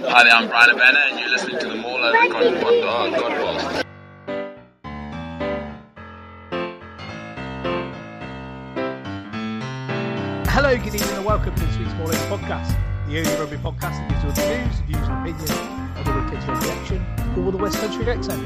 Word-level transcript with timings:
Hi 0.00 0.24
there, 0.24 0.32
I'm 0.32 0.48
Brian 0.48 0.74
Bennett, 0.78 1.10
and 1.10 1.20
you're 1.20 1.28
listening 1.28 1.58
to 1.58 1.68
the 1.68 1.74
MaulOver 1.74 2.30
God, 2.32 3.12
God. 3.12 3.84
Hello, 10.48 10.76
good 10.78 10.94
evening, 10.94 11.10
and 11.10 11.24
welcome 11.26 11.54
to 11.54 11.66
this 11.66 11.76
week's 11.76 11.92
MaulOver 11.92 12.38
Podcast, 12.38 12.74
the 13.06 13.18
only 13.18 13.34
rugby 13.34 13.58
podcast 13.58 13.98
that 13.98 14.08
gives 14.08 14.24
you 14.24 14.32
the 14.32 14.64
news, 14.64 14.80
views, 14.80 15.08
and 15.08 15.28
opinions 15.28 15.50
of 15.98 16.04
the 16.06 16.12
Wickets 16.22 16.46
rugby 16.46 16.70
action, 16.70 17.44
all 17.44 17.50
the 17.50 17.58
West 17.58 17.76
Country 17.78 18.10
accent. 18.10 18.42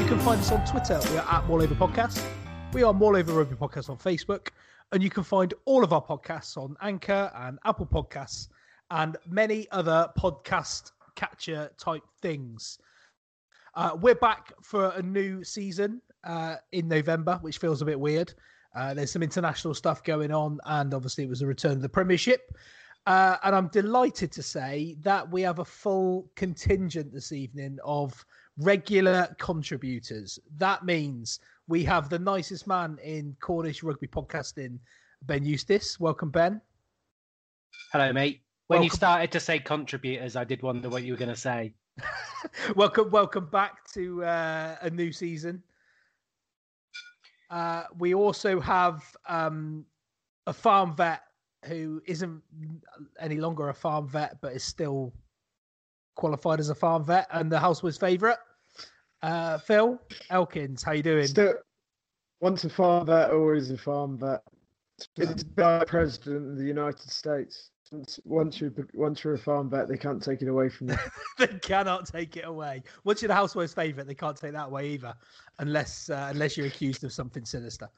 You 0.00 0.06
can 0.06 0.18
find 0.18 0.40
us 0.40 0.50
on 0.50 0.66
Twitter. 0.66 0.98
We 1.12 1.18
are 1.18 1.28
at 1.32 1.44
MaulOver 1.44 1.76
Podcast. 1.78 2.24
We 2.72 2.82
are 2.82 2.92
MaulOver 2.92 3.36
Rugby 3.36 3.54
Podcast 3.54 3.88
on 3.88 3.98
Facebook, 3.98 4.48
and 4.90 5.00
you 5.00 5.10
can 5.10 5.22
find 5.22 5.54
all 5.64 5.84
of 5.84 5.92
our 5.92 6.02
podcasts 6.02 6.56
on 6.56 6.76
Anchor 6.82 7.30
and 7.36 7.60
Apple 7.64 7.86
Podcasts 7.86 8.48
and 8.90 9.16
many 9.28 9.66
other 9.70 10.10
podcast 10.18 10.92
catcher 11.14 11.70
type 11.78 12.02
things. 12.20 12.78
Uh, 13.74 13.96
we're 14.00 14.14
back 14.14 14.52
for 14.62 14.92
a 14.96 15.02
new 15.02 15.44
season 15.44 16.00
uh, 16.24 16.56
in 16.72 16.88
November, 16.88 17.38
which 17.42 17.58
feels 17.58 17.82
a 17.82 17.84
bit 17.84 17.98
weird. 17.98 18.32
Uh, 18.74 18.94
there's 18.94 19.12
some 19.12 19.22
international 19.22 19.74
stuff 19.74 20.02
going 20.04 20.32
on, 20.32 20.58
and 20.66 20.94
obviously 20.94 21.24
it 21.24 21.28
was 21.28 21.42
a 21.42 21.46
return 21.46 21.74
to 21.74 21.80
the 21.80 21.88
Premiership. 21.88 22.52
Uh, 23.06 23.36
and 23.42 23.54
I'm 23.54 23.68
delighted 23.68 24.30
to 24.32 24.42
say 24.42 24.96
that 25.00 25.30
we 25.30 25.42
have 25.42 25.60
a 25.60 25.64
full 25.64 26.30
contingent 26.36 27.12
this 27.12 27.32
evening 27.32 27.78
of 27.84 28.24
regular 28.58 29.34
contributors. 29.38 30.38
That 30.56 30.84
means 30.84 31.40
we 31.68 31.84
have 31.84 32.08
the 32.08 32.18
nicest 32.18 32.66
man 32.66 32.98
in 33.02 33.36
Cornish 33.40 33.82
rugby 33.82 34.08
podcasting, 34.08 34.78
Ben 35.22 35.44
Eustace. 35.44 35.98
Welcome, 35.98 36.30
Ben. 36.30 36.60
Hello, 37.92 38.12
mate. 38.12 38.47
When 38.68 38.82
you 38.82 38.90
started 38.90 39.32
to 39.32 39.40
say 39.40 39.58
contributors, 39.58 40.36
I 40.36 40.44
did 40.44 40.62
wonder 40.62 40.90
what 40.90 41.02
you 41.02 41.14
were 41.14 41.18
going 41.18 41.30
to 41.30 41.36
say. 41.36 41.72
welcome, 42.76 43.10
welcome 43.10 43.46
back 43.46 43.90
to 43.94 44.22
uh, 44.22 44.76
a 44.82 44.90
new 44.90 45.10
season. 45.10 45.62
Uh, 47.50 47.84
we 47.98 48.14
also 48.14 48.60
have 48.60 49.02
um, 49.26 49.86
a 50.46 50.52
farm 50.52 50.94
vet 50.94 51.22
who 51.64 52.02
isn't 52.06 52.42
any 53.18 53.38
longer 53.38 53.70
a 53.70 53.74
farm 53.74 54.06
vet, 54.06 54.38
but 54.42 54.52
is 54.52 54.64
still 54.64 55.14
qualified 56.16 56.60
as 56.60 56.68
a 56.68 56.74
farm 56.74 57.02
vet 57.02 57.26
and 57.32 57.50
the 57.50 57.58
houseboy's 57.58 57.96
favourite. 57.96 58.38
Uh, 59.22 59.56
Phil 59.56 59.98
Elkins, 60.28 60.82
how 60.82 60.92
you 60.92 61.02
doing? 61.02 61.26
Still, 61.26 61.54
once 62.42 62.64
a 62.64 62.68
farm 62.68 63.06
vet, 63.06 63.30
always 63.30 63.70
a 63.70 63.78
farm 63.78 64.18
vet. 64.18 64.42
It's 65.16 65.44
the 65.56 65.84
president 65.86 66.50
of 66.50 66.58
the 66.58 66.64
United 66.64 67.10
States. 67.10 67.70
Once, 67.92 68.20
once 68.24 68.60
you're 68.60 68.72
once 68.94 69.24
you're 69.24 69.34
a 69.34 69.38
farm 69.38 69.70
vet, 69.70 69.88
they 69.88 69.96
can't 69.96 70.22
take 70.22 70.42
it 70.42 70.48
away 70.48 70.68
from 70.68 70.90
you. 70.90 70.96
they 71.38 71.46
cannot 71.46 72.06
take 72.06 72.36
it 72.36 72.44
away. 72.44 72.82
Once 73.04 73.22
you're 73.22 73.28
the 73.28 73.34
housewife's 73.34 73.72
favourite, 73.74 74.06
they 74.06 74.14
can't 74.14 74.36
take 74.36 74.52
that 74.52 74.66
away 74.66 74.90
either, 74.90 75.14
unless 75.58 76.10
uh, 76.10 76.28
unless 76.30 76.56
you're 76.56 76.66
accused 76.66 77.04
of 77.04 77.12
something 77.12 77.44
sinister. 77.44 77.88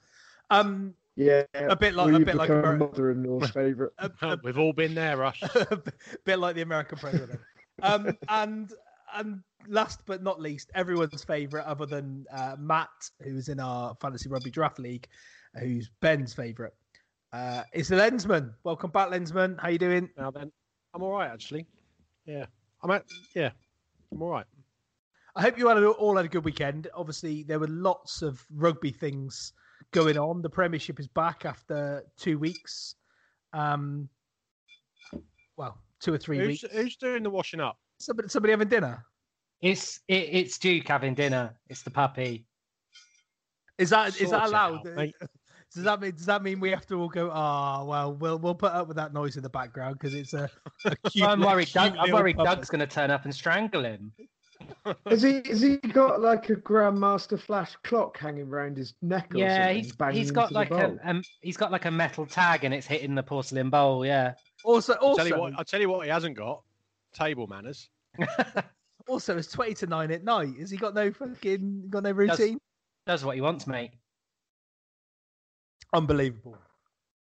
Um, 0.51 0.95
Yeah, 1.17 1.43
A 1.55 1.77
bit 1.77 1.95
like- 1.95 2.13
a 2.15 2.19
bit 2.21 2.35
like 2.35 2.49
become 2.49 2.65
Ameri- 2.65 2.79
mother-in-law's 2.79 3.51
favorite. 3.63 3.93
a, 3.99 4.11
a 4.23 4.39
We've 4.43 4.59
all 4.59 4.73
been 4.73 4.95
there, 4.95 5.17
Rush. 5.17 5.43
a 5.55 5.81
bit 6.25 6.39
like 6.39 6.55
the 6.57 6.63
American 6.63 6.99
president. 6.99 7.41
Um, 7.83 8.17
and 8.29 8.73
and 9.15 9.43
last 9.69 10.01
but 10.07 10.23
not 10.23 10.41
least, 10.41 10.71
everyone's 10.75 11.25
favourite, 11.25 11.65
other 11.67 11.87
than 11.87 12.27
uh, 12.33 12.57
Matt, 12.59 13.11
who's 13.23 13.49
in 13.49 13.59
our 13.61 13.95
fantasy 14.01 14.29
rugby 14.29 14.51
draft 14.51 14.79
league, 14.79 15.09
who's 15.59 15.91
Ben's 16.01 16.33
favourite. 16.33 16.73
Uh, 17.33 17.63
it's 17.73 17.89
the 17.89 17.97
Lensman. 17.97 18.53
Welcome 18.65 18.91
back, 18.91 19.11
Lensman. 19.11 19.59
How 19.61 19.69
you 19.69 19.79
doing? 19.79 20.11
Now 20.19 20.31
then, 20.31 20.51
I'm 20.95 21.03
all 21.03 21.13
right 21.13 21.31
actually. 21.31 21.67
Yeah, 22.27 22.47
I'm 22.83 22.91
at. 22.91 23.05
Yeah, 23.35 23.51
I'm 24.13 24.21
all 24.21 24.31
right. 24.31 24.47
I 25.37 25.43
hope 25.43 25.57
you 25.57 25.69
had 25.69 25.77
a, 25.79 25.89
all 25.89 26.17
had 26.17 26.25
a 26.25 26.29
good 26.29 26.45
weekend. 26.45 26.89
Obviously, 26.95 27.45
there 27.45 27.61
were 27.61 27.69
lots 27.69 28.23
of 28.23 28.45
rugby 28.53 28.91
things 28.91 29.53
going 29.93 30.19
on. 30.19 30.43
The 30.43 30.51
Premiership 30.51 30.99
is 30.99 31.07
back 31.07 31.45
after 31.45 32.05
two 32.19 32.37
weeks. 32.37 32.97
Um, 33.53 34.09
well, 35.57 35.79
two 36.01 36.13
or 36.13 36.19
three 36.19 36.39
Who's, 36.39 36.63
weeks. 36.63 36.75
who's 36.75 36.97
doing 36.97 37.23
the 37.23 37.31
washing 37.31 37.61
up? 37.61 37.79
Somebody, 37.99 38.29
somebody 38.29 38.51
having 38.51 38.69
dinner. 38.69 39.05
It's 39.63 40.01
it, 40.09 40.29
it's 40.33 40.59
Duke 40.59 40.89
having 40.89 41.15
dinner. 41.15 41.55
It's 41.69 41.83
the 41.83 41.91
puppy. 41.91 42.45
Is 43.79 43.91
that 43.91 44.09
is 44.09 44.31
Sort 44.31 44.31
that 44.31 44.49
allowed? 44.49 44.87
out, 44.89 44.95
mate. 44.97 45.15
Does 45.75 45.85
that 45.85 46.01
mean 46.01 46.13
does 46.13 46.27
that 46.27 46.43
mean 46.43 46.59
we 46.59 46.71
have 46.71 46.87
to 46.87 46.97
all 46.97 47.09
go? 47.09 47.31
Ah, 47.33 47.85
well, 47.85 48.13
we'll 48.15 48.39
we'll 48.39 48.55
put 48.55 48.73
up 48.73 48.89
with 48.89 48.97
that 48.97 49.15
noise 49.15 49.37
in 49.37 49.43
the 49.43 49.49
background 49.49 49.99
because 49.99 50.15
it's 50.15 50.35
a. 50.35 50.51
a 50.85 50.97
cute, 51.11 51.27
I'm 51.27 51.41
worried. 51.41 51.69
cute 51.69 51.75
Doug, 51.75 51.97
I'm 51.97 52.11
worried 52.11 52.37
puppet. 52.37 52.57
Doug's 52.57 52.71
going 52.71 52.81
to 52.81 52.89
turn 52.89 53.11
up 53.11 53.25
and 53.25 53.35
strangle 53.35 53.85
him. 53.85 54.13
Has 55.07 55.23
he 55.23 55.43
has 55.47 55.61
he 55.61 55.77
got 55.77 56.21
like 56.21 56.51
a 56.51 56.57
Grandmaster 56.57 57.41
Flash 57.41 57.77
clock 57.85 58.19
hanging 58.19 58.49
around 58.49 58.77
his 58.77 58.95
neck? 59.01 59.33
Or 59.35 59.39
Yeah, 59.39 59.71
he's 59.73 59.95
he's 60.13 60.31
got 60.31 60.53
like 60.53 60.71
a 60.71 60.89
bowl? 60.89 60.99
um, 61.05 61.23
he's 61.41 61.57
got 61.57 61.71
like 61.71 61.85
a 61.85 61.91
metal 61.91 62.27
tag 62.27 62.65
and 62.65 62.75
it's 62.75 62.87
hitting 62.87 63.15
the 63.15 63.23
porcelain 63.23 63.71
bowl. 63.71 64.05
Yeah. 64.05 64.35
Also, 64.65 64.95
I'll 65.01 65.17
tell 65.17 65.27
you 65.27 65.35
also, 65.35 65.43
what. 65.43 65.53
I'll 65.59 65.65
tell 65.65 65.81
you 65.81 65.89
what 65.89 66.05
he 66.05 66.11
hasn't 66.11 66.37
got. 66.37 66.63
Table 67.13 67.47
manners. 67.47 67.89
also, 69.09 69.37
it's 69.39 69.49
twenty 69.49 69.75
to 69.75 69.87
nine 69.87 70.11
at 70.11 70.25
night. 70.25 70.59
Has 70.59 70.71
he 70.71 70.77
got 70.77 70.95
no 70.95 71.13
fucking 71.13 71.87
got 71.89 72.03
no 72.03 72.11
routine? 72.11 72.59
Does 73.07 73.25
what 73.25 73.37
he 73.37 73.41
wants, 73.41 73.67
mate. 73.67 73.93
Unbelievable. 75.93 76.57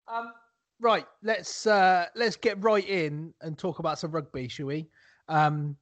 Um, 0.09 0.33
right, 0.81 1.07
let's 1.23 1.67
uh, 1.67 2.07
let's 2.15 2.37
get 2.37 2.63
right 2.63 2.87
in 2.89 3.33
and 3.41 3.59
talk 3.59 3.79
about 3.79 3.99
some 3.99 4.13
rugby, 4.13 4.49
shall 4.49 4.67
we? 4.67 4.87
Um, 5.29 5.77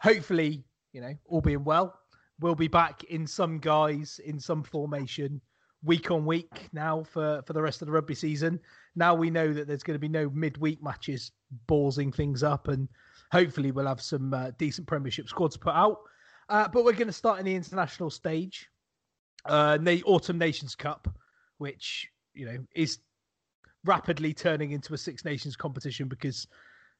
hopefully, 0.00 0.64
you 0.92 1.00
know, 1.00 1.14
all 1.26 1.40
being 1.40 1.64
well, 1.64 1.98
we'll 2.40 2.54
be 2.54 2.68
back 2.68 3.04
in 3.04 3.26
some 3.26 3.58
guys 3.58 4.20
in 4.24 4.38
some 4.38 4.62
formation 4.62 5.40
week 5.84 6.10
on 6.10 6.26
week 6.26 6.68
now 6.72 7.02
for 7.04 7.42
for 7.46 7.52
the 7.52 7.62
rest 7.62 7.82
of 7.82 7.86
the 7.86 7.92
rugby 7.92 8.14
season. 8.14 8.60
Now 8.96 9.14
we 9.14 9.30
know 9.30 9.52
that 9.52 9.66
there's 9.66 9.82
going 9.82 9.94
to 9.94 10.00
be 10.00 10.08
no 10.08 10.30
midweek 10.30 10.82
matches 10.82 11.32
ballsing 11.66 12.14
things 12.14 12.42
up, 12.42 12.68
and 12.68 12.88
hopefully 13.32 13.70
we'll 13.70 13.86
have 13.86 14.02
some 14.02 14.34
uh, 14.34 14.50
decent 14.58 14.86
Premiership 14.86 15.28
squads 15.28 15.56
put 15.56 15.74
out. 15.74 15.98
Uh, 16.48 16.66
but 16.66 16.84
we're 16.84 16.92
going 16.92 17.06
to 17.06 17.12
start 17.12 17.38
in 17.38 17.44
the 17.44 17.54
international 17.54 18.08
stage, 18.08 18.68
uh, 19.44 19.76
the 19.76 20.02
Autumn 20.04 20.38
Nations 20.38 20.74
Cup, 20.74 21.06
which 21.58 22.08
you 22.38 22.46
know 22.46 22.58
is 22.74 22.98
rapidly 23.84 24.32
turning 24.32 24.72
into 24.72 24.94
a 24.94 24.98
Six 24.98 25.24
Nations 25.24 25.56
competition 25.56 26.08
because 26.08 26.46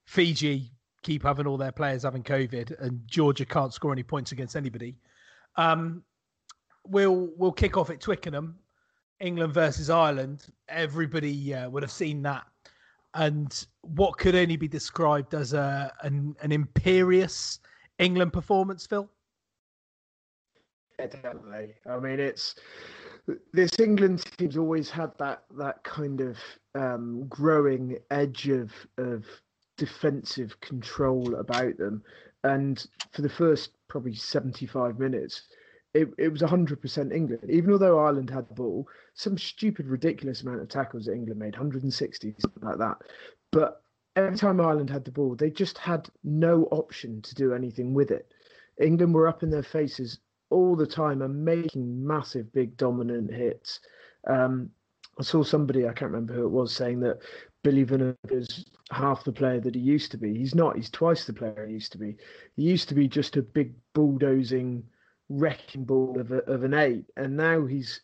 Fiji 0.06 0.72
keep 1.02 1.22
having 1.22 1.46
all 1.46 1.56
their 1.56 1.72
players 1.72 2.02
having 2.02 2.22
COVID, 2.22 2.80
and 2.80 3.00
Georgia 3.06 3.44
can't 3.44 3.72
score 3.72 3.92
any 3.92 4.02
points 4.02 4.32
against 4.32 4.56
anybody. 4.56 4.96
Um, 5.56 6.02
we'll 6.86 7.30
we'll 7.36 7.52
kick 7.52 7.76
off 7.76 7.90
at 7.90 8.00
Twickenham, 8.00 8.58
England 9.20 9.54
versus 9.54 9.90
Ireland. 9.90 10.46
Everybody 10.68 11.54
uh, 11.54 11.70
would 11.70 11.82
have 11.82 11.92
seen 11.92 12.22
that, 12.22 12.44
and 13.14 13.66
what 13.82 14.18
could 14.18 14.34
only 14.34 14.56
be 14.56 14.68
described 14.68 15.34
as 15.34 15.52
a 15.52 15.92
an, 16.02 16.34
an 16.42 16.52
imperious 16.52 17.60
England 17.98 18.32
performance, 18.32 18.86
Phil. 18.86 19.08
Yeah, 20.98 21.06
definitely. 21.06 21.74
I 21.88 21.98
mean, 21.98 22.18
it's 22.18 22.56
this 23.52 23.78
England 23.78 24.24
team's 24.36 24.56
always 24.56 24.90
had 24.90 25.12
that 25.18 25.44
that 25.56 25.82
kind 25.84 26.20
of 26.20 26.38
um, 26.74 27.26
growing 27.28 27.98
edge 28.10 28.48
of 28.48 28.72
of 28.96 29.24
defensive 29.76 30.58
control 30.60 31.34
about 31.36 31.76
them, 31.78 32.02
and 32.44 32.86
for 33.12 33.22
the 33.22 33.28
first 33.28 33.72
probably 33.88 34.14
seventy 34.14 34.66
five 34.66 34.98
minutes, 34.98 35.42
it, 35.94 36.08
it 36.18 36.28
was 36.28 36.42
100% 36.42 37.12
England. 37.12 37.50
Even 37.50 37.72
although 37.72 37.98
Ireland 37.98 38.30
had 38.30 38.48
the 38.48 38.54
ball, 38.54 38.86
some 39.14 39.38
stupid, 39.38 39.86
ridiculous 39.86 40.42
amount 40.42 40.60
of 40.60 40.68
tackles 40.68 41.06
that 41.06 41.14
England 41.14 41.40
made, 41.40 41.54
160, 41.54 42.34
something 42.38 42.62
like 42.62 42.78
that. 42.78 42.98
But 43.50 43.82
every 44.14 44.36
time 44.36 44.60
Ireland 44.60 44.90
had 44.90 45.04
the 45.04 45.10
ball, 45.12 45.34
they 45.34 45.50
just 45.50 45.78
had 45.78 46.08
no 46.22 46.64
option 46.70 47.22
to 47.22 47.34
do 47.34 47.54
anything 47.54 47.94
with 47.94 48.10
it. 48.10 48.32
England 48.80 49.14
were 49.14 49.28
up 49.28 49.42
in 49.42 49.50
their 49.50 49.62
faces 49.62 50.18
all 50.50 50.76
the 50.76 50.86
time 50.86 51.22
and 51.22 51.44
making 51.44 52.06
massive, 52.06 52.52
big, 52.52 52.76
dominant 52.76 53.32
hits. 53.32 53.80
Um, 54.26 54.70
I 55.18 55.22
saw 55.22 55.42
somebody, 55.42 55.86
I 55.86 55.92
can't 55.92 56.12
remember 56.12 56.34
who 56.34 56.44
it 56.44 56.50
was, 56.50 56.74
saying 56.74 57.00
that 57.00 57.18
Billy 57.64 57.84
Vunipola 57.84 58.16
is 58.30 58.66
half 58.90 59.24
the 59.24 59.32
player 59.32 59.60
that 59.60 59.74
he 59.74 59.80
used 59.80 60.10
to 60.12 60.16
be. 60.16 60.36
He's 60.36 60.54
not. 60.54 60.76
He's 60.76 60.90
twice 60.90 61.24
the 61.24 61.32
player 61.32 61.66
he 61.66 61.74
used 61.74 61.92
to 61.92 61.98
be. 61.98 62.16
He 62.56 62.62
used 62.62 62.88
to 62.88 62.94
be 62.94 63.08
just 63.08 63.36
a 63.36 63.42
big 63.42 63.74
bulldozing 63.94 64.84
wrecking 65.28 65.84
ball 65.84 66.18
of, 66.18 66.32
a, 66.32 66.38
of 66.50 66.64
an 66.64 66.74
eight, 66.74 67.04
and 67.16 67.36
now 67.36 67.66
he's 67.66 68.00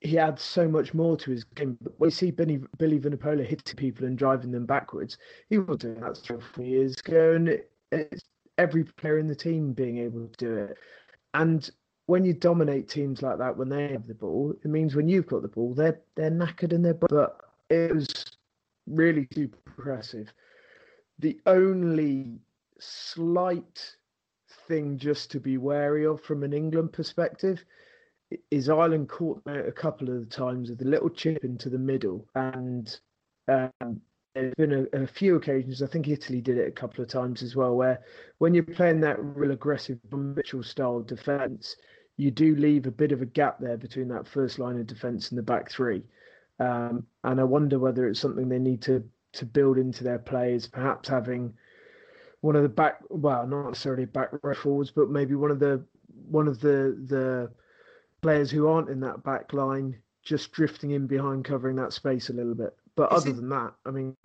he 0.00 0.18
adds 0.18 0.42
so 0.42 0.66
much 0.66 0.94
more 0.94 1.16
to 1.16 1.30
his 1.30 1.44
game. 1.44 1.78
When 1.98 2.10
see 2.10 2.32
Billy, 2.32 2.60
Billy 2.76 2.98
Vunipola 2.98 3.46
hitting 3.46 3.76
people 3.76 4.04
and 4.06 4.18
driving 4.18 4.50
them 4.50 4.66
backwards, 4.66 5.16
he 5.48 5.58
was 5.58 5.78
doing 5.78 6.00
that 6.00 6.16
three 6.16 6.68
years 6.68 6.98
ago, 6.98 7.34
and 7.34 7.48
it, 7.48 7.70
it's 7.92 8.24
every 8.58 8.84
player 8.84 9.18
in 9.18 9.28
the 9.28 9.34
team 9.34 9.72
being 9.72 9.98
able 9.98 10.26
to 10.26 10.44
do 10.44 10.54
it. 10.54 10.76
And 11.34 11.68
when 12.06 12.24
you 12.24 12.34
dominate 12.34 12.88
teams 12.88 13.22
like 13.22 13.38
that 13.38 13.56
when 13.56 13.68
they 13.68 13.88
have 13.88 14.06
the 14.06 14.14
ball, 14.14 14.54
it 14.62 14.68
means 14.68 14.94
when 14.94 15.08
you've 15.08 15.26
got 15.26 15.42
the 15.42 15.48
ball, 15.48 15.74
they're 15.74 16.00
they're 16.14 16.30
knackered 16.30 16.72
and 16.72 16.84
they're. 16.84 16.94
But 16.94 17.38
it 17.70 17.94
was 17.94 18.24
really 18.86 19.28
super 19.32 19.58
impressive. 19.66 20.32
The 21.18 21.40
only 21.46 22.40
slight 22.78 23.96
thing 24.68 24.98
just 24.98 25.30
to 25.30 25.40
be 25.40 25.56
wary 25.58 26.04
of 26.04 26.20
from 26.20 26.42
an 26.42 26.52
England 26.52 26.92
perspective 26.92 27.64
is 28.50 28.68
Ireland 28.68 29.08
caught 29.08 29.42
a 29.46 29.72
couple 29.72 30.10
of 30.10 30.28
times 30.28 30.70
with 30.70 30.82
a 30.82 30.86
little 30.88 31.10
chip 31.10 31.44
into 31.44 31.68
the 31.68 31.78
middle, 31.78 32.26
and 32.34 32.98
um, 33.48 34.00
there's 34.34 34.54
been 34.54 34.88
a, 34.92 35.02
a, 35.02 35.06
few 35.06 35.36
occasions. 35.36 35.82
I 35.82 35.86
think 35.86 36.08
Italy 36.08 36.40
did 36.40 36.58
it 36.58 36.68
a 36.68 36.72
couple 36.72 37.02
of 37.02 37.08
times 37.10 37.42
as 37.42 37.54
well, 37.54 37.76
where 37.76 38.00
when 38.38 38.54
you're 38.54 38.62
playing 38.62 39.00
that 39.00 39.22
real 39.22 39.50
aggressive 39.50 39.98
Mitchell 40.10 40.62
style 40.62 41.00
defence, 41.00 41.76
you 42.16 42.30
do 42.30 42.56
leave 42.56 42.86
a 42.86 42.90
bit 42.90 43.12
of 43.12 43.22
a 43.22 43.26
gap 43.26 43.58
there 43.58 43.76
between 43.76 44.08
that 44.08 44.26
first 44.26 44.58
line 44.58 44.78
of 44.78 44.86
defence 44.86 45.30
and 45.30 45.38
the 45.38 45.42
back 45.42 45.70
three. 45.70 46.02
Um, 46.58 47.06
and 47.24 47.40
I 47.40 47.44
wonder 47.44 47.78
whether 47.78 48.08
it's 48.08 48.20
something 48.20 48.48
they 48.48 48.58
need 48.58 48.82
to 48.82 49.04
to 49.32 49.46
build 49.46 49.78
into 49.78 50.04
their 50.04 50.18
players, 50.18 50.66
perhaps 50.66 51.08
having 51.08 51.54
one 52.42 52.54
of 52.54 52.62
the 52.62 52.68
back 52.68 53.00
well 53.08 53.46
not 53.46 53.68
necessarily 53.68 54.04
back 54.04 54.28
row 54.42 54.52
forwards 54.52 54.90
but 54.90 55.08
maybe 55.08 55.34
one 55.34 55.50
of 55.50 55.58
the 55.58 55.82
one 56.28 56.46
of 56.46 56.60
the 56.60 56.98
the 57.06 57.50
players 58.20 58.50
who 58.50 58.68
aren't 58.68 58.90
in 58.90 59.00
that 59.00 59.22
back 59.22 59.52
line 59.52 59.96
just 60.22 60.52
drifting 60.52 60.90
in 60.90 61.06
behind 61.06 61.44
covering 61.44 61.76
that 61.76 61.92
space 61.92 62.28
a 62.28 62.32
little 62.32 62.54
bit 62.54 62.76
but 62.96 63.12
Is 63.12 63.22
other 63.22 63.30
it... 63.30 63.36
than 63.36 63.48
that 63.50 63.72
i 63.86 63.90
mean 63.90 64.16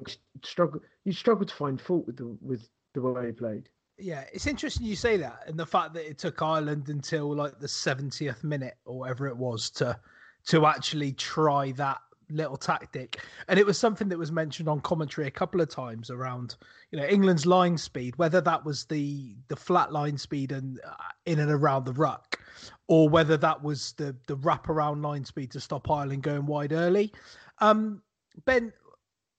struggle 0.44 0.82
you 1.06 1.14
struggle 1.14 1.46
to 1.46 1.54
find 1.54 1.80
fault 1.80 2.06
with 2.06 2.18
the 2.18 2.38
with 2.42 2.70
the 2.94 3.02
way 3.02 3.28
he 3.28 3.32
played 3.32 3.70
yeah 3.98 4.26
it's 4.34 4.48
interesting 4.48 4.86
you 4.86 4.96
say 4.96 5.18
that 5.18 5.44
and 5.48 5.58
the 5.58 5.66
fact 5.66 5.94
that 5.94 6.08
it 6.08 6.18
took 6.18 6.42
ireland 6.42 6.90
until 6.90 7.36
like 7.36 7.60
the 7.60 7.68
70th 7.68 8.44
minute 8.44 8.76
or 8.86 9.00
whatever 9.00 9.28
it 9.28 9.36
was 9.36 9.70
to 9.72 9.98
to 10.46 10.66
actually 10.66 11.12
try 11.14 11.72
that 11.74 12.00
little 12.30 12.58
tactic. 12.58 13.22
And 13.48 13.60
it 13.60 13.66
was 13.66 13.78
something 13.78 14.10
that 14.10 14.18
was 14.18 14.32
mentioned 14.32 14.68
on 14.68 14.82
commentary 14.82 15.28
a 15.28 15.32
couple 15.32 15.62
of 15.62 15.70
times 15.70 16.10
around, 16.10 16.56
you 16.92 17.00
know, 17.00 17.06
England's 17.06 17.46
line 17.46 17.78
speed, 17.78 18.18
whether 18.18 18.42
that 18.42 18.66
was 18.66 18.86
the 18.86 19.36
the 19.48 19.56
flat 19.56 19.92
line 19.92 20.18
speed 20.18 20.52
and 20.52 20.80
uh, 20.86 20.94
in 21.26 21.40
and 21.40 21.52
around 21.52 21.86
the 21.86 21.94
ruck, 21.94 22.40
or 22.88 23.10
whether 23.10 23.38
that 23.38 23.62
was 23.62 23.94
the 23.94 24.16
the 24.28 24.36
wrap 24.38 24.70
around 24.70 25.02
line 25.02 25.26
speed 25.26 25.52
to 25.52 25.60
stop 25.60 25.90
Ireland 25.90 26.24
going 26.24 26.46
wide 26.46 26.74
early. 26.74 27.14
Um, 27.60 28.02
ben, 28.46 28.72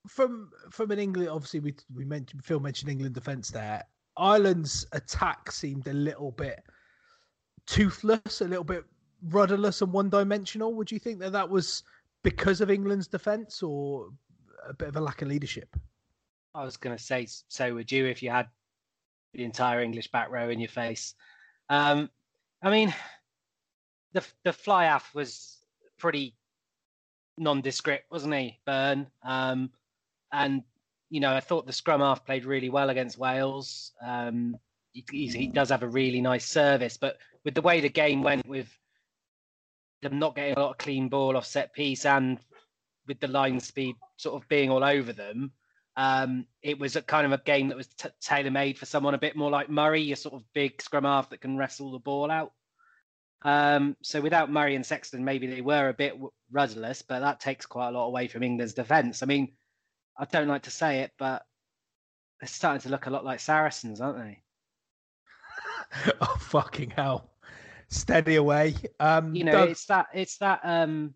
from 0.06 0.50
from 0.70 0.90
an 0.90 0.98
England, 0.98 1.28
obviously 1.28 1.60
we 1.60 1.74
we 1.94 2.04
mentioned 2.04 2.44
Phil 2.44 2.60
mentioned 2.60 2.90
England 2.90 3.14
defence 3.14 3.50
there. 3.50 3.84
Ireland's 4.16 4.86
attack 4.92 5.52
seemed 5.52 5.86
a 5.86 5.92
little 5.92 6.32
bit 6.32 6.62
toothless, 7.66 8.40
a 8.40 8.48
little 8.48 8.64
bit 8.64 8.84
rudderless 9.28 9.82
and 9.82 9.92
one 9.92 10.10
dimensional. 10.10 10.74
Would 10.74 10.90
you 10.90 10.98
think 10.98 11.20
that 11.20 11.32
that 11.32 11.48
was 11.48 11.84
because 12.22 12.60
of 12.60 12.70
England's 12.70 13.06
defence 13.06 13.62
or 13.62 14.08
a 14.68 14.74
bit 14.74 14.88
of 14.88 14.96
a 14.96 15.00
lack 15.00 15.22
of 15.22 15.28
leadership? 15.28 15.76
I 16.54 16.64
was 16.64 16.76
going 16.76 16.96
to 16.96 17.02
say, 17.02 17.26
so 17.48 17.74
would 17.74 17.92
you 17.92 18.06
if 18.06 18.22
you 18.22 18.30
had 18.30 18.48
the 19.34 19.44
entire 19.44 19.80
English 19.80 20.10
back 20.10 20.30
row 20.30 20.50
in 20.50 20.58
your 20.58 20.68
face? 20.68 21.14
Um, 21.68 22.10
I 22.62 22.70
mean, 22.70 22.92
the 24.12 24.26
the 24.44 24.52
fly 24.52 24.86
half 24.86 25.14
was 25.14 25.58
pretty 25.98 26.34
nondescript, 27.38 28.10
wasn't 28.10 28.34
he, 28.34 28.58
Burn? 28.64 29.06
Um, 29.22 29.70
and 30.32 30.62
you 31.10 31.20
know, 31.20 31.34
I 31.34 31.40
thought 31.40 31.66
the 31.66 31.72
scrum 31.72 32.00
half 32.00 32.24
played 32.24 32.44
really 32.44 32.68
well 32.68 32.90
against 32.90 33.18
Wales. 33.18 33.92
Um, 34.04 34.56
he, 34.92 35.04
he, 35.28 35.46
does 35.46 35.70
have 35.70 35.82
a 35.82 35.88
really 35.88 36.20
nice 36.20 36.46
service, 36.46 36.96
but 36.96 37.18
with 37.44 37.54
the 37.54 37.62
way 37.62 37.80
the 37.80 37.88
game 37.88 38.22
went, 38.22 38.46
with 38.46 38.68
them 40.02 40.18
not 40.18 40.36
getting 40.36 40.54
a 40.54 40.60
lot 40.60 40.70
of 40.70 40.78
clean 40.78 41.08
ball 41.08 41.36
off 41.36 41.46
set 41.46 41.72
piece 41.72 42.04
and 42.04 42.38
with 43.06 43.20
the 43.20 43.28
line 43.28 43.58
speed 43.60 43.96
sort 44.16 44.40
of 44.40 44.48
being 44.48 44.70
all 44.70 44.84
over 44.84 45.12
them, 45.12 45.50
um, 45.96 46.46
it 46.62 46.78
was 46.78 46.94
a 46.94 47.02
kind 47.02 47.26
of 47.26 47.32
a 47.32 47.42
game 47.42 47.68
that 47.68 47.76
was 47.76 47.88
t- 47.88 48.08
tailor 48.20 48.50
made 48.50 48.78
for 48.78 48.86
someone 48.86 49.14
a 49.14 49.18
bit 49.18 49.34
more 49.34 49.50
like 49.50 49.70
Murray, 49.70 50.12
a 50.12 50.16
sort 50.16 50.34
of 50.34 50.44
big 50.52 50.80
scrum 50.80 51.04
half 51.04 51.30
that 51.30 51.40
can 51.40 51.56
wrestle 51.56 51.90
the 51.92 51.98
ball 51.98 52.30
out. 52.30 52.52
Um, 53.42 53.96
so 54.02 54.20
without 54.20 54.50
Murray 54.50 54.74
and 54.74 54.84
Sexton, 54.84 55.24
maybe 55.24 55.46
they 55.46 55.60
were 55.60 55.88
a 55.88 55.94
bit 55.94 56.18
rudderless, 56.50 57.02
but 57.02 57.20
that 57.20 57.40
takes 57.40 57.66
quite 57.66 57.88
a 57.88 57.92
lot 57.92 58.06
away 58.06 58.28
from 58.28 58.42
England's 58.42 58.74
defence. 58.74 59.22
I 59.22 59.26
mean, 59.26 59.52
I 60.18 60.24
don't 60.24 60.48
like 60.48 60.62
to 60.62 60.70
say 60.70 61.00
it, 61.00 61.12
but 61.18 61.44
they're 62.40 62.48
starting 62.48 62.80
to 62.82 62.88
look 62.88 63.06
a 63.06 63.10
lot 63.10 63.24
like 63.24 63.40
Saracens, 63.40 64.00
aren't 64.00 64.18
they? 64.18 64.42
oh 66.20 66.36
fucking 66.40 66.90
hell! 66.90 67.30
steady 67.88 68.36
away. 68.36 68.74
Um, 69.00 69.34
you 69.34 69.44
know, 69.44 69.52
Doug... 69.52 69.70
it's 69.70 69.86
that 69.86 70.06
it's 70.14 70.38
that 70.38 70.60
um, 70.62 71.14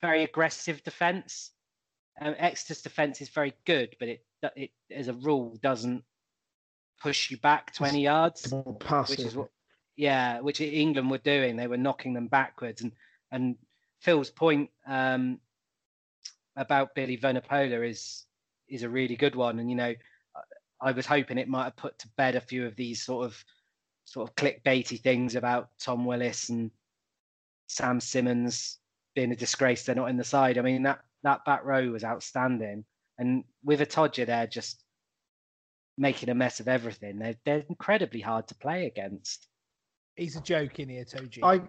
very 0.00 0.24
aggressive 0.24 0.82
defense. 0.82 1.50
Um, 2.20 2.34
Exeter's 2.38 2.82
defense 2.82 3.20
is 3.20 3.28
very 3.28 3.54
good, 3.64 3.96
but 3.98 4.08
it 4.08 4.24
it 4.56 4.70
as 4.90 5.08
a 5.08 5.14
rule 5.14 5.58
doesn't 5.62 6.04
push 7.02 7.30
you 7.30 7.38
back 7.38 7.74
twenty 7.74 8.02
yards, 8.02 8.52
which 9.08 9.20
is 9.20 9.36
what 9.36 9.48
yeah, 10.00 10.40
which 10.40 10.62
England 10.62 11.10
were 11.10 11.18
doing. 11.18 11.56
They 11.56 11.66
were 11.66 11.76
knocking 11.76 12.14
them 12.14 12.26
backwards, 12.26 12.80
and 12.80 12.92
and 13.30 13.56
Phil's 14.00 14.30
point 14.30 14.70
um, 14.86 15.38
about 16.56 16.94
Billy 16.94 17.18
Vunipola 17.18 17.86
is 17.86 18.24
is 18.66 18.82
a 18.82 18.88
really 18.88 19.14
good 19.14 19.36
one. 19.36 19.58
And 19.58 19.68
you 19.68 19.76
know, 19.76 19.94
I 20.80 20.92
was 20.92 21.04
hoping 21.04 21.36
it 21.36 21.50
might 21.50 21.64
have 21.64 21.76
put 21.76 21.98
to 21.98 22.08
bed 22.16 22.34
a 22.34 22.40
few 22.40 22.64
of 22.64 22.76
these 22.76 23.02
sort 23.02 23.26
of 23.26 23.44
sort 24.06 24.26
of 24.26 24.34
clickbaity 24.36 24.98
things 24.98 25.34
about 25.34 25.68
Tom 25.78 26.06
Willis 26.06 26.48
and 26.48 26.70
Sam 27.66 28.00
Simmonds 28.00 28.78
being 29.14 29.32
a 29.32 29.36
disgrace 29.36 29.84
they're 29.84 29.94
not 29.94 30.08
in 30.08 30.16
the 30.16 30.24
side. 30.24 30.56
I 30.56 30.62
mean 30.62 30.82
that 30.84 31.00
that 31.24 31.44
back 31.44 31.62
row 31.62 31.90
was 31.90 32.04
outstanding, 32.04 32.86
and 33.18 33.44
with 33.62 33.80
Itoje 33.80 34.24
there 34.24 34.46
just 34.46 34.82
making 35.98 36.30
a 36.30 36.34
mess 36.34 36.58
of 36.58 36.68
everything, 36.68 37.18
they're 37.18 37.36
they're 37.44 37.64
incredibly 37.68 38.20
hard 38.20 38.48
to 38.48 38.54
play 38.54 38.86
against. 38.86 39.49
He's 40.20 40.36
a 40.36 40.40
joke 40.42 40.78
in 40.78 40.90
here, 40.90 41.04
Toji. 41.06 41.38
I 41.42 41.62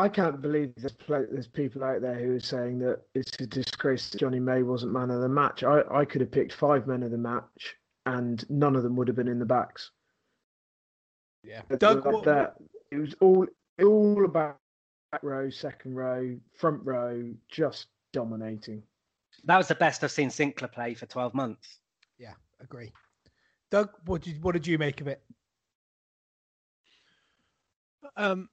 I 0.00 0.08
can't 0.08 0.40
believe 0.40 0.72
there's, 0.76 0.94
there's 1.08 1.48
people 1.48 1.82
out 1.82 2.00
there 2.00 2.14
who 2.14 2.36
are 2.36 2.40
saying 2.40 2.78
that 2.78 3.00
it's 3.16 3.32
a 3.40 3.46
disgrace 3.48 4.10
that 4.10 4.18
Jonny 4.18 4.38
May 4.38 4.62
wasn't 4.62 4.92
man 4.92 5.10
of 5.10 5.20
the 5.20 5.28
match. 5.28 5.64
I, 5.64 5.82
I 5.90 6.04
could 6.04 6.20
have 6.20 6.30
picked 6.30 6.52
five 6.52 6.86
men 6.86 7.02
of 7.02 7.10
the 7.10 7.18
match, 7.18 7.74
and 8.06 8.48
none 8.48 8.76
of 8.76 8.84
them 8.84 8.94
would 8.94 9.08
have 9.08 9.16
been 9.16 9.26
in 9.26 9.40
the 9.40 9.44
backs. 9.44 9.90
Yeah, 11.42 11.62
Doug, 11.78 12.06
what, 12.06 12.24
that 12.26 12.54
it 12.92 12.98
was 12.98 13.16
all 13.20 13.44
all 13.82 14.24
about 14.24 14.58
back 15.10 15.24
row, 15.24 15.50
second 15.50 15.96
row, 15.96 16.38
front 16.54 16.80
row, 16.84 17.28
just 17.48 17.88
dominating. 18.12 18.84
That 19.46 19.58
was 19.58 19.66
the 19.66 19.74
best 19.74 20.04
I've 20.04 20.12
seen 20.12 20.28
Sinckler 20.28 20.70
play 20.70 20.94
for 20.94 21.06
twelve 21.06 21.34
months. 21.34 21.80
Yeah, 22.18 22.34
agree. 22.60 22.92
Doug, 23.72 23.90
what 24.04 24.22
did 24.22 24.40
what 24.44 24.52
did 24.52 24.64
you 24.64 24.78
make 24.78 25.00
of 25.00 25.08
it? 25.08 25.24
Um, 28.16 28.48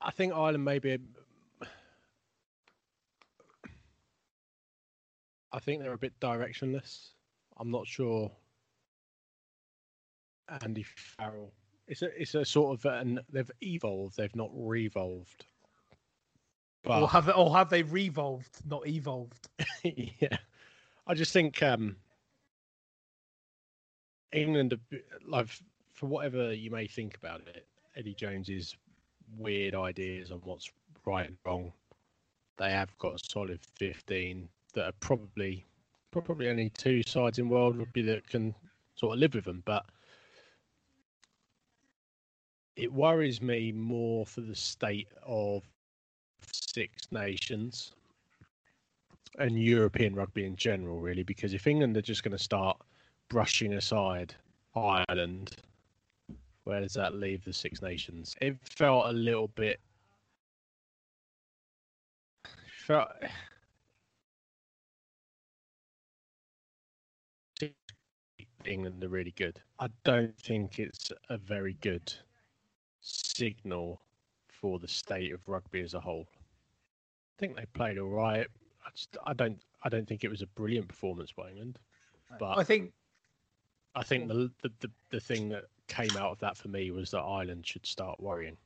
I 0.00 0.10
think 0.10 0.32
Ireland 0.32 0.64
maybe. 0.64 0.98
I 5.52 5.58
think 5.58 5.82
they're 5.82 5.92
a 5.92 5.98
bit 5.98 6.18
directionless. 6.20 7.10
I'm 7.58 7.70
not 7.70 7.86
sure. 7.86 8.30
Andy 10.62 10.84
Farrell. 10.84 11.52
It's 11.86 12.02
a 12.02 12.20
it's 12.20 12.34
a 12.34 12.44
sort 12.44 12.78
of 12.78 12.84
an 12.86 13.20
they've 13.32 13.50
evolved. 13.62 14.16
They've 14.16 14.34
not 14.36 14.50
revolved. 14.54 15.44
But 16.82 17.02
Or 17.02 17.08
have 17.08 17.26
they, 17.26 17.32
or 17.32 17.54
have 17.54 17.68
they 17.68 17.82
revolved, 17.82 18.56
not 18.66 18.86
evolved? 18.86 19.48
yeah, 19.82 20.38
I 21.06 21.14
just 21.14 21.32
think 21.32 21.62
um, 21.62 21.96
England, 24.32 24.78
like 25.26 25.48
for 25.92 26.06
whatever 26.06 26.54
you 26.54 26.70
may 26.70 26.86
think 26.86 27.16
about 27.16 27.42
it, 27.48 27.66
Eddie 27.96 28.14
Jones's 28.14 28.76
weird 29.36 29.74
ideas 29.74 30.30
on 30.30 30.38
what's 30.44 30.70
right 31.06 31.26
and 31.26 31.36
wrong. 31.44 31.72
They 32.58 32.70
have 32.70 32.96
got 32.98 33.14
a 33.14 33.18
solid 33.18 33.60
fifteen 33.78 34.48
that 34.74 34.84
are 34.86 34.94
probably 35.00 35.64
probably 36.10 36.48
only 36.48 36.70
two 36.70 37.02
sides 37.02 37.38
in 37.38 37.48
world 37.48 37.76
rugby 37.76 38.02
that 38.02 38.28
can 38.28 38.54
sort 38.94 39.14
of 39.14 39.20
live 39.20 39.34
with 39.34 39.44
them, 39.44 39.62
but 39.64 39.86
it 42.76 42.92
worries 42.92 43.40
me 43.40 43.72
more 43.72 44.26
for 44.26 44.40
the 44.40 44.54
state 44.54 45.08
of 45.24 45.62
Six 46.52 47.10
Nations 47.12 47.92
and 49.38 49.62
European 49.62 50.14
rugby 50.14 50.44
in 50.44 50.56
general, 50.56 51.00
really, 51.00 51.22
because 51.22 51.54
if 51.54 51.66
England 51.66 51.96
are 51.96 52.02
just 52.02 52.22
going 52.22 52.36
to 52.36 52.42
start 52.42 52.76
brushing 53.28 53.74
aside 53.74 54.34
Ireland, 54.74 55.56
where 56.64 56.80
does 56.80 56.94
that 56.94 57.14
leave 57.14 57.44
the 57.44 57.52
Six 57.52 57.82
Nations? 57.82 58.34
It 58.40 58.56
felt 58.62 59.06
a 59.06 59.12
little 59.12 59.48
bit. 59.48 59.80
Felt. 62.86 63.08
England 68.66 69.02
are 69.02 69.08
really 69.08 69.32
good. 69.36 69.58
I 69.78 69.88
don't 70.04 70.36
think 70.38 70.78
it's 70.78 71.10
a 71.28 71.38
very 71.38 71.74
good 71.80 72.12
signal 73.00 74.02
for 74.48 74.78
the 74.78 74.88
state 74.88 75.32
of 75.32 75.48
rugby 75.48 75.80
as 75.80 75.94
a 75.94 76.00
whole. 76.00 76.26
I 76.30 77.40
think 77.40 77.56
they 77.56 77.64
played 77.72 77.98
all 77.98 78.10
right. 78.10 78.46
I 78.84 78.90
just 78.94 79.16
I 79.26 79.32
don't 79.32 79.58
I 79.82 79.88
don't 79.88 80.06
think 80.06 80.24
it 80.24 80.30
was 80.30 80.42
a 80.42 80.46
brilliant 80.48 80.88
performance 80.88 81.32
by 81.32 81.50
England, 81.50 81.78
but 82.38 82.58
I 82.58 82.64
think 82.64 82.92
I 83.94 84.02
think 84.02 84.28
the 84.28 84.50
the, 84.62 84.70
the, 84.80 84.90
the 85.10 85.20
thing 85.20 85.48
that 85.50 85.64
came 85.90 86.16
out 86.16 86.30
of 86.32 86.38
that 86.40 86.56
for 86.56 86.68
me 86.68 86.90
was 86.90 87.10
that 87.10 87.18
Ireland 87.20 87.66
should 87.66 87.84
start 87.84 88.18
worrying. 88.20 88.56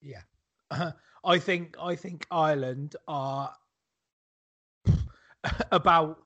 Yeah, 0.00 0.22
I 1.24 1.38
think 1.38 1.76
I 1.80 1.94
think 1.94 2.26
Ireland 2.32 2.96
are 3.06 3.54
about 5.70 6.18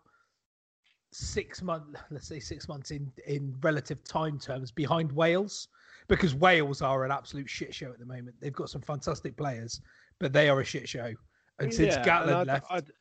six 1.12 1.62
months, 1.62 2.00
let's 2.10 2.26
say 2.28 2.40
six 2.40 2.68
months 2.68 2.90
in 2.90 3.10
in 3.26 3.54
relative 3.60 4.02
time 4.04 4.38
terms 4.38 4.70
behind 4.70 5.12
Wales, 5.12 5.68
because 6.08 6.34
Wales 6.34 6.82
are 6.82 7.04
an 7.04 7.10
absolute 7.10 7.48
shit 7.48 7.74
show 7.74 7.90
at 7.90 7.98
the 7.98 8.06
moment. 8.06 8.36
They've 8.40 8.52
got 8.52 8.70
some 8.70 8.82
fantastic 8.82 9.36
players, 9.36 9.80
but 10.18 10.32
they 10.32 10.48
are 10.48 10.60
a 10.60 10.64
shit 10.64 10.88
show. 10.88 11.12
And 11.58 11.72
since 11.72 11.94
Yeah, 11.94 12.00
and 12.00 12.06
Gatland 12.30 12.36
I'd- 12.36 12.48
left, 12.50 12.66
I'd- 12.70 12.92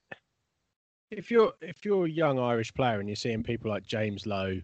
if 1.11 1.29
you're 1.29 1.53
if 1.61 1.85
you're 1.85 2.05
a 2.05 2.09
young 2.09 2.39
Irish 2.39 2.73
player 2.73 2.99
and 2.99 3.07
you're 3.07 3.15
seeing 3.15 3.43
people 3.43 3.69
like 3.69 3.83
James 3.85 4.25
Lowe 4.25 4.59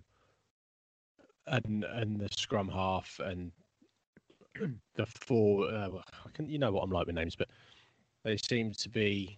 and 1.47 1.83
and 1.83 2.19
the 2.19 2.29
scrum 2.37 2.69
half 2.69 3.19
and 3.23 3.51
the 4.95 5.05
four, 5.05 5.71
uh, 5.71 5.89
I 6.25 6.29
can 6.33 6.49
you 6.49 6.59
know 6.59 6.71
what 6.71 6.83
I'm 6.83 6.91
like 6.91 7.07
with 7.07 7.15
names, 7.15 7.35
but 7.35 7.49
they 8.23 8.37
seem 8.37 8.73
to 8.73 8.89
be 8.89 9.37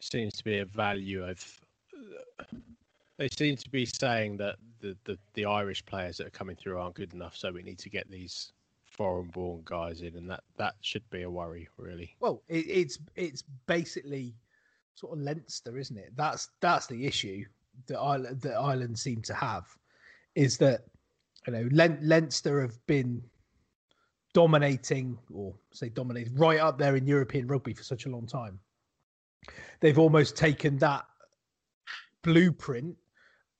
seems 0.00 0.32
to 0.34 0.44
be 0.44 0.58
a 0.58 0.64
value 0.64 1.24
of. 1.24 1.60
They 3.18 3.28
seem 3.28 3.56
to 3.56 3.70
be 3.70 3.86
saying 3.86 4.38
that 4.38 4.56
the, 4.80 4.96
the, 5.04 5.18
the 5.34 5.44
Irish 5.44 5.84
players 5.84 6.16
that 6.16 6.26
are 6.26 6.30
coming 6.30 6.56
through 6.56 6.78
aren't 6.78 6.96
good 6.96 7.12
enough, 7.14 7.36
so 7.36 7.52
we 7.52 7.62
need 7.62 7.78
to 7.78 7.90
get 7.90 8.10
these 8.10 8.52
foreign-born 8.84 9.62
guys 9.64 10.02
in, 10.02 10.16
and 10.16 10.28
that, 10.28 10.42
that 10.56 10.74
should 10.80 11.08
be 11.10 11.22
a 11.22 11.30
worry, 11.30 11.68
really. 11.76 12.16
well, 12.20 12.42
it, 12.48 12.66
it's 12.68 12.98
it's 13.14 13.42
basically 13.66 14.34
sort 14.94 15.12
of 15.12 15.20
Leinster, 15.20 15.78
isn't 15.78 15.96
it? 15.96 16.12
That's 16.16 16.50
that's 16.60 16.86
the 16.86 17.06
issue 17.06 17.44
that 17.86 17.98
Ireland 17.98 18.40
that 18.42 18.54
Ireland 18.54 18.98
seem 18.98 19.22
to 19.22 19.34
have, 19.34 19.64
is 20.34 20.58
that 20.58 20.82
you 21.46 21.52
know 21.52 21.68
Len, 21.72 21.98
Leinster 22.02 22.60
have 22.60 22.78
been 22.86 23.22
dominating 24.34 25.18
or 25.32 25.54
say 25.72 25.88
dominating 25.90 26.34
right 26.36 26.60
up 26.60 26.78
there 26.78 26.96
in 26.96 27.06
European 27.06 27.46
rugby 27.46 27.74
for 27.74 27.82
such 27.82 28.06
a 28.06 28.08
long 28.08 28.26
time. 28.26 28.58
They've 29.80 29.98
almost 29.98 30.36
taken 30.36 30.78
that 30.78 31.04
blueprint 32.22 32.96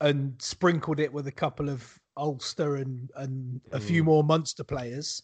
and 0.00 0.34
sprinkled 0.40 1.00
it 1.00 1.12
with 1.12 1.26
a 1.26 1.32
couple 1.32 1.68
of 1.68 1.98
Ulster 2.16 2.76
and 2.76 3.10
and 3.16 3.60
a 3.72 3.80
few 3.80 4.02
Mm. 4.02 4.06
more 4.06 4.24
Munster 4.24 4.64
players, 4.64 5.22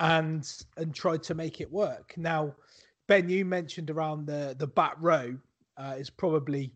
and 0.00 0.50
and 0.76 0.94
tried 0.94 1.22
to 1.24 1.34
make 1.34 1.60
it 1.60 1.70
work. 1.70 2.14
Now, 2.16 2.54
Ben, 3.06 3.28
you 3.28 3.44
mentioned 3.44 3.90
around 3.90 4.26
the 4.26 4.54
the 4.58 4.66
back 4.66 4.96
row 4.98 5.36
uh, 5.76 5.94
is 5.98 6.10
probably 6.10 6.72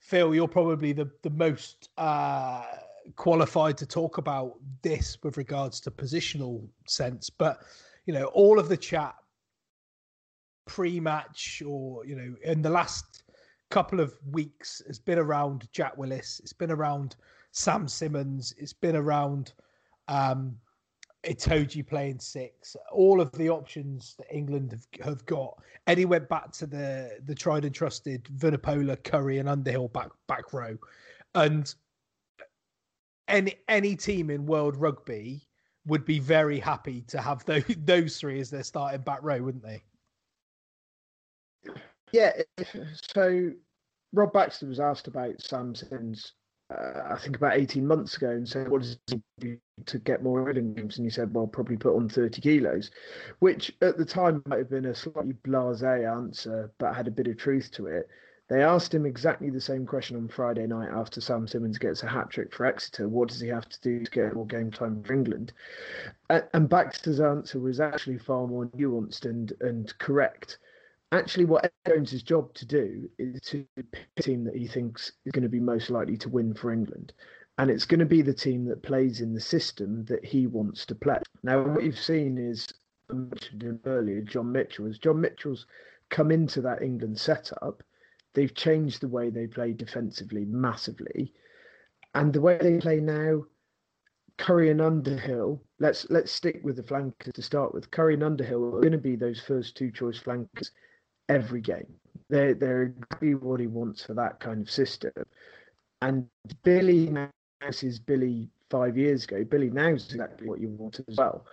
Phil. 0.00 0.34
You're 0.34 0.48
probably 0.48 0.92
the 0.92 1.10
the 1.22 1.30
most 1.30 1.90
uh, 1.98 2.64
qualified 3.16 3.76
to 3.78 3.86
talk 3.86 4.18
about 4.18 4.54
this 4.82 5.18
with 5.22 5.36
regards 5.36 5.80
to 5.80 5.90
positional 5.90 6.66
sense, 6.86 7.30
but 7.30 7.62
you 8.06 8.14
know 8.14 8.26
all 8.26 8.58
of 8.58 8.68
the 8.68 8.76
chat 8.76 9.14
pre-match 10.66 11.62
or 11.66 12.06
you 12.06 12.16
know 12.16 12.34
in 12.42 12.62
the 12.62 12.70
last 12.70 13.24
couple 13.70 14.00
of 14.00 14.14
weeks 14.30 14.82
has 14.86 14.98
been 14.98 15.18
around 15.18 15.68
Jack 15.72 15.96
Willis. 15.96 16.40
It's 16.40 16.52
been 16.52 16.70
around 16.70 17.16
Sam 17.52 17.88
Simmonds. 17.88 18.54
It's 18.58 18.72
been 18.72 18.96
around 18.96 19.52
um, 20.08 20.56
Itoje 21.24 21.86
playing 21.86 22.20
six. 22.20 22.76
All 22.92 23.20
of 23.20 23.32
the 23.32 23.48
options 23.48 24.14
that 24.18 24.26
England 24.30 24.72
have, 24.72 25.06
have 25.06 25.26
got. 25.26 25.58
Eddie 25.86 26.04
went 26.04 26.28
back 26.28 26.52
to 26.52 26.66
the 26.66 27.18
the 27.26 27.34
tried 27.34 27.64
and 27.64 27.74
trusted 27.74 28.24
Vunipola, 28.36 29.02
Curry, 29.02 29.38
and 29.38 29.48
Underhill 29.48 29.88
back 29.88 30.10
back 30.28 30.52
row, 30.52 30.76
and 31.34 31.74
any 33.28 33.56
any 33.68 33.96
team 33.96 34.30
in 34.30 34.46
world 34.46 34.76
rugby 34.76 35.46
would 35.86 36.04
be 36.04 36.18
very 36.18 36.58
happy 36.58 37.02
to 37.02 37.20
have 37.20 37.44
those 37.44 37.64
those 37.78 38.18
three 38.18 38.40
as 38.40 38.50
their 38.50 38.62
starting 38.62 39.02
back 39.02 39.20
row, 39.22 39.42
wouldn't 39.42 39.64
they? 39.64 39.82
Yeah, 42.12 42.32
so 43.14 43.50
Rob 44.12 44.32
Baxter 44.32 44.66
was 44.66 44.78
asked 44.78 45.08
about 45.08 45.40
Samson's, 45.40 46.34
uh, 46.70 47.02
I 47.10 47.18
think 47.18 47.36
about 47.36 47.56
18 47.56 47.84
months 47.84 48.16
ago, 48.16 48.30
and 48.30 48.48
said, 48.48 48.68
What 48.68 48.82
does 48.82 48.96
he 49.08 49.20
do 49.40 49.58
to 49.86 49.98
get 49.98 50.22
more 50.22 50.46
Ireland 50.46 50.76
games? 50.76 50.96
And 50.96 51.06
he 51.06 51.10
said, 51.10 51.34
Well, 51.34 51.48
probably 51.48 51.76
put 51.76 51.96
on 51.96 52.08
30 52.08 52.40
kilos, 52.40 52.92
which 53.40 53.74
at 53.82 53.98
the 53.98 54.04
time 54.04 54.42
might 54.46 54.60
have 54.60 54.70
been 54.70 54.84
a 54.86 54.94
slightly 54.94 55.34
blase 55.44 55.82
answer, 55.82 56.72
but 56.78 56.94
had 56.94 57.08
a 57.08 57.10
bit 57.10 57.26
of 57.26 57.36
truth 57.36 57.72
to 57.72 57.86
it. 57.86 58.08
They 58.48 58.62
asked 58.62 58.94
him 58.94 59.06
exactly 59.06 59.48
the 59.48 59.60
same 59.60 59.86
question 59.86 60.16
on 60.16 60.28
Friday 60.28 60.66
night 60.66 60.90
after 60.90 61.20
Sam 61.20 61.48
Simmonds 61.48 61.78
gets 61.78 62.02
a 62.02 62.08
hat 62.08 62.28
trick 62.30 62.52
for 62.52 62.66
Exeter. 62.66 63.08
What 63.08 63.28
does 63.28 63.40
he 63.40 63.48
have 63.48 63.68
to 63.68 63.80
do 63.80 64.04
to 64.04 64.10
get 64.10 64.34
more 64.34 64.46
game 64.46 64.70
time 64.70 65.02
for 65.02 65.14
England? 65.14 65.52
And 66.28 66.68
Baxter's 66.68 67.20
answer 67.20 67.58
was 67.58 67.80
actually 67.80 68.18
far 68.18 68.46
more 68.46 68.66
nuanced 68.66 69.24
and, 69.24 69.52
and 69.60 69.96
correct 69.98 70.58
actually 71.14 71.44
what 71.44 71.64
Ed 71.64 71.72
Jones's 71.86 72.22
job 72.22 72.52
to 72.54 72.66
do 72.66 73.08
is 73.18 73.40
to 73.42 73.64
pick 73.76 74.08
a 74.16 74.22
team 74.22 74.44
that 74.44 74.56
he 74.56 74.66
thinks 74.66 75.12
is 75.24 75.32
going 75.32 75.42
to 75.42 75.48
be 75.48 75.60
most 75.60 75.90
likely 75.90 76.16
to 76.18 76.28
win 76.28 76.54
for 76.54 76.72
England. 76.72 77.12
And 77.58 77.70
it's 77.70 77.84
going 77.84 78.00
to 78.00 78.06
be 78.06 78.22
the 78.22 78.34
team 78.34 78.64
that 78.66 78.82
plays 78.82 79.20
in 79.20 79.32
the 79.32 79.40
system 79.40 80.04
that 80.06 80.24
he 80.24 80.46
wants 80.48 80.84
to 80.86 80.94
play. 80.94 81.20
Now, 81.44 81.62
what 81.62 81.84
you've 81.84 81.98
seen 81.98 82.36
is, 82.36 82.66
mentioned 83.08 83.78
earlier, 83.84 84.22
John 84.22 84.50
Mitchell. 84.50 84.88
As 84.88 84.98
John 84.98 85.20
Mitchell's 85.20 85.66
come 86.08 86.32
into 86.32 86.60
that 86.62 86.82
England 86.82 87.18
setup, 87.20 87.84
they've 88.34 88.54
changed 88.54 89.00
the 89.00 89.08
way 89.08 89.30
they 89.30 89.46
play 89.46 89.72
defensively 89.72 90.44
massively. 90.44 91.32
And 92.14 92.32
the 92.32 92.40
way 92.40 92.58
they 92.60 92.78
play 92.78 93.00
now, 93.00 93.44
Curry 94.38 94.70
and 94.70 94.80
Underhill. 94.80 95.62
Let's 95.78 96.08
let's 96.10 96.32
stick 96.32 96.60
with 96.62 96.76
the 96.76 96.82
flankers 96.82 97.32
to 97.32 97.42
start 97.42 97.74
with. 97.74 97.90
Curry 97.90 98.14
and 98.14 98.22
Underhill 98.22 98.64
are 98.66 98.80
going 98.80 98.92
to 98.92 98.98
be 98.98 99.16
those 99.16 99.40
first 99.40 99.76
two 99.76 99.90
choice 99.90 100.18
flankers 100.18 100.70
every 101.28 101.60
game. 101.60 101.94
They're 102.28 102.54
they're 102.54 102.82
exactly 102.82 103.34
what 103.34 103.60
he 103.60 103.66
wants 103.66 104.04
for 104.04 104.14
that 104.14 104.40
kind 104.40 104.62
of 104.62 104.70
system. 104.70 105.12
And 106.02 106.26
Billy 106.62 107.08
now 107.08 107.30
is 107.62 107.98
Billy 107.98 108.50
five 108.70 108.98
years 108.98 109.24
ago. 109.24 109.44
Billy 109.44 109.70
now 109.70 109.88
is 109.88 110.04
exactly 110.06 110.48
what 110.48 110.60
you 110.60 110.68
want 110.68 111.00
as 111.08 111.16
well. 111.16 111.46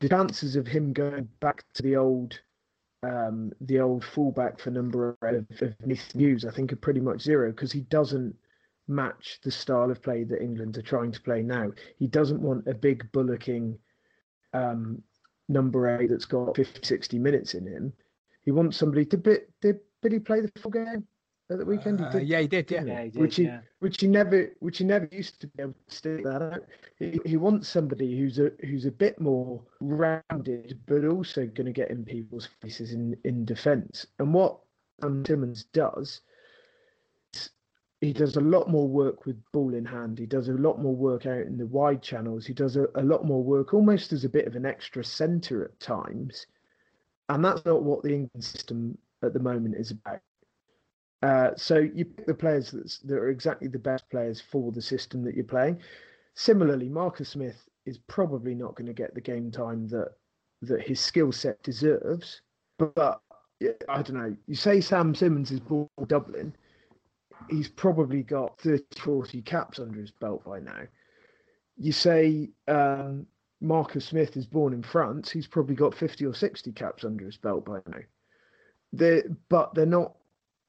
The 0.00 0.08
chances 0.08 0.56
of 0.56 0.66
him 0.66 0.92
going 0.92 1.28
back 1.40 1.64
to 1.74 1.82
the 1.82 1.96
old 1.96 2.38
um, 3.06 3.52
the 3.60 3.80
old 3.80 4.04
fullback 4.04 4.58
for 4.58 4.70
number 4.70 5.16
of, 5.22 5.46
of 5.60 5.74
I 6.44 6.50
think, 6.50 6.72
are 6.72 6.76
pretty 6.76 7.00
much 7.00 7.22
zero 7.22 7.50
because 7.50 7.72
he 7.72 7.82
doesn't 7.82 8.34
match 8.88 9.38
the 9.42 9.50
style 9.50 9.90
of 9.90 10.02
play 10.02 10.24
that 10.24 10.42
England 10.42 10.76
are 10.76 10.82
trying 10.82 11.12
to 11.12 11.22
play 11.22 11.42
now. 11.42 11.70
He 11.98 12.06
doesn't 12.06 12.40
want 12.40 12.66
a 12.66 12.74
big 12.74 13.10
bullocking 13.12 13.78
um, 14.52 15.02
number 15.48 15.98
eight 15.98 16.10
that's 16.10 16.24
got 16.24 16.56
50, 16.56 16.80
60 16.84 17.18
minutes 17.18 17.54
in 17.54 17.66
him. 17.66 17.92
He 18.44 18.50
wants 18.50 18.76
somebody 18.76 19.04
to 19.06 19.18
bit 19.18 19.50
did 19.60 19.80
did 20.02 20.12
he 20.12 20.18
play 20.18 20.40
the 20.40 20.50
full 20.60 20.70
game 20.70 21.06
at 21.50 21.58
the 21.58 21.64
weekend? 21.64 22.00
Uh, 22.00 22.18
yeah, 22.18 22.40
he 22.40 22.46
did. 22.46 22.70
Yeah, 22.70 22.84
Yeah, 22.84 23.04
he 23.04 23.10
did, 23.10 23.20
which 23.20 23.36
he 23.36 23.44
yeah. 23.44 23.60
which 23.78 24.00
he 24.00 24.06
never 24.06 24.50
which 24.60 24.78
he 24.78 24.84
never 24.84 25.08
used 25.12 25.40
to 25.40 25.46
be 25.46 25.62
able 25.62 25.74
to 25.88 25.94
stick 25.94 26.24
that 26.24 26.42
out. 26.42 26.64
He, 26.98 27.20
he 27.24 27.36
wants 27.36 27.68
somebody 27.68 28.18
who's 28.18 28.38
a 28.38 28.50
who's 28.60 28.86
a 28.86 28.90
bit 28.90 29.20
more 29.20 29.62
rounded, 29.80 30.80
but 30.86 31.04
also 31.04 31.46
going 31.46 31.66
to 31.66 31.72
get 31.72 31.90
in 31.90 32.04
people's 32.04 32.48
faces 32.60 32.92
in 32.92 33.16
in 33.24 33.44
defence. 33.44 34.06
And 34.18 34.32
what 34.34 34.58
um, 35.02 35.24
Simmonds 35.24 35.64
does, 35.72 36.20
he 38.00 38.12
does 38.12 38.36
a 38.36 38.40
lot 38.40 38.68
more 38.68 38.88
work 38.88 39.26
with 39.26 39.40
ball 39.52 39.74
in 39.74 39.84
hand. 39.84 40.18
He 40.18 40.26
does 40.26 40.48
a 40.48 40.52
lot 40.52 40.80
more 40.80 40.94
work 40.94 41.26
out 41.26 41.46
in 41.46 41.56
the 41.58 41.66
wide 41.66 42.02
channels. 42.02 42.46
He 42.46 42.54
does 42.54 42.76
a, 42.76 42.86
a 42.94 43.02
lot 43.02 43.24
more 43.24 43.42
work 43.42 43.72
almost 43.74 44.12
as 44.12 44.24
a 44.24 44.28
bit 44.28 44.46
of 44.46 44.56
an 44.56 44.66
extra 44.66 45.04
centre 45.04 45.64
at 45.64 45.78
times. 45.80 46.46
And 47.28 47.44
that's 47.44 47.64
not 47.64 47.82
what 47.82 48.02
the 48.02 48.14
England 48.14 48.44
system 48.44 48.96
at 49.22 49.32
the 49.32 49.40
moment 49.40 49.74
is 49.76 49.90
about. 49.90 50.20
Uh, 51.22 51.50
so 51.56 51.78
you 51.78 52.04
pick 52.04 52.26
the 52.26 52.34
players 52.34 52.70
that 52.70 53.16
are 53.16 53.28
exactly 53.28 53.68
the 53.68 53.78
best 53.78 54.08
players 54.10 54.40
for 54.40 54.70
the 54.72 54.82
system 54.82 55.24
that 55.24 55.34
you're 55.34 55.44
playing. 55.44 55.80
Similarly, 56.34 56.88
Marcus 56.88 57.30
Smith 57.30 57.68
is 57.86 57.98
probably 57.98 58.54
not 58.54 58.74
going 58.74 58.86
to 58.86 58.92
get 58.92 59.14
the 59.14 59.20
game 59.20 59.50
time 59.50 59.88
that 59.88 60.10
that 60.62 60.82
his 60.82 61.00
skill 61.00 61.32
set 61.32 61.62
deserves. 61.62 62.42
But 62.78 63.20
I 63.88 64.02
don't 64.02 64.14
know. 64.14 64.36
You 64.46 64.54
say 64.54 64.80
Sam 64.80 65.14
Simmonds 65.14 65.50
is 65.50 65.60
born 65.60 65.88
in 65.98 66.04
Dublin, 66.06 66.54
he's 67.50 67.68
probably 67.68 68.22
got 68.22 68.58
30, 68.60 68.84
40 68.98 69.42
caps 69.42 69.78
under 69.78 70.00
his 70.00 70.10
belt 70.10 70.44
by 70.44 70.60
now. 70.60 70.82
You 71.78 71.92
say 71.92 72.50
um, 72.68 73.26
Marcus 73.60 74.06
Smith 74.06 74.36
is 74.36 74.46
born 74.46 74.72
in 74.72 74.82
France, 74.82 75.30
he's 75.30 75.46
probably 75.46 75.74
got 75.74 75.94
50 75.94 76.26
or 76.26 76.34
60 76.34 76.72
caps 76.72 77.04
under 77.04 77.24
his 77.24 77.36
belt 77.36 77.64
by 77.64 77.80
now. 77.86 78.00
They're, 78.92 79.24
but 79.48 79.74
they're 79.74 79.86
not 79.86 80.14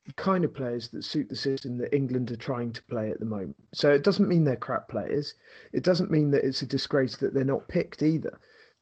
the 0.08 0.14
kind 0.14 0.44
of 0.46 0.54
players 0.54 0.88
that 0.90 1.04
suit 1.04 1.30
the 1.30 1.36
system 1.36 1.78
that 1.78 1.94
England 1.94 2.32
are 2.32 2.38
trying 2.38 2.72
to 2.74 2.84
play 2.84 3.12
at 3.12 3.20
the 3.20 3.26
moment. 3.26 3.56
So 3.74 3.92
it 3.92 4.04
doesn't 4.04 4.30
mean 4.30 4.44
they're 4.44 4.56
crap 4.56 4.88
players. 4.90 5.36
It 5.74 5.84
doesn't 5.84 6.10
mean 6.10 6.32
that 6.32 6.44
it's 6.44 6.62
a 6.64 6.66
disgrace 6.66 7.18
that 7.18 7.34
they're 7.34 7.44
not 7.44 7.68
picked 7.68 8.02
either. 8.02 8.40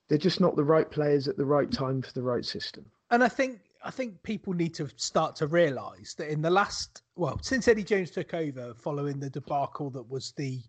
They're 0.07 0.17
just 0.19 0.39
not 0.39 0.55
the 0.55 0.63
right 0.63 0.89
players 0.89 1.27
at 1.27 1.35
the 1.35 1.45
right 1.45 1.71
time 1.71 2.01
for 2.01 2.13
the 2.13 2.21
right 2.21 2.45
system. 2.45 2.85
and 3.11 3.23
I 3.23 3.27
think 3.27 3.59
I 3.83 3.91
think 3.91 4.21
people 4.23 4.53
need 4.53 4.73
to 4.75 4.87
start 4.95 5.35
to 5.37 5.47
realise 5.47 6.15
that 6.15 6.31
in 6.31 6.41
the 6.41 6.49
last 6.49 7.03
well, 7.15 7.37
since 7.41 7.67
Eddie 7.67 7.83
Jones 7.83 8.11
took 8.11 8.33
over 8.33 8.73
following 8.75 9.19
the 9.19 9.29
debacle 9.29 9.89
that 9.91 10.09
was 10.09 10.31
the 10.37 10.59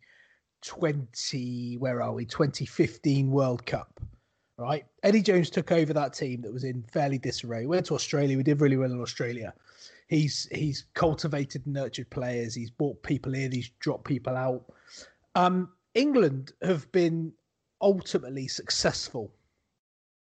twenty 0.62 1.76
where 1.78 2.02
are 2.02 2.12
we 2.12 2.24
twenty 2.26 2.66
fifteen 2.66 3.30
World 3.30 3.64
Cup, 3.66 4.00
right? 4.58 4.84
Eddie 5.02 5.22
Jones 5.22 5.50
took 5.50 5.70
over 5.72 5.92
that 5.92 6.14
team 6.14 6.40
that 6.42 6.52
was 6.52 6.64
in 6.64 6.82
fairly 6.92 7.18
disarray. 7.18 7.66
Went 7.66 7.86
to 7.86 7.94
Australia. 7.94 8.36
We 8.36 8.42
did 8.42 8.60
really 8.60 8.76
well 8.76 8.92
in 8.92 9.00
Australia. 9.00 9.54
He's 10.08 10.48
he's 10.52 10.86
cultivated 10.94 11.66
nurtured 11.66 12.10
players. 12.10 12.54
He's 12.54 12.70
brought 12.70 13.02
people 13.02 13.34
in. 13.34 13.52
He's 13.52 13.70
dropped 13.80 14.04
people 14.04 14.36
out. 14.36 14.64
Um, 15.34 15.70
England 15.94 16.52
have 16.62 16.90
been 16.92 17.32
ultimately 17.80 18.48
successful 18.48 19.32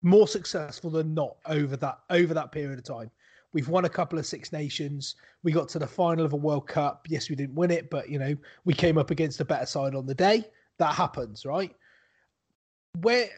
more 0.02 0.28
successful 0.28 0.90
than 0.90 1.14
not 1.14 1.36
over 1.46 1.76
that 1.76 1.98
over 2.10 2.34
that 2.34 2.52
period 2.52 2.78
of 2.78 2.84
time. 2.84 3.10
We've 3.52 3.68
won 3.68 3.84
a 3.84 3.88
couple 3.88 4.18
of 4.18 4.26
Six 4.26 4.52
Nations. 4.52 5.16
We 5.42 5.52
got 5.52 5.68
to 5.70 5.78
the 5.78 5.86
final 5.86 6.24
of 6.24 6.32
a 6.32 6.36
World 6.36 6.68
Cup. 6.68 7.06
Yes, 7.08 7.28
we 7.28 7.36
didn't 7.36 7.56
win 7.56 7.70
it, 7.70 7.90
but 7.90 8.08
you 8.08 8.18
know 8.18 8.36
we 8.64 8.74
came 8.74 8.98
up 8.98 9.10
against 9.10 9.40
a 9.40 9.44
better 9.44 9.66
side 9.66 9.94
on 9.94 10.06
the 10.06 10.14
day. 10.14 10.44
That 10.78 10.94
happens, 10.94 11.44
right? 11.44 11.74
Where 13.00 13.28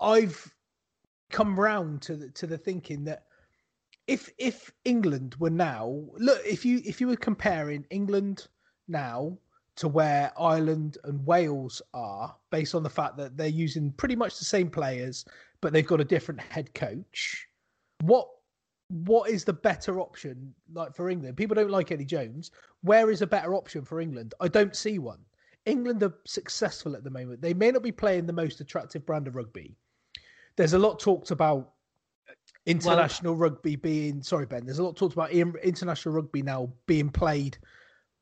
I've 0.00 0.54
come 1.30 1.58
round 1.58 2.02
to 2.02 2.16
the, 2.16 2.30
to 2.30 2.46
the 2.46 2.58
thinking 2.58 3.04
that 3.04 3.24
if 4.06 4.28
if 4.38 4.72
England 4.84 5.34
were 5.38 5.50
now 5.50 6.04
look 6.18 6.40
if 6.44 6.64
you 6.64 6.80
if 6.84 7.00
you 7.00 7.06
were 7.06 7.16
comparing 7.16 7.86
England 7.90 8.48
now 8.88 9.38
to 9.76 9.88
where 9.88 10.32
Ireland 10.38 10.98
and 11.04 11.24
Wales 11.24 11.80
are, 11.94 12.36
based 12.50 12.74
on 12.74 12.82
the 12.82 12.90
fact 12.90 13.16
that 13.16 13.36
they're 13.36 13.46
using 13.46 13.90
pretty 13.92 14.16
much 14.16 14.38
the 14.38 14.44
same 14.44 14.68
players, 14.68 15.24
but 15.62 15.72
they've 15.72 15.86
got 15.86 16.00
a 16.00 16.04
different 16.04 16.40
head 16.40 16.72
coach. 16.74 17.46
What 18.00 18.28
what 18.88 19.30
is 19.30 19.44
the 19.44 19.52
better 19.54 20.00
option 20.00 20.54
like 20.72 20.94
for 20.94 21.08
England? 21.08 21.36
People 21.38 21.54
don't 21.54 21.70
like 21.70 21.90
Eddie 21.90 22.04
Jones. 22.04 22.50
Where 22.82 23.10
is 23.10 23.22
a 23.22 23.26
better 23.26 23.54
option 23.54 23.84
for 23.84 24.00
England? 24.00 24.34
I 24.40 24.48
don't 24.48 24.76
see 24.76 24.98
one. 24.98 25.20
England 25.64 26.02
are 26.02 26.18
successful 26.26 26.94
at 26.94 27.04
the 27.04 27.10
moment. 27.10 27.40
They 27.40 27.54
may 27.54 27.70
not 27.70 27.82
be 27.82 27.92
playing 27.92 28.26
the 28.26 28.32
most 28.32 28.60
attractive 28.60 29.06
brand 29.06 29.28
of 29.28 29.36
rugby. 29.36 29.76
There's 30.56 30.74
a 30.74 30.78
lot 30.78 31.00
talked 31.00 31.30
about 31.30 31.71
international 32.66 33.34
rugby 33.34 33.76
being 33.76 34.22
sorry 34.22 34.46
Ben. 34.46 34.64
There's 34.64 34.78
a 34.78 34.84
lot 34.84 34.96
talked 34.96 35.14
about 35.14 35.32
international 35.32 36.14
rugby 36.14 36.42
now 36.42 36.72
being 36.86 37.10
played 37.10 37.58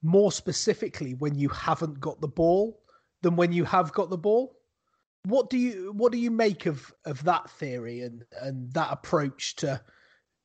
more 0.02 0.32
specifically 0.32 1.14
when 1.14 1.36
you 1.36 1.48
haven't 1.50 2.00
got 2.00 2.20
the 2.20 2.28
ball 2.28 2.80
than 3.22 3.36
when 3.36 3.52
you 3.52 3.64
have 3.64 3.92
got 3.92 4.08
the 4.08 4.18
ball. 4.18 4.56
What 5.24 5.50
do 5.50 5.58
you 5.58 5.92
what 5.92 6.12
do 6.12 6.18
you 6.18 6.30
make 6.30 6.66
of 6.66 6.92
of 7.04 7.22
that 7.24 7.50
theory 7.50 8.00
and 8.00 8.24
and 8.40 8.72
that 8.72 8.90
approach 8.90 9.56
to 9.56 9.80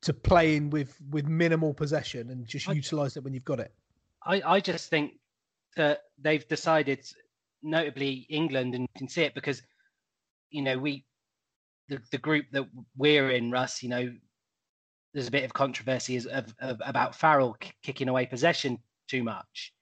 to 0.01 0.13
playing 0.13 0.69
with 0.69 0.97
with 1.09 1.27
minimal 1.27 1.73
possession 1.73 2.29
and 2.29 2.45
just 2.45 2.67
utilize 2.67 3.15
it 3.15 3.23
when 3.23 3.33
you've 3.33 3.45
got 3.45 3.59
it? 3.59 3.73
I, 4.25 4.41
I 4.45 4.59
just 4.59 4.89
think 4.89 5.13
that 5.75 6.01
they've 6.17 6.47
decided, 6.47 7.05
notably 7.61 8.25
England, 8.29 8.73
and 8.73 8.83
you 8.83 8.97
can 8.97 9.07
see 9.07 9.21
it 9.21 9.35
because, 9.35 9.61
you 10.49 10.61
know, 10.61 10.77
we, 10.77 11.05
the, 11.89 12.01
the 12.11 12.17
group 12.17 12.45
that 12.51 12.65
we're 12.97 13.31
in, 13.31 13.51
Russ, 13.51 13.83
you 13.83 13.89
know, 13.89 14.13
there's 15.13 15.27
a 15.27 15.31
bit 15.31 15.43
of 15.45 15.53
controversy 15.53 16.17
of, 16.17 16.53
of, 16.59 16.81
about 16.85 17.15
Farrell 17.15 17.57
kicking 17.81 18.09
away 18.09 18.25
possession 18.25 18.79
too 19.07 19.23
much. 19.23 19.73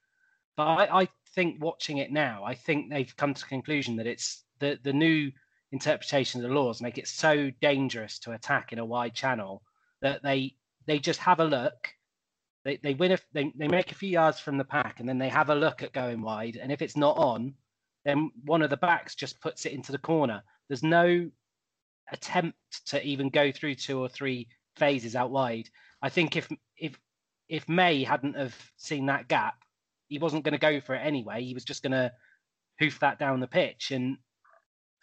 But 0.55 0.63
I, 0.63 1.01
I 1.01 1.07
think 1.33 1.63
watching 1.63 1.97
it 1.97 2.11
now, 2.11 2.43
I 2.43 2.53
think 2.53 2.89
they've 2.89 3.15
come 3.17 3.33
to 3.33 3.41
the 3.41 3.47
conclusion 3.47 3.95
that 3.95 4.07
it's 4.07 4.43
the, 4.59 4.77
the 4.83 4.93
new 4.93 5.31
interpretation 5.71 6.43
of 6.43 6.47
the 6.47 6.55
laws 6.55 6.81
make 6.81 6.99
it 6.99 7.07
so 7.07 7.49
dangerous 7.61 8.19
to 8.19 8.33
attack 8.33 8.71
in 8.71 8.77
a 8.77 8.85
wide 8.85 9.15
channel 9.15 9.63
that 10.03 10.21
they 10.21 10.55
they 10.85 10.99
just 10.99 11.19
have 11.19 11.39
a 11.39 11.45
look. 11.45 11.89
They 12.63 12.77
they 12.77 12.93
win 12.93 13.11
if 13.11 13.25
they, 13.33 13.51
they 13.55 13.67
make 13.67 13.91
a 13.91 13.95
few 13.95 14.09
yards 14.09 14.39
from 14.39 14.59
the 14.59 14.63
pack 14.63 14.99
and 14.99 15.09
then 15.09 15.17
they 15.17 15.29
have 15.29 15.49
a 15.49 15.55
look 15.55 15.81
at 15.81 15.93
going 15.93 16.21
wide. 16.21 16.59
And 16.61 16.71
if 16.71 16.83
it's 16.83 16.95
not 16.95 17.17
on 17.17 17.55
then 18.05 18.31
one 18.43 18.61
of 18.61 18.69
the 18.69 18.77
backs 18.77 19.15
just 19.15 19.39
puts 19.41 19.65
it 19.65 19.73
into 19.73 19.91
the 19.91 19.97
corner. 19.97 20.43
There's 20.67 20.83
no 20.83 21.29
attempt 22.11 22.57
to 22.87 23.03
even 23.05 23.29
go 23.29 23.51
through 23.51 23.75
two 23.75 23.99
or 23.99 24.09
three 24.09 24.47
phases 24.75 25.15
out 25.15 25.31
wide. 25.31 25.69
I 26.01 26.09
think 26.09 26.35
if 26.35 26.49
if 26.77 26.99
if 27.49 27.67
may 27.69 28.03
hadn't 28.03 28.35
have 28.35 28.55
seen 28.77 29.07
that 29.07 29.27
gap 29.27 29.55
he 30.07 30.19
wasn't 30.19 30.43
going 30.43 30.53
to 30.53 30.59
go 30.59 30.79
for 30.79 30.93
it 30.93 30.99
anyway. 30.99 31.43
He 31.43 31.53
was 31.53 31.63
just 31.63 31.81
going 31.81 31.93
to 31.93 32.11
hoof 32.79 32.99
that 32.99 33.17
down 33.17 33.39
the 33.39 33.47
pitch. 33.47 33.91
And 33.91 34.17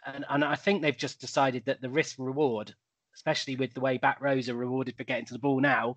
and, 0.06 0.24
and 0.30 0.42
i 0.42 0.56
think 0.56 0.80
they've 0.80 0.96
just 0.96 1.20
decided 1.20 1.62
that 1.66 1.82
the 1.82 1.90
risk 1.90 2.16
reward 2.18 2.74
especially 3.14 3.54
with 3.56 3.74
the 3.74 3.82
way 3.82 3.98
back 3.98 4.18
rows 4.22 4.48
are 4.48 4.54
rewarded 4.54 4.96
for 4.96 5.04
getting 5.04 5.26
to 5.26 5.34
the 5.34 5.38
ball 5.38 5.60
now 5.60 5.94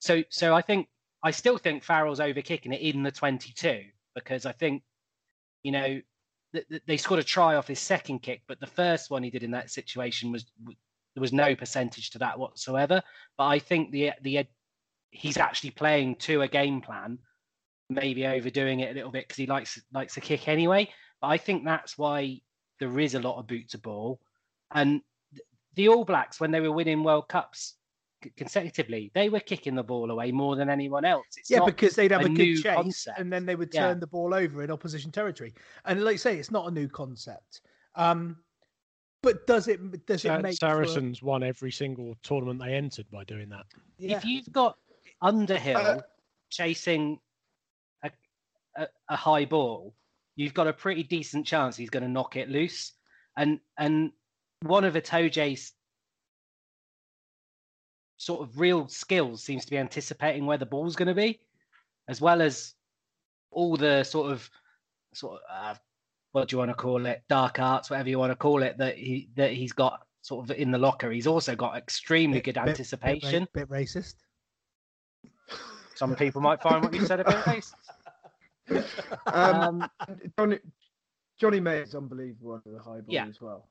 so 0.00 0.24
so 0.30 0.54
I 0.54 0.62
think 0.62 0.88
I 1.22 1.30
still 1.30 1.58
think 1.58 1.84
Farrell's 1.84 2.20
over 2.20 2.40
kicking 2.40 2.72
it 2.72 2.80
in 2.80 3.02
the 3.02 3.12
22 3.12 3.84
because 4.14 4.46
I 4.46 4.52
think 4.52 4.82
you 5.62 5.72
know 5.72 6.00
they 6.86 6.96
scored 6.96 7.20
a 7.20 7.24
try 7.24 7.54
off 7.54 7.68
his 7.68 7.80
second 7.80 8.20
kick, 8.20 8.42
but 8.48 8.60
the 8.60 8.66
first 8.66 9.10
one 9.10 9.22
he 9.22 9.30
did 9.30 9.42
in 9.42 9.52
that 9.52 9.70
situation 9.70 10.32
was 10.32 10.46
there 11.14 11.20
was 11.20 11.32
no 11.32 11.54
percentage 11.54 12.10
to 12.10 12.18
that 12.18 12.38
whatsoever. 12.38 13.02
But 13.36 13.46
I 13.46 13.58
think 13.58 13.90
the 13.90 14.12
the 14.22 14.46
he's 15.10 15.36
actually 15.36 15.70
playing 15.70 16.16
to 16.16 16.42
a 16.42 16.48
game 16.48 16.80
plan, 16.80 17.18
maybe 17.88 18.26
overdoing 18.26 18.80
it 18.80 18.90
a 18.90 18.94
little 18.94 19.10
bit 19.10 19.24
because 19.24 19.36
he 19.36 19.46
likes 19.46 19.80
likes 19.92 20.16
a 20.16 20.20
kick 20.20 20.48
anyway. 20.48 20.88
But 21.20 21.28
I 21.28 21.36
think 21.36 21.64
that's 21.64 21.98
why 21.98 22.40
there 22.78 22.98
is 22.98 23.14
a 23.14 23.20
lot 23.20 23.38
of 23.38 23.46
boot 23.46 23.70
to 23.70 23.78
ball, 23.78 24.20
and 24.72 25.02
the 25.74 25.88
All 25.88 26.04
Blacks 26.04 26.40
when 26.40 26.50
they 26.50 26.60
were 26.60 26.72
winning 26.72 27.04
World 27.04 27.28
Cups 27.28 27.74
consecutively, 28.36 29.10
they 29.14 29.28
were 29.28 29.40
kicking 29.40 29.74
the 29.74 29.82
ball 29.82 30.10
away 30.10 30.32
more 30.32 30.56
than 30.56 30.68
anyone 30.68 31.04
else. 31.04 31.26
It's 31.36 31.50
yeah, 31.50 31.64
because 31.64 31.94
they'd 31.94 32.10
have 32.10 32.24
a, 32.24 32.28
new 32.28 32.56
good 32.56 32.62
chase 32.62 32.74
concept. 32.74 33.18
and 33.18 33.32
then 33.32 33.46
they 33.46 33.54
would 33.56 33.72
Yeah. 33.72 33.88
turn 33.88 34.00
the 34.00 34.06
ball 34.06 34.34
over 34.34 34.62
in 34.62 34.70
opposition 34.70 35.10
territory. 35.10 35.54
And 35.84 36.02
like 36.04 36.14
you 36.14 36.18
say, 36.18 36.38
it's 36.38 36.50
not 36.50 36.66
a 36.68 36.70
new 36.70 36.88
concept. 36.88 37.62
Um, 37.94 38.36
but 39.22 39.46
does 39.46 39.68
it 39.68 40.06
does 40.06 40.24
it 40.24 40.28
Sa- 40.28 40.38
make 40.38 40.52
for 40.54 40.66
Saracens 40.66 41.22
won 41.22 41.42
every 41.42 41.70
single 41.70 42.16
tournament 42.22 42.60
they 42.60 42.74
entered 42.74 43.10
by 43.10 43.24
doing 43.24 43.48
that. 43.50 43.66
if 43.98 44.24
you've 44.24 44.50
got 44.52 44.78
Underhill 45.22 45.76
Uh, 45.76 46.00
chasing 46.48 47.18
a, 48.02 48.10
a, 48.76 48.88
a 49.10 49.16
high 49.16 49.44
ball, 49.44 49.94
you've 50.36 50.54
got 50.54 50.66
a 50.66 50.72
pretty 50.72 51.02
decent 51.02 51.46
chance 51.46 51.76
he's 51.76 51.90
going 51.90 52.02
to 52.02 52.08
knock 52.08 52.36
it 52.36 52.48
loose. 52.48 52.92
And 53.36 53.60
and 53.76 54.12
one 54.62 54.84
of 54.84 54.94
Itoje's 54.94 55.72
sort 58.20 58.42
of 58.42 58.60
real 58.60 58.86
skills 58.86 59.42
seems 59.42 59.64
to 59.64 59.70
be 59.70 59.78
anticipating 59.78 60.44
where 60.44 60.58
the 60.58 60.66
ball's 60.66 60.94
going 60.94 61.08
to 61.08 61.14
be, 61.14 61.40
as 62.06 62.20
well 62.20 62.42
as 62.42 62.74
all 63.50 63.78
the 63.78 64.04
sort 64.04 64.30
of 64.30 64.48
sort 65.14 65.40
of 65.40 65.40
uh, 65.50 65.74
what 66.32 66.46
do 66.48 66.54
you 66.54 66.58
want 66.58 66.70
to 66.70 66.74
call 66.74 67.06
it, 67.06 67.22
dark 67.30 67.58
arts, 67.58 67.88
whatever 67.88 68.10
you 68.10 68.18
want 68.18 68.30
to 68.30 68.36
call 68.36 68.62
it, 68.62 68.76
that 68.76 68.98
he 68.98 69.30
that 69.36 69.52
he's 69.52 69.72
got 69.72 70.06
sort 70.20 70.44
of 70.50 70.54
in 70.56 70.70
the 70.70 70.76
locker. 70.76 71.10
He's 71.10 71.26
also 71.26 71.56
got 71.56 71.76
extremely 71.78 72.36
Bit- 72.38 72.44
good 72.44 72.54
bit- 72.56 72.64
bit 72.64 72.70
anticipation. 72.72 73.48
Bit, 73.54 73.70
racist. 73.70 74.16
Some 75.94 76.14
people 76.14 76.42
might 76.42 76.60
find 76.62 76.84
what 76.84 76.92
you 76.94 77.04
said 77.06 77.20
a 77.20 77.24
bit 77.24 77.36
racist. 77.36 77.74
Um, 79.26 79.82
Um, 79.82 79.90
Johnny, 80.38 80.58
Johnny 81.38 81.60
May 81.60 81.78
is 81.78 81.94
unbelievable 81.94 82.52
under 82.64 82.76
the 82.76 82.82
high 82.82 83.00
ball 83.00 83.04
Yeah. 83.08 83.26
as 83.26 83.40
well. 83.40 83.68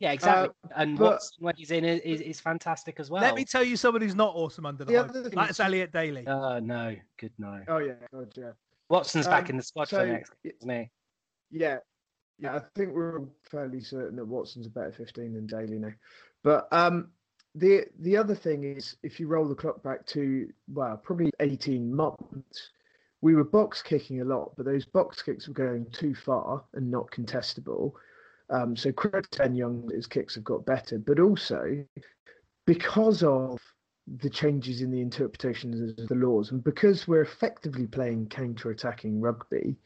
Yeah, 0.00 0.12
exactly. 0.12 0.52
and 0.76 0.98
but- 0.98 1.12
Watson 1.12 1.36
when 1.44 1.54
he's 1.56 1.70
in 1.70 1.84
is, 1.84 2.00
is, 2.00 2.20
is 2.20 2.40
fantastic 2.40 2.98
as 2.98 3.08
well. 3.10 3.22
Let 3.22 3.34
me 3.36 3.44
tell 3.44 3.62
you 3.62 3.76
someone 3.76 4.02
who's 4.02 4.14
not 4.16 4.34
awesome 4.34 4.66
under 4.66 4.84
the 4.84 4.92
The 4.92 4.98
hype. 4.98 5.10
other 5.10 5.22
thing 5.22 5.32
That's 5.38 5.50
is- 5.52 5.60
Elliot 5.60 5.92
Daly. 5.92 6.26
Oh 6.26 6.58
no, 6.58 6.96
good 7.18 7.32
no. 7.38 7.60
Oh 7.68 7.78
yeah, 7.78 7.92
God, 8.12 8.32
yeah. 8.36 8.50
Watson's 8.88 9.26
back 9.28 9.44
Um, 9.44 9.50
in 9.50 9.56
the 9.58 9.62
squad 9.62 9.88
so 9.88 9.98
for 10.00 10.06
next, 10.06 10.32
y- 10.44 10.50
isn't 10.60 10.70
he? 10.70 10.90
Yeah, 11.52 11.78
yeah. 12.38 12.56
I 12.56 12.60
think 12.74 12.92
we're 12.92 13.20
fairly 13.50 13.80
certain 13.80 14.16
that 14.16 14.24
Watson's 14.24 14.66
a 14.66 14.70
better 14.70 14.90
15 14.92 15.32
than 15.34 15.46
Daly 15.46 15.78
now. 15.78 15.92
But 16.42 16.66
um, 16.72 17.10
the 17.54 17.84
the 18.00 18.16
other 18.16 18.34
thing 18.34 18.64
is, 18.64 18.96
if 19.02 19.20
you 19.20 19.28
roll 19.28 19.46
the 19.48 19.54
clock 19.54 19.82
back 19.82 20.06
to 20.06 20.48
well, 20.72 20.96
probably 20.96 21.30
18 21.40 21.94
months, 21.94 22.70
we 23.20 23.34
were 23.34 23.44
box 23.44 23.82
kicking 23.82 24.22
a 24.22 24.24
lot, 24.24 24.52
but 24.56 24.64
those 24.64 24.86
box 24.86 25.20
kicks 25.22 25.46
were 25.46 25.54
going 25.54 25.86
too 25.92 26.14
far 26.14 26.64
and 26.74 26.90
not 26.90 27.10
contestable. 27.10 27.92
Um, 28.50 28.76
so 28.76 28.90
credit 28.92 29.30
to 29.30 29.38
Ben 29.38 29.54
Youngs, 29.54 29.92
his 29.92 30.06
kicks 30.06 30.34
have 30.34 30.44
got 30.44 30.66
better, 30.66 30.98
but 30.98 31.20
also 31.20 31.84
because 32.66 33.22
of 33.22 33.60
the 34.18 34.30
changes 34.30 34.82
in 34.82 34.90
the 34.90 35.00
interpretations 35.00 35.98
of 35.98 36.08
the 36.08 36.14
laws, 36.14 36.50
and 36.50 36.62
because 36.64 37.06
we're 37.06 37.22
effectively 37.22 37.86
playing 37.86 38.26
counter-attacking 38.26 39.20
rugby, 39.20 39.76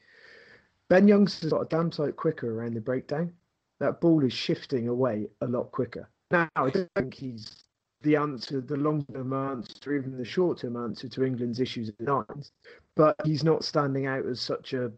Ben 0.88 1.06
Youngs 1.06 1.44
got 1.44 1.60
a 1.60 1.68
damn 1.68 1.92
sight 1.92 2.16
quicker 2.16 2.58
around 2.58 2.74
the 2.74 2.80
breakdown. 2.80 3.32
That 3.80 4.00
ball 4.00 4.24
is 4.24 4.32
shifting 4.32 4.88
away 4.88 5.28
a 5.40 5.46
lot 5.46 5.70
quicker. 5.72 6.08
Now, 6.30 6.48
I 6.56 6.70
don't 6.70 6.90
think 6.96 7.14
he's 7.14 7.64
the 8.02 8.16
answer, 8.16 8.60
the 8.60 8.76
long-term 8.76 9.32
answer, 9.32 9.94
even 9.94 10.16
the 10.16 10.24
short-term 10.24 10.76
answer 10.76 11.08
to 11.08 11.24
England's 11.24 11.60
issues 11.60 11.90
at 11.90 12.00
nines, 12.00 12.52
but 12.96 13.16
he's 13.24 13.44
not 13.44 13.64
standing 13.64 14.06
out 14.06 14.24
as 14.26 14.40
such 14.40 14.72
a 14.72 14.90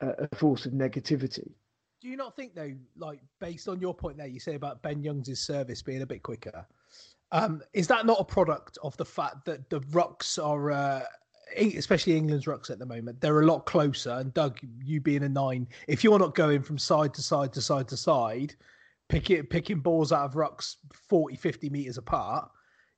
a 0.00 0.28
force 0.36 0.66
of 0.66 0.72
negativity. 0.72 1.52
Do 2.06 2.10
you 2.10 2.16
not 2.16 2.36
think 2.36 2.54
though, 2.54 2.72
like 2.96 3.18
based 3.40 3.66
on 3.66 3.80
your 3.80 3.92
point 3.92 4.16
there, 4.16 4.28
you 4.28 4.38
say 4.38 4.54
about 4.54 4.80
Ben 4.80 5.02
Youngs' 5.02 5.40
service 5.40 5.82
being 5.82 6.02
a 6.02 6.06
bit 6.06 6.22
quicker? 6.22 6.64
Um, 7.32 7.60
is 7.72 7.88
that 7.88 8.06
not 8.06 8.20
a 8.20 8.24
product 8.24 8.78
of 8.84 8.96
the 8.96 9.04
fact 9.04 9.44
that 9.46 9.68
the 9.70 9.80
rucks 9.80 10.38
are, 10.40 10.70
uh, 10.70 11.02
especially 11.56 12.16
England's 12.16 12.44
rucks 12.44 12.70
at 12.70 12.78
the 12.78 12.86
moment, 12.86 13.20
they're 13.20 13.40
a 13.40 13.44
lot 13.44 13.66
closer? 13.66 14.10
And 14.10 14.32
Doug, 14.34 14.60
you 14.84 15.00
being 15.00 15.24
a 15.24 15.28
nine, 15.28 15.66
if 15.88 16.04
you're 16.04 16.20
not 16.20 16.36
going 16.36 16.62
from 16.62 16.78
side 16.78 17.12
to 17.14 17.22
side 17.22 17.52
to 17.54 17.60
side 17.60 17.88
to 17.88 17.96
side, 17.96 18.54
picking 19.08 19.42
picking 19.42 19.80
balls 19.80 20.12
out 20.12 20.26
of 20.26 20.34
rucks 20.34 20.76
40, 20.92 21.34
50 21.34 21.70
meters 21.70 21.98
apart, 21.98 22.48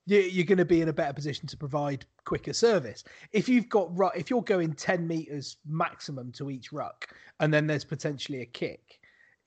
you- 0.05 0.21
you're 0.21 0.45
going 0.45 0.59
to 0.59 0.67
be 0.67 0.83
in 0.83 0.89
a 0.89 0.93
better 0.93 1.15
position 1.15 1.47
to 1.47 1.57
provide 1.57 2.05
quicker 2.27 2.53
service. 2.53 3.05
If 3.33 3.49
you've 3.49 3.71
got 3.71 3.91
if 4.15 4.29
you're 4.29 4.43
going 4.43 4.75
10 4.75 5.07
meters 5.07 5.57
maximum 5.67 6.31
to 6.33 6.51
each 6.51 6.73
ruck, 6.73 7.15
and 7.41 7.55
then 7.55 7.67
there's 7.67 7.85
potentially 7.85 8.43
a 8.43 8.47
kick, 8.47 8.98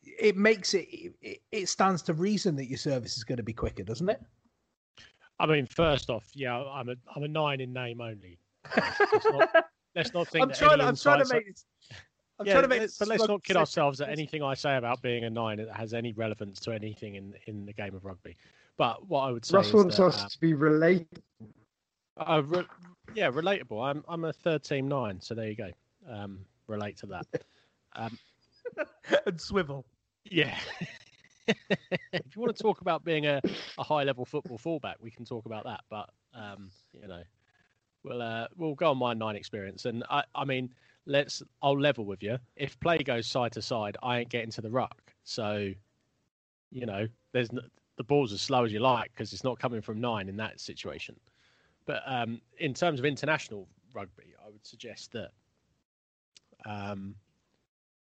it 0.03 0.37
makes 0.37 0.73
it 0.73 0.87
it, 1.21 1.41
it 1.51 1.69
stands 1.69 2.01
to 2.03 2.13
reason 2.13 2.55
that 2.55 2.67
your 2.67 2.77
service 2.77 3.17
is 3.17 3.23
going 3.23 3.37
to 3.37 3.43
be 3.43 3.53
quicker, 3.53 3.83
doesn't 3.83 4.09
it? 4.09 4.21
I 5.39 5.45
mean, 5.45 5.65
first 5.65 6.09
off, 6.09 6.29
yeah, 6.35 6.55
I'm 6.55 6.89
a 6.89 6.95
I'm 7.15 7.23
a 7.23 7.27
nine 7.27 7.61
in 7.61 7.73
name 7.73 8.01
only. 8.01 8.37
Let's 8.75 9.25
not, 9.25 9.65
let's 9.95 10.13
not 10.13 10.27
think 10.27 10.43
I'm 10.43 10.53
trying. 10.53 10.81
I'm 10.81 10.95
trying 10.95 11.23
to 11.23 11.33
make 11.33 11.47
this. 11.47 11.65
I'm 12.39 12.47
yeah, 12.47 12.53
trying 12.53 12.63
to 12.63 12.69
make 12.69 12.89
but 12.97 13.07
let's 13.07 13.27
not 13.27 13.43
kid 13.43 13.55
ourselves 13.55 13.99
that 13.99 14.09
anything 14.09 14.41
I 14.41 14.53
say 14.53 14.77
about 14.77 15.01
being 15.01 15.25
a 15.25 15.29
nine 15.29 15.57
that 15.57 15.75
has 15.75 15.93
any 15.93 16.11
relevance 16.13 16.59
to 16.61 16.71
anything 16.71 17.15
in 17.15 17.33
in 17.47 17.65
the 17.65 17.73
game 17.73 17.95
of 17.95 18.05
rugby. 18.05 18.35
But 18.77 19.07
what 19.07 19.21
I 19.21 19.31
would 19.31 19.45
say 19.45 19.57
Russ 19.57 19.67
is 19.67 19.73
wants 19.73 19.97
that, 19.97 20.05
us 20.05 20.23
um, 20.23 20.29
to 20.29 20.39
be 20.39 20.53
related. 20.53 21.21
uh, 22.17 22.41
re- 22.45 22.65
yeah, 23.13 23.29
relatable. 23.29 23.83
I'm 23.83 24.03
I'm 24.07 24.25
a 24.25 24.33
third 24.33 24.63
team 24.63 24.87
nine, 24.87 25.19
so 25.21 25.35
there 25.35 25.47
you 25.47 25.55
go. 25.55 25.69
Um, 26.09 26.39
relate 26.67 26.97
to 26.97 27.05
that. 27.07 27.25
Um, 27.93 28.17
and 29.25 29.41
swivel. 29.41 29.85
Yeah. 30.25 30.57
if 31.47 32.35
you 32.35 32.41
want 32.41 32.55
to 32.55 32.61
talk 32.61 32.81
about 32.81 33.03
being 33.03 33.25
a, 33.25 33.41
a 33.77 33.83
high 33.83 34.03
level 34.03 34.25
football 34.25 34.57
fullback, 34.57 34.97
we 35.01 35.11
can 35.11 35.25
talk 35.25 35.45
about 35.45 35.65
that. 35.65 35.81
But 35.89 36.09
um, 36.33 36.69
you 36.93 37.07
know, 37.07 37.23
we'll 38.03 38.21
uh, 38.21 38.47
we'll 38.55 38.75
go 38.75 38.91
on 38.91 38.97
my 38.97 39.13
nine 39.13 39.35
experience. 39.35 39.85
And 39.85 40.03
I 40.09 40.23
I 40.35 40.45
mean, 40.45 40.73
let's 41.05 41.41
I'll 41.61 41.79
level 41.79 42.05
with 42.05 42.23
you. 42.23 42.37
If 42.55 42.79
play 42.79 42.99
goes 42.99 43.27
side 43.27 43.53
to 43.53 43.61
side, 43.61 43.97
I 44.03 44.19
ain't 44.19 44.29
getting 44.29 44.51
to 44.51 44.61
the 44.61 44.69
ruck. 44.69 45.13
So, 45.23 45.71
you 46.69 46.85
know, 46.85 47.07
there's 47.33 47.49
the 47.97 48.03
ball's 48.03 48.33
as 48.33 48.41
slow 48.41 48.63
as 48.65 48.71
you 48.71 48.79
like 48.79 49.11
because 49.13 49.33
it's 49.33 49.43
not 49.43 49.59
coming 49.59 49.81
from 49.81 49.99
nine 49.99 50.29
in 50.29 50.37
that 50.37 50.59
situation. 50.59 51.15
But 51.85 52.03
um, 52.05 52.41
in 52.59 52.73
terms 52.73 52.99
of 52.99 53.05
international 53.05 53.67
rugby, 53.93 54.33
I 54.43 54.49
would 54.49 54.65
suggest 54.65 55.11
that 55.13 55.31
um, 56.65 57.15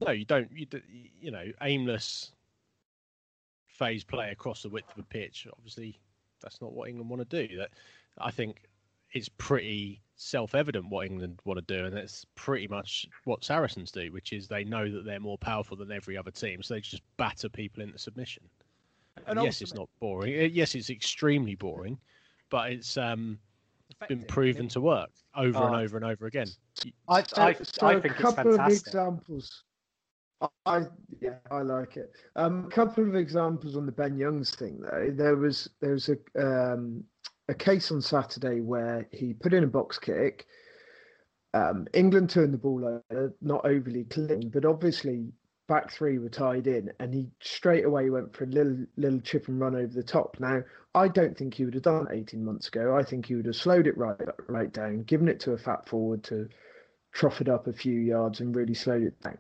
no, 0.01 0.11
you 0.13 0.25
don't. 0.25 0.51
You 0.53 0.67
d- 0.67 1.13
you 1.21 1.31
know, 1.31 1.45
aimless 1.63 2.33
phase 3.67 4.05
play 4.05 4.31
across 4.31 4.63
the 4.63 4.69
width 4.69 4.91
of 4.93 4.99
a 4.99 5.03
pitch. 5.03 5.47
Obviously, 5.57 5.99
that's 6.43 6.61
not 6.61 6.73
what 6.73 6.89
England 6.89 7.11
want 7.11 7.29
to 7.29 7.47
do. 7.47 7.57
That 7.57 7.71
I 8.19 8.31
think 8.31 8.63
it's 9.13 9.29
pretty 9.29 10.01
self-evident 10.17 10.89
what 10.89 11.07
England 11.07 11.41
want 11.45 11.67
to 11.67 11.79
do, 11.79 11.87
and 11.87 11.97
that's 11.97 12.25
pretty 12.35 12.69
much 12.69 13.07
what 13.25 13.45
Saracens 13.45 13.91
do, 13.91 14.13
which 14.13 14.33
is 14.33 14.47
they 14.49 14.65
know 14.65 14.91
that 14.91 15.05
they're 15.05 15.19
more 15.21 15.39
powerful 15.39 15.77
than 15.77 15.91
every 15.91 16.17
other 16.17 16.31
team, 16.31 16.63
so 16.63 16.75
they 16.75 16.81
just 16.81 17.03
batter 17.17 17.49
people 17.49 17.83
into 17.83 17.99
submission. 17.99 18.43
And 19.17 19.39
And 19.39 19.43
yes, 19.43 19.61
it's 19.63 19.75
not 19.75 19.89
boring. 19.99 20.33
Uh, 20.39 20.45
Yes, 20.45 20.75
it's 20.75 20.91
extremely 20.91 21.55
boring, 21.55 21.99
but 22.51 22.71
it's 22.71 22.97
um, 22.97 23.39
been 24.09 24.23
proven 24.25 24.69
to 24.69 24.81
work 24.81 25.11
over 25.35 25.65
and 25.67 25.75
Oh. 25.75 25.79
over 25.81 25.97
and 25.97 26.05
over 26.07 26.27
again. 26.27 26.49
I, 27.09 27.23
So, 27.25 27.43
I, 27.43 27.53
so 27.55 27.87
I 27.87 27.93
a 27.95 28.01
think 28.01 28.15
it's 28.15 28.23
couple 28.23 28.51
of 28.53 28.57
fantastic. 28.59 28.87
examples. 28.89 29.65
I- 30.67 30.87
yeah, 31.21 31.37
I 31.51 31.63
like 31.63 31.97
it. 31.97 32.13
Um, 32.37 32.67
a 32.67 32.71
couple 32.71 33.07
of 33.07 33.15
examples 33.15 33.77
on 33.77 33.85
the 33.87 33.93
Ben 33.93 34.17
Youngs 34.17 34.55
thing 34.55 34.81
though. 34.81 35.11
There 35.11 35.37
was 35.37 35.69
there 35.81 35.93
was 35.93 36.09
a 36.09 36.17
um, 36.39 37.05
a 37.49 37.55
case 37.55 37.91
on 37.91 38.01
Saturday 38.01 38.61
where 38.61 39.07
he 39.13 39.35
put 39.35 39.53
in 39.53 39.65
a 39.65 39.69
box 39.69 39.99
kick. 39.99 40.47
Um, 41.53 41.87
England 41.93 42.31
turned 42.31 42.55
the 42.55 42.59
ball 42.59 43.03
over, 43.11 43.35
not 43.43 43.67
overly 43.67 44.05
clean, 44.05 44.51
but 44.51 44.65
obviously 44.65 45.33
back 45.69 45.91
three 45.91 46.19
were 46.19 46.29
tied 46.29 46.67
in, 46.67 46.91
and 47.01 47.13
he 47.13 47.29
straight 47.43 47.85
away 47.85 48.09
went 48.09 48.35
for 48.35 48.45
a 48.45 48.49
little 48.49 48.87
little 48.97 49.21
chip 49.21 49.49
and 49.49 49.61
run 49.61 49.75
over 49.75 49.93
the 49.93 50.03
top. 50.03 50.37
Now 50.41 50.63
I 50.95 51.09
don't 51.09 51.37
think 51.37 51.55
he 51.55 51.65
would 51.65 51.75
have 51.75 51.83
done 51.83 52.07
18 52.11 52.45
months 52.45 52.69
ago. 52.69 52.97
I 52.97 53.03
think 53.03 53.27
he 53.27 53.35
would 53.35 53.47
have 53.47 53.57
slowed 53.57 53.87
it 53.87 53.99
right 53.99 54.17
right 54.49 54.73
down, 54.73 55.03
given 55.03 55.29
it 55.29 55.41
to 55.41 55.53
a 55.53 55.59
fat 55.59 55.87
forward 55.89 56.23
to 56.25 56.49
trough 57.13 57.41
it 57.41 57.49
up 57.49 57.67
a 57.67 57.73
few 57.73 57.99
yards 57.99 58.41
and 58.41 58.55
really 58.55 58.75
slowed 58.75 59.03
it 59.03 59.21
down. 59.21 59.39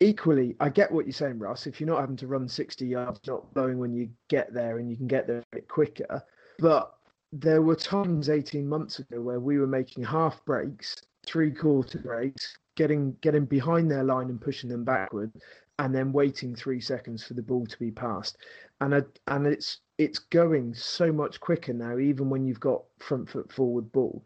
Equally, 0.00 0.56
I 0.60 0.68
get 0.68 0.92
what 0.92 1.06
you're 1.06 1.12
saying, 1.12 1.38
Russ. 1.38 1.66
If 1.66 1.80
you're 1.80 1.88
not 1.88 2.00
having 2.00 2.16
to 2.16 2.26
run 2.26 2.48
60 2.48 2.86
yards, 2.86 3.20
not 3.26 3.52
blowing 3.54 3.78
when 3.78 3.94
you 3.94 4.10
get 4.28 4.52
there 4.52 4.78
and 4.78 4.90
you 4.90 4.96
can 4.96 5.06
get 5.06 5.26
there 5.26 5.38
a 5.38 5.44
bit 5.52 5.68
quicker. 5.68 6.22
But 6.58 6.92
there 7.32 7.62
were 7.62 7.76
times 7.76 8.28
18 8.28 8.68
months 8.68 8.98
ago 8.98 9.20
where 9.20 9.40
we 9.40 9.58
were 9.58 9.66
making 9.66 10.04
half 10.04 10.44
breaks, 10.44 10.96
three 11.24 11.50
quarter 11.50 11.98
breaks, 11.98 12.58
getting 12.76 13.16
getting 13.20 13.46
behind 13.46 13.90
their 13.90 14.04
line 14.04 14.28
and 14.28 14.40
pushing 14.40 14.70
them 14.70 14.84
backward, 14.84 15.32
and 15.78 15.94
then 15.94 16.12
waiting 16.12 16.54
three 16.54 16.80
seconds 16.80 17.24
for 17.24 17.34
the 17.34 17.42
ball 17.42 17.66
to 17.66 17.78
be 17.78 17.90
passed. 17.90 18.38
And 18.80 18.94
I, 18.94 19.02
and 19.26 19.46
it's 19.46 19.78
it's 19.98 20.18
going 20.18 20.74
so 20.74 21.12
much 21.12 21.40
quicker 21.40 21.72
now, 21.72 21.98
even 21.98 22.28
when 22.28 22.44
you've 22.44 22.60
got 22.60 22.84
front 22.98 23.28
foot 23.28 23.50
forward 23.50 23.90
ball. 23.92 24.24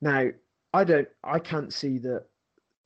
Now, 0.00 0.30
I 0.72 0.84
don't 0.84 1.08
I 1.24 1.38
can't 1.38 1.72
see 1.72 1.98
that 1.98 2.26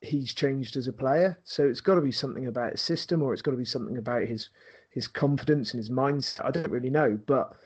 he's 0.01 0.33
changed 0.33 0.77
as 0.77 0.87
a 0.87 0.93
player. 0.93 1.39
So 1.43 1.67
it's 1.67 1.81
got 1.81 1.95
to 1.95 2.01
be 2.01 2.11
something 2.11 2.47
about 2.47 2.73
his 2.73 2.81
system, 2.81 3.21
or 3.21 3.33
it's 3.33 3.41
got 3.41 3.51
to 3.51 3.57
be 3.57 3.65
something 3.65 3.97
about 3.97 4.23
his 4.23 4.49
his 4.91 5.07
confidence 5.07 5.73
and 5.73 5.79
his 5.79 5.89
mindset. 5.89 6.45
I 6.45 6.51
don't 6.51 6.71
really 6.71 6.89
know, 6.89 7.19
but 7.25 7.57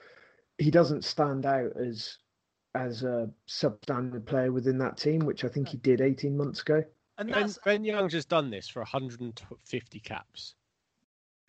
he 0.57 0.71
doesn't 0.71 1.03
stand 1.03 1.45
out 1.45 1.71
as 1.77 2.17
as 2.75 3.03
a 3.03 3.29
substandard 3.47 4.25
player 4.25 4.51
within 4.51 4.77
that 4.79 4.97
team, 4.97 5.19
which 5.21 5.43
I 5.43 5.47
think 5.47 5.67
he 5.67 5.77
did 5.77 6.01
18 6.01 6.37
months 6.37 6.61
ago. 6.61 6.83
And 7.17 7.31
Ben, 7.31 7.41
that's 7.41 7.59
ben 7.65 7.83
Young's 7.83 8.13
just 8.13 8.29
done 8.29 8.49
this 8.49 8.67
for 8.67 8.79
150 8.79 9.99
caps. 9.99 10.55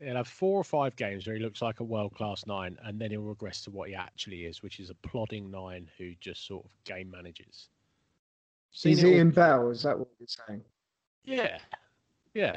He'll 0.01 0.17
have 0.17 0.29
four 0.29 0.59
or 0.59 0.65
five 0.65 0.97
games 0.97 1.27
where 1.27 1.37
he 1.37 1.43
looks 1.43 1.61
like 1.61 1.81
a 1.81 1.85
world 1.85 2.15
class 2.15 2.47
nine, 2.47 2.79
and 2.85 2.99
then 2.99 3.11
he'll 3.11 3.21
regress 3.21 3.63
to 3.63 3.71
what 3.71 3.91
he 3.91 3.95
actually 3.95 4.47
is, 4.47 4.63
which 4.63 4.81
is 4.81 4.89
a 4.91 4.95
plodding 4.95 5.51
nine 5.51 5.89
who 5.99 6.15
just 6.21 6.47
sort 6.47 6.65
of 6.65 6.71
game 6.85 7.11
manages. 7.11 7.69
He's 8.73 9.03
it 9.03 9.07
all 9.09 9.13
Ian. 9.15 9.31
Bell, 9.31 9.71
is 9.71 9.83
that 9.83 9.99
what 9.99 10.09
you're 10.19 10.27
saying? 10.47 10.63
Yeah, 11.25 11.59
yeah. 12.35 12.57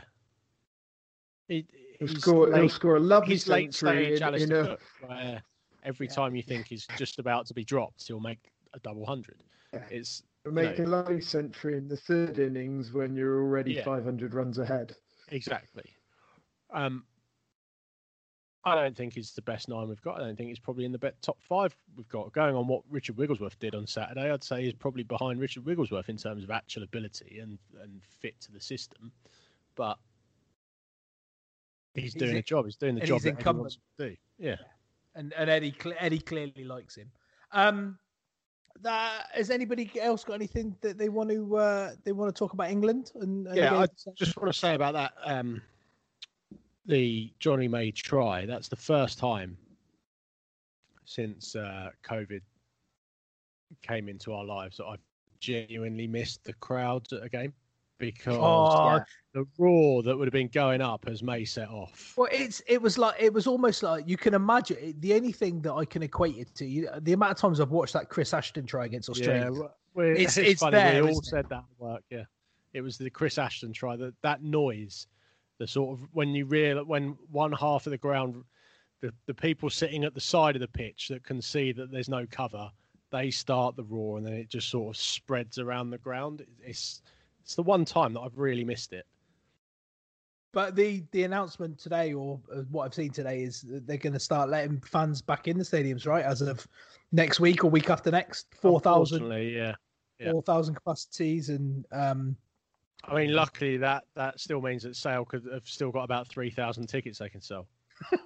He, 1.48 1.66
He'll 2.00 2.08
he's 2.08 2.20
score, 2.22 2.48
he'll 2.48 2.64
late- 2.64 2.72
score 2.72 2.96
a 2.96 3.00
lovely 3.00 3.34
he's 3.34 3.48
late 3.48 3.74
century 3.74 4.06
stage 4.06 4.18
in, 4.18 4.24
Alistair 4.24 4.60
in 4.60 4.66
a, 4.66 4.70
Cook, 4.70 4.82
where 5.08 5.44
every 5.84 6.08
time 6.08 6.36
you 6.36 6.42
think 6.42 6.68
he's 6.68 6.88
just 6.98 7.20
about 7.20 7.46
to 7.48 7.54
be 7.54 7.64
dropped, 7.64 8.08
he'll 8.08 8.20
make 8.20 8.52
a 8.74 8.80
double 8.80 9.06
hundred. 9.06 9.44
Yeah. 9.74 9.84
It's 9.90 10.24
Make 10.46 10.78
know- 10.80 10.86
a 10.86 10.88
lovely 10.88 11.22
century 11.22 11.78
in 11.78 11.88
the 11.88 11.96
third 11.98 12.38
innings 12.40 12.92
when 12.94 13.16
you're 13.16 13.40
already 13.42 13.74
Yeah. 13.74 13.84
500 13.86 14.34
runs 14.34 14.58
ahead. 14.58 14.96
Exactly. 15.30 15.86
Um, 16.72 17.06
I 18.66 18.76
don't 18.76 18.96
think 18.96 19.18
it's 19.18 19.32
the 19.32 19.42
best 19.42 19.68
nine 19.68 19.90
we've 19.90 20.02
got. 20.02 20.22
I 20.22 20.26
don't 20.26 20.38
think 20.38 20.50
it's 20.50 20.60
probably 20.60 20.86
in 20.86 20.92
the 20.94 20.98
bet 20.98 21.22
top 21.22 21.38
five 21.42 21.76
we've 21.98 22.08
got. 22.08 22.32
Going 22.32 22.56
on 22.56 22.66
what 22.68 22.82
Richard 22.90 23.18
Wigglesworth 23.18 23.60
did 23.60 23.76
on 23.76 23.86
Saturday, 23.86 24.32
I'd 24.32 24.44
say 24.44 24.64
he's 24.64 24.74
probably 24.74 25.04
behind 25.04 25.40
Richard 25.42 25.66
Wigglesworth 25.66 26.08
in 26.08 26.16
terms 26.18 26.44
of 26.46 26.52
actual 26.52 26.84
ability 26.84 27.40
and, 27.42 27.58
and 27.82 28.02
fit 28.22 28.40
to 28.42 28.52
the 28.54 28.62
system. 28.62 29.12
But 29.76 29.98
he's 31.94 32.04
He's 32.06 32.14
doing 32.14 32.32
in- 32.32 32.38
a 32.38 32.42
job. 32.42 32.66
He's 32.66 32.78
doing 32.78 32.96
the 32.96 33.02
job 33.02 33.16
he's 33.16 33.24
that 33.24 33.30
Eddie 33.30 33.38
incumbent. 33.40 33.64
wants 33.64 33.78
to 33.98 34.10
do. 34.10 34.16
Yeah. 34.40 34.56
and 35.16 35.34
and 35.34 35.50
Eddie 35.50 35.76
Eddie 36.00 36.20
clearly 36.20 36.64
likes 36.64 36.96
him. 36.96 37.12
Um, 37.52 37.98
that, 38.82 39.28
has 39.34 39.50
anybody 39.52 39.92
else 40.02 40.24
got 40.24 40.34
anything 40.34 40.76
that 40.82 40.98
they 40.98 41.10
want 41.10 41.30
to 41.30 41.56
uh, 41.58 41.92
they 42.04 42.12
want 42.14 42.34
to 42.34 42.38
talk 42.40 42.54
about 42.54 42.72
England? 42.72 43.12
And, 43.16 43.46
and 43.48 43.56
yeah, 43.58 43.78
I 43.78 43.88
just 44.16 44.36
want 44.38 44.52
to 44.52 44.58
say 44.58 44.74
about 44.74 44.94
that. 44.94 45.14
Um, 45.24 45.62
the 46.86 47.32
Johnny 47.40 47.68
May 47.68 47.92
try. 47.92 48.46
That's 48.46 48.68
the 48.68 48.76
first 48.76 49.18
time 49.20 49.58
since 51.06 51.56
uh, 51.56 51.90
COVID 52.04 52.42
came 53.82 54.08
into 54.10 54.34
our 54.34 54.44
lives 54.46 54.78
that 54.78 54.86
I've 54.86 55.00
genuinely 55.40 56.08
missed 56.08 56.44
the 56.44 56.54
crowds 56.54 57.12
at 57.14 57.24
a 57.24 57.30
game 57.30 57.54
because 58.00 58.38
Oh, 58.40 59.00
the 59.34 59.46
roar 59.58 60.04
that 60.04 60.18
would 60.18 60.28
have 60.28 60.34
been 60.34 60.48
going 60.50 60.82
up 60.82 61.06
as 61.08 61.22
May 61.24 61.46
set 61.46 61.70
off. 61.70 62.14
Well, 62.18 62.30
it's 62.32 62.62
it 62.68 62.82
was 62.82 62.98
like 62.98 63.16
it 63.20 63.34
was 63.34 63.48
almost 63.48 63.84
like 63.84 64.08
you 64.08 64.18
can 64.18 64.34
imagine 64.34 64.78
it, 64.80 65.02
the 65.02 65.14
only 65.14 65.32
thing 65.32 65.62
that 65.62 65.74
I 65.74 65.86
can 65.86 66.04
equate 66.04 66.38
it 66.38 66.54
to. 66.56 66.66
You, 66.66 66.90
the 67.02 67.14
amount 67.14 67.32
of 67.32 67.38
times 67.38 67.60
I've 67.60 67.72
watched 67.72 67.94
that 67.94 68.10
Chris 68.10 68.34
Ashton 68.34 68.66
try 68.66 68.86
against 68.86 69.10
Australia. 69.10 69.52
Yeah, 69.96 70.04
It's- 70.12 70.38
it's, 70.38 70.38
it's 70.38 70.62
funny. 70.62 70.72
there, 70.78 70.94
we 70.96 71.02
all 71.02 71.20
isn't 71.20 71.24
it? 71.26 71.30
said 71.30 71.50
that 71.50 71.64
work. 71.78 72.04
Yeah, 72.10 72.24
it 72.74 72.82
was 72.82 72.98
the 72.98 73.10
Chris 73.10 73.38
Ashton 73.38 73.74
try. 73.74 73.96
That 73.96 74.14
that 74.22 74.44
noise, 74.44 75.08
the 75.60 75.68
sort 75.68 76.00
of 76.00 76.08
when 76.14 76.30
you 76.30 76.46
real 76.46 76.84
when 76.84 77.18
one 77.32 77.52
half 77.52 77.88
of 77.88 77.92
the 77.92 77.98
ground, 77.98 78.44
the 79.02 79.14
the 79.26 79.34
people 79.34 79.70
sitting 79.70 80.04
at 80.04 80.14
the 80.14 80.22
side 80.22 80.56
of 80.56 80.62
the 80.62 80.68
pitch 80.68 81.08
that 81.10 81.24
can 81.24 81.42
see 81.42 81.72
that 81.72 81.92
there's 81.92 82.10
no 82.10 82.26
cover, 82.30 82.70
they 83.12 83.30
start 83.32 83.76
the 83.76 83.84
roar 83.84 84.18
and 84.18 84.26
then 84.26 84.34
it 84.34 84.50
just 84.50 84.70
sort 84.70 84.96
of 84.96 85.02
spreads 85.02 85.60
around 85.60 85.90
the 85.90 85.98
ground. 85.98 86.46
It's 86.62 87.02
it's 87.44 87.56
the 87.56 87.64
one 87.64 87.86
time 87.86 88.14
that 88.14 88.22
I've 88.22 88.38
really 88.38 88.64
missed 88.64 88.94
it. 88.94 89.06
But 90.54 90.76
the 90.76 91.04
the 91.12 91.24
announcement 91.24 91.80
today, 91.80 92.14
or 92.14 92.40
uh, 92.54 92.62
what 92.70 92.86
I've 92.86 92.94
seen 92.94 93.12
today, 93.12 93.42
is 93.42 93.62
that 93.62 93.88
they're 93.88 93.98
going 93.98 94.14
to 94.14 94.20
start 94.20 94.50
letting 94.50 94.80
fans 94.82 95.22
back 95.22 95.48
in 95.48 95.58
the 95.58 95.64
stadiums, 95.64 96.06
right? 96.06 96.24
As 96.24 96.42
of 96.42 96.66
next 97.12 97.40
week 97.40 97.64
or 97.64 97.72
week 97.72 97.90
after 97.90 98.12
next, 98.12 98.48
four 98.62 98.80
thousand, 98.80 99.24
Unfortunately, 99.24 99.56
yeah. 99.56 99.74
Yeah. 100.20 100.32
four 100.32 100.44
thousand 100.44 100.76
capacities, 100.76 101.50
and 101.50 101.86
um, 101.92 102.38
I 103.06 103.16
mean, 103.16 103.34
luckily 103.34 103.78
that 103.78 104.06
that 104.16 104.40
still 104.40 104.62
means 104.62 104.84
that 104.84 104.96
Sale 104.96 105.26
could 105.26 105.46
have 105.52 105.68
still 105.68 105.92
got 105.92 106.04
about 106.04 106.28
three 106.28 106.50
thousand 106.50 106.88
tickets 106.88 107.20
they 107.20 107.30
can 107.30 107.42
sell. 107.42 107.68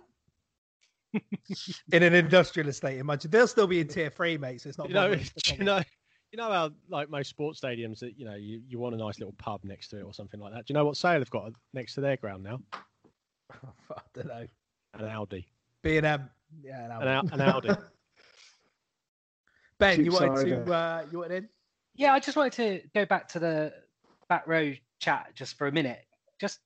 in 1.92 2.04
an 2.04 2.14
industrial 2.14 2.70
estate, 2.70 3.00
imagine 3.00 3.32
they'll 3.32 3.48
still 3.48 3.68
be 3.68 3.80
in 3.80 3.88
tier 3.88 4.10
three, 4.10 4.38
mate. 4.38 4.62
So 4.62 4.70
it's 4.70 4.78
not. 4.78 4.90
you 4.90 4.94
know, 4.94 5.10
bothering 5.10 5.22
us 5.22 5.32
to 5.44 5.56
you 5.56 5.64
know, 5.64 5.82
you 6.32 6.38
know 6.38 6.52
how 6.52 6.70
like 6.90 7.10
most 7.10 7.30
sports 7.30 7.60
stadiums 7.60 8.00
that 8.00 8.18
you 8.20 8.26
know 8.26 8.36
you, 8.36 8.62
you 8.68 8.80
want 8.80 8.94
a 8.94 8.98
nice 8.98 9.20
little 9.20 9.34
pub 9.38 9.62
next 9.64 9.88
to 9.90 10.00
it 10.00 10.04
or 10.04 10.14
something 10.14 10.40
like 10.40 10.54
that. 10.54 10.66
Do 10.66 10.74
you 10.74 10.76
know 10.76 10.86
what 10.86 10.98
Sale 10.98 11.20
have 11.20 11.30
got 11.30 11.52
next 11.74 11.96
to 11.96 12.02
their 12.02 12.18
ground 12.18 12.44
now? 12.44 12.60
I 13.52 14.02
don't 14.14 14.28
know. 14.28 14.46
An 14.94 15.06
Audi. 15.06 15.48
B 15.82 15.98
and 15.98 16.06
M, 16.06 16.30
yeah, 16.64 16.86
An, 16.86 17.08
Au- 17.08 17.34
an 17.34 17.42
Audi. 17.42 17.70
Ben, 19.80 20.04
you 20.04 20.12
wanted 20.12 20.38
cider. 20.38 20.66
to 20.66 20.74
uh, 20.74 21.06
you 21.12 21.20
wanted 21.20 21.44
in? 21.44 21.50
Yeah, 21.96 22.14
I 22.14 22.20
just 22.20 22.36
wanted 22.36 22.54
to 22.54 22.82
go 22.94 23.06
back 23.06 23.28
to 23.30 23.40
the 23.40 23.74
back 24.30 24.48
row 24.48 24.74
chat 25.00 25.28
just 25.36 25.58
for 25.58 25.68
a 25.68 25.72
minute. 25.72 26.04
Just 26.40 26.60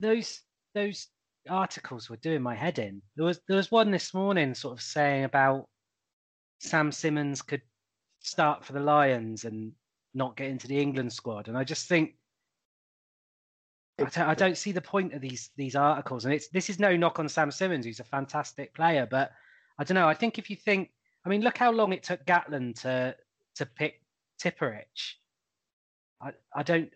those 0.00 0.40
those 0.74 1.08
articles 1.48 2.08
were 2.08 2.16
doing 2.16 2.42
my 2.42 2.54
head 2.54 2.78
in. 2.78 3.02
There 3.16 3.26
was 3.26 3.40
there 3.48 3.56
was 3.56 3.70
one 3.70 3.90
this 3.90 4.14
morning 4.14 4.54
sort 4.54 4.76
of 4.76 4.82
saying 4.82 5.24
about 5.24 5.68
Sam 6.60 6.92
Simmonds 6.92 7.42
could 7.42 7.62
start 8.20 8.64
for 8.64 8.72
the 8.72 8.80
Lions 8.80 9.44
and 9.44 9.72
not 10.14 10.36
get 10.36 10.50
into 10.50 10.68
the 10.68 10.80
England 10.80 11.12
squad, 11.12 11.48
and 11.48 11.58
I 11.58 11.64
just 11.64 11.88
think 11.88 12.14
I 13.98 14.04
don't, 14.04 14.38
don't 14.38 14.56
see 14.56 14.72
the 14.72 14.80
point 14.80 15.12
of 15.12 15.20
these 15.20 15.50
these 15.56 15.76
articles. 15.76 16.24
And 16.24 16.34
it's 16.34 16.48
this 16.48 16.68
is 16.68 16.78
no 16.78 16.96
knock 16.96 17.18
on 17.18 17.28
Sam 17.28 17.50
Simmonds, 17.50 17.86
who's 17.86 18.00
a 18.00 18.04
fantastic 18.04 18.74
player, 18.74 19.06
but 19.08 19.30
I 19.78 19.84
don't 19.84 19.94
know. 19.94 20.08
I 20.08 20.14
think 20.14 20.38
if 20.38 20.50
you 20.50 20.56
think, 20.56 20.90
I 21.24 21.28
mean, 21.28 21.42
look 21.42 21.58
how 21.58 21.70
long 21.70 21.92
it 21.92 22.02
took 22.02 22.24
Gatland 22.24 22.80
to 22.82 23.14
to 23.56 23.66
pick 23.66 24.02
Tipuric. 24.42 25.14
I, 26.24 26.32
I 26.54 26.62
don't 26.62 26.90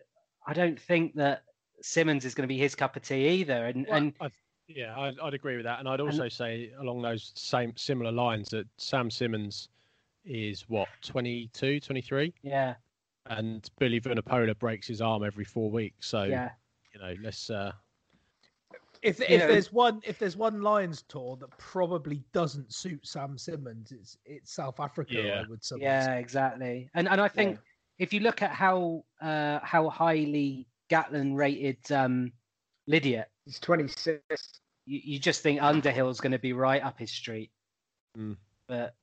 I 0.47 0.53
don't 0.53 0.79
think 0.79 1.13
that 1.15 1.43
Simmonds 1.81 2.25
is 2.25 2.33
going 2.33 2.43
to 2.43 2.47
be 2.47 2.57
his 2.57 2.75
cup 2.75 2.95
of 2.95 3.03
tea 3.03 3.27
either. 3.29 3.67
And 3.67 3.85
Well, 3.87 3.97
and 3.97 4.13
I, 4.19 4.29
yeah, 4.67 4.97
I'd, 4.97 5.19
I'd 5.19 5.33
agree 5.33 5.55
with 5.55 5.65
that, 5.65 5.79
and 5.79 5.87
I'd 5.87 5.99
also 5.99 6.27
say 6.27 6.71
along 6.79 7.01
those 7.01 7.31
same 7.35 7.73
similar 7.75 8.11
lines 8.11 8.49
that 8.49 8.67
Sam 8.77 9.09
Simmonds 9.09 9.69
is 10.25 10.65
what 10.67 10.87
22, 11.03 11.79
23, 11.79 12.33
yeah, 12.43 12.75
and 13.27 13.69
Billy 13.79 13.99
Vunipola 13.99 14.57
breaks 14.57 14.87
his 14.87 15.01
arm 15.01 15.23
every 15.23 15.45
four 15.45 15.71
weeks. 15.71 16.07
So 16.07 16.23
yeah. 16.23 16.49
you 16.93 16.99
know, 16.99 17.15
let's. 17.23 17.49
Uh, 17.49 17.71
If 19.01 19.21
if 19.21 19.41
know- 19.41 19.47
there's 19.47 19.71
one 19.71 20.01
if 20.03 20.19
there's 20.19 20.35
one 20.37 20.61
Lions 20.61 21.03
tour 21.03 21.37
that 21.37 21.55
probably 21.57 22.23
doesn't 22.33 22.73
suit 22.73 23.07
Sam 23.07 23.37
Simmonds, 23.37 23.91
it's 23.91 24.17
it's 24.25 24.51
South 24.53 24.79
Africa. 24.79 25.13
Yeah. 25.13 25.43
I 25.45 25.49
would 25.49 25.63
say. 25.63 25.77
Yeah, 25.79 26.15
exactly. 26.15 26.89
And 26.93 27.07
and 27.07 27.21
I 27.21 27.27
think 27.27 27.59
if 27.99 28.13
you 28.13 28.21
look 28.21 28.41
at 28.41 28.51
how 28.51 29.03
uh, 29.21 29.59
how 29.61 29.89
highly 29.89 30.67
Gatland 30.89 31.35
rated 31.35 31.91
um, 31.91 32.31
Lydiate, 32.89 33.25
He's 33.45 33.59
26. 33.59 34.21
you, 34.85 35.01
you 35.03 35.19
just 35.19 35.43
think 35.43 35.61
Underhill's 35.61 36.19
going 36.19 36.31
to 36.31 36.39
be 36.39 36.53
right 36.53 36.83
up 36.83 36.97
his 36.97 37.11
street. 37.11 37.51
Mm. 38.17 38.37
But 38.67 38.95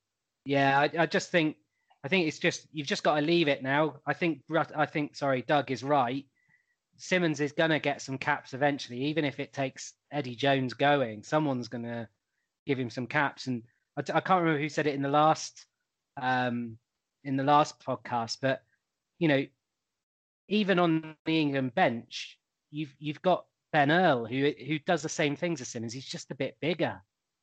yeah, 0.44 0.80
I, 0.80 1.02
I 1.02 1.06
just 1.06 1.30
think 1.30 1.56
I 2.02 2.08
think 2.08 2.26
it's 2.26 2.38
just 2.38 2.66
you've 2.72 2.86
just 2.86 3.02
got 3.02 3.16
to 3.16 3.20
leave 3.20 3.48
it 3.48 3.62
now. 3.62 3.96
I 4.06 4.14
think 4.14 4.42
I 4.74 4.86
think 4.86 5.14
sorry, 5.14 5.42
Doug 5.42 5.70
is 5.70 5.84
right. 5.84 6.24
Simmonds 6.98 7.40
is 7.40 7.52
going 7.52 7.70
to 7.70 7.78
get 7.78 8.00
some 8.00 8.16
caps 8.16 8.54
eventually, 8.54 9.04
even 9.04 9.26
if 9.26 9.38
it 9.38 9.52
takes 9.52 9.92
Eddie 10.10 10.34
Jones 10.34 10.72
going. 10.72 11.22
Someone's 11.22 11.68
going 11.68 11.84
to 11.84 12.08
give 12.66 12.78
him 12.78 12.88
some 12.88 13.06
caps, 13.06 13.48
and 13.48 13.62
I, 13.98 14.00
I 14.00 14.20
can't 14.20 14.42
remember 14.42 14.58
who 14.58 14.70
said 14.70 14.86
it 14.86 14.94
in 14.94 15.02
the 15.02 15.08
last 15.10 15.66
um, 16.20 16.78
in 17.24 17.36
the 17.36 17.44
last 17.44 17.84
podcast, 17.84 18.38
but 18.40 18.62
you 19.18 19.28
know, 19.28 19.44
even 20.48 20.78
on 20.78 21.16
the 21.24 21.40
England 21.40 21.74
bench, 21.74 22.38
you've 22.70 22.94
you've 22.98 23.22
got 23.22 23.46
Ben 23.72 23.90
Earl 23.90 24.26
who 24.26 24.52
who 24.66 24.78
does 24.80 25.02
the 25.02 25.08
same 25.08 25.36
things 25.36 25.60
as 25.60 25.68
Simmonds. 25.68 25.94
He's 25.94 26.04
just 26.06 26.30
a 26.30 26.34
bit 26.34 26.56
bigger. 26.60 27.00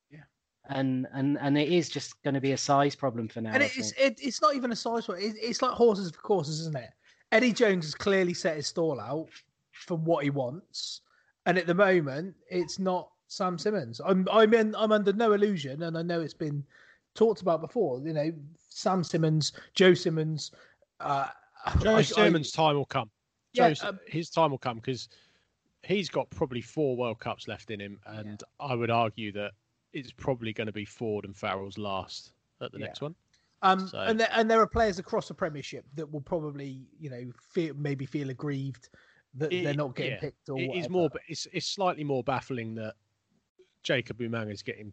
Yeah. 0.09 0.23
And 0.69 1.07
and 1.13 1.37
and 1.39 1.57
it 1.57 1.69
is 1.69 1.89
just 1.89 2.21
going 2.23 2.33
to 2.33 2.41
be 2.41 2.53
a 2.53 2.57
size 2.57 2.95
problem 2.95 3.27
for 3.27 3.41
now. 3.41 3.53
and 3.53 3.63
it's 3.63 3.91
it, 3.93 4.19
it's 4.21 4.41
not 4.41 4.55
even 4.55 4.71
a 4.71 4.75
size 4.75 5.07
one. 5.07 5.17
It, 5.17 5.35
it's 5.41 5.61
like 5.61 5.71
horses 5.71 6.11
for 6.11 6.21
courses, 6.21 6.59
isn't 6.61 6.77
it? 6.77 6.89
Eddie 7.31 7.53
Jones 7.53 7.85
has 7.85 7.95
clearly 7.95 8.33
set 8.33 8.55
his 8.55 8.67
stall 8.67 8.99
out 8.99 9.29
for 9.71 9.97
what 9.97 10.23
he 10.23 10.29
wants, 10.29 11.01
and 11.45 11.57
at 11.57 11.65
the 11.65 11.73
moment, 11.73 12.35
it's 12.49 12.77
not 12.77 13.09
Sam 13.27 13.57
Simmonds. 13.57 13.99
I'm 14.05 14.27
I'm 14.31 14.53
in, 14.53 14.75
I'm 14.75 14.91
under 14.91 15.11
no 15.13 15.33
illusion, 15.33 15.83
and 15.83 15.97
I 15.97 16.03
know 16.03 16.21
it's 16.21 16.33
been 16.33 16.63
talked 17.15 17.41
about 17.41 17.61
before. 17.61 17.99
You 18.05 18.13
know, 18.13 18.31
Sam 18.69 19.03
Simmonds, 19.03 19.53
Joe 19.73 19.93
Simmonds. 19.93 20.51
Uh, 20.99 21.27
Joe 21.81 21.95
I- 21.95 21.97
I- 21.99 22.01
Simmonds' 22.01 22.51
time 22.51 22.75
will 22.75 22.85
come. 22.85 23.09
Yeah, 23.53 23.69
Joe's, 23.69 23.83
um, 23.83 23.99
his 24.07 24.29
time 24.29 24.51
will 24.51 24.57
come 24.57 24.77
because 24.77 25.09
he's 25.83 26.09
got 26.09 26.29
probably 26.29 26.61
four 26.61 26.95
World 26.97 27.19
Cups 27.19 27.47
left 27.47 27.69
in 27.71 27.79
him, 27.79 27.99
and 28.05 28.41
I 28.59 28.73
would 28.75 28.89
argue 28.89 29.31
that 29.33 29.51
it's 29.93 30.11
probably 30.11 30.53
going 30.53 30.67
to 30.67 30.73
be 30.73 30.85
Ford 30.85 31.25
and 31.25 31.35
Farrell's 31.37 31.77
last 31.77 32.33
at 32.61 32.71
the 32.71 32.79
Yeah. 32.79 32.85
next 32.87 33.01
one. 33.01 33.15
Um, 33.61 33.87
So- 33.87 33.99
and 33.99 34.19
there, 34.19 34.29
and 34.31 34.49
there 34.49 34.59
are 34.59 34.67
players 34.67 34.99
across 34.99 35.27
the 35.27 35.33
Premiership 35.33 35.85
that 35.93 36.11
will 36.11 36.21
probably, 36.21 36.87
you 36.99 37.09
know, 37.09 37.31
feel 37.51 37.73
maybe 37.75 38.05
feel 38.05 38.29
aggrieved 38.29 38.89
that 39.35 39.51
they're 39.51 39.73
not 39.73 39.95
getting 39.95 40.13
yeah, 40.13 40.19
picked 40.19 40.49
or 40.49 40.59
it 40.59 40.67
whatever. 40.67 40.85
is 40.85 40.89
more, 40.89 41.09
but 41.09 41.21
it's 41.27 41.47
it's 41.53 41.67
slightly 41.67 42.03
more 42.03 42.23
baffling 42.23 42.75
that 42.75 42.95
Jacob 43.83 44.19
Umaga 44.19 44.51
is 44.51 44.61
getting 44.63 44.91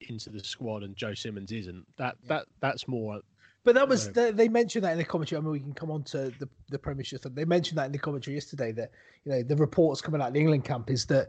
into 0.00 0.30
the 0.30 0.42
squad 0.44 0.82
and 0.82 0.94
Joe 0.96 1.14
Simmonds 1.14 1.50
isn't. 1.52 1.86
That 1.96 2.16
that 2.26 2.46
that's 2.60 2.86
more. 2.86 3.20
But 3.64 3.74
that 3.76 3.88
was 3.88 4.10
they, 4.10 4.30
they 4.30 4.48
mentioned 4.48 4.84
that 4.84 4.92
in 4.92 4.98
the 4.98 5.04
commentary. 5.04 5.38
I 5.38 5.42
mean, 5.42 5.52
we 5.52 5.60
can 5.60 5.72
come 5.72 5.90
on 5.90 6.04
to 6.04 6.30
the 6.38 6.48
the 6.68 6.78
Premiership. 6.78 7.22
They 7.22 7.46
mentioned 7.46 7.78
that 7.78 7.86
in 7.86 7.92
the 7.92 7.98
commentary 7.98 8.34
yesterday. 8.34 8.72
That 8.72 8.90
you 9.24 9.32
know 9.32 9.42
the 9.42 9.56
reports 9.56 10.02
coming 10.02 10.20
out 10.20 10.28
of 10.28 10.34
the 10.34 10.40
England 10.40 10.64
camp 10.64 10.90
is 10.90 11.06
that, 11.06 11.28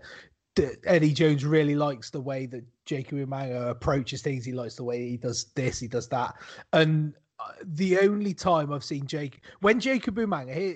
that 0.56 0.78
Eddie 0.86 1.14
Jones 1.14 1.46
really 1.46 1.76
likes 1.76 2.10
the 2.10 2.20
way 2.20 2.46
that 2.48 2.64
Jacob 2.86 3.20
Umaga 3.20 3.70
approaches 3.70 4.22
things. 4.22 4.44
He 4.44 4.52
likes 4.52 4.76
the 4.76 4.84
way 4.84 5.10
he 5.10 5.18
does 5.18 5.46
this, 5.56 5.80
he 5.80 5.88
does 5.88 6.10
that. 6.10 6.36
And 6.74 7.14
uh, 7.40 7.52
the 7.64 8.00
only 8.00 8.34
time 8.34 8.74
I've 8.74 8.84
seen 8.84 9.08
Jake 9.08 9.40
when 9.62 9.80
Jacob 9.80 10.18
Umaga 10.18 10.54
he, 10.54 10.76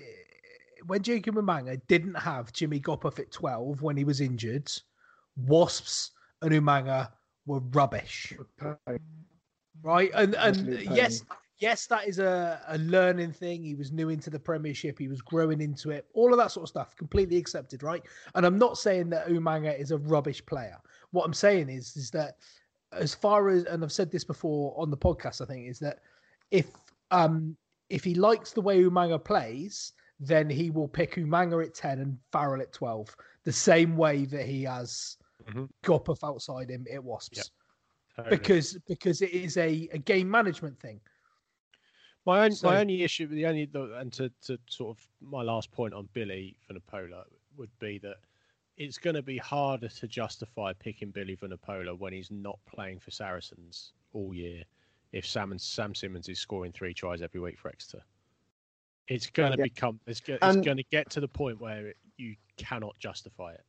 when 0.87 1.03
Jacob 1.03 1.35
Umaga 1.35 1.81
didn't 1.89 2.15
have 2.15 2.53
Jimmy 2.53 2.79
Gopperth 2.79 3.19
at 3.19 3.31
twelve 3.31 3.81
when 3.81 3.97
he 3.97 4.05
was 4.05 4.21
injured, 4.21 4.71
Wasps 5.35 6.11
and 6.41 6.53
Umaga 6.53 7.09
were 7.45 7.59
rubbish 7.59 8.33
right? 9.81 10.11
And 10.13 10.35
and 10.35 10.79
yes, 10.95 11.23
yes, 11.59 11.85
that 11.87 12.07
is 12.07 12.19
a, 12.19 12.61
a 12.67 12.77
learning 12.79 13.31
thing. 13.33 13.63
He 13.63 13.75
was 13.75 13.91
new 13.91 14.09
into 14.09 14.29
the 14.29 14.39
Premiership. 14.39 14.97
He 14.97 15.07
was 15.07 15.21
growing 15.21 15.61
into 15.61 15.91
it. 15.91 16.07
All 16.13 16.31
of 16.33 16.39
that 16.39 16.51
sort 16.51 16.63
of 16.63 16.69
stuff, 16.69 16.95
completely 16.95 17.37
accepted, 17.37 17.83
right? 17.83 18.03
And 18.35 18.45
I'm 18.45 18.57
not 18.57 18.77
saying 18.77 19.09
that 19.11 19.27
Umaga 19.27 19.77
is 19.79 19.91
a 19.91 19.97
rubbish 19.97 20.45
player. 20.45 20.77
What 21.11 21.25
I'm 21.25 21.33
saying 21.33 21.69
is, 21.69 21.95
is 21.95 22.09
that 22.11 22.37
as 22.93 23.13
far 23.13 23.49
as, 23.49 23.65
and 23.65 23.83
I've 23.83 23.91
said 23.91 24.11
this 24.11 24.23
before 24.23 24.73
on 24.77 24.89
the 24.89 24.97
podcast, 24.97 25.41
I 25.41 25.45
think, 25.45 25.67
is 25.67 25.79
that 25.79 25.99
if 26.51 26.67
um 27.11 27.55
if 27.89 28.03
he 28.03 28.13
likes 28.15 28.51
the 28.51 28.61
way 28.61 28.83
Umaga 28.83 29.23
plays, 29.23 29.93
then 30.19 30.49
he 30.49 30.69
will 30.69 30.87
pick 30.87 31.15
Umaga 31.15 31.65
at 31.65 31.73
10 31.73 31.99
and 31.99 32.17
Farrell 32.31 32.61
at 32.61 32.71
12, 32.71 33.15
the 33.43 33.51
same 33.51 33.95
way 33.97 34.25
that 34.25 34.45
he 34.45 34.63
has 34.63 35.17
Mhm. 35.47 35.69
Gopperth 35.83 36.23
outside 36.23 36.69
him 36.69 36.85
at 36.93 37.03
Wasps. 37.03 37.51
Because 38.29 38.77
because 38.87 39.21
it 39.21 39.31
is 39.31 39.57
a, 39.57 39.87
a 39.93 39.97
game 39.97 40.29
management 40.29 40.77
thing. 40.79 40.99
My 42.29 42.45
own, 42.45 42.51
So- 42.51 42.67
my 42.69 42.79
only 42.79 43.01
issue, 43.01 43.25
the 43.25 43.47
only, 43.47 43.65
the, 43.65 43.95
and 43.97 44.13
to, 44.13 44.29
to 44.43 44.59
sort 44.69 44.95
of 44.95 45.07
my 45.19 45.41
last 45.41 45.71
point 45.71 45.95
on 45.95 46.07
Billy 46.13 46.55
Vunipola 46.69 47.23
would 47.57 47.71
be 47.79 47.97
that 47.99 48.17
it's 48.77 48.99
going 48.99 49.15
to 49.15 49.23
be 49.23 49.37
harder 49.39 49.87
to 49.87 50.07
justify 50.07 50.73
picking 50.73 51.09
Billy 51.09 51.35
Vunipola 51.35 51.97
when 51.97 52.13
he's 52.13 52.29
not 52.29 52.59
playing 52.67 52.99
for 52.99 53.09
Saracens 53.09 53.93
all 54.13 54.31
year. 54.35 54.63
If 55.11 55.25
Sam 55.25 55.49
and 55.51 55.59
Sam 55.59 55.95
Simmonds 55.95 56.29
is 56.29 56.37
scoring 56.39 56.71
three 56.71 56.93
tries 56.93 57.23
every 57.23 57.41
week 57.41 57.57
for 57.57 57.69
Exeter, 57.69 58.03
it's 59.07 59.25
going 59.25 59.53
to 59.53 59.57
Yeah. 59.57 59.63
become 59.63 59.99
it's, 60.05 60.21
it's 60.27 60.37
um, 60.43 60.57
And- 60.57 60.63
going 60.65 60.77
to 60.77 60.85
get 60.91 61.09
to 61.09 61.19
the 61.19 61.27
point 61.27 61.59
where 61.59 61.87
it, 61.87 61.97
you 62.17 62.35
cannot 62.57 62.95
justify 62.99 63.53
it. 63.53 63.65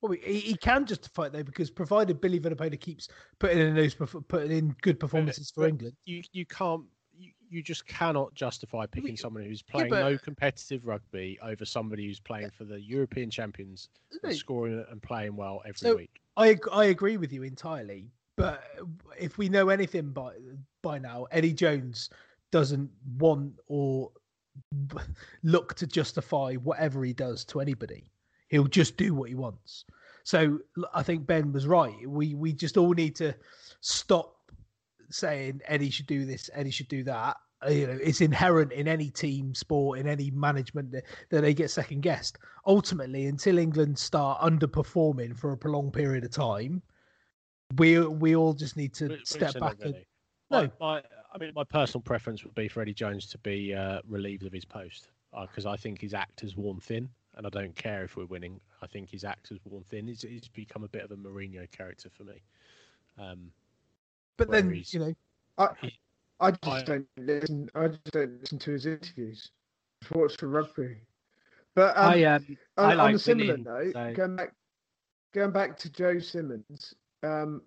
Well, 0.00 0.12
he, 0.12 0.40
he 0.40 0.56
can 0.56 0.84
justify 0.84 1.26
it 1.26 1.32
though 1.32 1.44
because 1.44 1.70
provided 1.70 2.20
Billy 2.20 2.40
Vunipola 2.40 2.80
keeps 2.80 3.06
putting 3.38 3.58
in 3.60 3.76
those 3.76 3.94
putting 3.94 4.50
in 4.50 4.74
good 4.82 4.98
performances 4.98 5.52
for 5.52 5.68
England, 5.68 5.94
You 6.06 6.24
you 6.32 6.44
can't 6.46 6.84
you, 7.50 7.62
just 7.62 7.86
cannot 7.86 8.34
justify 8.34 8.86
picking 8.86 9.16
someone 9.16 9.44
who's 9.44 9.62
yeah, 9.66 9.72
playing 9.72 9.90
but- 9.90 10.00
no 10.00 10.18
competitive 10.18 10.86
rugby 10.86 11.38
over 11.42 11.64
somebody 11.64 12.06
who's 12.06 12.20
playing 12.20 12.50
for 12.50 12.64
the 12.64 12.80
European 12.80 13.30
champions, 13.30 13.88
and 14.22 14.34
scoring 14.34 14.84
and 14.90 15.02
playing 15.02 15.36
well 15.36 15.62
every 15.64 15.78
So- 15.78 15.96
week. 15.96 16.20
I 16.36 16.56
I 16.72 16.86
agree 16.86 17.16
with 17.16 17.32
you 17.32 17.42
entirely. 17.42 18.10
But 18.36 18.62
if 19.18 19.36
we 19.36 19.50
know 19.50 19.68
anything 19.68 20.10
by 20.12 20.32
by 20.80 20.98
now, 20.98 21.26
Eddie 21.30 21.52
Jones 21.52 22.08
doesn't 22.50 22.90
want 23.18 23.52
or 23.66 24.10
look 25.42 25.74
to 25.74 25.86
justify 25.86 26.54
whatever 26.54 27.04
he 27.04 27.12
does 27.12 27.44
to 27.46 27.60
anybody. 27.60 28.10
He'll 28.48 28.64
just 28.64 28.96
do 28.96 29.14
what 29.14 29.28
he 29.28 29.34
wants. 29.34 29.84
So 30.24 30.58
I 30.94 31.02
think 31.02 31.26
Ben 31.26 31.52
was 31.52 31.66
right. 31.66 31.94
We 32.08 32.34
we 32.34 32.52
just 32.52 32.76
all 32.76 32.92
need 32.92 33.14
to 33.16 33.34
stop 33.80 34.36
saying 35.10 35.60
Eddie 35.66 35.90
should 35.90 36.06
do 36.06 36.24
this, 36.24 36.50
Eddie 36.52 36.70
should 36.70 36.88
do 36.88 37.04
that. 37.04 37.36
Uh, 37.64 37.70
You 37.70 37.86
know, 37.86 37.98
it's 38.02 38.20
inherent 38.20 38.72
in 38.72 38.88
any 38.88 39.10
team 39.10 39.54
sport, 39.54 39.98
in 39.98 40.06
any 40.06 40.30
management 40.30 40.90
that, 40.92 41.04
that 41.30 41.42
they 41.42 41.54
get 41.54 41.70
second 41.70 42.00
guessed. 42.00 42.38
Ultimately, 42.66 43.26
until 43.26 43.58
England 43.58 43.98
start 43.98 44.40
underperforming 44.40 45.36
for 45.36 45.52
a 45.52 45.56
prolonged 45.56 45.92
period 45.92 46.24
of 46.24 46.30
time, 46.30 46.82
we 47.76 48.00
we 48.00 48.34
all 48.36 48.52
just 48.52 48.76
need 48.76 48.94
to 48.94 49.18
step 49.24 49.58
back 49.58 49.76
and 49.82 49.92
really. 49.94 50.06
no. 50.50 50.62
My, 50.62 50.70
my, 50.80 51.02
I 51.32 51.38
mean, 51.38 51.52
my 51.54 51.64
personal 51.64 52.02
preference 52.02 52.44
would 52.44 52.54
be 52.54 52.68
for 52.68 52.80
Eddie 52.82 52.94
Jones 52.94 53.26
to 53.28 53.38
be 53.38 53.74
uh, 53.74 54.00
relieved 54.08 54.44
of 54.44 54.52
his 54.52 54.64
post 54.64 55.10
because 55.42 55.66
I 55.66 55.76
think 55.76 56.00
his 56.00 56.14
act 56.14 56.40
has 56.40 56.56
worn 56.56 56.80
thin, 56.80 57.08
and 57.36 57.46
I 57.46 57.50
don't 57.50 57.74
care 57.76 58.02
if 58.02 58.16
we're 58.16 58.26
winning. 58.26 58.60
I 58.82 58.86
think 58.86 59.10
his 59.10 59.24
act 59.24 59.50
has 59.50 59.58
worn 59.64 59.84
thin. 59.84 60.08
He's, 60.08 60.22
he's 60.22 60.48
become 60.48 60.82
a 60.82 60.88
bit 60.88 61.04
of 61.04 61.12
a 61.12 61.16
Mourinho 61.16 61.70
character 61.70 62.08
for 62.10 62.24
me. 62.24 62.42
Um, 63.18 63.52
But 64.40 64.50
then 64.50 64.82
you 64.86 64.98
know, 65.00 65.14
I, 65.58 65.68
I 66.40 66.50
just 66.52 66.66
I- 66.66 66.82
don't 66.82 67.08
listen. 67.18 67.70
I 67.74 67.88
just 67.88 68.12
don't 68.12 68.40
listen 68.40 68.58
to 68.58 68.70
his 68.72 68.86
interviews. 68.86 69.50
Watch 70.14 70.36
the 70.38 70.46
rugby. 70.46 70.96
But 71.74 71.96
um, 71.96 72.12
I 72.12 72.24
um 72.24 72.56
on, 72.78 73.00
I 73.00 73.04
on 73.04 73.14
a 73.14 73.18
similar 73.18 73.52
winning, 73.52 73.64
note, 73.64 73.92
so- 73.92 74.14
going 74.14 74.36
back, 74.36 74.54
going 75.34 75.50
back 75.52 75.78
to 75.78 75.90
Joe 75.90 76.18
Simmonds. 76.18 76.94
Um, 77.22 77.62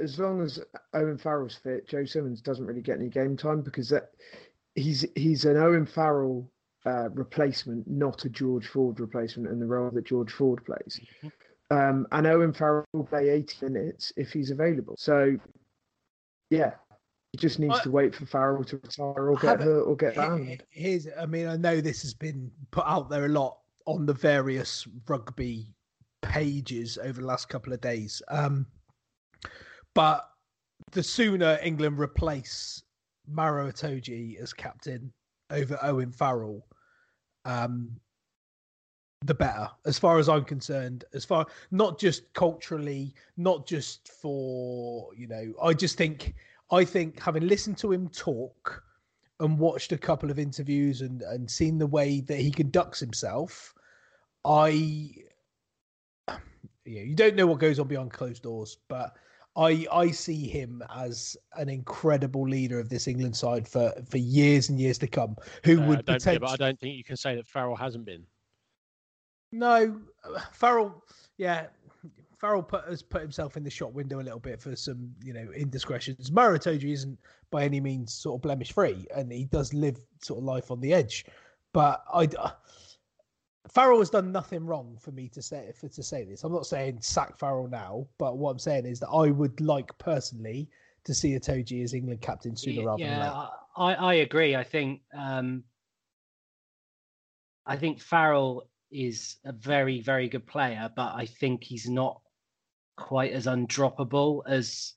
as 0.00 0.18
long 0.18 0.40
as 0.40 0.58
Owen 0.94 1.18
Farrell's 1.18 1.54
fit, 1.56 1.86
Joe 1.88 2.04
Simmonds 2.04 2.40
doesn't 2.40 2.64
really 2.66 2.80
get 2.80 2.98
any 2.98 3.08
game 3.08 3.36
time 3.36 3.60
because 3.62 3.88
that 3.90 4.10
he's 4.74 5.04
he's 5.16 5.44
an 5.44 5.56
Owen 5.56 5.86
Farrell 5.86 6.50
uh, 6.86 7.08
replacement, 7.10 7.88
not 7.88 8.24
a 8.24 8.28
George 8.28 8.66
Ford 8.66 9.00
replacement 9.00 9.50
in 9.50 9.58
the 9.60 9.66
role 9.66 9.90
that 9.90 10.04
George 10.04 10.32
Ford 10.32 10.64
plays. 10.64 11.00
Um, 11.70 12.06
and 12.12 12.26
Owen 12.26 12.52
Farrell 12.52 12.84
will 12.92 13.04
play 13.04 13.30
80 13.30 13.66
minutes 13.68 14.12
if 14.16 14.30
he's 14.32 14.50
available. 14.50 14.94
So, 14.98 15.36
yeah, 16.52 16.72
he 17.32 17.38
just 17.38 17.58
needs 17.58 17.78
I- 17.78 17.82
to 17.84 17.90
wait 17.90 18.14
for 18.14 18.26
Farrell 18.26 18.62
to 18.64 18.76
retire 18.76 19.30
or 19.30 19.36
get 19.36 19.60
hurt 19.60 19.84
or 19.84 19.96
get 19.96 20.14
banned. 20.14 20.62
here's 20.70 21.08
I 21.18 21.24
mean, 21.26 21.48
I 21.48 21.56
know 21.56 21.80
this 21.80 22.02
has 22.02 22.12
been 22.14 22.50
put 22.70 22.84
out 22.86 23.08
there 23.08 23.24
a 23.24 23.28
lot 23.28 23.58
on 23.86 24.04
the 24.06 24.12
various 24.12 24.86
rugby 25.08 25.74
pages 26.20 26.98
over 26.98 27.20
the 27.20 27.26
last 27.26 27.48
couple 27.48 27.72
of 27.72 27.80
days. 27.80 28.22
Um, 28.28 28.66
but 29.94 30.28
the 30.92 31.02
sooner 31.02 31.58
England 31.62 31.98
replace 31.98 32.82
Maro 33.26 33.70
Itoje 33.70 34.38
as 34.40 34.52
captain 34.52 35.12
over 35.50 35.78
Owen 35.82 36.12
Farrell, 36.12 36.66
um, 37.44 37.90
the 39.24 39.34
better, 39.34 39.68
as 39.86 39.98
far 39.98 40.18
as 40.18 40.28
I'm 40.28 40.44
concerned. 40.44 41.04
As 41.14 41.24
far 41.24 41.46
not 41.70 41.98
just 41.98 42.32
culturally, 42.34 43.14
not 43.36 43.66
just 43.66 44.08
for 44.08 45.08
you 45.16 45.26
know, 45.26 45.52
I 45.62 45.72
just 45.72 45.96
think 45.96 46.34
I 46.70 46.84
think 46.84 47.20
having 47.20 47.46
listened 47.46 47.78
to 47.78 47.92
him 47.92 48.08
talk 48.08 48.82
and 49.40 49.58
watched 49.58 49.92
a 49.92 49.98
couple 49.98 50.30
of 50.30 50.38
interviews 50.38 51.00
and 51.00 51.22
and 51.22 51.50
seen 51.50 51.78
the 51.78 51.86
way 51.86 52.20
that 52.20 52.38
he 52.38 52.50
conducts 52.50 53.00
himself, 53.00 53.74
I 54.44 55.14
yeah, 56.84 57.02
you 57.02 57.14
don't 57.14 57.36
know 57.36 57.46
what 57.46 57.60
goes 57.60 57.78
on 57.78 57.88
behind 57.88 58.12
closed 58.12 58.42
doors, 58.42 58.78
but 58.88 59.16
I 59.56 59.86
I 59.92 60.10
see 60.10 60.48
him 60.48 60.82
as 60.94 61.36
an 61.56 61.68
incredible 61.68 62.48
leader 62.48 62.80
of 62.80 62.88
this 62.88 63.06
England 63.06 63.36
side 63.36 63.68
for 63.68 63.92
for 64.08 64.18
years 64.18 64.68
and 64.68 64.80
years 64.80 64.98
to 64.98 65.06
come. 65.06 65.36
Who 65.64 65.80
uh, 65.80 65.84
I 65.84 65.88
would 65.88 66.06
don't, 66.06 66.26
yeah, 66.26 66.38
but 66.38 66.50
I 66.50 66.56
don't 66.56 66.80
think 66.80 66.96
you 66.96 67.04
can 67.04 67.16
say 67.16 67.36
that 67.36 67.46
Farrell 67.46 67.76
hasn't 67.76 68.04
been. 68.04 68.24
No, 69.52 70.00
Farrell. 70.52 71.04
Yeah, 71.36 71.66
Farrell 72.40 72.62
put 72.62 72.84
has 72.86 73.02
put 73.02 73.22
himself 73.22 73.56
in 73.56 73.62
the 73.62 73.70
shop 73.70 73.92
window 73.92 74.20
a 74.20 74.22
little 74.22 74.40
bit 74.40 74.60
for 74.60 74.74
some, 74.74 75.14
you 75.22 75.32
know, 75.32 75.48
indiscretions. 75.54 76.32
Maro 76.32 76.58
Itoje 76.58 76.92
isn't 76.92 77.18
by 77.50 77.64
any 77.64 77.80
means 77.80 78.14
sort 78.14 78.38
of 78.38 78.42
blemish 78.42 78.72
free, 78.72 79.06
and 79.14 79.30
he 79.30 79.44
does 79.44 79.72
live 79.72 79.98
sort 80.22 80.38
of 80.38 80.44
life 80.44 80.70
on 80.70 80.80
the 80.80 80.92
edge. 80.92 81.24
But 81.72 82.02
I, 82.12 82.28
Farrell 83.68 84.00
has 84.00 84.10
done 84.10 84.32
nothing 84.32 84.66
wrong 84.66 84.98
for 85.00 85.12
me 85.12 85.28
to 85.28 85.40
say 85.40 85.70
for 85.78 85.88
to 85.88 86.02
say 86.02 86.24
this. 86.24 86.42
I'm 86.42 86.52
not 86.52 86.66
saying 86.66 86.98
sack 87.00 87.38
Farrell 87.38 87.68
now, 87.68 88.08
but 88.18 88.38
what 88.38 88.50
I'm 88.50 88.58
saying 88.58 88.86
is 88.86 88.98
that 89.00 89.08
I 89.08 89.30
would 89.30 89.60
like 89.60 89.96
personally 89.98 90.68
to 91.04 91.14
see 91.14 91.38
Itoje 91.38 91.82
as 91.84 91.94
England 91.94 92.20
captain 92.20 92.56
sooner 92.56 92.80
Yeah, 92.80 92.86
rather 92.86 93.04
than 93.04 93.20
later. 93.20 93.48
I, 93.76 93.94
I 93.94 94.14
agree. 94.14 94.56
I 94.56 94.64
think 94.64 95.02
um, 95.14 95.64
I 97.66 97.76
think 97.76 98.00
Farrell 98.00 98.64
is 98.92 99.36
a 99.44 99.52
very, 99.52 100.00
very 100.00 100.28
good 100.28 100.46
player, 100.46 100.90
but 100.94 101.14
I 101.14 101.26
think 101.26 101.64
he's 101.64 101.88
not 101.88 102.20
quite 102.96 103.32
as 103.32 103.46
undroppable 103.46 104.42
as 104.46 104.94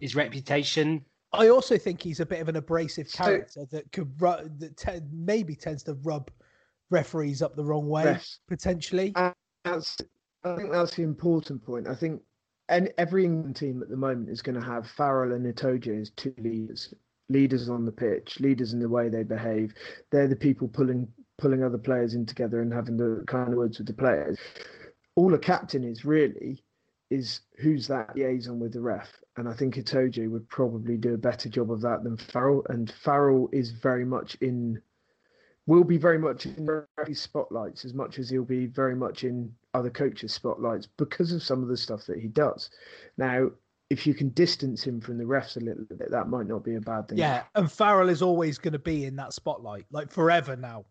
his 0.00 0.14
reputation. 0.14 1.04
I 1.32 1.48
also 1.48 1.76
think 1.76 2.00
he's 2.02 2.20
a 2.20 2.26
bit 2.26 2.40
of 2.40 2.48
an 2.48 2.56
abrasive 2.56 3.08
So- 3.08 3.24
character 3.24 3.66
that 3.72 3.90
could 3.92 4.20
ru- 4.20 4.48
that 4.58 4.76
te- 4.76 5.00
maybe 5.12 5.54
tends 5.54 5.82
to 5.84 5.94
rub 6.02 6.30
referees 6.90 7.42
up 7.42 7.56
the 7.56 7.64
wrong 7.64 7.88
way 7.88 8.04
Refs. 8.04 8.38
potentially. 8.48 9.12
Uh, 9.16 9.32
That's, 9.64 9.96
I 10.44 10.54
think 10.54 10.70
that's 10.70 10.94
the 10.94 11.02
important 11.02 11.64
point. 11.64 11.88
I 11.88 11.94
think 11.96 12.22
and 12.68 12.92
every 12.98 13.24
England 13.24 13.56
team 13.56 13.82
at 13.82 13.88
the 13.88 13.96
moment 13.96 14.28
is 14.30 14.42
going 14.42 14.58
to 14.60 14.64
have 14.66 14.88
Farrell 14.88 15.32
and 15.34 15.44
Itoje 15.52 16.00
as 16.00 16.10
two 16.10 16.34
leaders, 16.38 16.92
leaders 17.28 17.68
on 17.68 17.84
the 17.84 17.92
pitch, 17.92 18.40
leaders 18.40 18.72
in 18.72 18.78
the 18.80 18.88
way 18.88 19.08
they 19.08 19.22
behave. 19.24 19.72
They're 20.10 20.26
the 20.28 20.34
people 20.36 20.66
pulling 20.68 21.06
pulling 21.38 21.62
other 21.62 21.78
players 21.78 22.14
in 22.14 22.26
together 22.26 22.60
and 22.60 22.72
having 22.72 22.96
the 22.96 23.24
kind 23.26 23.50
of 23.50 23.58
words 23.58 23.78
with 23.78 23.86
the 23.86 23.92
players. 23.92 24.38
All 25.16 25.32
a 25.34 25.38
captain 25.38 25.84
is 25.84 26.04
really 26.04 26.62
is 27.10 27.40
who's 27.58 27.86
that 27.86 28.16
liaison 28.16 28.58
with 28.58 28.72
the 28.72 28.80
ref, 28.80 29.08
and 29.36 29.48
I 29.48 29.52
think 29.52 29.76
Itoje 29.76 30.28
would 30.28 30.48
probably 30.48 30.96
do 30.96 31.14
a 31.14 31.18
better 31.18 31.48
job 31.48 31.70
of 31.70 31.80
that 31.82 32.02
than 32.02 32.16
Farrell. 32.16 32.66
And 32.68 32.90
Farrell 32.90 33.48
is 33.52 33.70
very 33.70 34.04
much 34.04 34.34
in 34.40 34.82
will 35.66 35.84
be 35.84 35.98
very 35.98 36.18
much 36.18 36.46
in 36.46 36.64
referee 36.64 37.14
spotlights 37.14 37.84
as 37.84 37.92
much 37.92 38.18
as 38.18 38.30
he'll 38.30 38.44
be 38.44 38.66
very 38.66 38.94
much 38.94 39.24
in 39.24 39.52
other 39.74 39.90
coaches' 39.90 40.32
spotlights 40.32 40.86
because 40.96 41.32
of 41.32 41.42
some 41.42 41.62
of 41.62 41.68
the 41.68 41.76
stuff 41.76 42.06
that 42.06 42.20
he 42.20 42.28
does. 42.28 42.70
Now, 43.18 43.50
if 43.90 44.06
you 44.06 44.14
can 44.14 44.30
distance 44.30 44.84
him 44.84 45.00
from 45.00 45.18
the 45.18 45.24
refs 45.24 45.56
a 45.56 45.60
little 45.60 45.84
bit, 45.84 46.10
that 46.10 46.28
might 46.28 46.46
not 46.46 46.64
be 46.64 46.76
a 46.76 46.80
bad 46.80 47.08
thing. 47.08 47.18
Yeah, 47.18 47.44
and 47.54 47.70
Farrell 47.70 48.08
is 48.08 48.22
always 48.22 48.58
going 48.58 48.72
to 48.72 48.78
be 48.78 49.04
in 49.04 49.16
that 49.16 49.32
spotlight, 49.32 49.86
like 49.90 50.10
forever 50.10 50.56
now. 50.56 50.84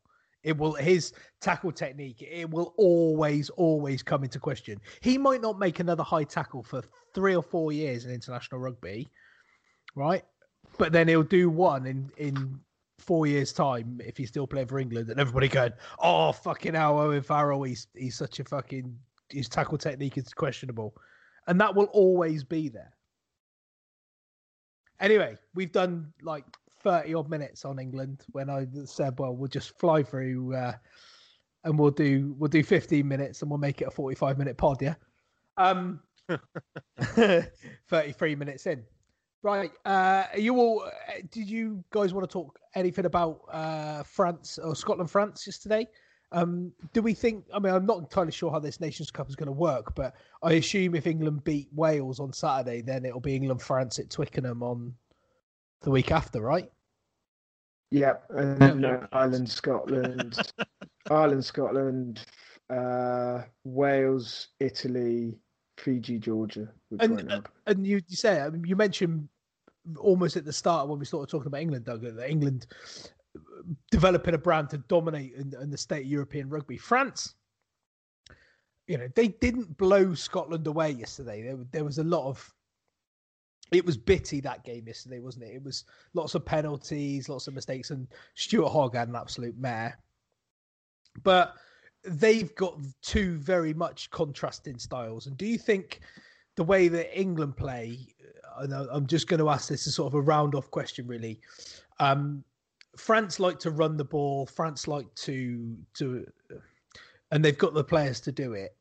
It 0.45 0.57
will 0.57 0.75
his 0.75 1.11
tackle 1.41 1.73
technique. 1.73 2.21
It 2.21 2.49
will 2.49 2.73
always, 2.77 3.49
always 3.49 4.01
come 4.01 4.23
into 4.23 4.39
question. 4.39 4.79
He 5.01 5.17
might 5.17 5.41
not 5.41 5.59
make 5.59 5.81
another 5.81 6.03
high 6.03 6.23
tackle 6.23 6.63
for 6.63 6.81
three 7.13 7.35
or 7.35 7.43
four 7.43 7.73
years 7.73 8.05
in 8.05 8.11
international 8.11 8.61
rugby, 8.61 9.09
right? 9.95 10.23
but 10.77 10.91
then 10.91 11.07
he'll 11.07 11.23
do 11.23 11.49
one 11.49 11.85
in 11.85 12.09
in 12.17 12.59
four 12.99 13.27
years' 13.27 13.53
time 13.53 13.99
if 14.03 14.17
he's 14.17 14.29
still 14.29 14.47
playing 14.47 14.67
for 14.67 14.79
England, 14.79 15.09
and 15.09 15.19
everybody 15.19 15.47
going, 15.47 15.73
"Oh 15.99 16.31
fucking 16.31 16.73
hell, 16.73 16.99
Owen 16.99 17.21
Farrell, 17.21 17.63
he's 17.63 17.87
he's 17.93 18.15
such 18.15 18.39
a 18.39 18.43
fucking 18.43 18.97
his 19.29 19.49
tackle 19.49 19.77
technique 19.77 20.17
is 20.17 20.33
questionable," 20.33 20.95
and 21.47 21.59
that 21.61 21.75
will 21.75 21.85
always 21.85 22.43
be 22.43 22.69
there. 22.69 22.93
Anyway, 24.99 25.37
we've 25.53 25.71
done 25.71 26.13
like 26.21 26.45
thirty 26.85 27.13
odd 27.13 27.29
minutes 27.29 27.65
on 27.65 27.79
England 27.79 28.23
when 28.31 28.49
I 28.49 28.67
said, 28.85 29.19
"Well, 29.19 29.35
we'll 29.35 29.49
just 29.49 29.77
fly 29.77 30.03
through." 30.03 30.55
Uh, 30.55 30.73
and 31.65 31.77
we'll 31.77 31.91
do 31.91 32.33
we'll 32.37 32.47
do 32.47 32.63
15 32.63 33.05
minutes 33.05 33.41
and 33.41 33.51
we'll 33.51 33.57
make 33.57 33.81
it 33.81 33.87
a 33.87 33.91
45 33.91 34.37
minute 34.37 34.55
pod 34.55 34.81
yeah? 34.81 34.95
Um 35.57 35.99
33 37.89 38.35
minutes 38.35 38.65
in. 38.65 38.83
Right 39.43 39.71
uh 39.85 40.23
are 40.31 40.39
you 40.39 40.57
all 40.57 40.89
did 41.31 41.49
you 41.49 41.83
guys 41.91 42.13
want 42.13 42.27
to 42.27 42.31
talk 42.31 42.57
anything 42.73 43.05
about 43.05 43.41
uh 43.51 44.03
france 44.03 44.57
or 44.57 44.75
scotland 44.75 45.11
france 45.11 45.45
yesterday 45.45 45.87
um 46.31 46.71
do 46.93 47.01
we 47.03 47.13
think 47.13 47.45
i 47.53 47.59
mean 47.59 47.71
i'm 47.71 47.85
not 47.85 47.99
entirely 47.99 48.31
sure 48.31 48.51
how 48.51 48.59
this 48.59 48.81
nations 48.81 49.11
cup 49.11 49.29
is 49.29 49.35
going 49.35 49.45
to 49.45 49.51
work 49.53 49.93
but 49.93 50.15
i 50.41 50.53
assume 50.53 50.95
if 50.95 51.05
england 51.05 51.43
beat 51.43 51.69
wales 51.73 52.19
on 52.19 52.33
saturday 52.33 52.81
then 52.81 53.05
it'll 53.05 53.19
be 53.19 53.35
england 53.35 53.61
france 53.61 53.99
at 53.99 54.09
twickenham 54.09 54.63
on 54.63 54.91
the 55.83 55.91
week 55.91 56.11
after 56.11 56.41
right 56.41 56.71
Yep, 57.91 58.25
and 58.31 58.59
then 58.59 58.85
uh, 58.85 59.07
Ireland, 59.11 59.49
Scotland, 59.49 60.37
Ireland, 61.09 61.45
Scotland, 61.45 62.25
uh, 62.69 63.43
Wales, 63.63 64.47
Italy, 64.59 65.37
Fiji, 65.77 66.19
Georgia. 66.19 66.67
And 66.99 67.29
happen. 67.31 67.43
and 67.67 67.87
you, 67.87 68.01
you 68.07 68.15
say 68.15 68.41
I 68.41 68.49
mean, 68.49 68.63
you 68.65 68.75
mentioned 68.75 69.29
almost 69.99 70.35
at 70.35 70.45
the 70.45 70.53
start 70.53 70.87
when 70.87 70.99
we 70.99 71.05
started 71.05 71.29
talking 71.29 71.47
about 71.47 71.61
England, 71.61 71.85
Doug, 71.85 72.01
that 72.01 72.29
England 72.29 72.67
developing 73.91 74.33
a 74.33 74.37
brand 74.37 74.69
to 74.69 74.77
dominate 74.77 75.33
in, 75.33 75.53
in 75.61 75.69
the 75.69 75.77
state 75.77 76.01
of 76.01 76.07
European 76.11 76.49
rugby. 76.49 76.77
France, 76.77 77.35
you 78.87 78.97
know, 78.97 79.07
they 79.15 79.27
didn't 79.27 79.77
blow 79.77 80.13
Scotland 80.13 80.67
away 80.67 80.91
yesterday. 80.91 81.43
There, 81.43 81.57
there 81.71 81.83
was 81.83 81.97
a 81.97 82.03
lot 82.03 82.27
of 82.27 82.53
it 83.71 83.85
was 83.85 83.97
bitty 83.97 84.39
that 84.41 84.63
game 84.63 84.85
yesterday, 84.87 85.19
wasn't 85.19 85.45
it? 85.45 85.55
It 85.55 85.63
was 85.63 85.85
lots 86.13 86.35
of 86.35 86.45
penalties, 86.45 87.29
lots 87.29 87.47
of 87.47 87.53
mistakes, 87.53 87.91
and 87.91 88.07
Stuart 88.35 88.69
Hogg 88.69 88.95
had 88.95 89.09
an 89.09 89.15
absolute 89.15 89.57
mare. 89.57 89.97
But 91.23 91.55
they've 92.03 92.53
got 92.55 92.79
two 93.01 93.37
very 93.37 93.73
much 93.73 94.09
contrasting 94.11 94.77
styles. 94.77 95.27
And 95.27 95.37
do 95.37 95.45
you 95.45 95.57
think 95.57 96.01
the 96.55 96.63
way 96.63 96.87
that 96.87 97.17
England 97.17 97.57
play, 97.57 97.99
and 98.57 98.73
I'm 98.73 99.07
just 99.07 99.27
going 99.27 99.39
to 99.39 99.49
ask 99.49 99.69
this 99.69 99.87
as 99.87 99.95
sort 99.95 100.07
of 100.07 100.15
a 100.15 100.21
round 100.21 100.55
off 100.55 100.71
question, 100.71 101.07
really. 101.07 101.39
Um, 101.99 102.43
France 102.97 103.39
like 103.39 103.59
to 103.59 103.71
run 103.71 103.97
the 103.97 104.05
ball. 104.05 104.45
France 104.45 104.87
like 104.87 105.13
to 105.15 105.75
to, 105.95 106.25
and 107.31 107.43
they've 107.43 107.57
got 107.57 107.73
the 107.73 107.83
players 107.83 108.21
to 108.21 108.31
do 108.31 108.53
it. 108.53 108.75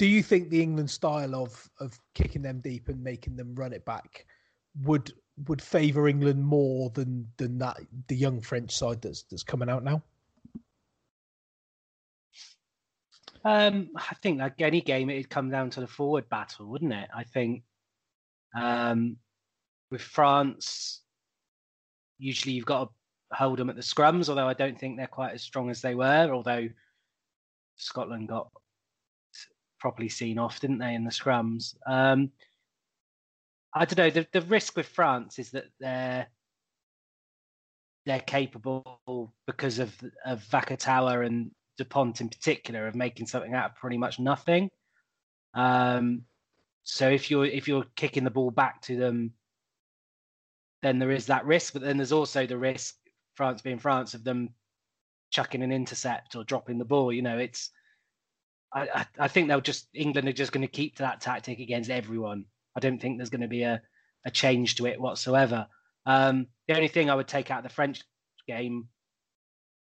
Do 0.00 0.06
you 0.06 0.22
think 0.22 0.48
the 0.48 0.62
England 0.62 0.88
style 0.88 1.34
of 1.34 1.68
of 1.78 2.00
kicking 2.14 2.40
them 2.40 2.60
deep 2.60 2.88
and 2.88 3.04
making 3.04 3.36
them 3.36 3.54
run 3.54 3.74
it 3.74 3.84
back 3.84 4.24
would 4.84 5.12
would 5.46 5.60
favour 5.60 6.08
England 6.08 6.42
more 6.42 6.88
than 6.88 7.28
than 7.36 7.58
that 7.58 7.76
the 8.08 8.16
young 8.16 8.40
French 8.40 8.74
side 8.74 9.02
that's 9.02 9.24
that's 9.24 9.42
coming 9.42 9.68
out 9.68 9.84
now? 9.84 10.02
Um, 13.44 13.90
I 13.94 14.14
think 14.22 14.38
like 14.38 14.58
any 14.62 14.80
game, 14.80 15.10
it'd 15.10 15.28
come 15.28 15.50
down 15.50 15.68
to 15.68 15.80
the 15.80 15.86
forward 15.86 16.26
battle, 16.30 16.64
wouldn't 16.64 16.94
it? 16.94 17.10
I 17.14 17.24
think 17.24 17.62
um, 18.58 19.18
with 19.90 20.00
France, 20.00 21.02
usually 22.18 22.54
you've 22.54 22.64
got 22.64 22.84
to 22.84 23.36
hold 23.36 23.58
them 23.58 23.68
at 23.68 23.76
the 23.76 23.82
scrums, 23.82 24.30
although 24.30 24.48
I 24.48 24.54
don't 24.54 24.80
think 24.80 24.96
they're 24.96 25.06
quite 25.06 25.34
as 25.34 25.42
strong 25.42 25.68
as 25.68 25.82
they 25.82 25.94
were. 25.94 26.30
Although 26.32 26.70
Scotland 27.76 28.28
got 28.28 28.50
properly 29.80 30.08
seen 30.08 30.38
off, 30.38 30.60
didn't 30.60 30.78
they, 30.78 30.94
in 30.94 31.04
the 31.04 31.10
scrums? 31.10 31.74
Um, 31.86 32.30
I 33.74 33.84
don't 33.84 33.98
know. 33.98 34.10
The, 34.10 34.26
the 34.32 34.46
risk 34.46 34.76
with 34.76 34.86
France 34.86 35.38
is 35.38 35.50
that 35.50 35.66
they're 35.78 36.26
they're 38.06 38.20
capable 38.20 39.32
because 39.46 39.78
of 39.78 39.94
of 40.24 40.42
Vakatawa 40.44 41.26
and 41.26 41.50
Dupont 41.76 42.20
in 42.20 42.28
particular 42.28 42.86
of 42.86 42.94
making 42.94 43.26
something 43.26 43.54
out 43.54 43.70
of 43.70 43.76
pretty 43.76 43.98
much 43.98 44.18
nothing. 44.18 44.70
Um, 45.54 46.22
so 46.82 47.08
if 47.08 47.30
you're 47.30 47.46
if 47.46 47.68
you're 47.68 47.84
kicking 47.96 48.24
the 48.24 48.30
ball 48.30 48.50
back 48.50 48.82
to 48.82 48.96
them, 48.96 49.32
then 50.82 50.98
there 50.98 51.10
is 51.10 51.26
that 51.26 51.46
risk. 51.46 51.72
But 51.72 51.82
then 51.82 51.96
there's 51.96 52.12
also 52.12 52.46
the 52.46 52.58
risk, 52.58 52.96
France 53.34 53.62
being 53.62 53.78
France, 53.78 54.14
of 54.14 54.24
them 54.24 54.50
chucking 55.30 55.62
an 55.62 55.72
intercept 55.72 56.34
or 56.34 56.44
dropping 56.44 56.78
the 56.78 56.84
ball. 56.84 57.12
You 57.12 57.22
know, 57.22 57.38
it's 57.38 57.70
I, 58.72 59.06
I, 59.18 59.28
think 59.28 59.48
they'll 59.48 59.60
just 59.60 59.88
England 59.94 60.28
are 60.28 60.32
just 60.32 60.52
going 60.52 60.62
to 60.62 60.68
keep 60.68 60.96
to 60.96 61.02
that 61.02 61.20
tactic 61.20 61.58
against 61.58 61.90
everyone. 61.90 62.44
I 62.76 62.80
don't 62.80 63.00
think 63.00 63.18
there's 63.18 63.30
going 63.30 63.40
to 63.40 63.48
be 63.48 63.62
a, 63.62 63.82
a 64.24 64.30
change 64.30 64.76
to 64.76 64.86
it 64.86 65.00
whatsoever. 65.00 65.66
Um, 66.06 66.46
the 66.68 66.76
only 66.76 66.88
thing 66.88 67.10
I 67.10 67.14
would 67.14 67.28
take 67.28 67.50
out 67.50 67.58
of 67.58 67.64
the 67.64 67.74
French 67.74 68.02
game, 68.46 68.88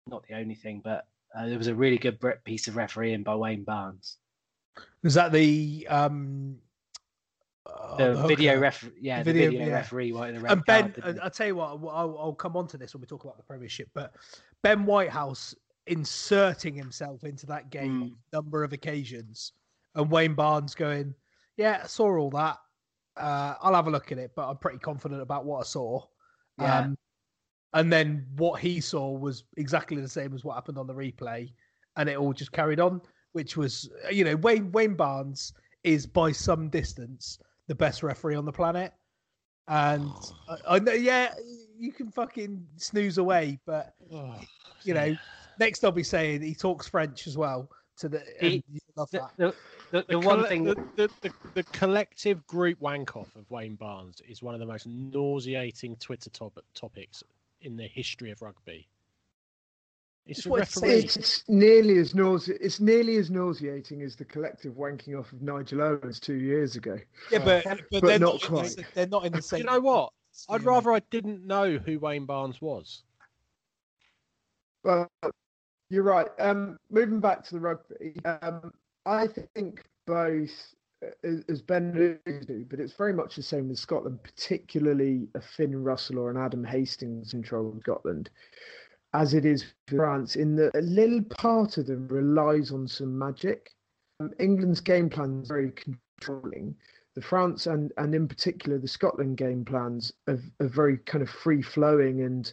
not 0.06 0.24
the 0.28 0.36
only 0.36 0.54
thing, 0.54 0.80
but 0.82 1.06
uh, 1.36 1.46
there 1.46 1.58
was 1.58 1.66
a 1.66 1.74
really 1.74 1.98
good 1.98 2.18
piece 2.44 2.68
of 2.68 2.76
refereeing 2.76 3.24
by 3.24 3.34
Wayne 3.34 3.64
Barnes. 3.64 4.16
Was 5.02 5.14
that 5.14 5.32
the 5.32 5.86
um 5.90 6.58
uh, 7.66 7.96
The 7.96 8.26
video 8.26 8.58
ref, 8.58 8.88
yeah, 9.00 9.22
the 9.22 9.32
video, 9.32 9.50
yeah. 9.50 9.72
referee 9.72 10.12
red 10.12 10.34
And 10.34 10.64
Ben, 10.64 10.92
card, 10.92 11.18
I'll 11.20 11.30
tell 11.30 11.48
you 11.48 11.56
what, 11.56 11.70
I'll, 11.70 12.16
I'll 12.18 12.34
come 12.34 12.56
on 12.56 12.66
to 12.68 12.78
this 12.78 12.94
when 12.94 13.00
we 13.00 13.06
talk 13.06 13.24
about 13.24 13.36
the 13.36 13.42
Premiership, 13.42 13.88
but 13.92 14.14
Ben 14.62 14.86
Whitehouse 14.86 15.54
inserting 15.88 16.74
himself 16.74 17.24
into 17.24 17.46
that 17.46 17.70
game 17.70 18.02
on 18.02 18.16
a 18.32 18.36
number 18.36 18.62
of 18.64 18.72
occasions, 18.72 19.52
and 19.94 20.10
Wayne 20.10 20.34
Barnes 20.34 20.74
going, 20.74 21.14
"Yeah, 21.56 21.80
I 21.84 21.86
saw 21.86 22.16
all 22.16 22.30
that. 22.30 22.58
Uh, 23.16 23.54
I'll 23.60 23.74
have 23.74 23.88
a 23.88 23.90
look 23.90 24.12
at 24.12 24.18
it, 24.18 24.32
but 24.36 24.48
I'm 24.48 24.58
pretty 24.58 24.78
confident 24.78 25.20
about 25.22 25.44
what 25.44 25.60
I 25.60 25.64
saw." 25.64 26.04
Yeah. 26.58 26.78
Um, 26.80 26.98
and 27.74 27.92
then 27.92 28.26
what 28.36 28.60
he 28.60 28.80
saw 28.80 29.10
was 29.10 29.44
exactly 29.56 30.00
the 30.00 30.08
same 30.08 30.34
as 30.34 30.44
what 30.44 30.54
happened 30.54 30.78
on 30.78 30.86
the 30.86 30.94
replay, 30.94 31.52
and 31.96 32.08
it 32.08 32.16
all 32.16 32.32
just 32.32 32.52
carried 32.52 32.80
on. 32.80 33.00
Which 33.32 33.56
was, 33.56 33.90
you 34.10 34.24
know, 34.24 34.36
Wayne 34.36 34.72
Wayne 34.72 34.94
Barnes 34.94 35.52
is 35.84 36.06
by 36.06 36.32
some 36.32 36.68
distance 36.70 37.38
the 37.66 37.74
best 37.74 38.02
referee 38.02 38.34
on 38.34 38.44
the 38.44 38.52
planet. 38.52 38.92
And 39.68 40.10
I, 40.48 40.76
I 40.76 40.78
know, 40.78 40.92
yeah, 40.92 41.34
you 41.78 41.92
can 41.92 42.10
fucking 42.10 42.66
snooze 42.76 43.18
away, 43.18 43.60
but 43.66 43.94
you 44.82 44.94
know, 44.94 45.16
next 45.58 45.84
I'll 45.84 45.92
be 45.92 46.02
saying 46.02 46.42
he 46.42 46.54
talks 46.54 46.88
French 46.88 47.26
as 47.26 47.36
well. 47.36 47.70
To 47.98 48.08
the, 48.08 48.18
and 48.40 48.52
He- 48.52 48.64
you 48.70 48.80
love 48.96 49.10
the, 49.10 49.18
that. 49.18 49.30
the, 49.36 49.54
the, 49.90 50.02
the 50.02 50.04
The, 50.10 50.18
one 50.20 50.38
colle- 50.38 50.48
thing 50.48 50.64
the, 50.64 50.74
the, 50.96 51.10
the, 51.20 51.32
the 51.54 51.62
collective 51.64 52.46
group 52.46 52.80
wank 52.80 53.16
off 53.16 53.34
of 53.34 53.50
Wayne 53.50 53.74
Barnes 53.74 54.22
is 54.28 54.40
one 54.42 54.54
of 54.54 54.60
the 54.60 54.66
most 54.66 54.86
nauseating 54.86 55.96
Twitter 55.96 56.30
top- 56.30 56.62
topics 56.74 57.24
in 57.62 57.76
the 57.76 57.88
history 57.88 58.30
of 58.30 58.40
rugby. 58.40 58.86
It's, 60.26 60.46
It's 60.46 60.76
it's. 60.76 60.82
It's, 60.82 61.16
it's 61.16 61.44
nearly 61.48 61.98
as 61.98 62.12
nause- 62.12 62.50
It's 62.60 62.78
nearly 62.80 63.16
as 63.16 63.30
nauseating 63.30 64.02
as 64.02 64.14
the 64.14 64.26
collective 64.26 64.74
wanking 64.74 65.18
off 65.18 65.32
of 65.32 65.40
Nigel 65.42 65.82
Owens 65.82 66.20
two 66.20 66.34
years 66.34 66.76
ago. 66.76 66.98
Yeah, 67.32 67.38
but 67.44 67.64
but, 67.64 67.80
but 67.90 68.02
they're 68.04 68.18
not 68.18 68.34
not, 68.34 68.42
quite. 68.42 68.68
the, 68.76 68.84
they're 68.94 69.06
not 69.08 69.24
in 69.24 69.32
the 69.32 69.38
Do 69.38 69.42
same. 69.42 69.58
you 69.60 69.64
know 69.64 69.80
what? 69.80 70.12
I'd 70.50 70.62
rather 70.62 70.92
I 70.92 71.00
didn't 71.10 71.44
know 71.46 71.78
who 71.78 71.98
Wayne 71.98 72.26
Barnes 72.26 72.60
was. 72.60 73.02
Well, 74.84 75.08
you're 75.90 76.02
right. 76.02 76.28
Um, 76.38 76.78
moving 76.90 77.20
back 77.20 77.44
to 77.44 77.54
the 77.54 77.60
rugby, 77.60 78.14
um, 78.24 78.72
I 79.06 79.26
think 79.26 79.84
both, 80.06 80.74
uh, 81.04 81.28
as 81.48 81.62
Ben 81.62 81.92
to, 82.26 82.66
but 82.68 82.80
it's 82.80 82.92
very 82.92 83.12
much 83.12 83.36
the 83.36 83.42
same 83.42 83.68
with 83.68 83.78
Scotland, 83.78 84.22
particularly 84.22 85.28
a 85.34 85.40
Finn 85.40 85.82
Russell 85.82 86.18
or 86.18 86.30
an 86.30 86.36
Adam 86.36 86.64
Hastings 86.64 87.30
control 87.30 87.68
of 87.68 87.80
Scotland, 87.80 88.30
as 89.14 89.34
it 89.34 89.44
is 89.44 89.64
France, 89.86 90.36
in 90.36 90.56
that 90.56 90.74
a 90.74 90.82
little 90.82 91.22
part 91.22 91.78
of 91.78 91.86
them 91.86 92.06
relies 92.08 92.70
on 92.70 92.86
some 92.86 93.18
magic. 93.18 93.70
Um, 94.20 94.32
England's 94.38 94.80
game 94.80 95.08
plan 95.08 95.40
is 95.42 95.48
very 95.48 95.72
controlling. 95.72 96.74
The 97.14 97.22
France 97.22 97.66
and, 97.66 97.92
and 97.96 98.14
in 98.14 98.28
particular 98.28 98.78
the 98.78 98.86
Scotland 98.86 99.38
game 99.38 99.64
plans 99.64 100.12
are, 100.28 100.38
are 100.60 100.68
very 100.68 100.98
kind 100.98 101.22
of 101.22 101.30
free 101.30 101.62
flowing 101.62 102.22
and 102.22 102.52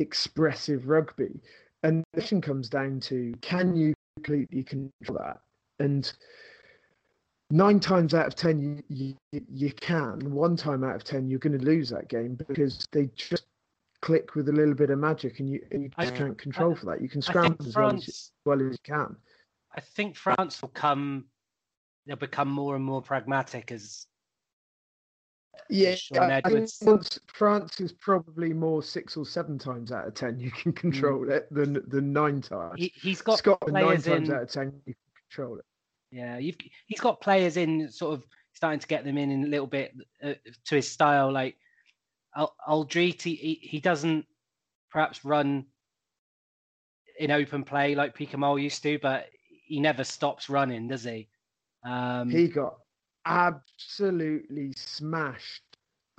expressive 0.00 0.88
rugby. 0.88 1.40
And 1.82 2.04
the 2.12 2.20
question 2.20 2.40
comes 2.40 2.68
down 2.68 3.00
to 3.00 3.34
can 3.40 3.74
you 3.74 3.94
completely 4.16 4.62
control 4.62 5.18
that? 5.18 5.40
And 5.78 6.12
nine 7.50 7.80
times 7.80 8.14
out 8.14 8.26
of 8.26 8.34
ten, 8.34 8.82
you, 8.88 9.16
you, 9.32 9.42
you 9.52 9.72
can. 9.72 10.32
One 10.32 10.56
time 10.56 10.84
out 10.84 10.94
of 10.96 11.04
ten, 11.04 11.28
you're 11.28 11.38
going 11.40 11.58
to 11.58 11.64
lose 11.64 11.90
that 11.90 12.08
game 12.08 12.34
because 12.34 12.86
they 12.92 13.06
just 13.16 13.46
click 14.00 14.34
with 14.34 14.48
a 14.48 14.52
little 14.52 14.74
bit 14.74 14.90
of 14.90 14.98
magic 14.98 15.38
and 15.40 15.48
you, 15.48 15.60
and 15.70 15.82
you 15.84 15.90
I- 15.96 16.04
just 16.04 16.16
can't 16.16 16.38
control 16.38 16.72
I- 16.72 16.74
for 16.76 16.86
that. 16.86 17.02
You 17.02 17.08
can 17.08 17.22
scramble 17.22 17.66
as 17.66 17.74
well 17.74 17.88
as, 17.88 18.06
you- 18.06 18.12
France, 18.12 18.32
well 18.44 18.60
as 18.62 18.72
you 18.72 18.78
can. 18.84 19.16
I 19.74 19.80
think 19.80 20.16
France 20.16 20.60
will 20.60 20.68
come, 20.68 21.24
they'll 22.06 22.16
become 22.16 22.48
more 22.50 22.76
and 22.76 22.84
more 22.84 23.00
pragmatic 23.00 23.72
as 23.72 24.06
Yeah, 25.68 25.96
I 26.18 26.40
think. 26.40 26.68
France, 27.26 27.80
is 27.80 27.92
probably 27.92 28.52
more 28.52 28.82
six 28.82 29.16
or 29.16 29.24
seven 29.24 29.58
times 29.58 29.92
out 29.92 30.06
of 30.06 30.14
ten 30.14 30.38
you 30.38 30.50
can 30.50 30.72
control 30.84 31.30
it 31.30 31.52
than 31.52 31.82
than 31.88 32.12
nine 32.12 32.40
times. 32.40 32.74
Mm. 32.74 32.78
He, 32.78 32.92
he's 32.94 33.22
got 33.22 33.38
Scotland 33.38 33.74
nine 33.74 33.84
players 33.84 34.04
times 34.04 34.28
in. 34.28 34.34
out 34.34 34.42
of 34.42 34.50
ten 34.50 34.72
you 34.86 34.94
can 34.94 35.12
control 35.28 35.58
it. 35.58 35.64
Yeah, 36.10 36.36
you've, 36.36 36.56
he's 36.86 37.00
got 37.00 37.22
players 37.22 37.56
in 37.56 37.90
sort 37.90 38.14
of 38.14 38.24
starting 38.52 38.80
to 38.80 38.86
get 38.86 39.04
them 39.04 39.16
in 39.16 39.30
in 39.30 39.44
a 39.44 39.48
little 39.48 39.66
bit 39.66 39.94
uh, 40.22 40.34
to 40.66 40.74
his 40.74 40.90
style. 40.90 41.32
Like 41.32 41.56
Al- 42.36 42.54
Alldritt, 42.68 43.22
he, 43.22 43.58
he 43.62 43.80
doesn't 43.80 44.26
perhaps 44.90 45.24
run 45.24 45.64
in 47.18 47.30
open 47.30 47.64
play 47.64 47.94
like 47.94 48.16
Picamoles 48.16 48.62
used 48.62 48.82
to, 48.82 48.98
but 49.00 49.26
he 49.64 49.80
never 49.80 50.04
stops 50.04 50.50
running, 50.50 50.88
does 50.88 51.04
he? 51.04 51.28
Um, 51.84 52.28
He 52.30 52.48
got 52.48 52.76
absolutely 53.26 54.72
smashed. 54.76 55.62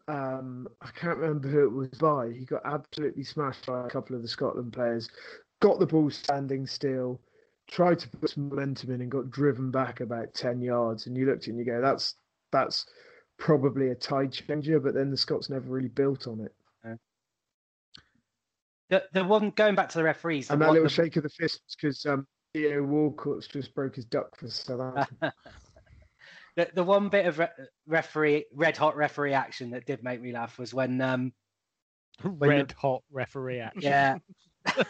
Um, 0.08 0.68
I 0.82 0.90
can't 0.96 1.18
remember 1.18 1.48
who 1.48 1.64
it 1.66 1.72
was 1.72 1.90
by. 2.00 2.32
He 2.32 2.46
got 2.46 2.62
absolutely 2.66 3.24
smashed 3.24 3.66
by 3.66 3.86
a 3.86 3.90
couple 3.90 4.16
of 4.16 4.22
the 4.22 4.28
Scotland 4.28 4.74
players. 4.74 5.10
Got 5.62 5.80
the 5.80 5.86
ball 5.86 6.10
standing 6.10 6.68
still, 6.68 7.22
tried 7.70 8.00
to 8.00 8.10
put 8.10 8.32
some 8.32 8.50
momentum 8.50 8.92
in, 8.92 9.02
and 9.02 9.12
got 9.12 9.32
driven 9.32 9.72
back 9.72 10.02
about 10.02 10.34
ten 10.34 10.62
yards. 10.62 11.08
And 11.08 11.16
you 11.16 11.26
looked 11.26 11.48
and 11.48 11.58
you 11.58 11.64
go, 11.64 11.80
"That's 11.80 12.16
that's 12.52 12.86
probably 13.38 13.90
a 13.90 13.96
tide 13.96 14.34
changer." 14.34 14.80
But 14.80 14.94
then 14.94 15.10
the 15.10 15.18
Scots 15.18 15.50
never 15.50 15.70
really 15.70 15.88
built 15.88 16.28
on 16.28 16.42
it. 16.42 16.54
the 18.90 19.04
the 19.14 19.24
one 19.24 19.52
going 19.52 19.76
back 19.76 19.88
to 19.90 19.98
the 19.98 20.04
referees. 20.04 20.50
And 20.50 20.62
that 20.62 20.72
little 20.72 20.84
the- 20.84 20.90
shake 20.90 21.16
of 21.16 21.24
the 21.24 21.30
fists 21.30 21.76
because 21.76 22.06
um, 22.06 22.28
Theo 22.54 22.84
Walcott's 22.84 23.48
just 23.48 23.74
broke 23.74 23.96
his 23.96 24.06
duck 24.06 24.36
for 24.38 24.50
South 24.50 24.82
Africa. 24.98 25.34
the, 26.56 26.70
the 26.76 26.84
one 26.84 27.10
bit 27.10 27.26
of 27.26 27.40
re- 27.40 27.48
referee 27.88 28.46
red 28.54 28.78
hot 28.78 28.96
referee 28.96 29.34
action 29.34 29.72
that 29.72 29.86
did 29.86 30.04
make 30.04 30.22
me 30.22 30.32
laugh 30.32 30.58
was 30.60 30.74
when 30.74 31.00
um 31.02 31.34
when 32.22 32.38
the- 32.40 32.48
Red 32.48 32.72
hot 32.78 33.02
referee 33.12 33.60
action. 33.60 33.82
yeah 33.82 34.18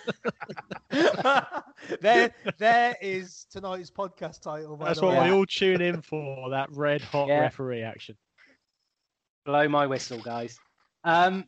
there, 2.01 2.31
there 2.59 2.95
is 3.01 3.47
tonight's 3.51 3.89
podcast 3.89 4.41
title. 4.41 4.77
By 4.77 4.85
That's 4.87 4.99
the 4.99 5.05
what 5.07 5.17
way. 5.17 5.29
we 5.29 5.35
all 5.35 5.45
tune 5.47 5.81
in 5.81 6.01
for. 6.01 6.51
That 6.51 6.69
red 6.71 7.01
hot 7.01 7.27
Yeah. 7.27 7.39
referee 7.41 7.81
action. 7.81 8.15
blow 9.45 9.67
my 9.67 9.87
whistle 9.87 10.19
guys 10.19 10.57
um 11.03 11.43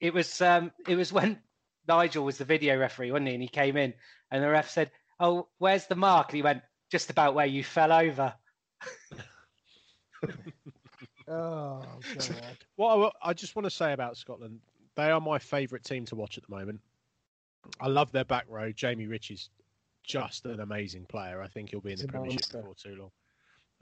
it 0.00 0.12
was 0.14 0.40
um 0.40 0.72
it 0.88 0.96
was 0.96 1.12
when 1.12 1.38
nigel 1.86 2.24
was 2.24 2.38
the 2.38 2.44
video 2.44 2.76
referee 2.76 3.12
wasn't 3.12 3.28
he 3.28 3.34
and 3.34 3.42
he 3.42 3.48
came 3.48 3.76
in 3.76 3.92
and 4.32 4.42
the 4.42 4.48
ref 4.48 4.68
said 4.70 4.90
oh 5.20 5.46
where's 5.58 5.86
the 5.86 5.94
mark 5.94 6.30
and 6.30 6.36
he 6.36 6.42
went 6.42 6.60
just 6.90 7.08
about 7.10 7.34
where 7.34 7.46
you 7.46 7.62
fell 7.62 7.92
over 7.92 8.34
Oh 11.28 11.82
god. 12.14 12.36
What 12.76 13.14
I, 13.24 13.30
I 13.30 13.32
just 13.32 13.54
want 13.54 13.64
to 13.64 13.70
say 13.70 13.92
about 13.92 14.16
Scotland, 14.16 14.58
they 14.96 15.10
are 15.10 15.20
my 15.20 15.38
favourite 15.38 15.84
team 15.84 16.04
to 16.06 16.16
watch 16.16 16.36
at 16.36 16.44
the 16.48 16.54
moment. 16.54 16.80
I 17.80 17.88
love 17.88 18.10
their 18.10 18.24
back 18.24 18.46
row. 18.48 18.72
Jamie 18.72 19.06
Ritchie 19.06 19.34
is 19.34 19.50
just 20.02 20.46
an 20.46 20.60
amazing 20.60 21.06
player. 21.06 21.40
I 21.40 21.46
think 21.46 21.70
he'll 21.70 21.80
be 21.80 21.92
in 21.92 21.98
the 21.98 22.08
Premiership 22.08 22.50
before 22.50 22.74
too 22.74 22.96
long. 22.96 23.10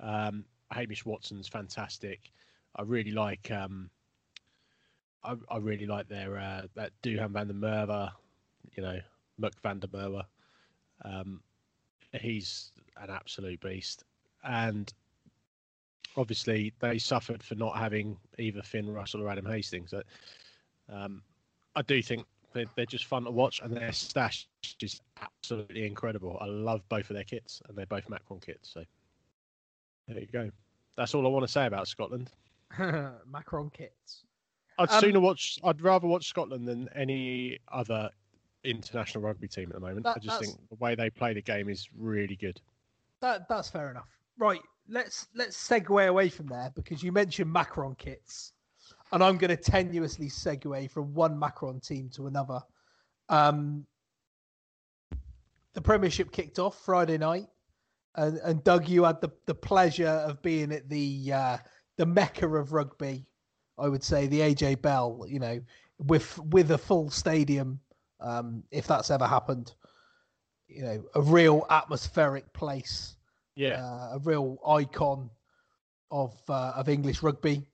Um, 0.01 0.45
Hamish 0.71 1.07
Watson's 1.07 1.49
fantastic. 1.49 2.31
I 2.77 2.83
really 2.83 3.13
like. 3.13 3.51
Um, 3.51 3.89
I, 5.25 5.35
I 5.51 5.57
really 5.59 5.87
like 5.87 6.09
their 6.09 6.37
uh, 6.37 6.63
that 6.75 6.93
Duhan 7.03 7.31
van 7.31 7.49
der 7.49 7.55
Merwe, 7.55 8.11
you 8.77 8.83
know, 8.83 9.01
Muck 9.39 9.55
van 9.63 9.81
der 9.81 9.89
Merwe. 9.89 10.23
Um, 11.05 11.41
he's 12.13 12.73
an 13.01 13.11
absolute 13.11 13.61
beast, 13.61 14.05
and 14.45 14.93
obviously 16.19 16.73
they 16.81 16.99
suffered 16.99 17.43
for 17.43 17.55
not 17.55 17.77
having 17.79 18.17
either 18.39 18.63
Finn 18.63 18.93
Russell 18.93 19.23
or 19.23 19.29
Adam 19.31 19.47
Hastings. 19.47 19.93
Uh, 19.95 20.03
Um, 20.91 21.23
I 21.77 21.83
do 21.83 22.03
think 22.03 22.27
they're, 22.55 22.65
they're 22.77 22.87
just 22.87 23.05
fun 23.07 23.25
to 23.25 23.31
watch, 23.31 23.61
and 23.63 23.77
their 23.77 23.93
stash 23.93 24.49
is 24.81 25.01
absolutely 25.21 25.87
incredible. 25.87 26.39
I 26.41 26.47
love 26.47 26.83
both 26.89 27.11
of 27.11 27.15
their 27.15 27.25
kits, 27.25 27.61
and 27.69 27.77
they're 27.77 27.87
both 27.87 28.09
Macron 28.09 28.41
kits. 28.41 28.71
So 28.73 28.85
there 30.09 30.19
you 30.21 30.27
go. 30.33 30.51
That's 30.97 31.15
all 31.15 31.27
I 31.27 31.31
want 31.31 31.45
to 31.47 31.53
say 31.53 31.67
about 31.67 31.87
Scotland. 31.89 32.31
Macron 33.27 33.71
kits. 33.71 34.25
I'd 34.79 34.91
Um, 34.91 35.01
sooner 35.01 35.21
watch. 35.21 35.59
I'd 35.63 35.81
rather 35.83 36.07
watch 36.07 36.27
Scotland 36.27 36.67
than 36.67 36.89
any 36.95 37.59
other 37.69 38.11
international 38.65 39.23
rugby 39.23 39.47
team 39.49 39.69
at 39.69 39.75
the 39.75 39.81
moment. 39.81 40.07
I 40.07 40.19
just 40.19 40.41
think 40.41 40.69
the 40.71 40.77
way 40.77 40.95
they 40.95 41.11
play 41.11 41.35
the 41.35 41.43
game 41.43 41.69
is 41.69 41.89
really 41.97 42.37
good. 42.37 42.61
That 43.21 43.49
that's 43.49 43.71
fair 43.71 43.91
enough. 43.91 44.18
Right, 44.39 44.61
let's 44.89 45.27
let's 45.35 45.57
segue 45.57 46.07
away 46.07 46.29
from 46.29 46.47
there 46.47 46.73
because 46.75 47.03
you 47.03 47.13
mentioned 47.13 47.53
Macron 47.53 47.95
kits, 47.97 48.53
and 49.13 49.23
I'm 49.23 49.37
going 49.37 49.57
to 49.57 49.71
tenuously 49.71 50.31
segue 50.31 50.91
from 50.91 51.15
one 51.15 51.39
Macron 51.39 51.81
team 51.81 52.09
to 52.15 52.29
another. 52.29 52.61
Um, 53.29 53.85
the 55.75 55.81
Premiership 55.81 56.33
kicked 56.33 56.59
off 56.59 56.85
Friday 56.85 57.19
night, 57.19 57.47
and, 58.15 58.39
and 58.39 58.65
Doug, 58.65 58.89
you 58.89 59.05
had 59.05 59.21
the, 59.21 59.31
the 59.47 59.55
pleasure 59.55 60.07
of 60.07 60.41
being 60.43 60.73
at 60.73 60.89
the 60.89 61.33
uh, 61.33 61.57
the 61.97 62.07
mecca 62.07 62.49
of 62.49 62.73
rugby. 62.73 63.27
I 63.77 63.89
would 63.89 64.03
say 64.03 64.27
the 64.27 64.41
AJ 64.41 64.83
Bell, 64.83 65.25
you 65.29 65.41
know, 65.41 65.61
with 65.99 66.39
with 66.39 66.71
a 66.71 66.79
full 66.79 67.11
stadium, 67.11 67.81
um, 68.21 68.63
if 68.71 68.87
that's 68.87 69.11
ever 69.11 69.27
happened 69.27 69.75
you 70.69 70.83
know, 70.83 71.03
a 71.15 71.23
real 71.23 71.67
atmospheric 71.71 72.53
place, 72.53 73.17
Yeah, 73.59 73.85
uh, 73.85 74.11
a 74.15 74.19
real 74.23 74.57
icon 74.65 75.29
of 76.13 76.37
uh, 76.49 76.75
of 76.77 76.89
English 76.89 77.25
rugby. 77.25 77.67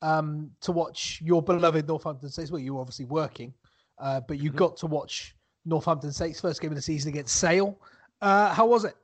Um, 0.00 0.50
to 0.62 0.72
watch 0.72 1.20
your 1.22 1.42
beloved 1.42 1.86
Northampton 1.86 2.30
Saints. 2.30 2.50
Well, 2.50 2.58
you 2.58 2.74
were 2.74 2.80
obviously 2.80 3.04
working, 3.04 3.52
uh, 3.98 4.22
but 4.26 4.38
you 4.38 4.50
got 4.50 4.78
to 4.78 4.86
watch 4.86 5.36
Northampton 5.66 6.10
Saints 6.10 6.40
first 6.40 6.62
game 6.62 6.70
of 6.70 6.76
the 6.76 6.80
season 6.80 7.10
against 7.10 7.36
Sale. 7.36 7.78
Uh, 8.22 8.54
how 8.54 8.66
was 8.66 8.86
it? 8.86 8.96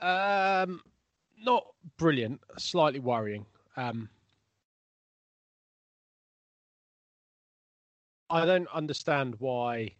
Um, 0.00 0.80
not 1.44 1.66
brilliant. 1.98 2.40
Slightly 2.56 3.00
worrying. 3.00 3.44
Um, 3.76 4.08
I 8.30 8.46
don't 8.46 8.68
understand 8.72 9.34
why 9.40 9.96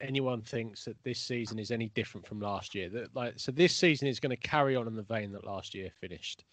anyone 0.00 0.42
thinks 0.42 0.84
that 0.84 1.02
this 1.02 1.20
season 1.20 1.58
is 1.58 1.70
any 1.70 1.88
different 1.90 2.26
from 2.26 2.40
last 2.40 2.74
year. 2.74 2.88
That 2.88 3.14
like 3.14 3.34
so, 3.38 3.52
this 3.52 3.74
season 3.74 4.08
is 4.08 4.20
going 4.20 4.36
to 4.36 4.48
carry 4.48 4.76
on 4.76 4.86
in 4.86 4.96
the 4.96 5.02
vein 5.02 5.32
that 5.32 5.44
last 5.46 5.74
year 5.74 5.90
finished. 6.00 6.44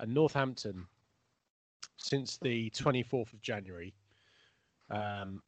And 0.00 0.12
Northampton, 0.12 0.86
since 1.96 2.38
the 2.38 2.70
twenty 2.70 3.02
fourth 3.02 3.32
of 3.32 3.40
January, 3.40 3.94
um, 4.90 5.42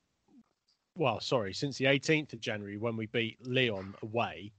well, 0.95 1.21
sorry, 1.21 1.53
since 1.53 1.77
the 1.79 1.87
eighteenth 1.87 2.33
of 2.33 2.41
January 2.41 2.79
when 2.79 2.97
we 2.97 3.07
beat 3.07 3.39
Lyon 3.47 3.95
away 4.03 4.53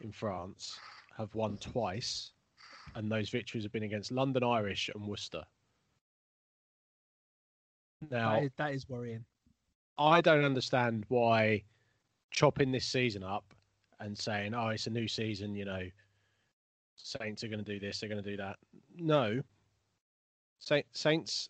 in 0.00 0.12
France, 0.12 0.78
have 1.16 1.34
won 1.34 1.56
twice, 1.58 2.32
and 2.94 3.10
those 3.10 3.28
victories 3.28 3.64
have 3.64 3.72
been 3.72 3.82
against 3.82 4.12
London 4.12 4.42
Irish 4.42 4.90
and 4.94 5.06
Worcester. 5.06 5.42
Now, 8.10 8.32
That 8.34 8.42
is, 8.42 8.50
that 8.56 8.74
is 8.74 8.88
worrying. 8.88 9.24
I 9.98 10.20
don't 10.20 10.44
understand 10.44 11.04
why 11.08 11.62
chopping 12.32 12.72
this 12.72 12.86
season 12.86 13.22
up 13.22 13.54
and 14.00 14.16
saying, 14.16 14.54
"Oh, 14.54 14.68
it's 14.68 14.86
a 14.86 14.90
new 14.90 15.06
season," 15.06 15.54
you 15.54 15.64
know, 15.64 15.88
Saints 16.96 17.44
are 17.44 17.48
going 17.48 17.64
to 17.64 17.72
do 17.72 17.78
this, 17.78 18.00
they're 18.00 18.08
going 18.08 18.22
to 18.22 18.30
do 18.30 18.36
that. 18.36 18.56
No, 18.96 19.42
Saint, 20.58 20.86
Saints 20.92 21.48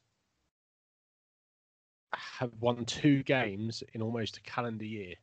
have 2.15 2.53
won 2.61 2.85
two 2.85 3.23
games 3.23 3.83
in 3.93 4.03
almost 4.03 4.39
a 4.39 4.41
calendar 4.43 4.85
year. 4.85 5.15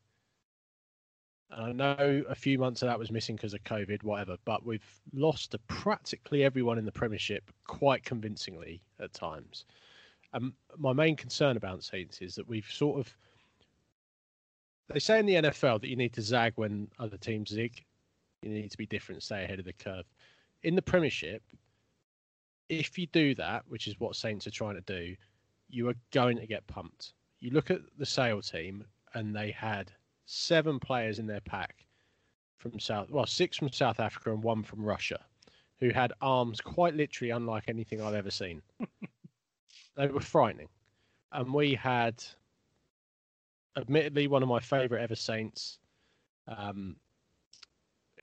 And 1.51 1.66
I 1.66 1.72
know 1.72 2.24
a 2.30 2.36
few 2.36 2.60
months 2.60 2.84
of 2.84 2.88
that 2.88 2.99
was 2.99 3.10
missing 3.10 3.36
because 3.36 3.55
of 3.55 3.64
COVID, 3.64 4.03
whatever, 4.03 4.38
but 4.45 4.64
we've 4.64 5.01
lost 5.14 5.51
to 5.51 5.57
practically 5.68 6.43
everyone 6.43 6.78
in 6.78 6.86
the 6.86 6.91
Premiership 6.91 7.51
quite 7.66 8.03
convincingly 8.03 8.84
at 8.99 9.14
times. 9.14 9.66
Um, 10.34 10.53
my 10.78 10.93
main 10.93 11.16
concern 11.16 11.57
about 11.57 11.84
Saints 11.84 12.22
is 12.22 12.36
that 12.36 12.47
we've 12.47 12.72
sort 12.72 12.99
of. 12.99 13.18
They 14.90 15.00
say 15.00 15.20
in 15.20 15.26
the 15.26 15.36
NFL 15.36 15.82
that 15.82 15.90
you 15.90 15.96
need 15.96 16.14
to 16.14 16.22
zag 16.22 16.54
when 16.56 16.88
other 17.00 17.18
teams 17.18 17.50
zig. 17.50 17.84
You 18.42 18.50
need 18.50 18.72
to 18.72 18.78
be 18.78 18.86
different, 18.86 19.24
stay 19.24 19.44
ahead 19.44 19.60
of 19.60 19.66
the 19.66 19.74
curve. 19.74 20.06
In 20.64 20.76
the 20.76 20.82
Premiership, 20.82 21.44
if 22.70 22.98
you 22.98 23.08
do 23.08 23.36
that, 23.36 23.64
which 23.68 23.88
is 23.88 24.00
what 24.00 24.16
Saints 24.16 24.48
are 24.48 24.52
trying 24.52 24.76
to 24.76 24.82
do, 24.82 25.16
you 25.70 25.90
are 25.90 25.96
going 26.12 26.38
to 26.38 26.48
get 26.48 26.66
pumped. 26.68 27.14
You 27.40 27.52
look 27.52 27.70
at 27.70 27.82
the 27.98 28.06
Sale 28.06 28.42
team, 28.42 28.86
and 29.14 29.36
they 29.36 29.52
had 29.52 29.92
seven 30.26 30.80
players 30.80 31.20
in 31.20 31.28
their 31.28 31.42
pack 31.42 31.86
from 32.58 32.80
South, 32.80 33.10
well, 33.10 33.26
six 33.26 33.58
from 33.58 33.72
South 33.72 34.00
Africa 34.00 34.32
and 34.32 34.44
one 34.44 34.64
from 34.64 34.84
Russia, 34.84 35.20
who 35.80 35.90
had 35.90 36.14
arms 36.22 36.62
quite 36.62 36.96
literally 36.96 37.32
unlike 37.32 37.66
anything 37.68 38.02
I've 38.02 38.14
ever 38.14 38.32
seen. 38.32 38.62
they 39.96 40.08
were 40.08 40.20
frightening. 40.20 40.68
And 41.32 41.54
we 41.54 41.74
had, 41.74 42.24
admittedly, 43.78 44.28
one 44.28 44.43
of 44.43 44.49
my 44.49 44.59
favourite 44.59 45.01
ever 45.01 45.15
Saints, 45.15 45.80
um, 46.47 46.95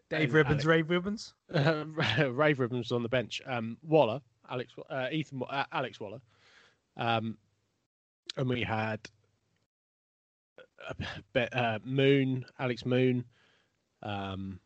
Dave 0.08 0.30
Ribbans, 0.30 0.46
Alex- 0.46 0.64
Ray 0.64 0.82
Ribbans. 0.82 1.32
uh, 1.54 2.30
Ray 2.30 2.54
Ribbans 2.54 2.92
on 2.92 3.02
the 3.02 3.08
bench. 3.08 3.42
Um, 3.46 3.76
Waller, 3.82 4.20
Alex, 4.50 4.72
uh, 4.90 5.08
Ethan, 5.10 5.42
uh, 5.48 5.64
Alex 5.72 5.98
Waller, 6.00 6.20
um, 6.96 7.36
and 8.36 8.48
we 8.48 8.62
had 8.62 9.00
uh, 10.88 11.38
uh, 11.52 11.78
Moon, 11.84 12.44
Alex 12.58 12.86
Moon. 12.86 13.24
Um, 14.02 14.60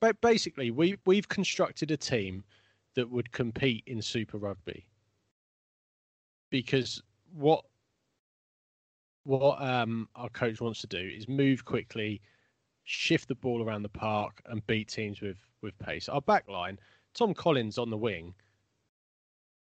but 0.00 0.20
basically, 0.20 0.70
we 0.70 0.96
we've 1.06 1.28
constructed 1.28 1.90
a 1.90 1.96
team 1.96 2.44
that 2.94 3.10
would 3.10 3.32
compete 3.32 3.82
in 3.86 4.00
Super 4.00 4.38
Rugby 4.38 4.86
because 6.50 7.02
what 7.32 7.64
what 9.24 9.60
um, 9.62 10.08
our 10.14 10.28
coach 10.28 10.60
wants 10.60 10.80
to 10.82 10.86
do 10.86 10.98
is 10.98 11.28
move 11.28 11.64
quickly, 11.64 12.20
shift 12.84 13.28
the 13.28 13.34
ball 13.34 13.62
around 13.62 13.82
the 13.82 13.88
park, 13.88 14.40
and 14.46 14.66
beat 14.66 14.88
teams 14.88 15.20
with 15.20 15.38
with 15.62 15.76
pace. 15.78 16.08
Our 16.08 16.20
back 16.20 16.48
line, 16.48 16.78
Tom 17.14 17.34
Collins 17.34 17.78
on 17.78 17.90
the 17.90 17.96
wing, 17.96 18.34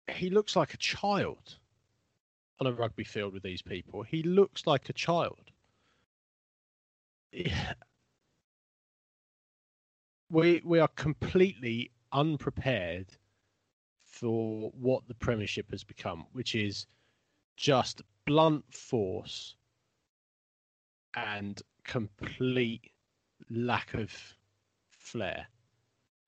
he 0.09 0.31
looks 0.31 0.57
like 0.57 0.73
a 0.75 0.79
child 0.79 1.57
on 2.61 2.67
a 2.67 2.73
rugby 2.73 3.05
field 3.05 3.33
with 3.35 3.43
these 3.43 3.63
people. 3.63 4.03
He 4.03 4.23
looks 4.23 4.67
like 4.67 4.89
a 4.89 4.93
child. 4.95 5.51
We 10.33 10.63
we 10.65 10.79
are 10.79 10.87
completely 10.87 11.91
unprepared 12.13 13.09
for 14.05 14.71
what 14.79 15.09
the 15.09 15.15
Premiership 15.15 15.69
has 15.73 15.83
become, 15.83 16.25
which 16.31 16.55
is 16.55 16.87
just 17.61 18.01
blunt 18.25 18.65
force 18.73 19.55
and 21.15 21.61
complete 21.85 22.91
lack 23.51 23.93
of 23.93 24.11
flair. 24.89 25.47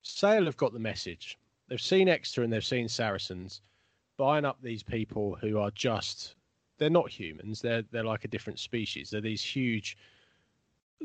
Sale 0.03 0.45
have 0.45 0.59
got 0.59 0.75
the 0.75 0.79
message. 0.79 1.39
They've 1.69 1.81
seen 1.81 2.07
Exeter 2.07 2.43
and 2.43 2.53
they've 2.53 2.63
seen 2.63 2.87
Saracens 2.87 3.63
buying 4.19 4.45
up 4.45 4.59
these 4.61 4.83
people 4.83 5.39
who 5.41 5.59
are 5.59 5.71
just 5.71 6.35
they're 6.77 6.91
not 6.91 7.09
humans. 7.09 7.63
They're 7.63 7.83
they're 7.91 8.05
like 8.05 8.27
a 8.27 8.29
different 8.29 8.59
species. 8.59 9.09
They're 9.09 9.23
these 9.23 9.43
huge 9.43 9.97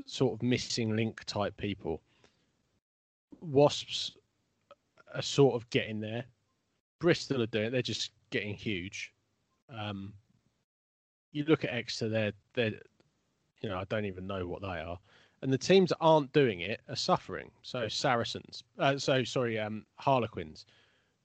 sort 0.06 0.34
of 0.34 0.44
missing 0.44 0.94
link 0.94 1.24
type 1.24 1.56
people. 1.56 2.02
Wasps 3.40 4.18
are 5.16 5.22
sort 5.22 5.56
of 5.56 5.70
getting 5.70 6.02
there. 6.02 6.26
Bristol 7.00 7.44
are 7.44 7.48
doing 7.48 7.68
it. 7.68 7.70
They're 7.70 7.82
just 7.82 8.12
getting 8.30 8.56
huge. 8.56 9.14
Um, 9.70 10.14
you 11.32 11.44
look 11.46 11.64
at 11.64 11.74
Exeter, 11.74 12.10
they're 12.10 12.34
they're 12.54 12.80
you 13.62 13.70
know 13.70 13.78
I 13.78 13.84
don't 13.86 14.06
even 14.06 14.28
know 14.28 14.48
what 14.48 14.62
they 14.62 14.68
are, 14.68 14.98
and 15.42 15.52
the 15.52 15.58
teams 15.58 15.90
that 15.90 15.98
aren't 16.02 16.34
doing 16.34 16.62
it 16.62 16.82
are 16.90 16.96
suffering. 16.96 17.52
So 17.62 17.88
Saracens, 17.88 18.64
uh, 18.80 18.98
so 18.98 19.24
sorry, 19.24 19.60
um, 19.60 19.86
Harlequins, 19.96 20.66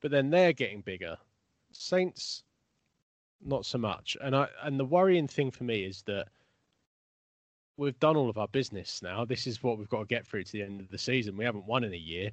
but 0.00 0.10
then 0.10 0.30
they're 0.30 0.52
getting 0.52 0.80
bigger. 0.80 1.16
Saints, 1.72 2.42
not 3.40 3.64
so 3.64 3.78
much. 3.78 4.16
And 4.20 4.36
I 4.36 4.48
and 4.62 4.78
the 4.78 4.84
worrying 4.84 5.28
thing 5.28 5.50
for 5.50 5.64
me 5.64 5.84
is 5.84 6.02
that 6.02 6.28
we've 7.76 7.98
done 8.00 8.16
all 8.16 8.28
of 8.28 8.38
our 8.38 8.48
business 8.48 9.00
now. 9.02 9.24
This 9.24 9.46
is 9.46 9.62
what 9.62 9.78
we've 9.78 9.88
got 9.88 10.00
to 10.00 10.06
get 10.06 10.26
through 10.26 10.44
to 10.44 10.52
the 10.52 10.62
end 10.62 10.80
of 10.80 10.90
the 10.90 10.98
season. 10.98 11.36
We 11.36 11.44
haven't 11.44 11.66
won 11.66 11.84
in 11.84 11.92
a 11.94 11.96
year. 11.96 12.30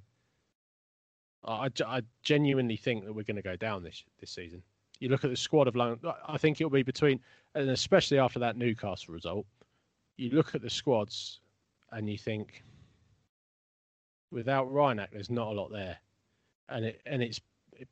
I, 1.46 1.70
I 1.86 2.02
genuinely 2.22 2.76
think 2.76 3.06
that 3.06 3.14
we're 3.14 3.24
going 3.24 3.38
to 3.38 3.42
go 3.42 3.56
down 3.56 3.84
this 3.84 4.04
this 4.20 4.32
season. 4.32 4.62
You 5.00 5.10
look 5.10 5.24
at 5.24 5.30
the 5.30 5.38
squad 5.38 5.68
of 5.68 5.76
London. 5.76 6.12
I 6.28 6.38
think 6.38 6.60
it'll 6.60 6.70
be 6.70 6.84
between, 6.84 7.20
and 7.56 7.70
especially 7.70 8.20
after 8.20 8.40
that 8.40 8.58
Newcastle 8.58 9.14
result, 9.14 9.46
you 10.18 10.30
look 10.32 10.56
at 10.56 10.62
the 10.62 10.70
squads 10.70 11.40
and 11.92 12.10
you 12.10 12.18
think, 12.18 12.64
without 14.32 14.72
Reinach, 14.72 15.10
there's 15.12 15.30
not 15.30 15.48
a 15.48 15.52
lot 15.52 15.72
there, 15.72 15.98
and 16.68 16.86
it 16.86 17.02
and 17.06 17.24
it's 17.24 17.40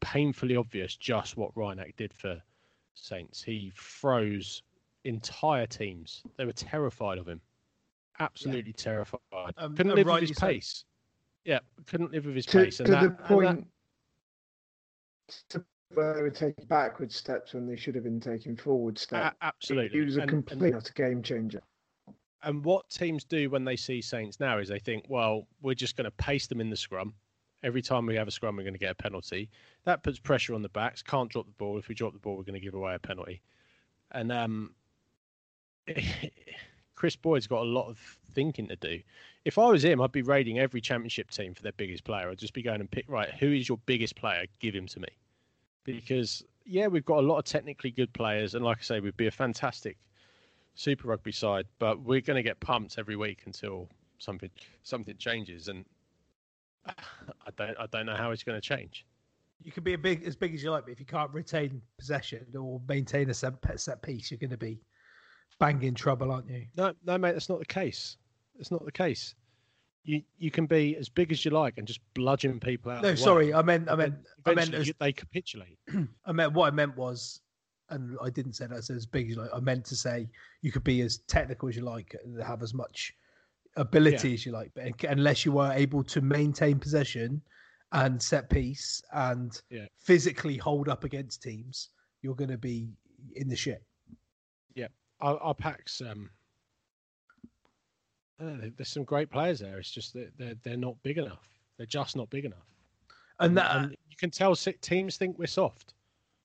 painfully 0.01 0.57
obvious 0.57 0.95
just 0.97 1.37
what 1.37 1.51
Reinach 1.55 1.95
did 1.95 2.13
for 2.13 2.41
Saints. 2.93 3.41
He 3.41 3.71
froze 3.73 4.63
entire 5.05 5.65
teams. 5.65 6.23
They 6.35 6.45
were 6.45 6.51
terrified 6.51 7.17
of 7.17 7.27
him, 7.27 7.39
absolutely 8.19 8.71
yeah. 8.77 8.83
terrified. 8.83 9.53
Um, 9.57 9.75
couldn't 9.75 9.95
live 9.95 10.07
with 10.07 10.27
his 10.27 10.37
pace. 10.37 10.83
Yeah, 11.45 11.59
couldn't 11.85 12.11
live 12.11 12.25
with 12.25 12.35
his 12.35 12.45
to, 12.47 12.65
pace. 12.65 12.77
To 12.77 12.83
that, 12.83 13.01
the 13.01 13.09
point, 13.23 13.65
that... 15.49 15.63
where 15.93 16.13
they 16.13 16.21
were 16.21 16.29
taking 16.29 16.65
backward 16.65 17.11
steps 17.11 17.53
when 17.53 17.67
they 17.67 17.75
should 17.75 17.95
have 17.95 18.03
been 18.03 18.19
taking 18.19 18.55
forward 18.55 18.97
steps. 18.97 19.35
Uh, 19.41 19.45
absolutely, 19.45 19.99
he 19.99 20.05
was 20.05 20.17
a 20.17 20.21
and, 20.21 20.29
complete 20.29 20.73
and, 20.73 20.91
game 20.95 21.21
changer. 21.21 21.61
And 22.43 22.63
what 22.63 22.89
teams 22.89 23.23
do 23.23 23.49
when 23.49 23.65
they 23.65 23.75
see 23.75 24.01
Saints 24.01 24.39
now 24.39 24.59
is 24.59 24.69
they 24.69 24.79
think, 24.79 25.05
well, 25.09 25.47
we're 25.61 25.73
just 25.73 25.97
going 25.97 26.05
to 26.05 26.11
pace 26.11 26.47
them 26.47 26.61
in 26.61 26.69
the 26.69 26.77
scrum. 26.77 27.13
Every 27.63 27.81
time 27.81 28.05
we 28.05 28.15
have 28.15 28.27
a 28.27 28.31
scrum, 28.31 28.55
we're 28.55 28.63
going 28.63 28.73
to 28.73 28.79
get 28.79 28.91
a 28.91 28.95
penalty. 28.95 29.49
That 29.85 30.03
puts 30.03 30.19
pressure 30.19 30.53
on 30.53 30.61
the 30.61 30.69
backs. 30.69 31.01
Can't 31.01 31.29
drop 31.29 31.47
the 31.47 31.51
ball. 31.53 31.79
If 31.79 31.87
we 31.87 31.95
drop 31.95 32.13
the 32.13 32.19
ball, 32.19 32.37
we're 32.37 32.43
going 32.43 32.53
to 32.53 32.59
give 32.59 32.75
away 32.75 32.93
a 32.93 32.99
penalty. 32.99 33.41
And 34.11 34.31
um, 34.31 34.75
Chris 36.95 37.15
Boyd's 37.15 37.47
got 37.47 37.63
a 37.63 37.69
lot 37.69 37.89
of 37.89 37.97
thinking 38.33 38.67
to 38.67 38.75
do. 38.75 39.01
If 39.43 39.57
I 39.57 39.65
was 39.69 39.83
him, 39.83 40.01
I'd 40.01 40.11
be 40.11 40.21
raiding 40.21 40.59
every 40.59 40.81
championship 40.81 41.31
team 41.31 41.55
for 41.55 41.63
their 41.63 41.71
biggest 41.71 42.03
player. 42.03 42.29
I'd 42.29 42.37
just 42.37 42.53
be 42.53 42.61
going 42.61 42.81
and 42.81 42.91
pick 42.91 43.05
right 43.07 43.29
who 43.33 43.51
is 43.51 43.67
your 43.67 43.79
biggest 43.87 44.15
player, 44.15 44.45
give 44.59 44.75
him 44.75 44.85
to 44.87 44.99
me. 44.99 45.07
Because 45.87 46.43
yeah, 46.65 46.87
we've 46.87 47.05
got 47.05 47.19
a 47.19 47.27
lot 47.27 47.39
of 47.39 47.45
technically 47.45 47.91
good 47.91 48.11
players, 48.13 48.53
and 48.53 48.63
like 48.63 48.77
I 48.79 48.81
say, 48.81 48.99
we'd 48.99 49.17
be 49.17 49.27
a 49.27 49.31
fantastic 49.31 49.97
Super 50.75 51.07
Rugby 51.07 51.31
side, 51.31 51.65
but 51.79 52.01
we're 52.01 52.21
going 52.21 52.35
to 52.35 52.43
get 52.43 52.59
pumped 52.59 52.99
every 52.99 53.15
week 53.15 53.43
until 53.45 53.89
something 54.19 54.51
something 54.83 55.15
changes, 55.17 55.69
and 55.69 55.85
I 56.85 57.49
don't 57.55 57.77
I 57.79 57.87
don't 57.87 58.05
know 58.05 58.15
how 58.15 58.31
it's 58.31 58.43
going 58.43 58.59
to 58.59 58.61
change. 58.61 59.05
You 59.63 59.71
can 59.71 59.83
be 59.83 59.93
a 59.93 59.97
big 59.97 60.27
as 60.27 60.35
big 60.35 60.53
as 60.53 60.61
you 60.61 60.71
like, 60.71 60.83
but 60.83 60.91
if 60.91 60.99
you 60.99 61.05
can't 61.05 61.31
retain 61.31 61.81
possession 61.97 62.45
or 62.55 62.81
maintain 62.87 63.29
a 63.29 63.33
set, 63.33 63.53
set 63.79 64.01
piece, 64.01 64.29
you're 64.29 64.37
going 64.37 64.51
to 64.51 64.57
be 64.57 64.81
banging 65.59 65.95
trouble, 65.95 66.31
aren't 66.31 66.49
you? 66.49 66.65
No, 66.75 66.93
no, 67.05 67.17
mate, 67.17 67.31
that's 67.31 67.49
not 67.49 67.59
the 67.59 67.65
case. 67.65 68.17
It's 68.59 68.71
not 68.71 68.85
the 68.85 68.91
case. 68.91 69.35
You 70.07 70.21
you 70.39 70.51
can 70.51 70.67
be 70.67 70.95
as 70.95 71.09
big 71.09 71.33
as 71.33 71.43
you 71.43 71.51
like 71.51 71.77
and 71.77 71.85
just 71.85 71.99
bludgeon 72.13 72.61
people 72.61 72.93
out. 72.93 73.03
No, 73.03 73.13
sorry, 73.13 73.53
I 73.53 73.61
meant 73.61 73.89
I 73.91 73.95
meant 73.95 74.15
I 74.45 74.53
meant 74.53 74.73
as, 74.73 74.89
they 75.01 75.11
capitulate. 75.11 75.77
I 76.25 76.31
meant 76.31 76.53
what 76.53 76.71
I 76.71 76.71
meant 76.73 76.95
was, 76.95 77.41
and 77.89 78.17
I 78.23 78.29
didn't 78.29 78.53
say 78.53 78.67
that 78.67 78.89
as 78.89 79.05
big 79.05 79.25
as 79.29 79.35
you 79.35 79.41
like. 79.41 79.49
I 79.53 79.59
meant 79.59 79.83
to 79.87 79.97
say 79.97 80.29
you 80.61 80.71
could 80.71 80.85
be 80.85 81.01
as 81.01 81.17
technical 81.27 81.67
as 81.67 81.75
you 81.75 81.81
like 81.81 82.15
and 82.23 82.41
have 82.41 82.63
as 82.63 82.73
much 82.73 83.13
ability 83.75 84.29
yeah. 84.29 84.33
as 84.35 84.45
you 84.45 84.53
like, 84.53 84.71
but 84.73 85.03
unless 85.03 85.43
you 85.43 85.59
are 85.59 85.73
able 85.73 86.05
to 86.05 86.21
maintain 86.21 86.79
possession 86.79 87.41
and 87.91 88.23
set 88.23 88.49
piece 88.49 89.01
and 89.11 89.61
yeah. 89.69 89.87
physically 89.97 90.55
hold 90.55 90.87
up 90.87 91.03
against 91.03 91.43
teams, 91.43 91.89
you're 92.21 92.33
going 92.33 92.49
to 92.49 92.57
be 92.57 92.87
in 93.35 93.49
the 93.49 93.57
shit. 93.57 93.83
Yeah, 94.73 94.87
our, 95.19 95.37
our 95.39 95.53
packs. 95.53 96.01
Um, 96.01 96.29
there's 98.39 98.89
some 98.89 99.03
great 99.03 99.29
players 99.31 99.59
there. 99.59 99.77
It's 99.79 99.91
just 99.91 100.13
that 100.13 100.31
they're 100.37 100.55
they're 100.63 100.77
not 100.77 100.95
big 101.03 101.17
enough. 101.17 101.49
They're 101.77 101.85
just 101.85 102.15
not 102.15 102.29
big 102.29 102.45
enough. 102.45 102.65
And 103.39 103.57
that 103.57 103.75
and 103.75 103.91
you 104.09 104.17
can 104.17 104.31
tell 104.31 104.55
teams 104.55 105.17
think 105.17 105.37
we're 105.37 105.47
soft. 105.47 105.93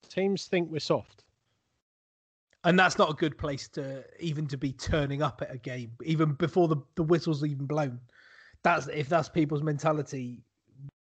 Teams 0.09 0.45
think 0.45 0.69
we're 0.71 0.79
soft. 0.79 1.23
And 2.65 2.79
that's 2.79 2.97
not 2.97 3.09
a 3.09 3.13
good 3.13 3.37
place 3.37 3.67
to 3.69 4.03
even 4.19 4.47
to 4.47 4.57
be 4.57 4.71
turning 4.71 5.21
up 5.21 5.41
at 5.41 5.53
a 5.53 5.57
game, 5.57 5.91
even 6.03 6.33
before 6.33 6.67
the, 6.67 6.77
the 6.95 7.03
whistle's 7.03 7.43
even 7.43 7.65
blown. 7.65 7.99
That's 8.63 8.87
if 8.87 9.09
that's 9.09 9.27
people's 9.27 9.63
mentality 9.63 10.41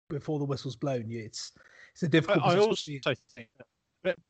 before 0.09 0.39
the 0.39 0.45
whistle's 0.45 0.77
blown. 0.77 1.07
It's 1.09 1.53
it's 1.93 2.03
a 2.03 2.09
difficult. 2.09 2.45
I, 2.45 2.55
I 2.55 2.59
also 2.59 2.93
think 3.35 3.49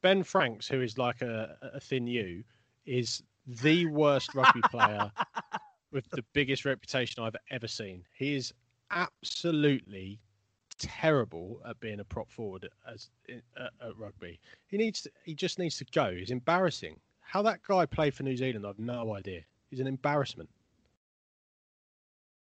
Ben 0.00 0.22
Franks, 0.22 0.66
who 0.68 0.80
is 0.80 0.96
like 0.96 1.20
a, 1.20 1.56
a 1.74 1.80
thin 1.80 2.06
you, 2.06 2.42
is 2.86 3.22
the 3.46 3.86
worst 3.86 4.34
rugby 4.34 4.62
player 4.70 5.11
with 5.93 6.09
the 6.11 6.24
biggest 6.32 6.64
reputation 6.64 7.22
I've 7.22 7.36
ever 7.51 7.68
seen. 7.68 8.05
He 8.14 8.34
is 8.34 8.53
absolutely 8.91 10.20
terrible 10.78 11.61
at 11.68 11.78
being 11.80 12.01
a 12.01 12.05
prop 12.05 12.30
forward 12.30 12.68
as 12.91 13.09
at, 13.28 13.72
at 13.80 13.97
rugby. 13.99 14.39
He 14.68 14.76
needs 14.76 15.03
to, 15.03 15.11
he 15.24 15.34
just 15.34 15.59
needs 15.59 15.76
to 15.78 15.84
go. 15.93 16.14
He's 16.14 16.30
embarrassing. 16.30 16.99
How 17.20 17.43
that 17.43 17.62
guy 17.66 17.84
played 17.86 18.14
for 18.14 18.22
New 18.22 18.36
Zealand, 18.36 18.66
I've 18.66 18.78
no 18.78 19.14
idea. 19.14 19.43
He's 19.70 19.80
an 19.80 19.86
embarrassment. 19.86 20.49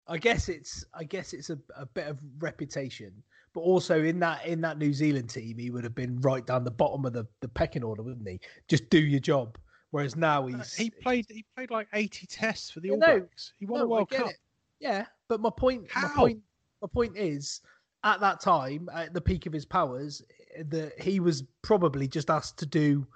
I 0.07 0.17
guess 0.17 0.49
it's 0.49 0.87
I 0.95 1.05
guess 1.05 1.33
it's 1.33 1.51
a, 1.51 1.59
a 1.77 1.85
bit 1.85 2.07
of 2.07 2.19
reputation, 2.39 3.13
but 3.53 3.61
also 3.61 4.03
in 4.03 4.19
that 4.21 4.47
in 4.47 4.61
that 4.63 4.79
New 4.79 4.93
Zealand 4.93 5.29
team, 5.29 5.59
he 5.59 5.71
would 5.71 5.85
have 5.85 5.95
been 5.95 6.21
right 6.21 6.47
down 6.47 6.65
the 6.65 6.71
bottom 6.71 7.05
of 7.05 7.13
the, 7.13 7.27
the 7.41 7.49
pecking 7.49 7.85
order, 7.85 8.03
wouldn't 8.03 8.27
he? 8.27 8.41
Just 8.69 8.89
do 8.89 8.99
your 8.99 9.21
job. 9.21 9.59
Whereas 9.91 10.17
now 10.17 10.45
uh, 10.45 10.47
he's 10.49 10.75
he 10.75 10.91
played 10.91 11.27
he 11.29 11.45
played 11.57 11.71
like 11.71 11.89
eighty 11.95 12.27
tests 12.27 12.71
for 12.71 12.81
the 12.81 12.91
All 12.91 12.99
Blacks. 12.99 13.53
He 13.59 13.67
won 13.67 13.81
no, 13.81 13.87
a 13.87 13.89
World 13.89 14.11
Cup. 14.11 14.29
It. 14.29 14.37
Yeah, 14.81 15.07
but 15.29 15.41
my 15.41 15.51
point 15.51 15.87
How? 15.91 16.09
my 16.09 16.15
point 16.15 16.41
my 16.83 16.89
point 16.93 17.17
is 17.17 17.61
at 18.05 18.21
that 18.21 18.41
time, 18.41 18.89
at 18.93 19.13
the 19.13 19.21
peak 19.21 19.47
of 19.47 19.53
his 19.53 19.65
powers, 19.65 20.23
that 20.67 21.01
he 21.01 21.21
was 21.21 21.43
probably 21.63 22.07
just 22.07 22.31
asked 22.31 22.59
to 22.59 22.67
do 22.67 23.07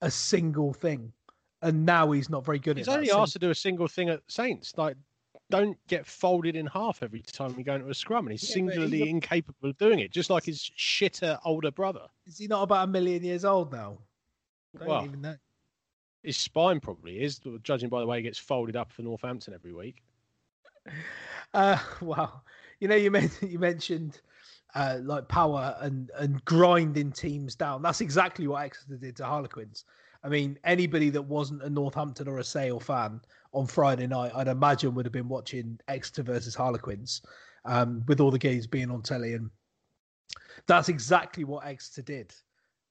a 0.00 0.10
single 0.10 0.72
thing, 0.72 1.12
and 1.60 1.86
now 1.86 2.10
he's 2.10 2.28
not 2.28 2.44
very 2.44 2.58
good. 2.58 2.72
At 2.72 2.78
it. 2.78 2.80
He's 2.80 2.88
at 2.88 2.94
only 2.96 3.08
that. 3.08 3.18
asked 3.18 3.34
to 3.34 3.38
do 3.38 3.50
a 3.50 3.54
single 3.54 3.86
thing 3.86 4.08
at 4.08 4.20
Saints. 4.26 4.72
Like 4.76 4.96
don't 5.50 5.76
get 5.86 6.06
folded 6.06 6.56
in 6.56 6.66
half 6.66 7.02
every 7.02 7.20
time 7.20 7.54
we 7.54 7.62
go 7.62 7.74
into 7.74 7.88
a 7.90 7.94
scrum, 7.94 8.26
and 8.26 8.32
he's 8.32 8.48
Yeah, 8.48 8.54
singularly 8.54 8.98
he's 8.98 9.06
a- 9.06 9.10
incapable 9.10 9.68
of 9.68 9.76
doing 9.76 9.98
it, 10.00 10.10
just 10.10 10.30
like 10.30 10.44
his 10.44 10.70
shitter 10.78 11.38
older 11.44 11.70
brother. 11.70 12.06
Is 12.26 12.38
he 12.38 12.46
not 12.46 12.62
about 12.62 12.88
a 12.88 12.90
million 12.90 13.22
years 13.22 13.44
old 13.44 13.70
now? 13.70 13.98
Don't 14.78 14.88
Well, 14.88 15.04
even 15.04 15.20
know. 15.20 15.36
His 16.22 16.36
spine 16.36 16.80
probably 16.80 17.22
is, 17.22 17.40
judging 17.62 17.88
by 17.88 18.00
the 18.00 18.06
way 18.06 18.18
he 18.18 18.22
gets 18.22 18.38
folded 18.38 18.76
up 18.76 18.92
for 18.92 19.02
Northampton 19.02 19.54
every 19.54 19.72
week. 19.72 20.02
Uh, 21.54 21.76
wow. 22.00 22.40
You 22.80 22.88
know, 22.88 22.94
you 22.94 23.12
you 23.42 23.58
mentioned 23.58 24.22
uh, 24.74 24.98
like 25.02 25.28
power 25.28 25.76
and 25.80 26.10
and 26.16 26.42
grinding 26.46 27.12
teams 27.12 27.54
down. 27.54 27.82
That's 27.82 28.00
exactly 28.00 28.46
what 28.46 28.64
Exeter 28.64 28.96
did 28.96 29.16
to 29.16 29.26
Harlequins. 29.26 29.84
I 30.24 30.28
mean, 30.28 30.58
anybody 30.64 31.10
that 31.10 31.22
wasn't 31.22 31.62
a 31.62 31.70
Northampton 31.70 32.28
or 32.28 32.38
a 32.38 32.44
Sale 32.44 32.80
fan 32.80 33.20
on 33.52 33.66
Friday 33.66 34.06
night, 34.06 34.32
I'd 34.34 34.48
imagine 34.48 34.94
would 34.94 35.04
have 35.04 35.12
been 35.12 35.28
watching 35.28 35.78
Exeter 35.88 36.22
versus 36.22 36.54
Harlequins, 36.54 37.22
um, 37.64 38.02
with 38.06 38.20
all 38.20 38.30
the 38.30 38.38
games 38.38 38.66
being 38.66 38.90
on 38.90 39.02
telly, 39.02 39.34
and 39.34 39.50
that's 40.66 40.88
exactly 40.88 41.44
what 41.44 41.66
Exeter 41.66 42.02
did. 42.02 42.34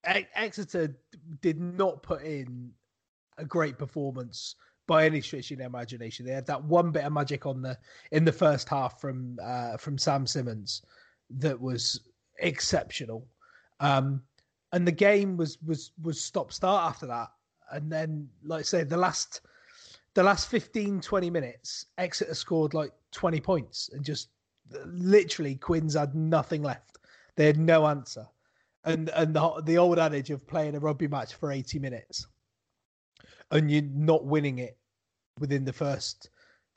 Exeter 0.03 0.95
did 1.41 1.59
not 1.59 2.03
put 2.03 2.21
in 2.23 2.71
a 3.37 3.45
great 3.45 3.77
performance 3.77 4.55
by 4.87 5.05
any 5.05 5.21
stretch 5.21 5.51
of 5.51 5.57
the 5.57 5.63
imagination. 5.63 6.25
They 6.25 6.33
had 6.33 6.47
that 6.47 6.63
one 6.63 6.91
bit 6.91 7.05
of 7.05 7.13
magic 7.13 7.45
on 7.45 7.61
the 7.61 7.77
in 8.11 8.25
the 8.25 8.31
first 8.31 8.67
half 8.67 8.99
from 8.99 9.37
uh, 9.41 9.77
from 9.77 9.97
Sam 9.97 10.27
Simmonds 10.27 10.81
that 11.29 11.59
was 11.59 12.01
exceptional. 12.39 13.25
Um, 13.79 14.21
and 14.73 14.87
the 14.87 14.91
game 14.91 15.37
was 15.37 15.57
was 15.65 15.91
was 16.01 16.21
stop 16.21 16.51
start 16.51 16.89
after 16.89 17.07
that. 17.07 17.29
And 17.71 17.91
then, 17.91 18.27
like 18.43 18.59
I 18.59 18.63
say, 18.63 18.83
the 18.83 18.97
last 18.97 19.41
the 20.13 20.23
last 20.23 20.49
15, 20.49 20.99
20 20.99 21.29
minutes, 21.29 21.85
Exeter 21.97 22.35
scored 22.35 22.73
like 22.73 22.91
20 23.13 23.39
points 23.39 23.89
and 23.93 24.03
just 24.03 24.27
literally 24.85 25.55
Quins 25.55 25.95
had 25.95 26.15
nothing 26.15 26.63
left. 26.63 26.97
They 27.37 27.45
had 27.45 27.57
no 27.57 27.87
answer. 27.87 28.27
And 28.83 29.09
and 29.09 29.33
the 29.33 29.61
the 29.65 29.77
old 29.77 29.99
adage 29.99 30.31
of 30.31 30.47
playing 30.47 30.75
a 30.75 30.79
rugby 30.79 31.07
match 31.07 31.35
for 31.35 31.51
80 31.51 31.79
minutes 31.79 32.27
and 33.51 33.69
you're 33.69 33.83
not 33.83 34.25
winning 34.25 34.59
it 34.59 34.77
within 35.39 35.65
the 35.65 35.73
first 35.73 36.29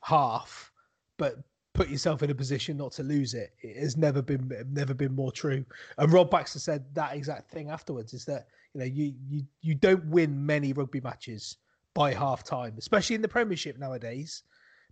half, 0.02 0.72
but 1.16 1.36
put 1.72 1.88
yourself 1.88 2.22
in 2.22 2.30
a 2.30 2.34
position 2.34 2.76
not 2.76 2.92
to 2.92 3.02
lose 3.02 3.34
it. 3.34 3.52
It 3.60 3.76
has 3.76 3.96
never 3.96 4.22
been 4.22 4.50
never 4.70 4.94
been 4.94 5.14
more 5.14 5.32
true. 5.32 5.64
And 5.98 6.12
Rob 6.12 6.30
Baxter 6.30 6.58
said 6.58 6.84
that 6.94 7.14
exact 7.14 7.50
thing 7.50 7.70
afterwards: 7.70 8.14
is 8.14 8.24
that 8.26 8.46
you 8.72 8.80
know 8.80 8.86
you 8.86 9.14
you 9.28 9.42
you 9.60 9.74
don't 9.74 10.04
win 10.06 10.44
many 10.44 10.72
rugby 10.72 11.00
matches 11.00 11.56
by 11.94 12.12
half 12.12 12.42
time, 12.42 12.74
especially 12.78 13.14
in 13.14 13.22
the 13.22 13.28
Premiership 13.28 13.78
nowadays, 13.78 14.42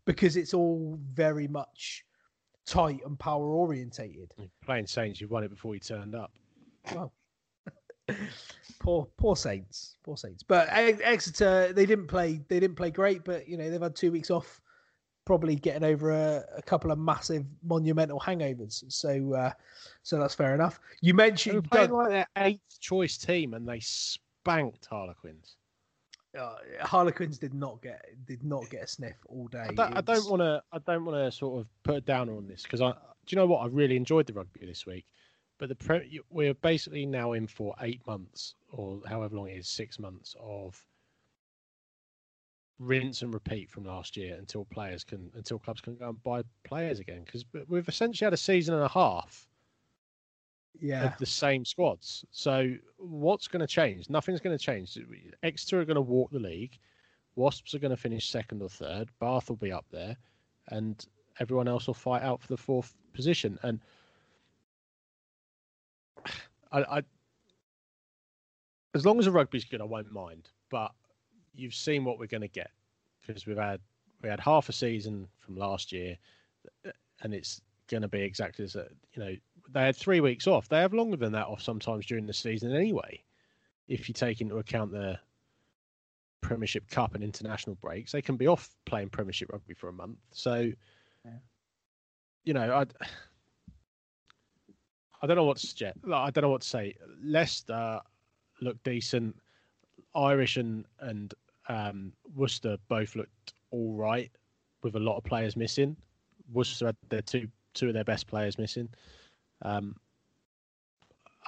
because 0.04 0.36
it's 0.36 0.54
all 0.54 0.98
very 1.12 1.48
much 1.48 2.04
tight 2.64 3.00
and 3.04 3.18
power 3.18 3.52
orientated. 3.54 4.32
Playing 4.64 4.86
Saints, 4.86 5.20
you 5.20 5.28
won 5.28 5.42
it 5.42 5.50
before 5.50 5.74
you 5.74 5.80
turned 5.80 6.14
up. 6.14 6.32
Well, 6.94 7.12
poor 8.78 9.06
poor 9.16 9.36
Saints, 9.36 9.96
poor 10.02 10.16
Saints. 10.16 10.42
But 10.42 10.68
Exeter, 10.70 11.72
they 11.72 11.86
didn't 11.86 12.06
play. 12.08 12.40
They 12.48 12.60
didn't 12.60 12.76
play 12.76 12.90
great. 12.90 13.24
But 13.24 13.48
you 13.48 13.56
know 13.56 13.70
they've 13.70 13.80
had 13.80 13.94
two 13.96 14.12
weeks 14.12 14.30
off, 14.30 14.60
probably 15.24 15.56
getting 15.56 15.84
over 15.84 16.10
a, 16.10 16.44
a 16.56 16.62
couple 16.62 16.90
of 16.90 16.98
massive 16.98 17.44
monumental 17.62 18.20
hangovers. 18.20 18.84
So 18.92 19.34
uh, 19.34 19.52
so 20.02 20.18
that's 20.18 20.34
fair 20.34 20.54
enough. 20.54 20.80
You 21.00 21.12
They 21.12 21.12
were 21.12 21.16
mentioned 21.28 21.70
playing 21.70 21.88
Doug- 21.88 21.96
like 21.96 22.08
their 22.10 22.26
eighth 22.38 22.80
choice 22.80 23.16
team, 23.18 23.54
and 23.54 23.68
they 23.68 23.80
spanked 23.80 24.86
Harlequins. 24.90 25.56
uh, 26.38 26.54
Harlequins 26.80 27.38
did 27.38 27.54
not 27.54 27.80
get 27.82 28.04
did 28.26 28.42
not 28.42 28.68
get 28.70 28.84
a 28.84 28.86
sniff 28.86 29.16
all 29.26 29.48
day. 29.48 29.66
I 29.68 29.72
don't, 29.74 30.06
don't 30.06 30.30
want 30.30 30.40
to. 30.40 30.62
I 30.72 30.78
don't 30.78 31.04
want 31.04 31.18
to 31.18 31.30
sort 31.30 31.60
of 31.60 31.66
put 31.82 31.94
a 31.96 32.00
downer 32.00 32.36
on 32.36 32.46
this 32.46 32.62
because 32.62 32.80
I. 32.80 32.92
Do 33.24 33.36
you 33.36 33.36
know 33.36 33.46
what? 33.46 33.58
I 33.60 33.66
really 33.66 33.96
enjoyed 33.96 34.26
the 34.26 34.32
rugby 34.32 34.66
this 34.66 34.84
week, 34.84 35.06
but 35.62 35.68
the 35.68 35.76
pre, 35.76 36.20
we're 36.28 36.54
basically 36.54 37.06
now 37.06 37.34
in 37.34 37.46
for 37.46 37.72
eight 37.82 38.04
months 38.04 38.56
or 38.72 39.00
however 39.08 39.36
long 39.36 39.48
it 39.48 39.58
is, 39.58 39.68
six 39.68 39.96
months 39.96 40.34
of 40.40 40.84
rinse 42.80 43.22
and 43.22 43.32
repeat 43.32 43.70
from 43.70 43.84
last 43.84 44.16
year 44.16 44.34
until 44.34 44.64
players 44.64 45.04
can 45.04 45.30
until 45.36 45.60
clubs 45.60 45.80
can 45.80 45.94
go 45.94 46.08
and 46.08 46.22
buy 46.24 46.42
players 46.64 46.98
again 46.98 47.22
because 47.24 47.44
we've 47.68 47.88
essentially 47.88 48.26
had 48.26 48.32
a 48.32 48.36
season 48.36 48.74
and 48.74 48.82
a 48.82 48.88
half 48.88 49.46
Yeah, 50.80 51.04
of 51.04 51.16
the 51.18 51.26
same 51.26 51.64
squads. 51.64 52.24
So 52.32 52.74
what's 52.98 53.46
going 53.46 53.60
to 53.60 53.66
change? 53.68 54.10
Nothing's 54.10 54.40
going 54.40 54.58
to 54.58 54.64
change. 54.64 54.98
Exeter 55.44 55.80
are 55.80 55.84
going 55.84 55.94
to 55.94 56.00
walk 56.00 56.32
the 56.32 56.40
league. 56.40 56.78
Wasps 57.36 57.74
are 57.74 57.78
going 57.78 57.90
to 57.90 57.96
finish 57.96 58.28
second 58.30 58.62
or 58.62 58.68
third. 58.68 59.10
Bath 59.20 59.48
will 59.48 59.56
be 59.56 59.72
up 59.72 59.86
there, 59.92 60.16
and 60.68 61.06
everyone 61.38 61.68
else 61.68 61.86
will 61.86 61.94
fight 61.94 62.22
out 62.22 62.42
for 62.42 62.48
the 62.48 62.56
fourth 62.56 62.96
position. 63.14 63.58
And 63.62 63.80
I, 66.72 66.80
I 66.98 67.02
as 68.94 69.06
long 69.06 69.18
as 69.18 69.24
the 69.24 69.30
rugby's 69.30 69.64
good, 69.64 69.80
I 69.80 69.84
won't 69.84 70.12
mind. 70.12 70.48
But 70.70 70.92
you've 71.54 71.74
seen 71.74 72.04
what 72.04 72.18
we're 72.18 72.26
going 72.26 72.42
to 72.42 72.48
get 72.48 72.70
because 73.26 73.46
we've 73.46 73.56
had 73.56 73.80
we 74.22 74.28
had 74.28 74.40
half 74.40 74.68
a 74.68 74.72
season 74.72 75.28
from 75.40 75.56
last 75.56 75.92
year, 75.92 76.16
and 77.22 77.34
it's 77.34 77.60
going 77.88 78.02
to 78.02 78.08
be 78.08 78.22
exactly 78.22 78.64
as 78.64 78.74
you 78.74 79.22
know 79.22 79.34
they 79.70 79.80
had 79.82 79.96
three 79.96 80.20
weeks 80.20 80.46
off. 80.46 80.68
They 80.68 80.80
have 80.80 80.94
longer 80.94 81.16
than 81.16 81.32
that 81.32 81.46
off 81.46 81.62
sometimes 81.62 82.06
during 82.06 82.26
the 82.26 82.32
season 82.32 82.74
anyway. 82.74 83.22
If 83.88 84.08
you 84.08 84.14
take 84.14 84.40
into 84.40 84.58
account 84.58 84.92
the 84.92 85.18
Premiership 86.40 86.88
Cup 86.90 87.14
and 87.14 87.22
international 87.22 87.76
breaks, 87.76 88.12
they 88.12 88.22
can 88.22 88.36
be 88.36 88.46
off 88.46 88.70
playing 88.84 89.10
Premiership 89.10 89.50
rugby 89.52 89.74
for 89.74 89.88
a 89.88 89.92
month. 89.92 90.18
So, 90.32 90.70
you 92.44 92.54
know, 92.54 92.72
I 92.72 93.06
I 95.22 95.26
don't 95.26 95.36
know 95.36 95.44
what 95.44 95.58
to 95.58 95.66
suggest. 95.66 95.98
like, 96.04 96.20
I 96.20 96.30
don't 96.30 96.42
know 96.42 96.50
what 96.50 96.62
to 96.62 96.68
say. 96.68 96.94
Leicester 97.22 98.00
looked 98.60 98.82
decent. 98.84 99.36
Irish 100.14 100.56
and 100.56 100.84
and 101.00 101.32
um, 101.68 102.12
Worcester 102.34 102.76
both 102.88 103.14
looked 103.16 103.54
all 103.70 103.94
right 103.94 104.30
with 104.82 104.96
a 104.96 105.00
lot 105.00 105.16
of 105.16 105.24
players 105.24 105.56
missing. 105.56 105.96
Worcester 106.52 106.86
had 106.86 106.96
their 107.08 107.22
two 107.22 107.48
two 107.74 107.88
of 107.88 107.94
their 107.94 108.04
best 108.04 108.26
players 108.26 108.58
missing. 108.58 108.88
Um, 109.62 109.96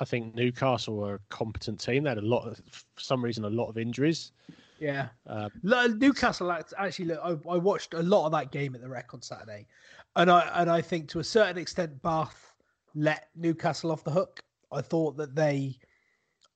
I 0.01 0.05
think 0.05 0.35
Newcastle 0.35 0.97
were 0.97 1.15
a 1.15 1.21
competent 1.29 1.79
team. 1.81 2.05
They 2.05 2.11
had 2.11 2.19
a 2.19 2.23
lot 2.23 2.47
of, 2.49 2.61
for 2.71 3.01
some 3.01 3.23
reason, 3.23 3.45
a 3.45 3.51
lot 3.51 3.69
of 3.69 3.79
injuries. 3.79 4.33
yeah. 4.81 5.09
Lo- 5.63 5.87
Newcastle 5.87 6.51
actually 6.51 7.05
look. 7.05 7.21
I, 7.23 7.31
I 7.51 7.59
watched 7.59 7.95
a 7.95 8.03
lot 8.03 8.27
of 8.27 8.33
that 8.33 8.51
game 8.51 8.75
at 8.75 8.81
the 8.81 8.89
Rec 8.89 9.15
on 9.15 9.23
Saturday, 9.23 9.67
and 10.17 10.31
I 10.31 10.51
and 10.55 10.71
I 10.71 10.81
think 10.81 11.09
to 11.11 11.19
a 11.21 11.25
certain 11.25 11.59
extent 11.59 12.01
Bath 12.03 12.54
let 12.95 13.29
Newcastle 13.35 13.91
off 13.91 14.05
the 14.05 14.11
hook. 14.11 14.43
I 14.73 14.81
thought 14.81 15.17
that 15.17 15.35
they 15.35 15.79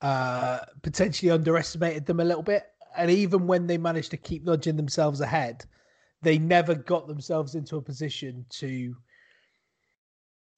uh, 0.01 0.61
potentially 0.83 1.31
underestimated 1.31 2.07
them 2.07 2.21
a 2.21 2.25
little 2.25 2.43
bit, 2.43 2.65
and 2.97 3.11
even 3.11 3.47
when 3.47 3.67
they 3.67 3.79
managed 3.79 4.11
to 4.13 4.17
keep 4.17 4.45
nudging 4.45 4.77
themselves 4.77 5.21
ahead, 5.21 5.65
they 6.23 6.39
never 6.39 6.75
got 6.75 7.07
themselves 7.07 7.55
into 7.55 7.77
a 7.77 7.83
position 7.83 8.45
to 8.51 8.95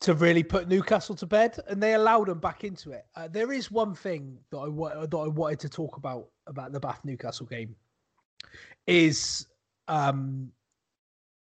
to 0.01 0.15
really 0.15 0.43
put 0.43 0.67
Newcastle 0.67 1.15
to 1.17 1.27
bed, 1.27 1.59
and 1.69 1.83
they 1.83 1.93
allowed 1.93 2.29
them 2.29 2.41
back 2.41 2.65
into 2.65 2.91
it. 2.93 3.05
Uh, 3.15 3.29
there 3.29 3.53
is 3.53 3.71
one 3.71 3.95
thing 3.95 4.39
that 4.51 4.57
I 4.59 4.69
wa- 4.69 5.07
that 5.07 5.17
I 5.17 5.29
wanted 5.29 5.61
to 5.61 5.69
talk 5.69 5.97
about 5.99 6.29
about 6.47 6.73
the 6.73 6.81
Bath 6.81 7.01
Newcastle 7.05 7.47
game 7.47 7.77
is 8.87 9.47
um, 9.89 10.51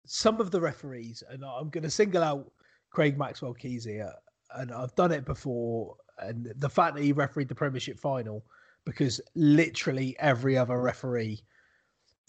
some 0.05 0.41
of 0.41 0.51
the 0.51 0.59
referees, 0.59 1.23
and 1.29 1.43
I'm 1.45 1.69
going 1.69 1.83
to 1.83 1.89
single 1.89 2.23
out 2.23 2.51
Craig 2.91 3.17
Maxwell 3.17 3.53
Keys 3.53 3.85
here, 3.85 4.13
and 4.55 4.71
I've 4.71 4.95
done 4.95 5.11
it 5.11 5.25
before, 5.25 5.95
and 6.19 6.53
the 6.57 6.69
fact 6.69 6.95
that 6.95 7.03
he 7.03 7.13
refereed 7.13 7.47
the 7.47 7.55
Premiership 7.55 7.99
final 7.99 8.43
because 8.85 9.21
literally 9.35 10.15
every 10.19 10.57
other 10.57 10.79
referee 10.79 11.41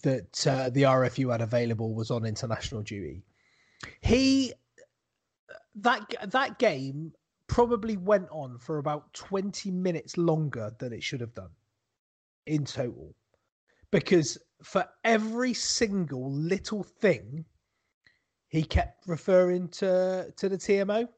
that 0.03 0.47
uh, 0.47 0.71
the 0.71 0.83
RFU 0.83 1.31
had 1.31 1.41
available 1.41 1.95
was 1.95 2.11
on 2.11 2.25
international 2.27 2.83
duty. 2.83 3.23
He 4.01 4.53
that 5.77 6.15
that 6.31 6.59
game 6.59 7.13
probably 7.47 7.97
went 7.97 8.29
on 8.31 8.59
for 8.59 8.79
about 8.79 9.13
20 9.15 9.71
minutes 9.71 10.17
longer 10.17 10.75
than 10.79 10.93
it 10.93 11.03
should 11.03 11.21
have 11.21 11.35
done 11.35 11.51
in 12.47 12.65
total 12.65 13.15
because 13.91 14.39
for 14.63 14.85
every 15.05 15.53
single 15.53 16.33
little 16.33 16.83
thing 16.83 17.45
he 18.53 18.63
kept 18.63 19.09
referring 19.09 19.67
to 19.69 20.33
to 20.37 20.49
the 20.49 20.57
TMO 20.57 21.09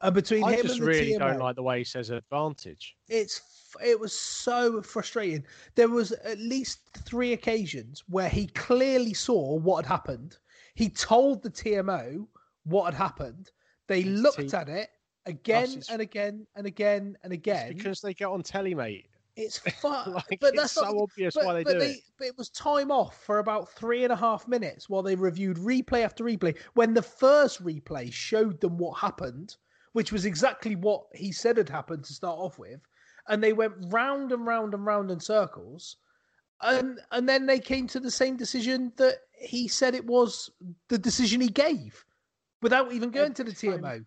and 0.00 0.14
between 0.14 0.42
I 0.42 0.54
him 0.54 0.62
just 0.62 0.78
and 0.78 0.82
the 0.82 0.86
really 0.86 1.12
TMO 1.12 1.18
don't 1.18 1.38
like 1.38 1.54
the 1.54 1.62
way 1.62 1.78
he 1.78 1.84
says 1.84 2.08
advantage. 2.10 2.96
it's 3.08 3.42
it 3.84 4.00
was 4.00 4.12
so 4.12 4.82
frustrating. 4.82 5.44
There 5.76 5.88
was 5.88 6.10
at 6.10 6.38
least 6.38 6.80
three 7.04 7.34
occasions 7.34 8.02
where 8.08 8.28
he 8.28 8.48
clearly 8.48 9.14
saw 9.14 9.54
what 9.56 9.84
had 9.84 9.92
happened. 9.92 10.38
He 10.74 10.88
told 10.88 11.42
the 11.42 11.50
TMO 11.50 12.26
what 12.64 12.86
had 12.86 12.94
happened. 12.94 13.50
They 13.86 14.02
looked 14.02 14.54
at 14.54 14.68
it 14.68 14.88
again 15.26 15.82
and 15.90 16.00
again 16.00 16.46
and 16.56 16.66
again 16.66 17.16
and 17.22 17.32
It's 17.32 17.40
again. 17.40 17.76
because 17.76 18.00
they 18.00 18.14
get 18.14 18.26
on 18.26 18.42
telly, 18.42 18.74
mate. 18.74 19.06
It's 19.36 19.58
fun, 19.80 20.12
Like, 20.12 20.38
but 20.40 20.54
that's 20.56 20.72
so 20.72 20.82
not, 20.82 20.94
obvious 20.94 21.34
but, 21.34 21.44
why 21.44 21.54
they 21.54 21.64
but 21.64 21.72
do 21.74 21.78
they, 21.78 21.90
it. 21.92 22.00
But 22.18 22.26
it 22.28 22.38
was 22.38 22.50
time 22.50 22.90
off 22.90 23.22
for 23.22 23.38
about 23.38 23.70
three 23.70 24.04
and 24.04 24.12
a 24.12 24.16
half 24.16 24.46
minutes 24.48 24.88
while 24.88 25.02
they 25.02 25.14
reviewed 25.14 25.56
replay 25.56 26.04
after 26.04 26.24
replay. 26.24 26.56
When 26.74 26.94
the 26.94 27.02
first 27.02 27.62
replay 27.64 28.12
showed 28.12 28.60
them 28.60 28.76
what 28.78 28.98
happened, 28.98 29.56
which 29.92 30.12
was 30.12 30.24
exactly 30.24 30.76
what 30.76 31.04
he 31.14 31.32
said 31.32 31.56
had 31.56 31.68
happened 31.68 32.04
to 32.04 32.12
start 32.14 32.38
off 32.38 32.58
with, 32.58 32.80
and 33.28 33.42
they 33.42 33.52
went 33.52 33.74
round 33.88 34.32
and 34.32 34.46
round 34.46 34.74
and 34.74 34.84
round 34.84 35.10
in 35.10 35.20
circles, 35.20 35.96
and 36.62 37.00
and 37.12 37.28
then 37.28 37.46
they 37.46 37.58
came 37.58 37.86
to 37.88 38.00
the 38.00 38.10
same 38.10 38.36
decision 38.36 38.92
that 38.96 39.18
he 39.32 39.68
said 39.68 39.94
it 39.94 40.06
was 40.06 40.50
the 40.88 40.98
decision 40.98 41.40
he 41.40 41.48
gave, 41.48 42.04
without 42.62 42.92
even 42.92 43.10
going 43.10 43.34
to 43.34 43.44
the 43.44 43.52
TMO. 43.52 44.04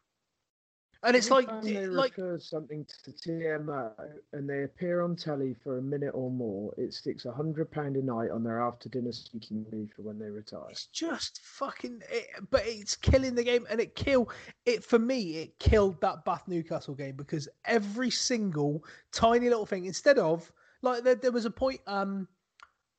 And 1.06 1.18
it's 1.18 1.30
Every 1.30 1.46
like, 1.46 1.62
they 1.62 1.86
like 1.88 2.18
refer 2.18 2.40
something 2.40 2.86
to 3.04 3.12
TMO 3.12 3.92
and 4.32 4.50
they 4.50 4.64
appear 4.64 5.02
on 5.02 5.16
telly 5.18 5.54
for 5.64 5.78
a 5.78 5.82
minute 5.82 6.12
or 6.14 6.32
more, 6.32 6.74
it 6.78 6.94
sticks 6.94 7.26
a 7.26 7.32
hundred 7.32 7.72
pound 7.72 7.98
a 7.98 8.02
night 8.02 8.32
on 8.32 8.44
their 8.44 8.62
after 8.62 8.88
dinner 8.88 9.12
speaking 9.12 9.66
fee 9.70 9.90
for 9.94 10.04
when 10.04 10.18
they 10.18 10.30
retire. 10.30 10.70
It's 10.70 10.86
just 10.88 11.42
fucking. 11.44 12.02
It, 12.10 12.28
but 12.50 12.64
it's 12.66 12.96
killing 12.96 13.36
the 13.36 13.44
game, 13.44 13.68
and 13.70 13.82
it 13.82 13.96
kill 13.96 14.30
it 14.66 14.84
for 14.84 14.98
me. 14.98 15.38
It 15.38 15.60
killed 15.60 16.00
that 16.02 16.24
Bath 16.24 16.44
Newcastle 16.48 16.96
game 16.96 17.18
because 17.18 17.50
every 17.66 18.10
single 18.10 18.84
tiny 19.12 19.50
little 19.50 19.66
thing, 19.66 19.86
instead 19.86 20.18
of 20.18 20.52
like 20.82 21.04
there, 21.04 21.16
there 21.16 21.32
was 21.32 21.46
a 21.46 21.52
point. 21.52 21.82
Um, 21.86 22.28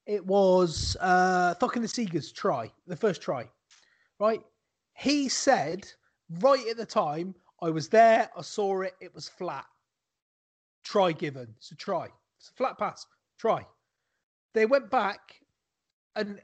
it 0.06 0.24
was 0.26 0.96
uh 1.00 1.54
Thockin 1.58 1.80
the 1.80 1.88
Seagers 1.88 2.34
try 2.34 2.70
the 2.86 2.96
first 2.96 3.22
try, 3.22 3.48
right? 4.20 4.42
He 4.92 5.28
said 5.28 5.86
right 6.40 6.66
at 6.68 6.76
the 6.76 6.86
time, 6.86 7.34
I 7.62 7.70
was 7.70 7.88
there, 7.88 8.30
I 8.36 8.42
saw 8.42 8.82
it, 8.82 8.94
it 9.00 9.14
was 9.14 9.28
flat. 9.28 9.66
Try 10.82 11.12
given, 11.12 11.54
so 11.58 11.74
try. 11.76 12.08
It's 12.38 12.50
a 12.50 12.52
flat 12.54 12.78
pass. 12.78 13.06
Try. 13.38 13.66
They 14.52 14.66
went 14.66 14.90
back 14.90 15.40
and 16.14 16.40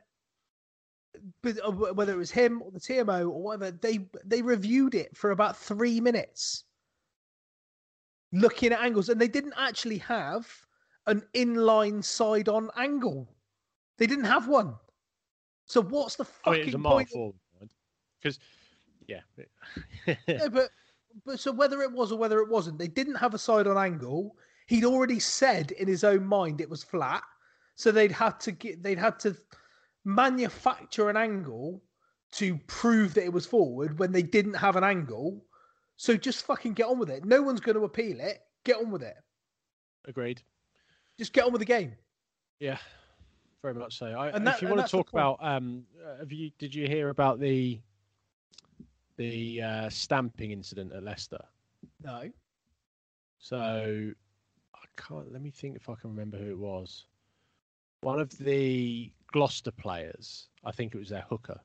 uh, 1.44 1.70
wh- 1.72 1.96
whether 1.96 2.12
it 2.12 2.16
was 2.18 2.30
him 2.30 2.62
or 2.62 2.70
the 2.70 2.80
TMO 2.80 3.30
or 3.30 3.42
whatever, 3.42 3.70
they 3.70 4.08
they 4.24 4.42
reviewed 4.42 4.94
it 4.94 5.16
for 5.16 5.30
about 5.30 5.56
three 5.56 6.00
minutes, 6.00 6.64
looking 8.32 8.72
at 8.72 8.80
angles, 8.80 9.08
and 9.08 9.20
they 9.20 9.28
didn't 9.28 9.54
actually 9.56 9.98
have 9.98 10.66
an 11.06 11.22
inline 11.34 12.02
side-on 12.04 12.70
angle. 12.76 13.36
They 13.98 14.06
didn't 14.06 14.24
have 14.24 14.48
one. 14.48 14.76
So 15.66 15.82
what's 15.82 16.16
the 16.16 16.24
I 16.24 16.26
fucking 16.26 16.66
mean, 16.66 16.74
a 16.74 16.78
mile 16.78 17.04
point? 17.06 17.74
because, 18.20 18.38
yeah, 19.06 19.22
Yeah, 20.06 20.48
but 20.48 20.70
but 21.24 21.40
so 21.40 21.52
whether 21.52 21.82
it 21.82 21.92
was 21.92 22.12
or 22.12 22.18
whether 22.18 22.40
it 22.40 22.48
wasn't, 22.48 22.78
they 22.78 22.88
didn't 22.88 23.16
have 23.16 23.34
a 23.34 23.38
side-on 23.38 23.76
angle. 23.78 24.36
He'd 24.66 24.84
already 24.84 25.18
said 25.20 25.72
in 25.72 25.88
his 25.88 26.04
own 26.04 26.24
mind 26.24 26.60
it 26.60 26.70
was 26.70 26.82
flat, 26.84 27.22
so 27.74 27.90
they'd 27.90 28.12
had 28.12 28.38
to 28.40 28.52
get 28.52 28.82
they'd 28.82 28.98
had 28.98 29.18
to 29.20 29.36
manufacture 30.04 31.10
an 31.10 31.16
angle 31.16 31.82
to 32.32 32.56
prove 32.66 33.14
that 33.14 33.24
it 33.24 33.32
was 33.32 33.46
forward 33.46 33.98
when 33.98 34.12
they 34.12 34.22
didn't 34.22 34.54
have 34.54 34.76
an 34.76 34.84
angle. 34.84 35.44
So 35.96 36.16
just 36.16 36.46
fucking 36.46 36.74
get 36.74 36.86
on 36.86 36.98
with 36.98 37.10
it. 37.10 37.24
No 37.24 37.42
one's 37.42 37.60
going 37.60 37.76
to 37.76 37.84
appeal 37.84 38.20
it. 38.20 38.38
Get 38.64 38.76
on 38.76 38.90
with 38.90 39.02
it. 39.02 39.16
agreed. 40.06 40.40
Just 41.18 41.32
get 41.32 41.44
on 41.44 41.52
with 41.52 41.60
the 41.60 41.66
game. 41.66 41.94
Yeah, 42.60 42.78
very 43.62 43.74
much 43.74 43.98
so. 43.98 44.06
I, 44.06 44.28
And 44.28 44.46
that- 44.46 44.56
if 44.56 44.62
you 44.62 44.68
want 44.68 44.80
to 44.80 44.88
talk 44.90 45.12
about, 45.12 45.38
um, 45.42 45.84
uh, 46.02 46.18
have 46.20 46.32
you 46.32 46.50
did 46.58 46.74
you 46.74 46.86
hear 46.86 47.08
about 47.10 47.40
the 47.40 47.80
the 49.20 49.60
uh, 49.60 49.88
stamping 49.90 50.50
incident 50.50 50.92
at 50.94 51.02
Leicester? 51.02 51.44
No. 52.02 52.30
So 53.38 54.12
I 54.74 54.86
can't. 54.96 55.30
Let 55.30 55.42
me 55.42 55.50
think 55.50 55.76
if 55.76 55.90
I 55.90 55.94
can 55.94 56.08
remember 56.08 56.38
who 56.38 56.50
it 56.50 56.58
was. 56.58 57.04
One 58.00 58.18
of 58.18 58.30
the 58.38 59.12
Gloucester 59.30 59.72
players, 59.72 60.48
I 60.64 60.72
think 60.72 60.94
it 60.94 60.98
was 60.98 61.10
their 61.10 61.26
hooker, 61.28 61.60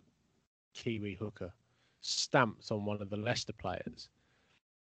Kiwi 0.74 1.16
hooker, 1.16 1.54
stamped 2.02 2.72
on 2.72 2.84
one 2.84 3.02
of 3.02 3.10
the 3.10 3.16
Leicester 3.16 3.54
players. 3.54 4.10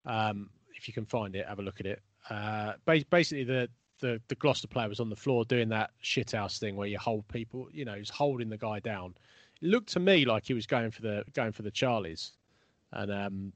Um, 0.06 0.50
if 0.76 0.86
you 0.86 0.94
can 0.94 1.06
find 1.06 1.34
it, 1.34 1.48
have 1.48 1.58
a 1.58 1.62
look 1.62 1.80
at 1.80 1.86
it. 1.86 2.00
Uh, 2.28 2.74
basically, 2.86 3.42
the, 3.42 3.68
the 3.98 4.20
the 4.28 4.36
Gloucester 4.36 4.68
player 4.68 4.88
was 4.88 5.00
on 5.00 5.10
the 5.10 5.16
floor 5.16 5.44
doing 5.44 5.68
that 5.70 5.90
shithouse 6.04 6.60
thing 6.60 6.76
where 6.76 6.86
you 6.86 6.98
hold 6.98 7.26
people. 7.26 7.68
You 7.72 7.84
know, 7.84 7.94
he's 7.94 8.10
holding 8.10 8.48
the 8.48 8.58
guy 8.58 8.78
down. 8.78 9.16
It 9.60 9.66
looked 9.66 9.88
to 9.94 10.00
me 10.00 10.24
like 10.24 10.46
he 10.46 10.54
was 10.54 10.66
going 10.66 10.92
for 10.92 11.02
the 11.02 11.24
going 11.34 11.50
for 11.50 11.62
the 11.62 11.72
Charlies, 11.72 12.30
and 12.92 13.10
um 13.10 13.52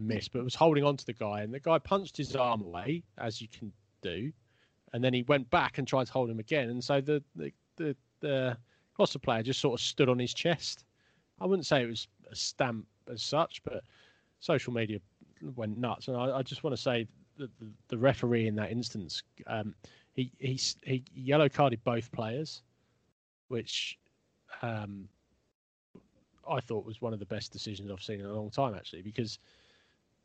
missed, 0.00 0.32
but 0.32 0.42
was 0.42 0.54
holding 0.54 0.84
on 0.84 0.96
to 0.96 1.06
the 1.06 1.12
guy, 1.12 1.42
and 1.42 1.52
the 1.52 1.60
guy 1.60 1.78
punched 1.78 2.16
his 2.16 2.34
arm 2.34 2.62
away 2.62 3.02
as 3.18 3.40
you 3.42 3.48
can 3.48 3.72
do, 4.02 4.32
and 4.92 5.04
then 5.04 5.12
he 5.12 5.22
went 5.22 5.48
back 5.50 5.78
and 5.78 5.86
tried 5.86 6.06
to 6.06 6.12
hold 6.12 6.30
him 6.30 6.38
again, 6.38 6.70
and 6.70 6.82
so 6.82 7.00
the 7.00 7.22
the 7.36 7.52
the, 7.76 7.96
the 8.20 8.56
Gloucester 8.96 9.18
player 9.18 9.42
just 9.42 9.60
sort 9.60 9.78
of 9.78 9.84
stood 9.84 10.08
on 10.08 10.18
his 10.18 10.34
chest. 10.34 10.84
I 11.40 11.46
wouldn't 11.46 11.66
say 11.66 11.82
it 11.82 11.88
was 11.88 12.08
a 12.30 12.36
stamp 12.36 12.86
as 13.10 13.22
such, 13.22 13.62
but 13.64 13.82
social 14.40 14.72
media 14.72 14.98
went 15.56 15.78
nuts, 15.78 16.08
and 16.08 16.16
I, 16.16 16.38
I 16.38 16.42
just 16.42 16.64
want 16.64 16.76
to 16.76 16.82
say 16.82 17.06
that 17.38 17.50
the, 17.58 17.66
the 17.88 17.98
referee 17.98 18.46
in 18.46 18.54
that 18.56 18.70
instance, 18.70 19.22
um, 19.46 19.74
he 20.12 20.32
he 20.38 20.60
he 20.82 21.04
yellow 21.14 21.48
carded 21.48 21.82
both 21.84 22.10
players, 22.12 22.62
which 23.48 23.98
um, 24.62 25.08
I 26.48 26.60
thought 26.60 26.84
was 26.84 27.00
one 27.00 27.12
of 27.12 27.18
the 27.18 27.26
best 27.26 27.52
decisions 27.52 27.90
I've 27.90 28.02
seen 28.02 28.20
in 28.20 28.26
a 28.26 28.32
long 28.32 28.50
time, 28.50 28.74
actually, 28.74 29.02
because 29.02 29.38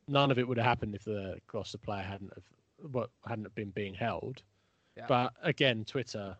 none 0.07 0.31
of 0.31 0.37
it 0.39 0.47
would 0.47 0.57
have 0.57 0.65
happened 0.65 0.95
if 0.95 1.03
the 1.03 1.37
Gloucester 1.47 1.77
player 1.77 2.03
hadn't 2.03 2.31
have 2.33 2.43
what 2.91 3.09
hadn't 3.27 3.53
been 3.55 3.69
being 3.71 3.93
held. 3.93 4.41
Yeah. 4.97 5.05
But 5.07 5.33
again, 5.43 5.83
Twitter, 5.85 6.35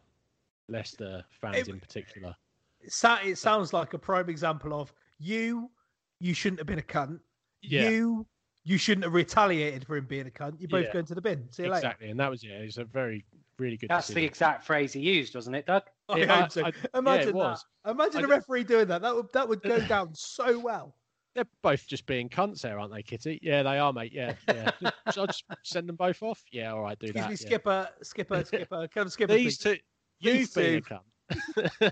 Leicester 0.67 1.23
fans 1.29 1.57
It- 1.57 1.67
in 1.69 1.79
particular, 1.79 2.35
It, 2.81 2.93
it 3.23 3.37
sounds 3.37 3.73
like 3.73 3.93
a 3.93 3.97
prime 3.99 4.29
example 4.29 4.79
of 4.79 4.93
you. 5.17 5.71
You 6.19 6.33
shouldn't 6.33 6.59
have 6.59 6.67
been 6.67 6.79
a 6.79 6.83
cunt. 6.83 7.19
Yeah. 7.61 7.89
You. 7.89 8.25
You 8.63 8.77
shouldn't 8.77 9.03
have 9.03 9.13
retaliated 9.13 9.85
for 9.85 9.95
him 9.95 10.05
being 10.05 10.25
a 10.27 10.31
cunt. 10.31 10.59
You're 10.59 10.69
both 10.69 10.85
Yeah. 10.85 10.93
going 10.93 11.05
to 11.05 11.15
the 11.15 11.21
bin. 11.21 11.51
See 11.51 11.63
you 11.63 11.69
later. 11.69 11.77
exactly, 11.79 12.09
and 12.09 12.19
that 12.19 12.29
was 12.31 12.43
yeah, 12.43 12.59
it 12.59 12.65
was 12.65 12.77
a 12.77 12.85
very 12.85 13.23
really 13.59 13.77
good. 13.77 13.89
That's 13.89 14.07
the 14.07 14.13
decision. 14.15 14.27
exact 14.29 14.63
phrase 14.65 14.93
he 14.93 14.99
used, 15.01 15.35
wasn't 15.35 15.55
it, 15.55 15.65
Doug? 15.65 15.83
I 16.09 16.17
Yeah, 16.17 16.41
hope 16.41 16.51
so. 16.51 16.61
I- 16.63 16.67
I- 16.67 16.71
yeah, 16.93 16.99
Imagine 16.99 17.29
it 17.29 17.33
that. 17.39 17.63
Imagine 17.89 18.17
I 18.17 18.23
a 18.23 18.27
d- 18.27 18.31
referee 18.31 18.63
doing 18.63 18.87
that. 18.87 19.01
That 19.01 19.15
would 19.15 19.31
that 19.33 19.47
would 19.47 19.61
go 19.61 19.79
down 19.87 20.13
so 20.13 20.59
well. 20.59 20.95
They're 21.33 21.45
both 21.61 21.85
just 21.85 22.05
being 22.05 22.29
cunts 22.29 22.61
there, 22.61 22.79
aren't 22.79 22.93
they, 22.93 23.03
Kitty? 23.03 23.39
Yeah, 23.41 23.61
they 23.63 23.77
are, 23.77 23.91
mate. 23.91 24.13
Yeah, 24.13 24.35
yeah. 24.47 24.71
Shall 25.11 25.23
I 25.23 25.27
just 25.27 25.43
send 25.63 25.89
them 25.89 25.97
both 25.97 26.23
off? 26.23 26.41
Yeah, 26.51 26.71
all 26.71 26.81
right, 26.81 26.97
do 26.97 27.07
Excuse 27.07 27.23
that. 27.23 27.29
me, 27.29 27.31
yeah. 27.31 27.35
skipper, 27.35 27.89
skipper, 28.03 28.43
skipper. 28.45 28.87
Come 28.93 29.09
skipper. 29.09 29.33
These 29.33 29.57
please. 29.57 29.77
two, 29.77 29.77
you've 30.21 30.33
These 30.37 30.53
been 30.53 30.75
a 30.75 30.81
two. 30.81 31.91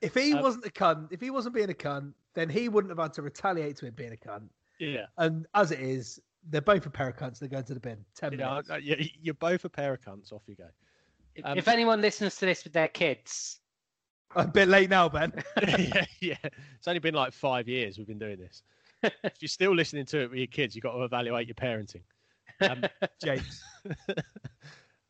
If 0.00 0.14
he 0.14 0.32
Um, 0.32 0.40
wasn't 0.40 0.64
a 0.64 0.70
cunt, 0.70 1.12
if 1.12 1.20
he 1.20 1.28
wasn't 1.30 1.54
being 1.54 1.68
a 1.70 1.74
cunt, 1.74 2.14
then 2.34 2.48
he 2.48 2.70
wouldn't 2.70 2.90
have 2.90 2.98
had 2.98 3.12
to 3.14 3.22
retaliate 3.22 3.76
to 3.76 3.86
him 3.86 3.92
being 3.94 4.12
a 4.14 4.16
cunt. 4.16 4.48
yeah, 4.78 5.04
And 5.18 5.46
as 5.54 5.72
it 5.72 5.80
is, 5.80 6.18
they're 6.48 6.60
both 6.60 6.86
a 6.86 6.90
pair 6.90 7.08
of 7.08 7.16
cunts. 7.16 7.38
They're 7.38 7.48
going 7.48 7.64
to 7.64 7.74
the 7.74 7.80
bin. 7.80 8.04
Ten 8.14 8.32
yeah, 8.32 8.48
minutes. 8.48 8.70
I- 8.70 8.76
yeah. 8.78 8.96
You're 9.20 9.34
both 9.34 9.64
a 9.64 9.68
pair 9.68 9.92
of 9.92 10.00
cunts. 10.00 10.32
Off 10.32 10.42
you 10.46 10.54
go. 10.56 10.68
If- 11.34 11.44
Um, 11.44 11.58
if 11.58 11.68
anyone 11.68 12.00
listens 12.00 12.36
to 12.36 12.46
this 12.46 12.64
with 12.64 12.72
their 12.72 12.88
kids, 12.88 13.60
A 14.36 14.46
bit 14.46 14.68
late 14.68 14.90
now, 14.90 15.08
Ben. 15.08 15.32
yeah, 15.68 16.04
yeah. 16.20 16.36
It's 16.78 16.86
only 16.88 17.00
been 17.00 17.14
like 17.14 17.32
five 17.32 17.68
years 17.68 17.98
we've 17.98 18.06
been 18.06 18.18
doing 18.18 18.38
this. 18.38 18.62
if 19.02 19.34
you're 19.40 19.48
still 19.48 19.74
listening 19.74 20.04
to 20.06 20.20
it 20.22 20.30
with 20.30 20.38
your 20.38 20.46
kids, 20.46 20.74
you've 20.74 20.82
got 20.82 20.92
to 20.92 21.02
evaluate 21.02 21.46
your 21.48 21.54
parenting. 21.54 22.02
Um, 22.60 22.84
James. 23.24 23.62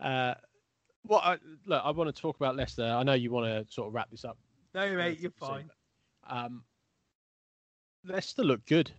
uh, 0.00 0.34
what 1.02 1.24
I, 1.24 1.38
look, 1.66 1.82
I 1.84 1.90
want 1.90 2.14
to 2.14 2.20
talk 2.22 2.36
about 2.36 2.56
Leicester. 2.56 2.84
I 2.84 3.02
know 3.02 3.14
you 3.14 3.30
want 3.30 3.46
to 3.46 3.72
sort 3.72 3.88
of 3.88 3.94
wrap 3.94 4.10
this 4.10 4.24
up. 4.24 4.38
No, 4.74 4.90
mate, 4.94 5.18
you're 5.20 5.32
fine. 5.32 5.68
but, 6.28 6.36
Um, 6.36 6.64
Leicester 8.04 8.42
look 8.44 8.64
good 8.66 8.90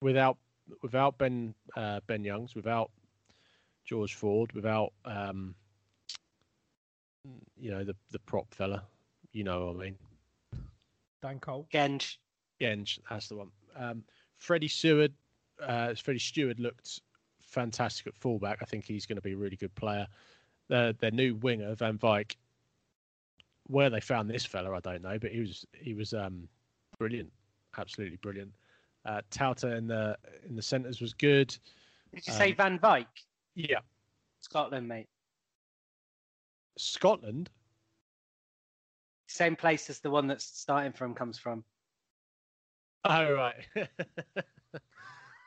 without 0.00 0.36
without 0.82 1.18
Ben 1.18 1.54
uh, 1.76 2.00
Ben 2.06 2.24
Youngs, 2.24 2.54
without 2.54 2.90
George 3.84 4.14
Ford, 4.14 4.52
without 4.52 4.92
um, 5.04 5.54
you 7.56 7.70
know 7.70 7.84
the 7.84 7.96
the 8.10 8.18
prop 8.20 8.52
fella. 8.54 8.84
You 9.32 9.44
know 9.44 9.66
what 9.66 9.76
I 9.76 9.78
mean. 9.78 9.96
Dan 11.22 11.40
Cole. 11.40 11.66
Genge, 11.72 12.16
Genge, 12.60 12.98
that's 13.10 13.28
the 13.28 13.36
one. 13.36 13.50
Um, 13.76 14.04
Freddie 14.36 14.68
Seward, 14.68 15.12
uh, 15.62 15.94
Freddie 15.94 16.20
Steward 16.20 16.60
looked 16.60 17.00
fantastic 17.40 18.06
at 18.06 18.14
fullback. 18.14 18.58
I 18.62 18.64
think 18.64 18.84
he's 18.84 19.06
going 19.06 19.16
to 19.16 19.22
be 19.22 19.32
a 19.32 19.36
really 19.36 19.56
good 19.56 19.74
player. 19.74 20.06
Their 20.68 20.92
their 20.94 21.10
new 21.10 21.34
winger 21.36 21.74
Van 21.74 21.98
Wyk. 21.98 22.36
Where 23.66 23.90
they 23.90 24.00
found 24.00 24.30
this 24.30 24.46
fella, 24.46 24.74
I 24.74 24.80
don't 24.80 25.02
know, 25.02 25.18
but 25.18 25.30
he 25.30 25.40
was 25.40 25.66
he 25.78 25.92
was 25.92 26.14
um, 26.14 26.48
brilliant, 26.98 27.30
absolutely 27.76 28.16
brilliant. 28.22 28.52
Uh, 29.08 29.22
Tauta 29.30 29.74
in 29.78 29.86
the 29.86 30.16
in 30.46 30.54
the 30.54 30.60
centres 30.60 31.00
was 31.00 31.14
good. 31.14 31.48
did 32.14 32.26
you 32.26 32.32
say 32.34 32.50
Um, 32.50 32.56
Van 32.56 32.78
Dyke? 32.82 33.06
Yeah, 33.54 33.78
Scotland, 34.40 34.86
mate. 34.86 35.08
Scotland. 36.76 37.48
Same 39.26 39.56
place 39.56 39.88
as 39.88 40.00
the 40.00 40.10
one 40.10 40.26
that's 40.26 40.44
starting 40.44 40.92
from 40.92 41.14
comes 41.14 41.38
from. 41.38 41.64
Oh 43.04 43.32
right. 43.32 43.64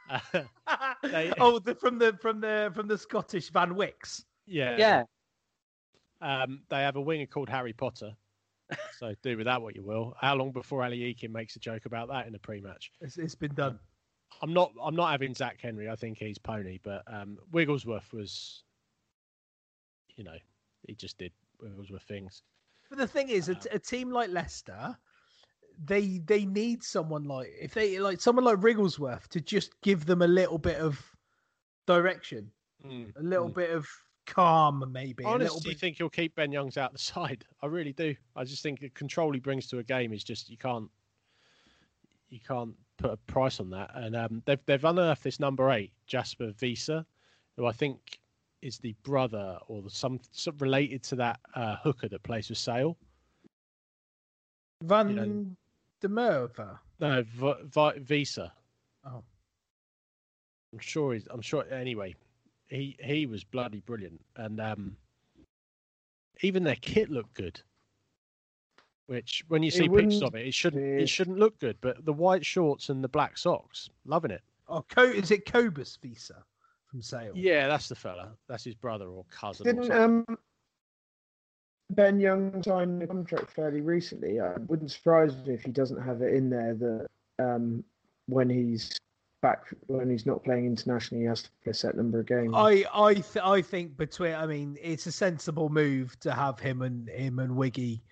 They- 1.04 1.32
oh, 1.40 1.60
the, 1.60 1.76
from 1.80 2.00
the 2.00 2.18
from 2.20 2.42
the 2.42 2.72
from 2.74 2.88
the 2.88 2.98
Scottish 2.98 3.50
Van 3.52 3.76
Wicks. 3.76 4.26
yeah, 4.48 4.76
Yeah. 4.78 5.04
Um, 6.44 6.62
they 6.70 6.82
have 6.82 6.96
a 6.96 7.02
winger 7.02 7.26
called 7.28 7.50
Harry 7.50 7.74
Potter. 7.74 8.16
So 8.98 9.14
do 9.24 9.38
with 9.38 9.46
that 9.46 9.62
what 9.62 9.76
you 9.76 9.84
will. 9.84 10.16
How 10.20 10.36
long 10.36 10.52
before 10.52 10.84
Ali 10.84 11.00
Eykyn 11.00 11.32
makes 11.32 11.56
a 11.56 11.60
joke 11.60 11.86
about 11.86 12.08
that 12.10 12.28
in 12.28 12.34
the 12.34 12.40
pre-match? 12.40 12.92
It's, 13.02 13.18
it's 13.18 13.36
been 13.36 13.54
done. 13.54 13.80
I'm 14.42 14.54
not. 14.54 14.72
I'm 14.82 14.96
not 14.96 15.12
having 15.12 15.34
Zack 15.34 15.60
Henry. 15.62 15.90
I 15.90 15.96
think 15.96 16.18
he's 16.18 16.38
pony, 16.38 16.80
but 16.84 17.04
um, 17.08 17.38
Wigglesworth 17.52 18.14
was, 18.14 18.64
you 20.16 20.24
know, 20.24 20.38
he 20.88 20.96
just 20.96 21.18
did 21.18 21.32
Wigglesworth 21.62 22.04
things. 22.04 22.44
But 22.90 22.98
the 23.00 23.08
thing 23.08 23.30
is, 23.30 23.50
a, 23.50 23.56
t- 23.56 23.70
a 23.72 23.80
team 23.80 24.12
like 24.12 24.30
Leicester, 24.30 24.98
they 25.84 26.20
they 26.20 26.46
need 26.46 26.84
someone 26.84 27.24
like 27.24 27.50
if 27.60 27.74
they 27.74 28.00
like 28.00 28.22
someone 28.22 28.46
like 28.46 28.62
Wigglesworth 28.62 29.30
to 29.30 29.42
just 29.42 29.80
give 29.82 30.06
them 30.06 30.22
a 30.22 30.28
little 30.28 30.58
bit 30.58 30.78
of 30.78 31.00
direction, 31.88 32.52
Mm, 32.86 33.16
a 33.16 33.22
little 33.22 33.50
mm. 33.50 33.54
bit 33.54 33.70
of 33.72 33.88
calm, 34.26 34.90
maybe. 34.92 35.26
I 35.26 35.30
a 35.30 35.32
little 35.38 35.56
honestly 35.56 35.74
think 35.74 35.98
he'll 35.98 36.10
keep 36.10 36.36
Ben 36.36 36.52
Youngs 36.52 36.78
out 36.78 36.92
the 36.94 37.00
side. 37.00 37.46
I 37.62 37.68
really 37.68 37.94
do. 37.94 38.16
I 38.36 38.44
just 38.44 38.64
think 38.64 38.80
the 38.80 38.90
control 38.90 39.32
he 39.34 39.40
brings 39.40 39.68
to 39.68 39.80
a 39.80 39.84
game 39.84 40.14
is 40.14 40.24
just 40.24 40.50
you 40.50 40.58
can't 40.58 40.90
you 42.30 42.40
can't 42.40 42.74
put 42.98 43.12
a 43.12 43.18
price 43.18 43.60
on 43.60 43.70
that. 43.72 43.92
And 43.96 44.16
um, 44.16 44.42
they've 44.46 44.60
they've 44.66 44.84
unearthed 44.84 45.24
this 45.24 45.40
number 45.40 45.70
eight, 45.72 45.92
Jasper 46.08 46.54
Wiese, 46.62 46.90
who 47.58 47.66
I 47.66 47.72
think 47.72 48.20
is 48.62 48.78
the 48.78 48.96
brother 49.04 49.58
or 49.68 49.82
the, 49.82 49.90
some, 49.90 50.20
some 50.32 50.56
related 50.60 51.02
to 51.02 51.16
that 51.16 51.40
uh, 51.56 51.78
hooker 51.78 52.08
that 52.08 52.22
plays 52.24 52.48
for 52.48 52.56
Sale. 52.56 52.96
Van 54.84 55.10
you 55.10 55.16
know- 55.16 55.46
de 56.00 56.08
Merwe. 56.08 56.78
No, 57.00 57.24
v- 57.24 57.54
v- 57.64 58.00
Wiese. 58.08 58.38
Oh, 59.06 59.24
I'm 60.74 60.80
sure 60.80 61.14
he's. 61.14 61.28
I'm 61.32 61.42
sure. 61.42 61.66
Anyway, 61.72 62.16
he 62.72 62.98
he 63.04 63.26
was 63.28 63.44
bloody 63.44 63.82
brilliant, 63.82 64.22
and 64.38 64.60
um, 64.60 64.96
even 66.42 66.64
their 66.64 66.76
kit 66.78 67.10
looked 67.12 67.34
good. 67.36 67.62
Which, 69.08 69.44
when 69.50 69.62
you 69.62 69.68
It 69.68 69.74
see 69.74 69.90
pictures 69.90 70.24
of 70.24 70.36
it, 70.36 70.48
it 70.48 70.54
shouldn't 70.54 70.84
be- 70.84 71.04
it 71.04 71.10
shouldn't 71.10 71.38
look 71.38 71.60
good. 71.60 71.78
But 71.82 72.06
the 72.06 72.14
white 72.14 72.46
shorts 72.46 72.88
and 72.90 73.04
the 73.04 73.10
black 73.10 73.38
socks, 73.38 73.90
loving 74.06 74.32
it. 74.32 74.42
oh, 74.70 74.84
Co- 74.90 75.04
is 75.04 75.32
it 75.32 75.46
Cobus 75.46 76.00
Wiese 76.02 76.32
from 76.88 77.02
Sale? 77.02 77.34
Yeah, 77.36 77.68
that's 77.68 77.90
the 77.90 77.96
fella. 77.96 78.32
That's 78.48 78.64
his 78.64 78.76
brother 78.76 79.10
or 79.10 79.26
cousin. 79.30 79.66
Didn't 79.66 79.88
something. 79.88 80.26
um 80.30 80.38
Ben 81.90 82.22
Young 82.22 82.64
signed 82.64 83.04
a 83.04 83.08
contract 83.08 83.52
fairly 83.52 83.82
recently? 83.82 84.40
I 84.40 84.54
wouldn't 84.68 84.92
surprise 84.92 85.36
me 85.46 85.54
if 85.54 85.64
he 85.64 85.72
doesn't 85.72 86.02
have 86.02 86.22
it 86.22 86.34
in 86.34 86.50
there 86.50 86.74
that 86.76 87.08
um 87.40 87.84
when 88.28 88.50
he's 88.50 88.98
back 89.42 89.66
when 89.88 90.10
he's 90.10 90.26
not 90.26 90.44
playing 90.44 90.66
internationally 90.66 91.24
he 91.24 91.28
has 91.28 91.42
to 91.44 91.50
play 91.64 91.72
a 91.72 91.74
set 91.74 91.96
number 91.96 92.20
of 92.20 92.28
games. 92.28 92.54
I 92.56 92.86
I 92.94 93.14
th- 93.16 93.44
I 93.44 93.62
think 93.62 93.98
between 93.98 94.34
I 94.34 94.46
mean 94.46 94.78
it's 94.82 95.08
a 95.08 95.12
sensible 95.12 95.70
move 95.70 96.20
to 96.22 96.32
have 96.32 96.60
him 96.60 96.82
and 96.84 97.10
him 97.10 97.40
and 97.40 97.56
Wiggy 97.56 98.04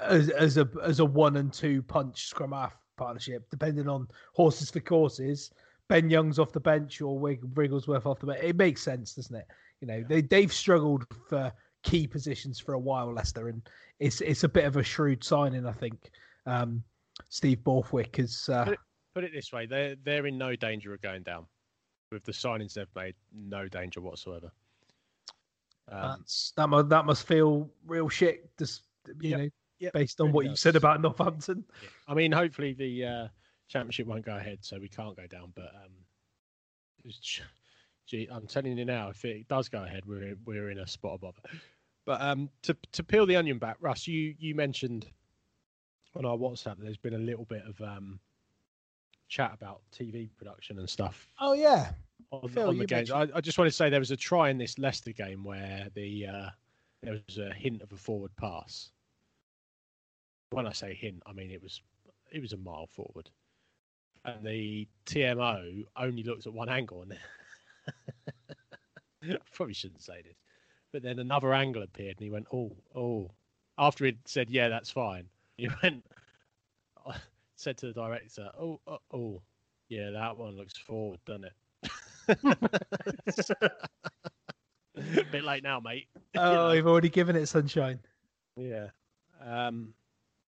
as 0.00 0.30
as 0.30 0.56
a 0.56 0.68
as 0.82 1.00
a 1.00 1.04
one 1.04 1.36
and 1.36 1.52
two 1.52 1.82
punch 1.82 2.26
scrum 2.26 2.52
half 2.52 2.76
partnership, 2.96 3.48
depending 3.50 3.88
on 3.88 4.08
horses 4.32 4.70
for 4.70 4.80
courses. 4.80 5.50
Ben 5.88 6.08
Youngs 6.08 6.38
off 6.38 6.52
the 6.52 6.60
bench 6.60 7.02
or 7.02 7.18
Wig- 7.18 7.44
Wigglesworth 7.54 8.06
off 8.06 8.20
the 8.20 8.26
bench. 8.26 8.40
It 8.42 8.56
makes 8.56 8.82
sense, 8.82 9.14
doesn't 9.14 9.36
it? 9.36 9.46
You 9.80 9.88
know 9.88 10.04
they 10.08 10.22
they've 10.22 10.52
struggled 10.52 11.04
for 11.28 11.52
key 11.82 12.06
positions 12.06 12.58
for 12.58 12.72
a 12.72 12.78
while, 12.78 13.12
Leicester, 13.12 13.48
and 13.48 13.60
it's 14.00 14.20
it's 14.22 14.44
a 14.44 14.48
bit 14.48 14.64
of 14.64 14.76
a 14.76 14.82
shrewd 14.82 15.22
signing, 15.22 15.66
I 15.66 15.72
think. 15.72 16.10
Um, 16.46 16.82
Steve 17.28 17.62
Borthwick 17.62 18.18
is. 18.18 18.48
Uh, 18.48 18.74
Put 19.14 19.24
it, 19.24 19.32
this 19.32 19.52
way: 19.52 19.66
they're 19.66 19.96
they're 20.02 20.26
in 20.26 20.38
no 20.38 20.56
danger 20.56 20.92
of 20.94 21.00
going 21.02 21.22
down 21.22 21.46
with 22.10 22.24
the 22.24 22.32
signings 22.32 22.74
they've 22.74 22.86
made. 22.96 23.14
No 23.32 23.68
danger 23.68 24.00
whatsoever. 24.00 24.50
Um, 25.90 26.18
That's 26.18 26.52
that 26.56 26.68
must 26.68 26.88
that 26.88 27.04
must 27.06 27.26
feel 27.26 27.70
real 27.86 28.08
shit. 28.08 28.50
Just 28.58 28.82
you 29.20 29.30
Yep, 29.30 29.38
know, 29.38 29.48
yep, 29.78 29.92
based 29.92 30.20
on 30.20 30.26
really 30.28 30.32
what 30.32 30.46
you 30.46 30.56
said 30.56 30.76
about 30.76 31.00
Northampton. 31.00 31.64
I 32.08 32.14
mean, 32.14 32.32
hopefully 32.32 32.72
the 32.72 33.04
uh, 33.04 33.28
championship 33.68 34.06
won't 34.06 34.24
go 34.24 34.36
ahead, 34.36 34.58
so 34.62 34.78
we 34.80 34.88
can't 34.88 35.16
go 35.16 35.26
down. 35.26 35.52
But 35.54 35.72
um, 35.74 35.92
gee, 38.06 38.28
I'm 38.30 38.46
telling 38.46 38.76
you 38.78 38.84
now, 38.84 39.10
if 39.10 39.24
it 39.24 39.48
does 39.48 39.68
go 39.68 39.84
ahead, 39.84 40.04
we're 40.06 40.36
we're 40.44 40.70
in 40.70 40.78
a 40.78 40.86
spot 40.86 41.16
above 41.16 41.38
it. 41.44 41.60
But 42.06 42.20
um, 42.20 42.50
to 42.62 42.76
to 42.92 43.02
peel 43.04 43.26
the 43.26 43.36
onion 43.36 43.58
back, 43.58 43.76
Russ, 43.80 44.06
you 44.06 44.34
you 44.38 44.54
mentioned 44.54 45.06
on 46.16 46.24
our 46.24 46.36
WhatsApp 46.36 46.76
that 46.76 46.82
there's 46.82 46.96
been 46.96 47.14
a 47.14 47.18
little 47.18 47.44
bit 47.44 47.62
of 47.66 47.80
um, 47.80 48.20
chat 49.34 49.50
about 49.52 49.80
TV 49.92 50.28
production 50.38 50.78
and 50.78 50.88
stuff 50.88 51.26
Oh 51.40 51.54
yeah, 51.54 51.90
on, 52.30 52.48
Phil, 52.48 52.68
on 52.68 52.78
the 52.78 52.86
games. 52.86 53.10
I, 53.10 53.26
I 53.34 53.40
just 53.40 53.58
want 53.58 53.68
to 53.68 53.76
say 53.76 53.90
there 53.90 53.98
was 53.98 54.12
a 54.12 54.16
try 54.16 54.48
in 54.48 54.58
this 54.58 54.78
Leicester 54.78 55.10
game 55.10 55.42
where 55.42 55.88
the 55.94 56.26
uh, 56.26 56.50
there 57.02 57.18
was 57.26 57.38
a 57.38 57.52
hint 57.52 57.82
of 57.82 57.92
a 57.92 57.96
forward 57.96 58.30
pass. 58.36 58.90
When 60.50 60.68
I 60.68 60.72
say 60.72 60.94
hint, 60.94 61.20
I 61.26 61.32
mean 61.32 61.50
it 61.50 61.60
was 61.60 61.82
it 62.30 62.40
was 62.40 62.52
a 62.52 62.56
mile 62.58 62.86
forward, 62.86 63.28
and 64.24 64.44
the 64.46 64.86
TMO 65.06 65.84
only 65.96 66.22
looked 66.22 66.46
at 66.46 66.52
one 66.52 66.68
angle, 66.68 67.02
and 67.02 67.16
I 69.24 69.36
probably 69.52 69.74
shouldn't 69.74 70.02
say 70.02 70.22
this, 70.22 70.36
but 70.92 71.02
then 71.02 71.18
another 71.18 71.52
angle 71.52 71.82
appeared, 71.82 72.16
and 72.18 72.24
he 72.24 72.30
went, 72.30 72.46
"Oh, 72.52 72.76
oh." 72.94 73.30
After 73.76 74.04
he'd 74.04 74.18
said, 74.24 74.48
"Yeah, 74.48 74.68
that's 74.68 74.90
fine," 74.90 75.26
he 75.56 75.68
went, 75.82 76.04
said 77.64 77.78
to 77.78 77.86
the 77.86 77.92
director, 77.94 78.50
"Oh, 78.60 78.78
oh, 78.86 78.98
oh, 79.12 79.42
yeah, 79.88 80.10
that 80.10 80.36
one 80.36 80.56
looks 80.56 80.76
forward, 80.76 81.18
doesn't 81.24 81.46
it?" 81.46 81.52
A 84.96 85.24
bit 85.32 85.42
late 85.44 85.62
now, 85.62 85.80
mate. 85.80 86.06
You 86.14 86.20
oh, 86.40 86.52
know. 86.54 86.70
we've 86.72 86.86
already 86.86 87.08
given 87.08 87.34
it 87.36 87.46
sunshine. 87.46 87.98
Yeah. 88.56 88.88
Um, 89.44 89.94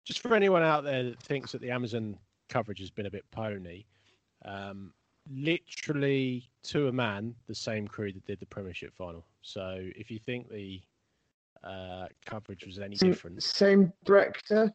just 0.05 0.21
for 0.21 0.35
anyone 0.35 0.63
out 0.63 0.83
there 0.85 1.05
that 1.05 1.23
thinks 1.23 1.53
that 1.53 1.61
the 1.61 1.71
Amazon 1.71 2.19
coverage 2.49 2.81
has 2.81 2.91
been 2.91 3.07
a 3.07 3.11
bit 3.11 3.25
pony, 3.31 3.85
um, 4.45 4.93
literally 5.31 6.49
to 6.65 6.89
a 6.89 6.93
man, 6.93 7.35
the 7.47 7.55
same 7.55 7.87
crew 7.87 8.13
that 8.13 8.25
did 8.27 8.41
the 8.41 8.47
Premiership 8.47 8.93
final. 8.97 9.25
So 9.43 9.79
if 9.97 10.11
you 10.11 10.19
think 10.19 10.51
the 10.51 10.81
uh, 11.63 12.07
coverage 12.27 12.67
was 12.67 12.79
any 12.81 12.97
Same- 12.97 13.11
different, 13.11 13.43
Same 13.43 13.93
director. 14.05 14.73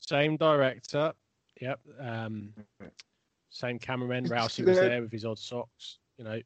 same 0.00 0.36
director, 0.36 1.12
yep, 1.60 1.80
um, 2.00 2.52
same 3.50 3.78
cameraman. 3.78 4.26
Rousey 4.28 4.64
was 4.64 4.76
there 4.78 5.02
with 5.02 5.12
his 5.12 5.24
odd 5.24 5.38
socks, 5.38 5.98
you 6.18 6.24
know. 6.24 6.40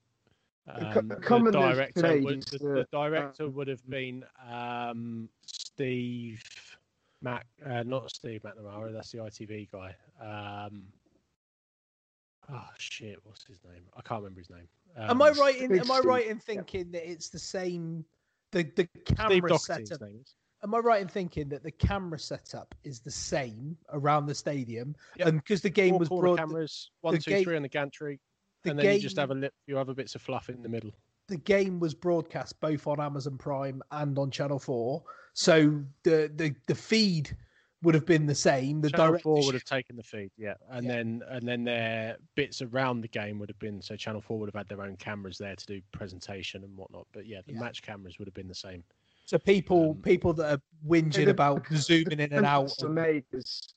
Um, 0.71 1.09
the 1.09 1.51
director 1.51 2.21
would 2.23 2.43
the, 2.43 2.59
the- 2.59 2.65
the 2.75 2.89
director 2.93 3.49
would 3.49 3.69
have 3.69 3.89
been 3.89 4.23
um, 4.51 5.29
Steve 5.47 6.45
Mac, 7.23 7.47
uh, 7.65 7.83
not 7.85 8.11
Steve 8.11 8.43
McNamara. 8.43 8.93
That's 8.93 9.11
the 9.11 9.19
ITV 9.19 9.71
guy. 9.73 9.95
Um, 10.21 10.83
oh 12.53 12.65
shit, 12.77 13.19
what's 13.25 13.45
his 13.47 13.59
name? 13.65 13.83
I 13.97 14.03
can't 14.03 14.21
remember 14.23 14.41
his 14.41 14.51
name. 14.51 14.69
am 14.99 15.23
I 15.23 15.31
Um, 15.31 15.39
right 15.39 15.57
in 15.57 15.79
Am 15.79 15.91
I 15.91 16.01
right 16.01 16.27
in 16.27 16.37
yeah. 16.37 16.43
thinking 16.43 16.91
that 16.93 17.11
it's 17.11 17.31
the 17.31 17.39
same? 17.39 18.05
The 18.53 18.65
the 18.77 18.89
Steve 19.07 19.17
camera 19.17 19.49
Doherty, 19.49 19.81
his 19.81 19.89
setup. 19.89 20.09
Am 20.65 20.75
I 20.75 20.79
right 20.79 21.01
in 21.01 21.09
thinking 21.09 21.49
that 21.51 21.63
the 21.63 21.71
camera 21.71 22.19
setup 22.19 22.75
is 22.83 23.01
the 23.01 23.11
same 23.11 23.77
around 23.93 24.27
the 24.27 24.35
stadium? 24.35 24.95
Yep. 25.17 25.29
And 25.29 25.39
because 25.39 25.61
the 25.63 25.71
game 25.71 25.91
Four 25.91 25.99
was 26.01 26.09
broad, 26.09 26.39
cameras, 26.39 26.91
one, 27.01 27.15
two, 27.15 27.21
three 27.21 27.45
game- 27.45 27.57
on 27.57 27.63
the 27.63 27.69
gantry, 27.69 28.21
the 28.65 28.71
and 28.71 28.79
then 28.79 28.95
you 28.97 29.01
just 29.01 29.17
have 29.17 29.31
a 29.31 29.35
lip, 29.35 29.55
few 29.67 29.79
other 29.79 29.95
bits 29.95 30.15
of 30.17 30.23
fluff 30.23 30.49
in 30.49 30.63
the 30.63 30.69
middle. 30.69 30.91
the 31.29 31.37
game 31.37 31.79
was 31.79 31.95
broadcast 31.95 32.59
both 32.61 32.87
on 32.89 33.01
Amazon 33.01 33.39
Prime 33.39 33.83
and 33.93 34.19
on 34.19 34.31
Channel 34.33 34.59
Four, 34.59 35.05
so 35.35 35.81
the 36.03 36.31
the, 36.35 36.53
the 36.67 36.75
feed 36.75 37.37
would 37.83 37.95
have 37.95 38.07
been 38.07 38.27
the 38.27 38.35
same. 38.35 38.81
The 38.81 38.91
Channel 38.91 39.19
Four 39.21 39.45
would 39.45 39.55
have 39.55 39.63
taken 39.65 39.95
the 39.95 40.03
feed, 40.03 40.33
yeah, 40.37 40.55
and 40.71 40.85
Yeah. 40.87 40.93
then 40.97 41.23
and 41.29 41.47
then 41.47 41.63
their 41.63 42.17
bits 42.35 42.63
around 42.63 43.03
the 43.03 43.09
game 43.09 43.39
would 43.39 43.49
have 43.49 43.59
been 43.61 43.81
so 43.81 43.95
Channel 43.95 44.21
Four 44.23 44.41
would 44.41 44.49
have 44.49 44.57
had 44.57 44.69
their 44.69 44.83
own 44.85 44.97
cameras 44.97 45.39
there 45.39 45.55
to 45.55 45.67
do 45.67 45.81
presentation 45.93 46.65
and 46.65 46.77
whatnot. 46.77 47.07
But 47.13 47.27
yeah, 47.27 47.43
the 47.47 47.53
Yeah. 47.53 47.61
match 47.61 47.83
cameras 47.83 48.19
would 48.19 48.27
have 48.27 48.35
been 48.35 48.49
the 48.49 48.55
same. 48.57 48.83
So 49.29 49.39
people 49.39 49.91
um, 49.91 50.03
people 50.03 50.33
that 50.33 50.55
are 50.55 50.63
whinging 50.87 51.13
the- 51.27 51.31
about 51.31 51.67
zooming 51.75 52.19
in 52.19 52.33
and 52.33 52.47
out. 52.47 52.73
attempts 52.73 52.83
are 52.83 53.23
is 53.33 53.75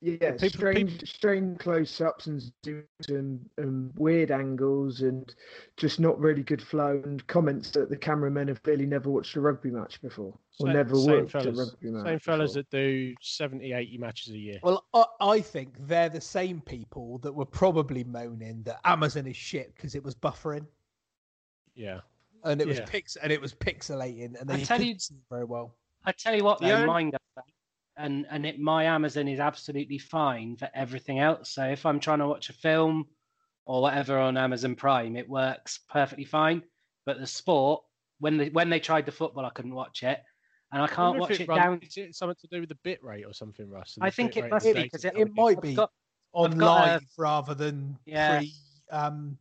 yeah, 0.00 0.30
people- 0.32 0.48
strange, 0.60 1.12
strange 1.12 1.58
close-ups 1.58 2.26
and 2.26 2.40
zooms 2.64 2.84
and, 3.08 3.44
and 3.58 3.92
weird 3.96 4.30
angles 4.30 5.00
and 5.02 5.34
just 5.76 5.98
not 5.98 6.18
really 6.20 6.42
good 6.44 6.62
flow 6.62 7.00
and 7.04 7.24
comments 7.26 7.70
that 7.70 7.90
the 7.90 7.96
cameramen 7.96 8.46
have 8.48 8.62
clearly 8.62 8.86
never 8.86 9.10
watched 9.10 9.34
a 9.36 9.40
rugby 9.40 9.70
match 9.70 10.00
before 10.00 10.36
or 10.60 10.66
Same- 10.66 10.72
never 10.72 10.94
same 10.96 11.22
watched 11.24 11.34
a 11.46 11.52
rugby 11.52 11.90
match. 11.90 12.04
Same 12.06 12.18
fellas 12.20 12.52
before. 12.52 12.62
that 12.62 12.70
do 12.70 13.14
70, 13.22 13.72
80 13.72 13.98
matches 13.98 14.32
a 14.34 14.38
year. 14.38 14.58
Well, 14.64 14.84
I, 14.94 15.04
I 15.20 15.40
think 15.40 15.74
they're 15.80 16.08
the 16.08 16.20
same 16.20 16.60
people 16.60 17.18
that 17.18 17.32
were 17.32 17.44
probably 17.46 18.02
moaning 18.04 18.62
that 18.64 18.80
Amazon 18.84 19.26
is 19.28 19.36
shit 19.36 19.74
because 19.76 19.94
it 19.96 20.02
was 20.04 20.14
buffering 20.16 20.66
Yeah, 21.74 22.00
and 22.44 22.60
it 22.60 22.66
was 22.66 22.78
Yeah. 22.78 22.86
pix 22.86 23.16
and 23.16 23.32
it 23.32 23.40
was 23.40 23.52
pixelating 23.54 24.40
and 24.40 24.50
I 24.50 24.56
they 24.56 24.64
tell 24.64 24.78
couldn't 24.78 25.10
you- 25.10 25.16
very 25.30 25.44
well. 25.44 25.76
I 26.04 26.12
tell 26.12 26.34
you 26.34 26.44
what, 26.44 26.60
though, 26.60 26.70
only- 26.70 26.86
mine 26.86 27.10
does 27.10 27.20
that. 27.36 27.44
And 27.96 28.26
and 28.30 28.46
it, 28.46 28.60
my 28.60 28.84
Amazon 28.84 29.26
is 29.28 29.40
absolutely 29.40 29.98
fine 29.98 30.56
for 30.56 30.68
everything 30.74 31.18
else. 31.18 31.50
So 31.50 31.64
if 31.64 31.84
I'm 31.84 31.98
trying 32.00 32.20
to 32.20 32.28
watch 32.28 32.48
a 32.48 32.52
film 32.52 33.08
or 33.66 33.82
whatever 33.82 34.18
on 34.18 34.36
Amazon 34.36 34.76
Prime, 34.76 35.16
it 35.16 35.28
works 35.28 35.80
perfectly 35.88 36.24
fine. 36.24 36.62
But 37.06 37.18
the 37.18 37.26
sport, 37.26 37.82
when 38.20 38.36
they 38.36 38.50
when 38.50 38.70
they 38.70 38.78
tried 38.80 39.04
the 39.06 39.12
football, 39.12 39.44
I 39.44 39.50
couldn't 39.50 39.74
watch 39.74 40.04
it, 40.04 40.22
and 40.72 40.80
I 40.80 40.84
I 40.84 40.88
can't 40.88 41.18
wonder 41.18 41.24
if 41.24 41.30
watch 41.30 41.40
it 41.40 41.48
run- 41.48 41.58
down. 41.58 41.80
Is 41.82 41.96
it 41.96 42.14
something 42.14 42.36
to 42.40 42.46
do 42.46 42.60
with 42.60 42.68
the 42.68 42.78
bit 42.84 43.02
rate 43.02 43.24
or 43.24 43.32
something, 43.34 43.68
Russ? 43.68 43.98
I 44.00 44.10
think 44.10 44.36
it 44.36 44.48
must 44.48 44.64
be 44.64 44.74
because 44.74 45.04
it, 45.04 45.16
It 45.16 45.34
might 45.34 45.60
be 45.60 45.74
got- 45.74 45.90
on 46.34 46.56
got 46.56 46.88
a- 46.88 46.92
live 46.92 47.06
rather 47.18 47.54
than 47.54 47.98
Yeah. 48.04 48.38
pre. 48.38 48.52
Um, 48.92 49.38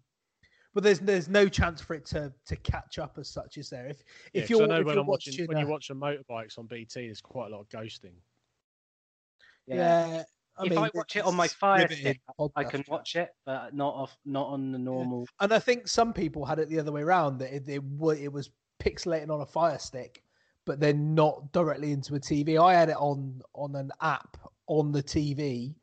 but 0.78 0.84
there's 0.84 0.99
there's 0.99 1.28
no 1.28 1.49
chance 1.49 1.82
for 1.82 1.95
it 1.95 2.05
to 2.05 2.32
to 2.45 2.55
catch 2.57 2.99
up 2.99 3.17
as 3.17 3.28
such, 3.28 3.57
is 3.57 3.67
there? 3.67 3.88
If 3.88 4.03
Yeah, 4.32 4.45
you're, 4.57 4.61
I 4.61 4.67
know 4.67 4.82
if 4.82 4.86
when 4.86 4.93
you're 4.93 5.03
I'm 5.03 5.07
watching, 5.07 5.47
when 5.47 5.57
uh, 5.57 5.61
you 5.61 5.65
watch 5.65 5.88
the 5.88 5.95
motorbikes 5.95 6.59
on 6.59 6.67
BT, 6.67 7.07
there's 7.07 7.19
quite 7.19 7.47
a 7.47 7.49
lot 7.49 7.61
of 7.61 7.69
ghosting. 7.69 8.13
yeah, 9.65 10.21
I 10.55 10.65
if 10.65 10.69
mean, 10.69 10.78
I 10.78 10.91
watch 10.93 11.15
it 11.15 11.25
on 11.25 11.36
my 11.36 11.45
it's 11.45 11.53
Fire 11.55 11.89
Stick, 11.89 12.19
I 12.55 12.63
can 12.63 12.82
chat. 12.82 12.91
watch 12.91 13.15
it, 13.15 13.30
but 13.43 13.73
not 13.73 13.95
off, 13.95 14.15
not 14.23 14.49
on 14.49 14.71
the 14.71 14.78
normal. 14.78 15.28
And 15.39 15.51
I 15.51 15.57
think 15.57 15.88
some 15.88 16.13
people 16.13 16.45
had 16.45 16.59
it 16.59 16.69
the 16.69 16.80
other 16.80 16.91
way 16.91 17.01
around 17.01 17.39
that 17.39 17.51
it, 17.51 17.67
it, 17.67 17.82
it 18.21 18.32
was 18.32 18.51
pixelating 18.80 19.32
on 19.32 19.41
a 19.41 19.47
Fire 19.47 19.80
Stick, 19.80 20.21
but 20.65 20.80
then 20.80 21.15
not 21.15 21.51
directly 21.53 21.91
into 21.91 22.13
a 22.13 22.19
TV. 22.19 22.63
I 22.63 22.75
had 22.75 22.89
it 22.89 22.97
on 22.97 23.41
on 23.55 23.75
an 23.75 23.89
app 23.99 24.38
on 24.67 24.91
the 24.91 25.01
TV, 25.01 25.73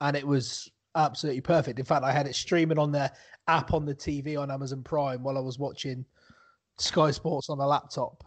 and 0.00 0.16
it 0.16 0.26
was 0.26 0.70
absolutely 0.94 1.40
perfect. 1.40 1.78
In 1.78 1.84
fact, 1.84 2.04
I 2.04 2.12
had 2.12 2.26
it 2.26 2.34
streaming 2.34 2.78
on 2.78 2.92
the 2.92 3.12
app 3.48 3.72
on 3.72 3.84
the 3.84 3.94
TV 3.94 4.38
on 4.38 4.50
Amazon 4.50 4.82
Prime 4.82 5.22
while 5.22 5.36
I 5.36 5.40
was 5.40 5.58
watching 5.58 6.04
Sky 6.76 7.10
Sports 7.10 7.50
on 7.50 7.58
a 7.58 7.66
laptop. 7.66 8.24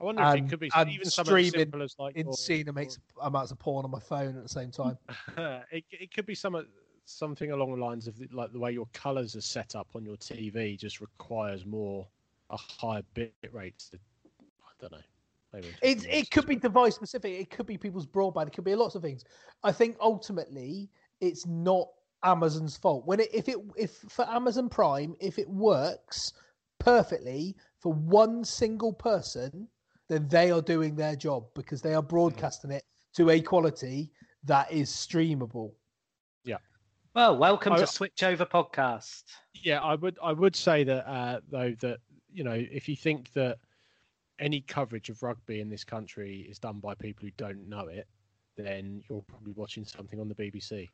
I 0.00 0.04
wonder 0.04 0.22
if 0.22 0.34
it 0.34 0.48
could 0.50 0.60
be 0.60 0.70
and 0.76 0.90
even 0.90 1.06
something 1.06 1.34
as 1.34 1.46
streaming 1.46 1.66
simple 1.66 1.82
as 1.82 1.96
like 1.98 2.16
Insane 2.16 2.68
amounts 2.68 2.98
amounts 3.22 3.50
of 3.50 3.58
porn 3.58 3.84
on 3.84 3.90
my 3.90 4.00
phone 4.00 4.36
at 4.36 4.42
the 4.42 4.48
same 4.48 4.70
time. 4.70 4.98
it, 5.70 5.84
it 5.90 6.14
could 6.14 6.26
be 6.26 6.34
some 6.34 6.66
something 7.06 7.52
along 7.52 7.70
the 7.70 7.82
lines 7.82 8.06
of 8.06 8.18
the, 8.18 8.28
like 8.32 8.52
the 8.52 8.58
way 8.58 8.72
your 8.72 8.88
colors 8.92 9.34
are 9.36 9.40
set 9.40 9.74
up 9.74 9.88
on 9.94 10.04
your 10.04 10.16
TV 10.16 10.78
just 10.78 11.00
requires 11.00 11.64
more 11.64 12.06
a 12.50 12.56
higher 12.56 13.02
bit 13.14 13.32
rate. 13.52 13.78
To, 13.90 13.98
I 14.36 14.70
don't 14.80 14.92
know. 14.92 14.98
Maybe 15.52 15.68
It 15.80 16.04
it 16.06 16.30
could 16.30 16.46
be 16.46 16.56
device 16.56 16.96
specific. 16.96 17.40
It 17.40 17.50
could 17.50 17.66
be 17.66 17.78
people's 17.78 18.06
broadband. 18.06 18.48
It 18.48 18.52
could 18.52 18.64
be 18.64 18.74
lots 18.74 18.96
of 18.96 19.02
things. 19.02 19.24
I 19.62 19.72
think 19.72 19.96
ultimately 20.00 20.90
it's 21.20 21.46
not 21.46 21.88
Amazon's 22.24 22.76
fault. 22.76 23.06
When 23.06 23.20
it 23.20 23.28
if 23.34 23.48
it 23.48 23.56
if 23.76 23.92
for 24.08 24.28
Amazon 24.28 24.68
Prime 24.68 25.14
if 25.20 25.38
it 25.38 25.48
works 25.48 26.32
perfectly 26.78 27.56
for 27.78 27.92
one 27.92 28.44
single 28.44 28.92
person, 28.92 29.68
then 30.08 30.28
they 30.28 30.50
are 30.50 30.62
doing 30.62 30.94
their 30.94 31.16
job 31.16 31.44
because 31.54 31.82
they 31.82 31.94
are 31.94 32.02
broadcasting 32.02 32.70
it 32.70 32.84
to 33.14 33.30
a 33.30 33.40
quality 33.40 34.10
that 34.44 34.70
is 34.70 34.90
streamable. 34.90 35.72
Yeah. 36.44 36.58
Well, 37.14 37.36
welcome 37.36 37.72
I- 37.72 37.78
to 37.78 37.86
Switch 37.86 38.22
Over 38.22 38.44
Podcast. 38.44 39.24
Yeah, 39.54 39.80
I 39.82 39.94
would 39.94 40.18
I 40.22 40.32
would 40.32 40.56
say 40.56 40.84
that 40.84 41.08
uh, 41.08 41.40
though 41.50 41.74
that 41.80 41.98
you 42.32 42.44
know 42.44 42.52
if 42.52 42.88
you 42.88 42.96
think 42.96 43.32
that 43.32 43.58
any 44.38 44.60
coverage 44.60 45.08
of 45.08 45.22
rugby 45.22 45.60
in 45.60 45.70
this 45.70 45.82
country 45.84 46.46
is 46.48 46.58
done 46.58 46.78
by 46.78 46.94
people 46.94 47.24
who 47.24 47.32
don't 47.38 47.66
know 47.68 47.86
it, 47.86 48.06
then 48.56 49.02
you're 49.08 49.22
probably 49.22 49.52
watching 49.52 49.84
something 49.84 50.20
on 50.20 50.28
the 50.28 50.34
BBC 50.34 50.88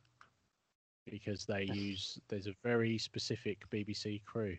because 1.10 1.44
they 1.44 1.64
use 1.64 2.18
there's 2.28 2.46
a 2.46 2.54
very 2.62 2.98
specific 2.98 3.68
BBC 3.70 4.22
crew 4.24 4.56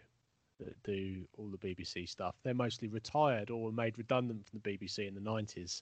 that 0.59 0.81
do 0.83 1.21
all 1.37 1.49
the 1.49 1.57
BBC 1.57 2.07
stuff. 2.07 2.35
They're 2.43 2.53
mostly 2.53 2.87
retired 2.87 3.49
or 3.49 3.63
were 3.63 3.71
made 3.71 3.97
redundant 3.97 4.45
from 4.47 4.61
the 4.63 4.77
BBC 4.77 5.07
in 5.07 5.15
the 5.15 5.21
90s 5.21 5.81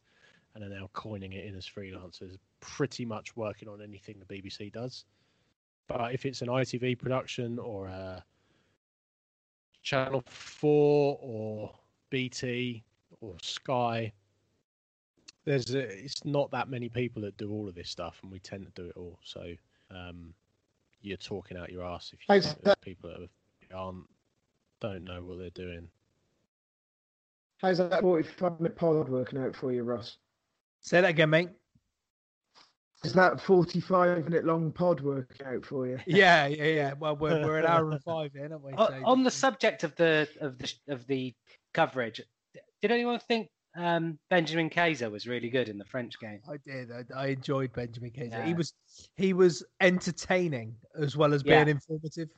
and 0.55 0.64
are 0.64 0.70
now 0.70 0.89
coining 0.93 1.34
it 1.34 1.45
in 1.45 1.55
as 1.55 1.66
freelancers, 1.66 2.38
pretty 2.59 3.05
much 3.05 3.36
working 3.36 3.68
on 3.68 3.82
anything 3.82 4.18
the 4.20 4.36
BBC 4.36 4.72
does. 4.72 5.05
But 5.88 6.14
if 6.14 6.26
it's 6.26 6.41
an 6.41 6.47
ITV 6.47 6.99
production 6.99 7.59
or 7.59 7.88
a 7.88 8.24
Channel 9.82 10.24
4 10.28 11.20
or 11.22 11.74
BT 12.09 12.84
or 13.20 13.36
Sky, 13.41 14.12
there's 15.45 15.74
a, 15.74 15.80
it's 15.80 16.24
not 16.24 16.51
that 16.51 16.70
many 16.70 16.88
people 16.88 17.22
that 17.24 17.36
do 17.38 17.51
all 17.51 17.68
of 17.68 17.76
this 17.76 17.89
stuff, 17.89 18.20
and 18.22 18.32
we 18.32 18.39
tend 18.39 18.66
to 18.66 18.82
do 18.82 18.89
it 18.89 18.95
all. 18.95 19.20
So 19.24 19.53
um, 19.89 20.34
you're 21.02 21.18
talking 21.18 21.58
out 21.58 21.72
your 21.72 21.84
ass 21.86 22.12
if 22.14 22.20
you 22.20 22.26
How's 22.36 22.54
that- 22.56 22.64
that 22.64 22.82
people 22.82 23.10
that 23.10 23.76
aren't 23.76 24.06
don't 24.80 25.04
know 25.04 25.22
what 25.24 25.38
they're 25.38 25.49
doing. 25.52 25.88
How's 27.58 27.78
that 27.78 28.02
45 28.02 28.60
minute 28.60 28.76
pod 28.76 29.08
working 29.10 29.39
out 29.39 29.56
for 29.56 29.72
you, 29.72 29.84
Ross? 29.84 30.18
Say 30.82 31.02
that 31.02 31.10
again, 31.12 31.30
mate. 31.30 31.49
Is 33.04 33.14
that 33.14 33.39
45 33.41 34.26
minute 34.26 34.45
long 34.45 34.72
pod 34.72 35.02
working 35.02 35.45
out 35.45 35.66
for 35.66 35.88
you? 35.88 35.99
Yeah, 36.08 36.47
yeah, 36.47 36.64
yeah. 36.66 36.93
Well, 36.93 37.16
we're 37.16 37.45
we're 37.45 37.58
an 37.60 37.66
hour 37.66 37.89
and 37.91 38.02
five 38.04 38.36
in, 38.36 38.52
aren't 38.52 38.64
we? 38.64 38.74
O- 38.74 38.88
So- 38.88 39.02
on 39.06 39.24
the 39.24 39.32
subject 39.32 39.84
of 39.84 39.95
the 39.95 40.28
of 40.39 40.58
the 40.58 40.74
of 40.88 41.06
the 41.08 41.34
coverage, 41.74 42.22
did 42.82 42.91
anyone 42.91 43.20
think 43.20 43.49
um, 43.76 44.19
Benjamin 44.30 44.69
Kayser 44.69 45.09
was 45.09 45.28
really 45.28 45.49
good 45.49 45.69
in 45.69 45.78
the 45.78 45.86
French 45.86 46.19
game? 46.19 46.41
I 46.49 46.57
did. 46.65 46.89
I, 46.91 47.03
I 47.15 47.28
enjoyed 47.28 47.74
Benjamin 47.74 48.11
Kayser. 48.11 48.43
He 48.43 48.53
was 48.53 48.74
he 49.15 49.34
was 49.34 49.63
entertaining 49.80 50.76
as 50.99 51.15
well 51.15 51.34
as 51.34 51.43
Yeah. 51.45 51.63
being 51.63 51.78
informative. 51.78 52.30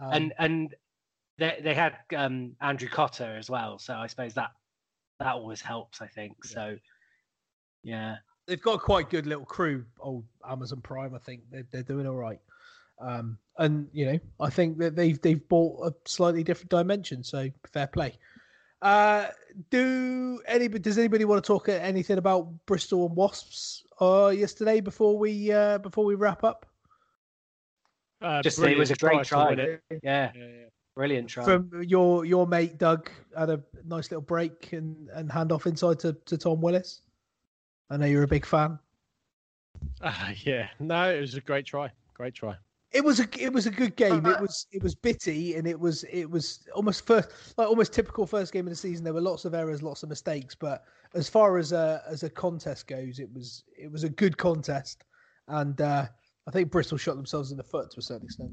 Um, 0.00 0.12
and 0.12 0.34
and 0.38 0.74
they 1.38 1.58
they 1.62 1.74
had 1.74 1.96
um, 2.14 2.54
Andrew 2.60 2.88
Cotter 2.88 3.36
as 3.36 3.50
well, 3.50 3.78
so 3.78 3.94
I 3.94 4.06
suppose 4.06 4.34
that 4.34 4.50
that 5.20 5.34
always 5.34 5.60
helps. 5.60 6.00
I 6.00 6.06
think 6.06 6.44
so. 6.44 6.76
Yeah, 7.82 8.16
they've 8.46 8.60
got 8.60 8.80
quite 8.80 9.10
good 9.10 9.26
little 9.26 9.44
crew. 9.44 9.84
Old 10.00 10.24
Amazon 10.48 10.80
Prime, 10.80 11.14
I 11.14 11.18
think 11.18 11.42
they're, 11.50 11.66
they're 11.70 11.82
doing 11.82 12.06
all 12.06 12.16
right. 12.16 12.40
Um, 13.00 13.38
and 13.58 13.88
you 13.92 14.06
know, 14.06 14.18
I 14.40 14.50
think 14.50 14.78
that 14.78 14.96
they've 14.96 15.20
they've 15.20 15.46
bought 15.48 15.86
a 15.86 15.94
slightly 16.08 16.42
different 16.42 16.70
dimension. 16.70 17.22
So 17.22 17.50
fair 17.72 17.86
play. 17.86 18.18
Uh, 18.82 19.26
do 19.70 20.40
anybody 20.46 20.80
does 20.80 20.98
anybody 20.98 21.24
want 21.24 21.42
to 21.42 21.46
talk 21.46 21.68
anything 21.68 22.18
about 22.18 22.48
Bristol 22.66 23.06
and 23.06 23.16
Wasps 23.16 23.84
uh, 24.00 24.28
yesterday 24.28 24.80
before 24.80 25.18
we 25.18 25.50
uh, 25.50 25.78
before 25.78 26.04
we 26.04 26.14
wrap 26.14 26.44
up? 26.44 26.66
Uh, 28.20 28.42
just 28.42 28.58
say 28.58 28.72
it 28.72 28.78
was 28.78 28.90
a 28.90 28.96
great 28.96 29.24
try 29.24 29.54
try. 29.54 29.64
it. 29.64 29.82
Yeah, 29.90 29.98
Yeah, 30.02 30.30
yeah. 30.34 30.64
brilliant 30.94 31.28
try. 31.28 31.44
From 31.44 31.70
your 31.82 32.24
your 32.24 32.46
mate 32.46 32.78
Doug 32.78 33.10
had 33.36 33.50
a 33.50 33.62
nice 33.86 34.10
little 34.10 34.22
break 34.22 34.72
and 34.72 35.08
and 35.14 35.32
hand 35.32 35.52
off 35.52 35.66
inside 35.66 35.98
to, 36.00 36.12
to 36.26 36.36
Tom 36.36 36.60
Willis. 36.60 37.00
I 37.88 37.96
know 37.96 38.06
you're 38.06 38.24
a 38.24 38.28
big 38.28 38.44
fan. 38.44 38.78
Ah, 40.02 40.32
yeah, 40.44 40.68
no, 40.80 41.14
it 41.14 41.20
was 41.20 41.34
a 41.34 41.40
great 41.40 41.64
try. 41.64 41.90
Great 42.14 42.34
try. 42.34 42.56
It 42.92 43.04
was 43.04 43.20
a 43.20 43.28
it 43.38 43.52
was 43.52 43.66
a 43.66 43.70
good 43.70 43.96
game. 43.96 44.24
It 44.26 44.40
was 44.40 44.66
it 44.72 44.82
was 44.82 44.94
bitty 44.94 45.56
and 45.56 45.66
it 45.66 45.78
was 45.78 46.04
it 46.04 46.30
was 46.30 46.66
almost 46.74 47.06
first 47.06 47.28
like 47.58 47.68
almost 47.68 47.92
typical 47.92 48.26
first 48.26 48.52
game 48.52 48.66
of 48.66 48.70
the 48.70 48.76
season. 48.76 49.04
There 49.04 49.12
were 49.12 49.20
lots 49.20 49.44
of 49.44 49.54
errors, 49.54 49.82
lots 49.82 50.02
of 50.02 50.08
mistakes, 50.08 50.54
but 50.54 50.84
as 51.14 51.28
far 51.28 51.58
as 51.58 51.72
a 51.72 52.02
as 52.08 52.22
a 52.22 52.30
contest 52.30 52.86
goes, 52.86 53.18
it 53.18 53.28
was 53.32 53.64
it 53.76 53.90
was 53.90 54.04
a 54.04 54.08
good 54.08 54.36
contest, 54.36 55.04
and 55.48 55.80
uh, 55.80 56.06
I 56.46 56.50
think 56.50 56.70
Bristol 56.70 56.96
shot 56.96 57.16
themselves 57.16 57.50
in 57.50 57.56
the 57.56 57.64
foot 57.64 57.90
to 57.90 57.98
a 57.98 58.02
certain 58.02 58.26
extent. 58.26 58.52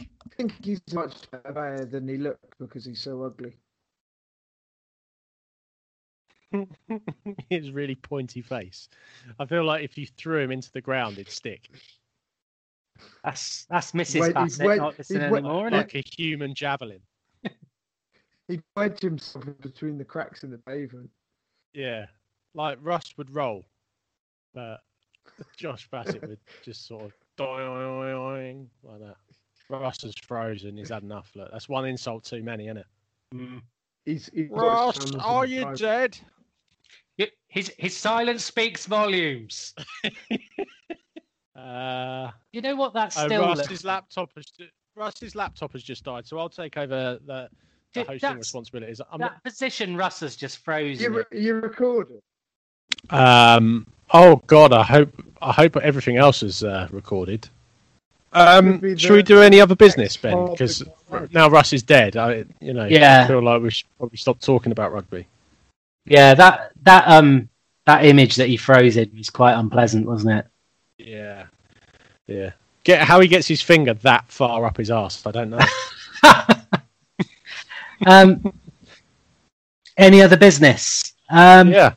I 0.00 0.34
think 0.36 0.64
he's 0.64 0.80
much 0.92 1.14
better 1.30 1.84
than 1.84 2.06
he 2.06 2.18
looked 2.18 2.58
because 2.58 2.84
he's 2.84 3.02
so 3.02 3.22
ugly. 3.22 3.56
His 7.48 7.70
really 7.70 7.94
pointy 7.94 8.42
face. 8.42 8.88
I 9.38 9.46
feel 9.46 9.64
like 9.64 9.84
if 9.84 9.96
you 9.96 10.06
threw 10.06 10.40
him 10.40 10.50
into 10.50 10.70
the 10.72 10.80
ground, 10.80 11.14
it'd 11.14 11.30
stick 11.30 11.70
That's 13.24 13.64
that's 13.70 13.92
Mrs. 13.92 14.20
Wait, 14.20 14.34
Bassett 14.34 14.66
wait- 14.66 14.76
not 14.78 14.98
listening 14.98 15.22
he's 15.22 15.30
wait- 15.30 15.38
anymore, 15.38 15.66
isn't 15.68 15.78
like 15.78 15.94
a 15.94 16.02
human 16.16 16.54
javelin. 16.54 17.00
He 18.48 18.60
wedged 18.76 19.00
himself 19.02 19.46
in 19.46 19.54
between 19.60 19.96
the 19.96 20.04
cracks 20.04 20.42
in 20.42 20.50
the 20.50 20.58
pavement. 20.58 21.08
Yeah, 21.72 22.06
like 22.54 22.76
Russ 22.82 23.14
would 23.16 23.32
roll, 23.34 23.64
but 24.52 24.80
Josh 25.56 25.88
Bassett 25.90 26.20
would 26.28 26.40
just 26.64 26.86
sort 26.86 27.04
of 27.04 27.12
doing 27.38 28.68
like 28.82 28.98
that. 29.00 29.16
Russ 29.70 30.02
is 30.04 30.14
frozen. 30.26 30.76
He's 30.76 30.90
had 30.90 31.04
enough. 31.04 31.30
Look, 31.36 31.50
that's 31.52 31.68
one 31.68 31.86
insult 31.86 32.24
too 32.24 32.42
many, 32.42 32.66
isn't 32.66 32.78
it? 32.78 32.86
Mm. 33.34 33.62
He's, 34.04 34.28
he's 34.34 34.50
got 34.50 34.56
Ross, 34.58 34.96
Amazon 34.98 35.20
are 35.20 35.46
you 35.46 35.62
Prime. 35.62 35.74
dead? 35.76 36.18
Y- 37.18 37.30
His 37.48 37.72
his 37.78 37.96
silence 37.96 38.44
speaks 38.44 38.84
volumes. 38.86 39.72
Uh, 41.62 42.30
You 42.52 42.60
know 42.60 42.74
what? 42.76 42.92
That 42.94 43.14
oh, 43.16 43.26
still 43.26 43.42
Russ's 43.42 43.70
looks. 43.70 43.84
laptop 43.84 44.30
has 44.34 44.46
Russ's 44.96 45.34
laptop 45.34 45.72
has 45.72 45.82
just 45.82 46.04
died, 46.04 46.26
so 46.26 46.38
I'll 46.38 46.48
take 46.48 46.76
over 46.76 47.18
the, 47.24 47.48
the 47.94 48.00
Dude, 48.00 48.06
hosting 48.06 48.38
responsibilities. 48.38 49.00
I'm 49.10 49.20
That 49.20 49.42
position, 49.44 49.96
Russ 49.96 50.20
has 50.20 50.34
just 50.36 50.58
frozen. 50.58 51.02
You, 51.02 51.18
re- 51.18 51.40
you 51.40 51.54
recorded? 51.54 52.20
Um. 53.10 53.86
Oh 54.12 54.36
God, 54.46 54.72
I 54.72 54.82
hope 54.82 55.10
I 55.40 55.52
hope 55.52 55.76
everything 55.76 56.16
else 56.16 56.42
is 56.42 56.62
uh, 56.62 56.88
recorded. 56.90 57.48
Um, 58.34 58.72
Could 58.72 58.80
be 58.80 58.98
should 58.98 59.12
we 59.12 59.22
do 59.22 59.40
any 59.40 59.60
other 59.60 59.76
business, 59.76 60.16
Ben? 60.16 60.50
Because 60.50 60.82
now 61.32 61.48
Russ 61.48 61.72
is 61.72 61.82
dead. 61.82 62.16
I, 62.16 62.44
you 62.60 62.72
know, 62.72 62.86
Yeah. 62.86 63.24
I 63.24 63.28
feel 63.28 63.42
like 63.42 63.62
we 63.62 63.70
should 63.70 63.86
probably 63.98 64.16
stop 64.16 64.40
talking 64.40 64.72
about 64.72 64.92
rugby. 64.92 65.26
Yeah, 66.06 66.34
that 66.34 66.72
that 66.82 67.04
um 67.08 67.48
that 67.86 68.04
image 68.04 68.36
that 68.36 68.48
he 68.48 68.56
froze 68.56 68.96
in 68.96 69.10
was 69.16 69.30
quite 69.30 69.54
unpleasant, 69.54 70.06
wasn't 70.06 70.38
it? 70.38 70.46
Yeah, 70.98 71.46
yeah. 72.26 72.52
get 72.84 73.02
how 73.02 73.20
he 73.20 73.28
gets 73.28 73.48
his 73.48 73.62
finger 73.62 73.94
that 73.94 74.24
far 74.28 74.64
up 74.66 74.76
his 74.76 74.90
ass. 74.90 75.26
I 75.26 75.30
don't 75.30 75.50
know. 75.50 75.58
Um, 78.06 78.52
any 79.96 80.22
other 80.22 80.36
business? 80.36 81.14
Um, 81.30 81.70
yeah. 81.70 81.94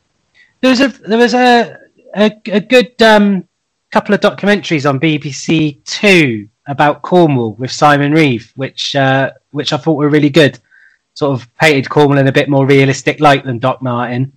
There 0.60 0.70
was 0.70 0.80
a 0.80 0.88
there 0.88 1.18
was 1.18 1.34
a 1.34 1.78
a, 2.16 2.30
a 2.46 2.60
good 2.60 3.00
um, 3.02 3.46
couple 3.90 4.14
of 4.14 4.20
documentaries 4.20 4.88
on 4.88 5.00
BBC 5.00 5.82
Two 5.84 6.48
about 6.66 7.02
Cornwall 7.02 7.54
with 7.54 7.70
Simon 7.70 8.12
Reeve, 8.12 8.52
which 8.56 8.96
uh, 8.96 9.32
which 9.50 9.72
I 9.72 9.76
thought 9.76 9.94
were 9.94 10.08
really 10.08 10.30
good. 10.30 10.58
Sort 11.14 11.38
of 11.38 11.52
painted 11.56 11.88
Cornwall 11.88 12.18
in 12.18 12.28
a 12.28 12.32
bit 12.32 12.48
more 12.48 12.66
realistic 12.66 13.20
light 13.20 13.44
than 13.44 13.58
Doc 13.58 13.80
Martin 13.80 14.32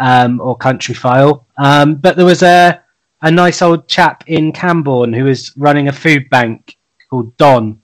um, 0.00 0.40
or 0.40 0.58
Countryfile. 0.58 1.44
Um, 1.56 1.94
but 1.94 2.16
there 2.16 2.26
was 2.26 2.42
a 2.42 2.82
a 3.24 3.30
nice 3.30 3.62
old 3.62 3.88
chap 3.88 4.22
in 4.28 4.52
Camborne 4.52 5.12
who 5.12 5.24
was 5.24 5.52
running 5.56 5.88
a 5.88 5.92
food 5.92 6.28
bank 6.30 6.76
called 7.08 7.36
Don, 7.36 7.80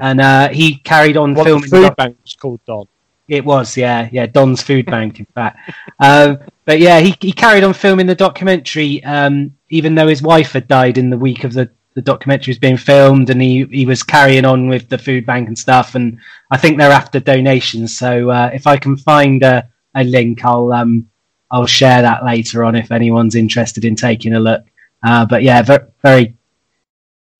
and 0.00 0.20
uh, 0.20 0.48
he 0.48 0.76
carried 0.92 1.16
on 1.16 1.34
What 1.34 1.44
the 1.44 1.50
filming. 1.50 1.70
food 1.70 1.96
bank 1.96 2.16
was 2.22 2.34
called 2.34 2.60
Don. 2.66 2.86
it 3.28 3.44
was, 3.44 3.76
yeah, 3.76 4.08
yeah, 4.12 4.26
Don's 4.26 4.62
Food 4.62 4.86
Bank, 4.86 5.18
in 5.18 5.26
fact. 5.34 5.58
Um, 5.98 6.38
but 6.64 6.78
yeah, 6.78 7.00
he, 7.00 7.16
he 7.20 7.32
carried 7.32 7.64
on 7.64 7.74
filming 7.74 8.06
the 8.06 8.14
documentary, 8.14 9.02
um, 9.04 9.52
even 9.70 9.94
though 9.96 10.06
his 10.06 10.22
wife 10.22 10.52
had 10.52 10.68
died 10.68 10.96
in 10.98 11.10
the 11.10 11.18
week 11.18 11.42
of 11.42 11.52
the, 11.52 11.68
the 11.94 12.02
documentary 12.02 12.52
was 12.52 12.58
being 12.60 12.76
filmed, 12.76 13.30
and 13.30 13.42
he, 13.42 13.64
he 13.72 13.84
was 13.86 14.02
carrying 14.04 14.44
on 14.44 14.68
with 14.68 14.88
the 14.88 14.98
food 14.98 15.26
bank 15.26 15.48
and 15.48 15.58
stuff. 15.58 15.96
And 15.96 16.18
I 16.52 16.56
think 16.56 16.78
they're 16.78 16.92
after 16.92 17.18
donations, 17.18 17.96
so 17.98 18.30
uh, 18.30 18.50
if 18.54 18.66
I 18.68 18.76
can 18.76 18.96
find 18.96 19.42
a, 19.42 19.68
a 19.96 20.04
link, 20.04 20.44
I'll 20.44 20.72
um, 20.72 21.10
I'll 21.50 21.66
share 21.66 22.02
that 22.02 22.24
later 22.24 22.64
on 22.64 22.74
if 22.76 22.92
anyone's 22.92 23.34
interested 23.34 23.84
in 23.84 23.96
taking 23.96 24.34
a 24.34 24.40
look. 24.40 24.62
Uh, 25.02 25.24
but 25.26 25.42
yeah, 25.42 25.62
very, 25.62 25.84
very 26.02 26.34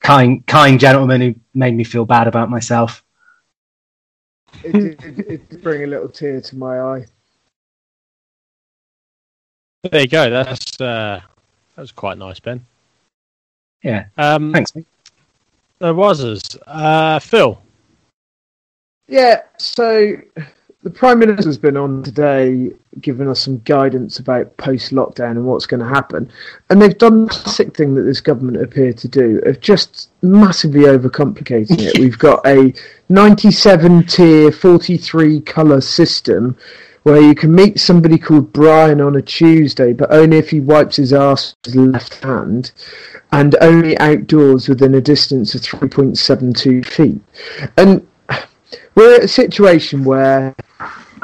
kind 0.00 0.46
kind 0.46 0.78
gentleman 0.78 1.20
who 1.20 1.34
made 1.54 1.74
me 1.74 1.84
feel 1.84 2.04
bad 2.04 2.28
about 2.28 2.50
myself. 2.50 3.02
It 4.62 4.72
did, 4.72 5.04
it, 5.04 5.18
it 5.30 5.48
did 5.50 5.62
bring 5.62 5.84
a 5.84 5.86
little 5.86 6.08
tear 6.08 6.40
to 6.40 6.56
my 6.56 6.78
eye. 6.80 7.06
There 9.90 10.00
you 10.02 10.08
go. 10.08 10.30
That's 10.30 10.80
uh, 10.80 11.20
that 11.74 11.80
was 11.80 11.92
quite 11.92 12.18
nice, 12.18 12.40
Ben. 12.40 12.64
Yeah, 13.82 14.06
Um, 14.16 14.52
thanks. 14.52 14.74
mate. 14.74 14.86
There 15.78 15.94
was 15.94 16.24
us. 16.24 16.56
Uh, 16.66 17.18
Phil. 17.18 17.60
Yeah, 19.06 19.42
so 19.58 20.16
the 20.86 20.90
Prime 20.92 21.18
Minister's 21.18 21.58
been 21.58 21.76
on 21.76 22.04
today 22.04 22.70
giving 23.00 23.28
us 23.28 23.40
some 23.40 23.58
guidance 23.64 24.20
about 24.20 24.56
post 24.56 24.92
lockdown 24.92 25.32
and 25.32 25.44
what's 25.44 25.66
going 25.66 25.80
to 25.80 25.88
happen. 25.88 26.30
And 26.70 26.80
they've 26.80 26.96
done 26.96 27.24
the 27.24 27.30
classic 27.32 27.76
thing 27.76 27.96
that 27.96 28.02
this 28.02 28.20
government 28.20 28.62
appear 28.62 28.92
to 28.92 29.08
do 29.08 29.40
of 29.46 29.58
just 29.58 30.10
massively 30.22 30.82
overcomplicating 30.82 31.80
it. 31.80 31.98
We've 31.98 32.16
got 32.16 32.46
a 32.46 32.72
97 33.08 34.06
tier, 34.06 34.52
43 34.52 35.40
colour 35.40 35.80
system 35.80 36.56
where 37.02 37.20
you 37.20 37.34
can 37.34 37.52
meet 37.52 37.80
somebody 37.80 38.16
called 38.16 38.52
Brian 38.52 39.00
on 39.00 39.16
a 39.16 39.22
Tuesday, 39.22 39.92
but 39.92 40.12
only 40.12 40.38
if 40.38 40.50
he 40.50 40.60
wipes 40.60 40.94
his 40.94 41.12
ass 41.12 41.56
with 41.64 41.74
his 41.74 41.82
left 41.82 42.22
hand 42.22 42.70
and 43.32 43.56
only 43.60 43.98
outdoors 43.98 44.68
within 44.68 44.94
a 44.94 45.00
distance 45.00 45.52
of 45.56 45.62
3.72 45.62 46.86
feet. 46.86 47.20
And 47.76 48.06
we're 48.94 49.16
at 49.16 49.24
a 49.24 49.28
situation 49.28 50.04
where 50.04 50.54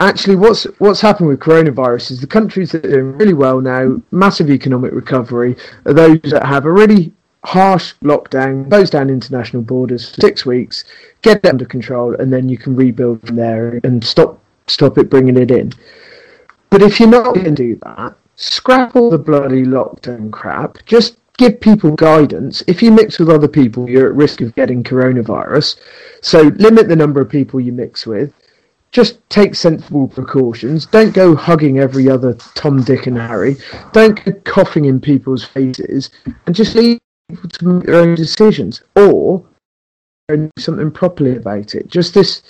actually 0.08 0.36
what's 0.36 0.64
what's 0.78 1.00
happened 1.00 1.28
with 1.28 1.40
coronavirus 1.40 2.10
is 2.10 2.20
the 2.20 2.26
countries 2.26 2.72
that 2.72 2.84
are 2.84 2.90
doing 2.90 3.12
really 3.18 3.34
well 3.34 3.60
now, 3.60 4.00
massive 4.10 4.50
economic 4.50 4.92
recovery, 4.92 5.56
are 5.86 5.92
those 5.92 6.20
that 6.22 6.44
have 6.44 6.64
a 6.64 6.72
really 6.72 7.12
harsh 7.44 7.94
lockdown, 8.02 8.68
close 8.68 8.90
down 8.90 9.10
international 9.10 9.62
borders 9.62 10.14
for 10.14 10.20
six 10.20 10.46
weeks, 10.46 10.84
get 11.22 11.38
it 11.38 11.48
under 11.48 11.64
control, 11.64 12.14
and 12.16 12.32
then 12.32 12.48
you 12.48 12.56
can 12.56 12.76
rebuild 12.76 13.26
from 13.26 13.36
there 13.36 13.80
and 13.84 14.04
stop 14.04 14.38
stop 14.66 14.98
it 14.98 15.10
bringing 15.10 15.36
it 15.36 15.50
in. 15.50 15.72
But 16.70 16.82
if 16.82 16.98
you're 16.98 17.08
not 17.08 17.34
going 17.34 17.44
to 17.44 17.50
do 17.50 17.78
that, 17.82 18.14
scrap 18.36 18.96
all 18.96 19.10
the 19.10 19.18
bloody 19.18 19.64
lockdown 19.64 20.30
crap. 20.30 20.78
Just 20.86 21.16
give 21.36 21.60
people 21.60 21.92
guidance. 21.92 22.62
If 22.66 22.82
you 22.82 22.90
mix 22.90 23.18
with 23.18 23.28
other 23.28 23.48
people, 23.48 23.88
you're 23.88 24.08
at 24.08 24.14
risk 24.14 24.40
of 24.40 24.54
getting 24.54 24.82
coronavirus. 24.82 25.76
So 26.22 26.42
limit 26.56 26.88
the 26.88 26.96
number 26.96 27.20
of 27.20 27.28
people 27.28 27.60
you 27.60 27.72
mix 27.72 28.06
with. 28.06 28.32
Just 28.92 29.18
take 29.30 29.54
sensible 29.54 30.06
precautions. 30.06 30.86
Don't 30.86 31.14
go 31.14 31.34
hugging 31.34 31.78
every 31.78 32.08
other 32.10 32.34
Tom, 32.54 32.82
Dick, 32.82 33.06
and 33.06 33.16
Harry. 33.16 33.56
Don't 33.92 34.22
go 34.22 34.32
coughing 34.44 34.84
in 34.84 35.00
people's 35.00 35.44
faces, 35.44 36.10
and 36.46 36.54
just 36.54 36.74
leave 36.74 36.98
people 37.30 37.48
to 37.48 37.64
make 37.66 37.86
their 37.86 37.96
own 37.96 38.14
decisions. 38.14 38.82
Or 38.94 39.44
do 40.28 40.50
something 40.58 40.90
properly 40.90 41.36
about 41.36 41.74
it. 41.74 41.88
Just 41.88 42.14
this, 42.14 42.42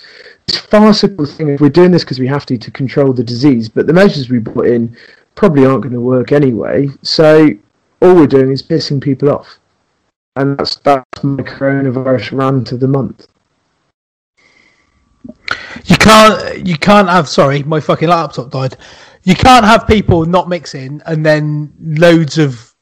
this 0.47 0.57
farcical 0.57 1.25
thing. 1.25 1.51
of 1.53 1.61
We're 1.61 1.69
doing 1.69 1.91
this 1.91 2.03
because 2.03 2.19
we 2.19 2.27
have 2.27 2.45
to 2.47 2.57
to 2.57 2.71
control 2.71 3.13
the 3.13 3.23
disease, 3.23 3.69
but 3.69 3.87
the 3.87 3.93
measures 3.93 4.29
we 4.29 4.39
put 4.39 4.67
in 4.67 4.95
probably 5.35 5.65
aren't 5.65 5.83
going 5.83 5.93
to 5.93 6.01
work 6.01 6.31
anyway. 6.31 6.89
So 7.01 7.51
all 8.01 8.15
we're 8.15 8.27
doing 8.27 8.51
is 8.51 8.63
pissing 8.63 9.01
people 9.01 9.29
off, 9.29 9.59
and 10.35 10.57
that's 10.57 10.75
that's 10.77 11.23
my 11.23 11.43
coronavirus 11.43 12.37
rant 12.37 12.71
of 12.71 12.79
the 12.79 12.87
month. 12.87 13.27
You 15.85 15.97
can't. 15.97 16.67
You 16.67 16.77
can't 16.77 17.09
have. 17.09 17.27
Sorry, 17.29 17.63
my 17.63 17.79
fucking 17.79 18.09
laptop 18.09 18.51
died. 18.51 18.77
You 19.23 19.35
can't 19.35 19.65
have 19.65 19.87
people 19.87 20.25
not 20.25 20.49
mixing 20.49 21.01
and 21.05 21.25
then 21.25 21.73
loads 21.79 22.37
of 22.37 22.73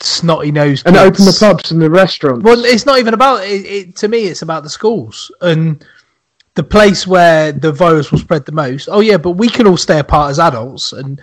snotty 0.00 0.52
nose 0.52 0.82
And 0.84 0.96
open 0.96 1.24
the 1.24 1.36
pubs 1.38 1.70
and 1.70 1.80
the 1.80 1.90
restaurants. 1.90 2.44
Well, 2.44 2.64
it's 2.64 2.84
not 2.84 2.98
even 2.98 3.14
about 3.14 3.44
it, 3.44 3.64
it. 3.64 3.96
To 3.96 4.08
me, 4.08 4.24
it's 4.24 4.42
about 4.42 4.62
the 4.62 4.70
schools 4.70 5.30
and 5.40 5.84
the 6.54 6.62
place 6.62 7.06
where 7.06 7.52
the 7.52 7.72
virus 7.72 8.10
will 8.10 8.18
spread 8.18 8.44
the 8.44 8.52
most. 8.52 8.88
Oh 8.90 9.00
yeah, 9.00 9.16
but 9.16 9.32
we 9.32 9.48
can 9.48 9.66
all 9.66 9.76
stay 9.76 9.98
apart 9.98 10.30
as 10.30 10.38
adults 10.38 10.92
and 10.92 11.20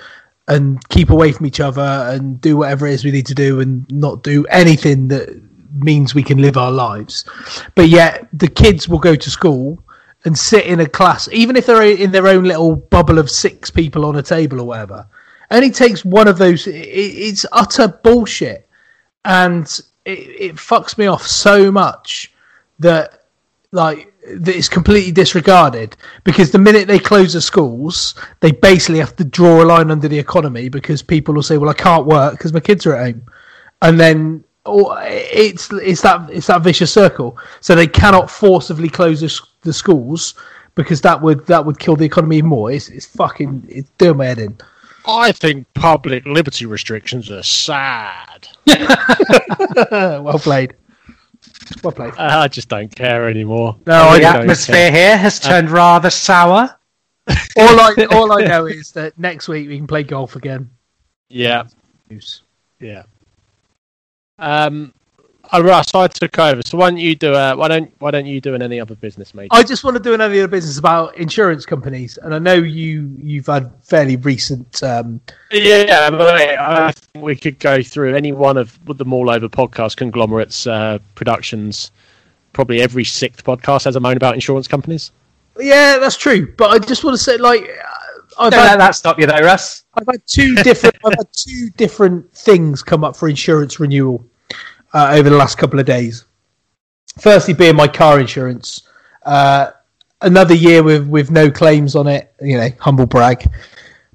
and 0.48 0.88
keep 0.90 1.10
away 1.10 1.32
from 1.32 1.46
each 1.46 1.60
other 1.60 2.06
and 2.10 2.42
do 2.42 2.58
whatever 2.58 2.86
it 2.88 2.94
is 2.94 3.06
we 3.06 3.12
need 3.12 3.26
to 3.26 3.34
do 3.34 3.62
and 3.62 3.90
not 3.92 4.24
do 4.24 4.46
anything 4.48 5.08
that 5.08 5.42
means 5.74 6.14
we 6.14 6.24
can 6.24 6.42
live 6.42 6.58
our 6.58 6.72
lives. 6.72 7.26
But 7.76 7.90
yet 7.90 8.28
the 8.34 8.48
kids 8.48 8.90
will 8.90 9.00
go 9.00 9.16
to 9.16 9.30
school 9.30 9.83
and 10.26 10.38
sit 10.38 10.66
in 10.66 10.80
a 10.80 10.88
class, 10.88 11.28
even 11.32 11.56
if 11.56 11.66
they're 11.66 11.84
in 11.84 12.12
their 12.12 12.28
own 12.28 12.44
little 12.44 12.76
bubble 12.76 13.20
of 13.20 13.30
six 13.30 13.70
people 13.70 14.06
on 14.06 14.16
a 14.16 14.24
table 14.24 14.62
or 14.62 14.68
whatever. 14.68 15.06
Only 15.52 15.70
takes 15.70 16.06
one 16.06 16.28
of 16.28 16.38
those. 16.38 16.66
It, 16.66 16.74
it's 16.74 17.46
utter 17.52 17.88
bullshit, 17.88 18.68
and 19.26 19.66
it, 20.06 20.12
it 20.12 20.56
fucks 20.56 20.98
me 20.98 21.08
off 21.08 21.28
so 21.28 21.72
much 21.72 22.34
that 22.80 23.26
like 23.72 24.14
that 24.26 24.56
it's 24.56 24.70
completely 24.70 25.12
disregarded 25.12 25.98
because 26.24 26.52
the 26.52 26.60
minute 26.60 26.88
they 26.88 27.00
close 27.00 27.34
the 27.34 27.42
schools, 27.42 28.16
they 28.40 28.52
basically 28.52 29.00
have 29.00 29.16
to 29.18 29.26
draw 29.26 29.62
a 29.62 29.66
line 29.66 29.92
under 29.92 30.08
the 30.08 30.18
economy 30.18 30.70
because 30.70 31.02
people 31.02 31.34
will 31.34 31.44
say, 31.44 31.58
"Well, 31.58 31.70
I 31.70 31.74
can't 31.74 32.06
work 32.06 32.34
because 32.34 32.54
my 32.54 32.60
kids 32.62 32.86
are 32.86 32.96
at 32.96 33.14
home," 33.14 33.24
and 33.82 34.00
then 34.00 34.44
or 34.66 34.98
it's 35.04 35.72
it's 35.74 36.02
that 36.02 36.30
it's 36.30 36.48
that 36.48 36.62
vicious 36.62 36.92
circle. 36.92 37.38
So 37.62 37.76
they 37.76 37.88
cannot 37.88 38.30
forcibly 38.30 38.90
close 38.90 39.22
the, 39.22 39.40
the 39.62 39.74
schools 39.74 40.36
because 40.76 41.02
that 41.02 41.22
would 41.22 41.46
that 41.48 41.66
would 41.66 41.80
kill 41.80 41.96
the 41.96 42.06
economy 42.06 42.38
even 42.38 42.50
more. 42.50 42.72
It's 42.72 42.90
it's 42.90 43.06
fucking 43.06 43.66
it's 43.68 43.90
doing 43.98 44.18
my 44.18 44.26
head 44.26 44.40
in. 44.40 44.58
I 45.06 45.34
think 45.34 45.68
public 45.74 46.26
liberty 46.26 46.66
restrictions 46.66 47.30
are 47.30 47.44
sad. 47.44 48.48
well 49.92 50.40
played. 50.40 50.76
Well 51.84 51.92
played. 51.92 52.14
Uh, 52.14 52.40
I 52.40 52.48
just 52.48 52.70
don't 52.70 52.94
care 52.94 53.28
anymore. 53.28 53.76
No, 53.86 53.94
I 53.94 53.98
I 53.98 54.18
really 54.18 54.20
the 54.20 54.32
don't 54.32 54.42
atmosphere 54.42 54.76
care. 54.76 54.92
here 54.92 55.18
has 55.18 55.44
uh, 55.46 55.50
turned 55.50 55.72
rather 55.72 56.10
sour. 56.10 56.76
all 57.58 57.80
I 57.80 57.96
all 58.12 58.32
I 58.34 58.44
know 58.46 58.66
is 58.66 58.92
that 58.94 59.18
next 59.18 59.48
week 59.48 59.68
we 59.68 59.78
can 59.78 59.88
play 59.88 60.04
golf 60.04 60.36
again. 60.36 60.70
Yeah, 61.30 61.64
News. 62.10 62.44
yeah. 62.80 63.04
Um, 64.40 64.94
oh, 65.52 65.62
Russ, 65.62 65.94
I 65.94 66.08
took 66.08 66.38
over. 66.40 66.62
So 66.66 66.78
why 66.78 66.90
don't 66.90 67.00
you 67.00 67.16
do? 67.16 67.34
Uh, 67.34 67.56
why 67.56 67.68
don't 67.68 67.94
Why 68.00 68.12
don't 68.12 68.26
you 68.26 68.42
do 68.42 68.54
in 68.54 68.62
any 68.62 68.80
other 68.80 68.96
business, 68.96 69.34
mate? 69.34 69.50
I 69.52 69.64
just 69.64 69.84
want 69.84 69.96
to 69.98 70.04
do 70.04 70.14
another 70.14 70.34
other 70.36 70.48
business 70.48 70.78
about 70.78 71.16
insurance 71.18 71.66
companies, 71.66 72.18
and 72.18 72.34
I 72.34 72.40
know 72.40 72.54
you 72.54 73.10
you've 73.18 73.48
had 73.48 73.72
fairly 73.84 74.16
recent. 74.18 74.82
Um, 74.84 75.22
Yeah, 75.52 76.10
I 76.60 76.92
think 76.92 77.24
we 77.24 77.36
could 77.36 77.60
go 77.60 77.82
through 77.84 78.16
any 78.16 78.32
one 78.32 78.58
of 78.58 78.78
the 78.86 79.06
MaulOver 79.06 79.50
podcast 79.50 79.98
conglomerates 79.98 80.66
uh, 80.68 81.00
productions. 81.16 81.92
Probably 82.54 82.82
every 82.82 83.04
sixth 83.04 83.44
podcast 83.44 83.86
has 83.86 83.96
a 83.96 84.00
moan 84.00 84.16
about 84.16 84.36
insurance 84.36 84.68
companies. 84.68 85.12
yeah, 85.60 85.98
that's 86.00 86.18
true, 86.18 86.54
but 86.56 86.70
I 86.70 86.80
just 86.80 87.04
want 87.04 87.18
to 87.18 87.24
say 87.24 87.38
like 87.38 87.68
I've 88.40 88.52
Don't 88.52 88.60
let 88.62 88.70
had, 88.72 88.80
that 88.80 88.96
stop 88.96 89.20
you, 89.20 89.26
though, 89.26 89.40
Russ. 89.42 89.84
I've 89.96 90.08
had 90.08 90.22
two 90.26 90.56
different 90.56 90.96
I've 91.06 91.14
had 91.18 91.28
two 91.34 91.70
different 91.78 92.32
things 92.34 92.82
come 92.84 93.04
up 93.04 93.16
for 93.16 93.30
insurance 93.30 93.80
renewal 93.80 94.26
uh, 94.94 95.12
over 95.14 95.30
the 95.30 95.36
last 95.38 95.58
couple 95.58 95.80
of 95.80 95.86
days. 95.86 96.26
Firstly, 97.20 97.54
being 97.54 97.76
my 97.76 97.88
car 97.88 98.20
insurance, 98.20 98.88
uh, 99.24 99.72
another 100.22 100.56
year 100.56 100.82
with 100.84 101.08
with 101.08 101.30
no 101.32 101.52
claims 101.52 101.96
on 101.96 102.08
it. 102.08 102.34
You 102.42 102.58
know, 102.58 102.70
humble 102.80 103.06
brag. 103.06 103.50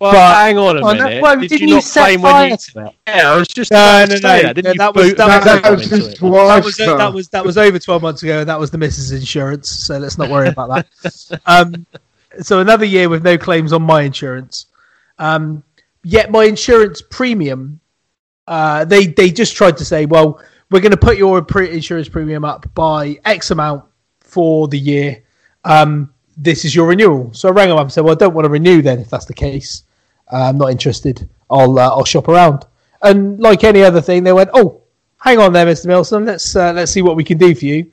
Well, 0.01 0.13
But- 0.13 0.37
hang 0.37 0.59
on 0.59 0.77
a 0.77 0.81
Oh, 0.81 0.93
no, 0.93 1.05
minute. 1.07 1.23
well, 1.23 1.41
Did 1.41 1.49
didn't 1.49 1.61
you 1.63 1.69
you 1.69 1.75
not 1.75 1.83
set 1.83 2.05
claim 2.05 2.23
when 2.23 2.33
fire 2.33 2.49
you? 2.51 2.57
to 2.57 2.87
it? 2.87 2.95
Yeah, 3.09 3.33
I 3.33 3.37
was 3.37 3.49
just 3.49 3.73
No, 3.73 3.79
about 3.79 4.09
no, 4.11 4.15
to 4.15 4.23
say 4.23 4.29
no, 4.29 4.43
that. 4.43 4.53
Didn't 4.55 4.65
no, 4.65 4.71
you 4.73 4.79
that 4.79 4.95
was- 4.95 5.07
boot 5.09 5.17
that 5.17 5.27
was- 5.27 5.45
that 5.45 5.71
was 5.73 5.83
into 5.83 5.97
his 5.97 6.07
it? 6.09 6.21
that 6.21 6.33
was 6.63 6.77
that 6.87 7.13
was 7.15 7.29
that 7.31 7.45
was 7.45 7.59
over 7.59 7.79
twelve 7.81 8.03
months 8.03 8.23
ago, 8.23 8.39
and 8.41 8.49
that 8.49 8.61
was 8.61 8.71
the 8.71 8.79
Mrs. 8.79 9.13
Insurance. 9.13 9.69
So 9.71 9.99
let's 9.99 10.17
not 10.17 10.31
worry 10.31 10.49
about 10.49 10.69
that. 11.03 11.41
um, 11.47 11.85
so 12.41 12.61
another 12.61 12.85
year 12.85 13.09
with 13.09 13.25
no 13.25 13.39
claims 13.39 13.73
on 13.73 13.83
my 13.83 14.03
insurance. 14.03 14.67
Um, 15.19 15.63
yet 16.05 16.31
my 16.31 16.45
insurance 16.45 17.03
premium, 17.03 17.81
uh, 18.47 18.85
they 18.85 19.07
they 19.07 19.31
just 19.31 19.57
tried 19.57 19.77
to 19.79 19.85
say, 19.85 20.07
well, 20.07 20.41
we're 20.71 20.81
going 20.81 20.93
to 20.93 20.97
put 20.97 21.19
your 21.19 21.43
pre- 21.43 21.73
insurance 21.73 22.09
premium 22.09 22.45
up 22.45 22.73
by 22.75 23.19
X 23.25 23.51
amount 23.51 23.85
for 24.21 24.69
the 24.69 24.79
year. 24.79 25.23
Um, 25.65 26.13
this 26.37 26.65
is 26.65 26.75
your 26.75 26.87
renewal. 26.87 27.33
So 27.33 27.49
I 27.49 27.53
rang 27.53 27.69
them 27.69 27.79
up 27.79 27.85
and 27.85 27.93
said, 27.93 28.05
well, 28.05 28.15
I 28.15 28.19
don't 28.19 28.35
want 28.35 28.45
to 28.45 28.51
renew 28.51 28.81
then 28.83 29.01
if 29.01 29.11
that's 29.11 29.25
the 29.25 29.35
case. 29.35 29.85
Uh, 30.33 30.49
I'm 30.49 30.59
not 30.59 30.71
interested. 30.71 31.29
I'll 31.51 31.79
uh, 31.79 31.89
I'll 31.89 32.05
shop 32.05 32.29
around. 32.29 32.67
And 33.03 33.41
like 33.41 33.65
any 33.65 33.83
other 33.83 34.01
thing, 34.01 34.25
they 34.25 34.33
went, 34.33 34.51
oh, 34.55 34.83
hang 35.21 35.39
on 35.39 35.53
there, 35.53 35.67
Mr. 35.67 35.87
Milson. 35.87 36.27
Let's 36.27 36.55
uh, 36.55 36.73
let's 36.73 36.93
see 36.93 37.03
what 37.03 37.17
we 37.17 37.25
can 37.25 37.39
do 37.39 37.55
for 37.55 37.65
you. 37.65 37.91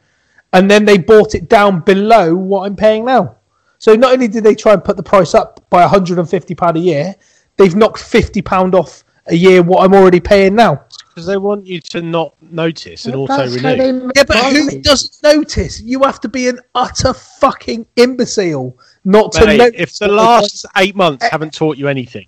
And 0.54 0.70
then 0.70 0.86
they 0.86 0.98
bought 0.98 1.36
it 1.36 1.50
down 1.50 1.82
below 1.82 2.36
what 2.36 2.66
I'm 2.66 2.76
paying 2.76 3.06
now. 3.06 3.36
So 3.78 3.94
not 3.96 4.14
only 4.14 4.28
did 4.28 4.44
they 4.44 4.56
try 4.56 4.74
and 4.74 4.84
put 4.84 4.98
the 4.98 5.04
price 5.04 5.34
up 5.34 5.60
by 5.70 5.82
150 5.82 6.56
pound 6.56 6.78
a 6.78 6.80
year, 6.80 7.16
they've 7.58 7.76
knocked 7.76 8.00
50 8.00 8.42
pound 8.42 8.76
off 8.76 9.04
a 9.28 9.36
year 9.36 9.62
what 9.64 9.84
I'm 9.84 9.94
already 9.94 10.20
paying 10.20 10.56
now. 10.56 10.84
Because 11.10 11.26
they 11.28 11.38
want 11.38 11.66
you 11.66 11.80
to 11.82 12.02
not 12.02 12.36
notice 12.42 13.06
and 13.06 13.16
also 13.16 13.38
That's 13.38 13.56
renew. 13.56 14.12
Yeah, 14.16 14.24
but 14.26 14.38
who 14.54 14.82
doesn't 14.82 15.24
notice? 15.24 15.82
You 15.82 16.04
have 16.04 16.20
to 16.22 16.28
be 16.30 16.48
an 16.48 16.60
utter 16.76 17.14
fucking 17.14 17.86
imbecile 17.96 18.78
not 19.04 19.32
to 19.34 19.46
Mate, 19.46 19.58
notice. 19.58 19.82
if 19.82 19.98
the 20.00 20.08
last 20.10 20.66
eight 20.78 20.96
months 20.96 21.26
haven't 21.30 21.54
taught 21.54 21.78
you 21.78 21.88
anything 21.88 22.28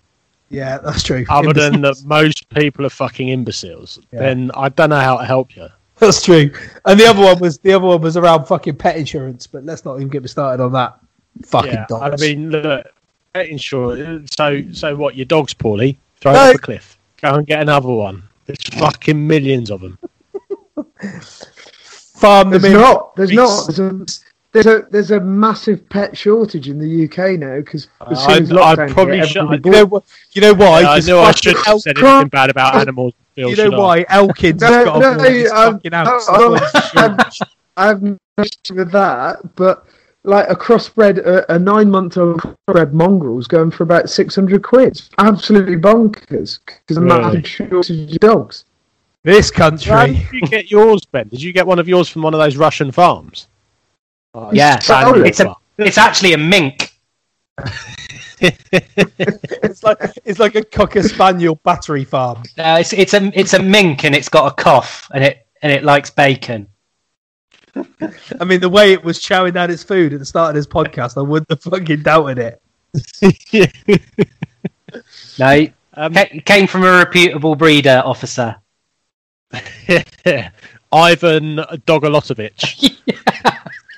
yeah, 0.50 0.78
that's 0.78 1.04
true. 1.04 1.26
other 1.30 1.52
than 1.54 1.76
Imbeciles. 1.76 2.02
that 2.04 2.08
most 2.08 2.50
people 2.50 2.86
are 2.86 2.90
fucking 2.90 3.28
imbeciles, 3.30 4.00
Yeah. 4.14 4.20
then 4.20 4.52
I 4.56 4.70
don't 4.70 4.90
know 4.90 5.00
how 5.00 5.18
to 5.18 5.26
help 5.26 5.56
you. 5.56 5.68
That's 5.98 6.24
true. 6.24 6.52
And 6.86 7.00
the 7.00 7.06
other 7.08 7.22
one 7.22 7.40
was 7.40 7.58
the 7.60 7.74
other 7.74 7.86
one 7.88 8.02
was 8.02 8.16
around 8.18 8.46
fucking 8.46 8.76
pet 8.78 8.98
insurance, 8.98 9.48
but 9.48 9.66
let's 9.66 9.84
not 9.84 9.96
even 9.98 10.10
get 10.10 10.22
me 10.22 10.28
started 10.28 10.64
on 10.64 10.72
that. 10.74 10.98
Fucking 11.46 11.72
Yeah, 11.74 11.86
I 11.98 12.16
mean, 12.18 12.50
look, 12.50 12.86
pet 13.34 13.48
insurance. 13.48 14.32
So, 14.36 14.62
so 14.72 14.96
what? 14.96 15.16
Your 15.16 15.26
dog's 15.26 15.54
poorly. 15.54 16.00
Throw 16.20 16.34
No. 16.34 16.46
it 16.46 16.50
off 16.50 16.56
a 16.56 16.60
cliff. 16.60 16.98
Go 17.22 17.34
and 17.36 17.48
get 17.48 17.62
another 17.62 17.90
one. 17.90 18.24
There's 18.46 18.58
fucking 18.80 19.26
millions 19.28 19.70
of 19.72 19.82
them. 19.82 19.98
farm 22.16 22.50
them 22.50 22.62
There's 22.62 22.74
in. 22.74 22.80
not. 22.80 23.16
There's 23.16 23.32
not. 23.32 23.66
There's 23.68 23.80
a, 23.80 24.06
there's 24.54 24.66
a 24.66 24.88
there's 24.90 25.12
a 25.12 25.20
massive 25.20 25.88
pet 25.90 26.18
shortage 26.18 26.68
in 26.70 26.80
the 26.80 27.06
UK 27.06 27.38
now 27.40 27.58
because 27.58 27.88
as 28.10 28.18
uh, 28.20 28.34
soon 28.36 28.44
as 28.44 28.52
I- 28.54 28.72
I 28.86 28.92
probably 28.92 29.18
hit, 29.20 29.30
should- 29.30 29.44
You 29.66 29.72
know, 29.72 29.86
bought- 29.86 30.04
wh- 30.06 30.36
you 30.36 30.42
know 30.42 30.54
why? 30.54 30.82
Yeah, 30.82 30.90
I 30.92 30.96
'Cause 30.98 31.08
knew 31.08 31.20
I 31.20 31.32
shouldn't 31.32 31.66
have 31.66 31.80
said 31.82 31.98
Elkin- 31.98 32.10
anything 32.10 32.30
bad 32.30 32.50
about 32.50 32.76
animals. 32.76 33.14
Bill, 33.36 33.50
You 33.52 33.56
know 33.70 33.78
why? 33.78 34.04
Elkin's 34.10 34.62
No, 34.62 34.86
got 34.86 35.00
no, 35.00 35.12
a 35.12 35.16
board 35.18 35.30
his 35.32 35.52
I'm- 35.52 35.74
fucking. 35.74 35.94
I'm- 35.94 36.06
That's 37.18 37.40
why. 37.40 37.48
I've 37.80 38.02
no 38.02 38.18
issue 38.40 38.74
with 38.74 38.92
that, 38.92 39.56
but 39.56 39.86
like 40.28 40.50
a 40.50 40.56
crossbred, 40.56 41.18
a, 41.26 41.52
a 41.54 41.58
nine-month-old 41.58 42.42
crossbred 42.42 42.92
mongrel's 42.92 43.48
going 43.48 43.72
for 43.72 43.84
about 43.84 44.10
six 44.10 44.36
hundred 44.36 44.62
quid. 44.64 45.02
Absolutely 45.18 45.78
bonkers 45.78 46.60
because 46.66 46.98
I'm 46.98 47.06
Really? 47.06 47.36
not 47.38 47.48
shortage 47.48 48.12
of 48.14 48.20
dogs. 48.20 48.66
This 49.24 49.52
How 49.52 49.70
country. 49.70 50.14
did 50.14 50.32
you 50.32 50.42
get 50.42 50.72
yours, 50.72 51.06
Ben? 51.06 51.28
Did 51.30 51.42
you 51.42 51.52
get 51.52 51.66
one 51.66 51.80
of 51.80 51.88
yours 51.88 52.08
from 52.08 52.22
one 52.22 52.34
of 52.34 52.40
those 52.40 52.56
Russian 52.58 52.92
farms? 52.92 53.48
Oh, 54.34 54.52
Yeah, 54.54 54.80
Spaniel 54.80 55.26
it's 55.26 55.40
a 55.40 55.56
it's 55.78 55.98
actually 55.98 56.34
a 56.34 56.38
mink. 56.38 56.94
it's 58.40 59.84
like 59.84 59.98
it's 60.26 60.40
like 60.40 60.56
a 60.56 60.64
cocker 60.64 61.02
spaniel 61.04 61.56
battery 61.56 62.04
farm. 62.04 62.44
Uh, 62.58 62.78
it's 62.80 62.94
it's 62.94 63.14
a 63.14 63.32
it's 63.38 63.54
a 63.54 63.62
mink 63.62 64.04
and 64.04 64.14
it's 64.16 64.30
got 64.30 64.52
a 64.52 64.56
cough 64.64 65.10
and 65.14 65.24
it 65.24 65.46
and 65.62 65.72
it 65.72 65.84
likes 65.84 66.10
bacon. 66.10 66.68
I 68.40 68.44
mean, 68.46 68.60
the 68.60 68.70
way 68.70 68.94
it 68.94 69.04
was 69.04 69.20
chowing 69.20 69.54
down 69.54 69.70
its 69.72 69.84
food 69.84 70.14
at 70.14 70.20
the 70.20 70.26
start 70.26 70.50
of 70.50 70.56
this 70.56 70.68
podcast, 70.68 71.18
I 71.18 71.22
wouldn't 71.22 71.50
have 71.50 71.62
fucking 71.62 72.02
doubted 72.04 72.38
it. 72.40 72.62
No, 75.40 75.68
Um, 75.94 76.14
ca- 76.14 76.42
came 76.46 76.66
from 76.68 76.84
a 76.84 76.92
reputable 76.92 77.56
breeder 77.56 78.02
officer. 78.06 78.56
Ivan 80.92 81.58
Dogolotovich. 81.86 82.96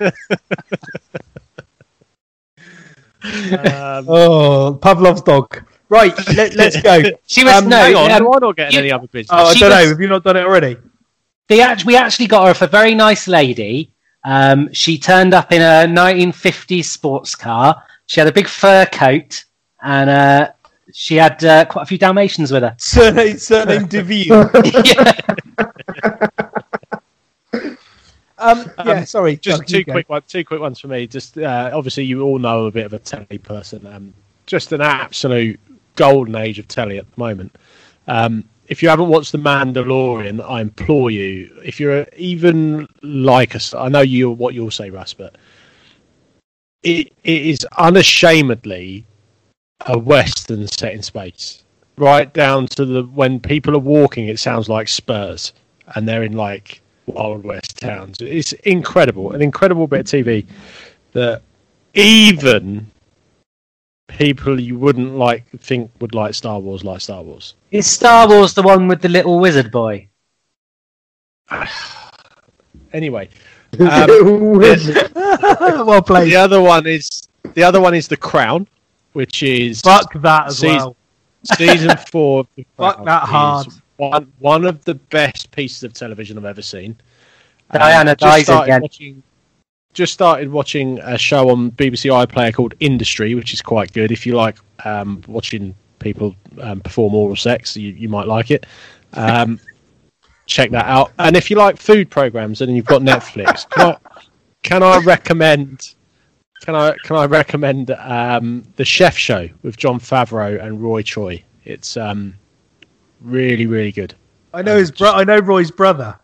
um, 3.22 4.04
Oh, 4.08 4.78
Pavlov's 4.80 5.22
dog. 5.22 5.64
Right, 5.88 6.12
let, 6.36 6.54
let's 6.54 6.80
go. 6.80 7.02
She 7.26 7.42
was 7.44 7.54
Um, 7.54 7.68
no. 7.68 7.76
hang 7.78 7.96
on, 7.96 8.12
um, 8.12 8.24
why 8.24 8.38
not 8.40 8.56
getting 8.56 8.74
you- 8.74 8.80
any 8.80 8.92
other 8.92 9.08
business? 9.08 9.28
Oh, 9.32 9.46
I 9.46 9.54
don't 9.54 9.70
know. 9.70 9.88
Have 9.88 10.00
you 10.00 10.08
not 10.08 10.22
done 10.24 10.36
it 10.36 10.44
already? 10.44 10.76
They 11.50 11.60
act- 11.60 11.84
we 11.84 11.96
actually 11.96 12.28
got 12.28 12.44
her 12.44 12.50
off 12.50 12.62
a 12.62 12.68
very 12.68 12.94
nice 12.94 13.26
lady. 13.26 13.90
Um, 14.22 14.72
she 14.72 14.96
turned 14.96 15.34
up 15.34 15.50
in 15.50 15.60
a 15.60 15.84
1950s 15.92 16.84
sports 16.84 17.34
car. 17.34 17.82
She 18.06 18.20
had 18.20 18.28
a 18.28 18.32
big 18.32 18.46
fur 18.46 18.86
coat, 18.86 19.44
and 19.82 20.08
uh, 20.08 20.52
she 20.94 21.16
had 21.16 21.44
uh, 21.44 21.64
quite 21.64 21.82
a 21.82 21.86
few 21.86 21.98
Dalmatians 21.98 22.52
with 22.52 22.62
her. 22.62 22.76
Surname, 22.78 23.36
surname 23.36 23.86
Deville. 23.88 24.48
yeah. 24.84 25.12
Um, 28.42 28.70
yeah, 28.86 28.92
Um, 29.00 29.04
sorry. 29.04 29.36
just 29.36 29.66
two 29.66 29.84
quick 29.84 30.08
ones. 30.08 30.24
Two 30.26 30.44
quick 30.46 30.60
ones 30.62 30.80
for 30.80 30.88
me. 30.88 31.06
Just 31.06 31.36
uh, 31.36 31.70
obviously, 31.74 32.04
you 32.04 32.22
all 32.22 32.38
know 32.38 32.60
I'm 32.60 32.66
a 32.68 32.70
bit 32.70 32.86
of 32.86 32.94
a 32.94 32.98
telly 32.98 33.36
person. 33.36 33.86
Um, 33.86 34.14
just 34.46 34.72
an 34.72 34.80
absolute 34.80 35.60
golden 35.96 36.34
age 36.36 36.58
of 36.58 36.66
telly 36.66 36.96
at 36.96 37.04
the 37.10 37.20
moment. 37.20 37.54
If 38.70 38.84
you 38.84 38.88
haven't 38.88 39.08
watched 39.08 39.32
The 39.32 39.38
Mandalorian, 39.38 40.40
I 40.48 40.60
implore 40.60 41.10
you. 41.10 41.50
If 41.64 41.80
you're 41.80 42.06
even 42.16 42.86
like 43.02 43.56
us, 43.56 43.74
I 43.74 43.88
know 43.88 44.00
you 44.00 44.30
what 44.30 44.54
you'll 44.54 44.70
say, 44.70 44.90
Russ, 44.90 45.12
but 45.12 45.36
it, 46.84 47.12
it 47.24 47.46
is 47.46 47.66
unashamedly 47.76 49.04
a 49.86 49.98
western 49.98 50.68
set 50.68 50.94
in 50.94 51.02
space, 51.02 51.64
right 51.98 52.32
down 52.32 52.68
to 52.68 52.84
the 52.84 53.02
when 53.02 53.40
people 53.40 53.74
are 53.74 53.80
walking, 53.80 54.28
it 54.28 54.38
sounds 54.38 54.68
like 54.68 54.86
Spurs, 54.86 55.52
and 55.96 56.08
they're 56.08 56.22
in 56.22 56.34
like 56.34 56.80
Wild 57.06 57.44
West 57.44 57.76
towns. 57.76 58.18
It's 58.20 58.52
incredible, 58.52 59.32
an 59.32 59.42
incredible 59.42 59.88
bit 59.88 60.00
of 60.00 60.06
TV 60.06 60.46
that 61.12 61.42
even 61.94 62.89
people 64.18 64.58
you 64.60 64.78
wouldn't 64.78 65.14
like 65.16 65.48
think 65.60 65.90
would 66.00 66.14
like 66.14 66.34
Star 66.34 66.58
Wars 66.60 66.84
like 66.84 67.00
Star 67.00 67.22
Wars. 67.22 67.54
Is 67.70 67.86
Star 67.86 68.28
Wars 68.28 68.54
the 68.54 68.62
one 68.62 68.86
with 68.88 69.00
the 69.02 69.08
little 69.08 69.38
wizard 69.40 69.70
boy? 69.70 70.08
Anyway, 72.92 73.28
um, 73.80 74.50
Wizard. 74.58 75.12
well 75.14 76.02
played. 76.02 76.26
the 76.28 76.34
other 76.34 76.60
one 76.60 76.86
is 76.88 77.28
the 77.54 77.62
other 77.62 77.80
one 77.80 77.94
is 77.94 78.08
The 78.08 78.16
Crown, 78.16 78.66
which 79.12 79.44
is 79.44 79.80
Fuck 79.80 80.12
that 80.22 80.48
as 80.48 80.58
Season- 80.58 80.76
well. 80.76 80.96
season 81.56 81.96
four. 82.10 82.40
of 82.40 82.46
The 82.56 82.66
Fuck 82.76 83.04
that 83.04 83.22
hard. 83.22 83.68
One 83.96 84.32
one 84.40 84.64
of 84.64 84.84
the 84.84 84.94
best 84.96 85.52
pieces 85.52 85.84
of 85.84 85.92
television 85.92 86.36
I've 86.36 86.46
ever 86.46 86.62
seen. 86.62 86.96
Diana 87.72 88.10
Um, 88.10 88.16
dies 88.18 88.48
again. 88.48 88.82
Watching, 88.82 89.22
just 89.92 90.12
started 90.12 90.50
watching 90.50 90.98
a 91.00 91.18
show 91.18 91.50
on 91.50 91.70
BBC 91.72 92.10
iPlayer 92.10 92.54
called 92.54 92.74
Industry, 92.80 93.34
which 93.34 93.52
is 93.52 93.60
quite 93.60 93.92
good. 93.92 94.12
If 94.12 94.26
you 94.26 94.34
like 94.34 94.56
um, 94.84 95.22
watching 95.26 95.74
people 95.98 96.34
um, 96.60 96.80
perform 96.80 97.14
oral 97.14 97.36
sex, 97.36 97.76
you, 97.76 97.90
you 97.90 98.08
might 98.08 98.26
like 98.26 98.50
it. 98.50 98.66
Um, 99.14 99.60
check 100.46 100.70
that 100.70 100.86
out. 100.86 101.12
And 101.18 101.36
if 101.36 101.50
you 101.50 101.56
like 101.56 101.76
food 101.76 102.10
programs 102.10 102.60
and 102.60 102.74
you've 102.74 102.86
got 102.86 103.02
Netflix, 103.02 103.68
can 103.70 103.92
I, 103.92 103.96
can 104.62 104.82
I 104.82 104.98
recommend? 104.98 105.94
Can 106.62 106.74
I 106.74 106.94
can 107.04 107.16
I 107.16 107.24
recommend 107.24 107.90
um, 107.92 108.64
the 108.76 108.84
Chef 108.84 109.16
Show 109.16 109.48
with 109.62 109.78
Jon 109.78 109.98
Favreau 109.98 110.62
and 110.62 110.82
Roy 110.82 111.00
Choi? 111.00 111.42
It's 111.64 111.96
um, 111.96 112.34
really 113.20 113.66
really 113.66 113.92
good. 113.92 114.14
I 114.52 114.60
know 114.60 114.76
his 114.76 114.90
bro- 114.90 115.12
I 115.12 115.24
know 115.24 115.38
Roy's 115.38 115.70
brother. 115.70 116.18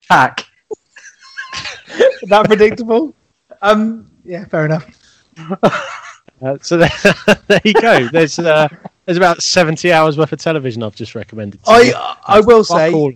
Fuck. 0.00 0.44
that 2.28 2.44
predictable? 2.46 3.14
Um, 3.62 4.10
yeah, 4.24 4.44
fair 4.46 4.64
enough. 4.66 4.86
Uh, 6.40 6.56
so 6.62 6.76
there, 6.76 6.88
there 7.48 7.60
you 7.64 7.72
go. 7.72 8.06
There's 8.12 8.38
uh, 8.38 8.68
there's 9.04 9.16
about 9.18 9.42
seventy 9.42 9.92
hours 9.92 10.16
worth 10.16 10.32
of 10.32 10.38
television 10.38 10.84
I've 10.84 10.94
just 10.94 11.16
recommended. 11.16 11.60
to 11.64 11.84
you. 11.84 11.92
I 11.96 12.16
I 12.24 12.38
will 12.38 12.62
Fuck 12.62 12.76
say, 12.78 12.92
all. 12.92 13.12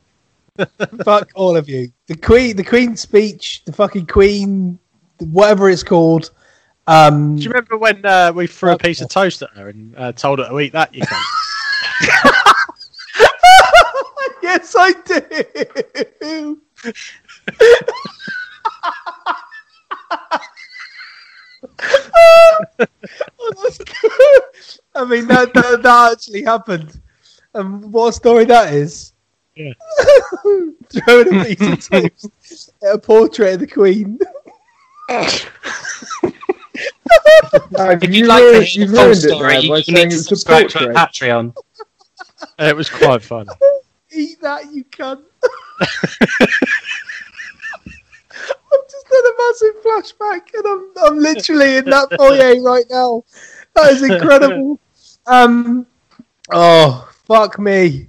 fuck 1.04 1.30
all 1.36 1.56
of 1.56 1.68
you. 1.68 1.92
The 2.08 2.16
Queen, 2.16 2.56
the 2.56 2.64
Queen's 2.64 3.00
speech, 3.00 3.62
the 3.64 3.72
fucking 3.72 4.06
Queen, 4.06 4.76
whatever 5.20 5.70
it's 5.70 5.84
called. 5.84 6.32
Um, 6.88 7.36
Do 7.36 7.42
you 7.44 7.50
remember 7.50 7.76
when 7.78 8.04
uh, 8.04 8.32
we 8.34 8.48
threw 8.48 8.72
a 8.72 8.78
piece 8.78 9.00
of 9.00 9.08
toast 9.08 9.40
at 9.42 9.50
her 9.50 9.68
and 9.68 9.94
uh, 9.96 10.10
told 10.10 10.40
her 10.40 10.48
to 10.48 10.58
eat 10.58 10.72
that? 10.72 10.92
You 10.92 11.02
can. 11.06 11.22
yes, 14.42 14.74
I 14.76 14.92
do. 16.20 16.60
That's 22.78 23.78
good. 23.78 24.42
I 24.94 25.04
mean, 25.04 25.26
that, 25.28 25.52
that, 25.54 25.82
that 25.82 26.12
actually 26.12 26.42
happened. 26.42 27.00
And 27.54 27.92
what 27.92 28.08
a 28.08 28.12
story 28.12 28.44
that 28.46 28.72
is. 28.72 29.12
Yeah. 29.54 29.72
Throwing 30.88 31.40
a 31.40 31.44
piece 31.44 31.60
of 31.60 31.88
toast 31.90 32.72
at 32.82 32.94
a 32.94 32.98
portrait 32.98 33.54
of 33.54 33.60
the 33.60 33.66
Queen. 33.66 34.18
If 37.74 38.04
you 38.04 38.10
you'd 38.10 38.26
like 38.26 38.40
to 38.40 38.44
ruined- 38.44 38.64
hear 38.66 38.82
you 38.82 38.88
the 38.88 38.96
full 38.96 39.10
it 39.10 39.14
story, 39.16 39.52
now 39.54 39.60
you 39.60 39.68
by 39.68 39.82
can 39.82 39.94
saying 39.94 40.08
link 40.08 40.12
it's 40.12 40.22
a 40.22 40.24
subscribe 40.24 40.68
to 40.70 40.88
our. 40.88 40.94
Patreon. 40.94 41.54
It 42.58 42.76
was 42.76 42.88
quite 42.88 43.22
fun. 43.22 43.46
Eat 44.14 44.40
that, 44.42 44.72
you 44.72 44.84
cunt. 44.84 45.22
Just 49.02 49.14
had 49.14 49.24
a 49.24 49.34
massive 49.38 49.82
flashback, 49.82 50.54
and 50.54 50.66
I'm 50.66 51.04
I'm 51.04 51.18
literally 51.18 51.76
in 51.76 51.84
that 51.86 52.08
foyer 52.16 52.60
right 52.62 52.84
now. 52.90 53.24
That 53.74 53.92
is 53.92 54.02
incredible. 54.02 54.80
Um, 55.26 55.86
oh 56.50 57.08
fuck 57.26 57.58
me. 57.58 58.08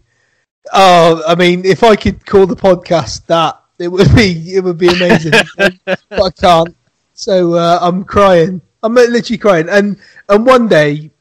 Oh, 0.72 1.22
I 1.28 1.36
mean, 1.36 1.66
if 1.66 1.84
I 1.84 1.96
could 1.96 2.26
call 2.26 2.48
the 2.48 2.56
podcast 2.56 3.26
that, 3.28 3.62
it 3.80 3.88
would 3.88 4.14
be 4.16 4.56
it 4.56 4.64
would 4.64 4.78
be 4.78 4.88
amazing, 4.88 5.34
but 5.56 6.00
I 6.12 6.30
can't. 6.32 6.76
So 7.14 7.54
uh, 7.54 7.80
I'm 7.82 8.04
crying. 8.04 8.62
I'm 8.82 8.96
literally 8.96 9.38
crying, 9.38 9.70
and 9.70 9.98
and 10.30 10.46
one 10.46 10.68
day 10.68 11.12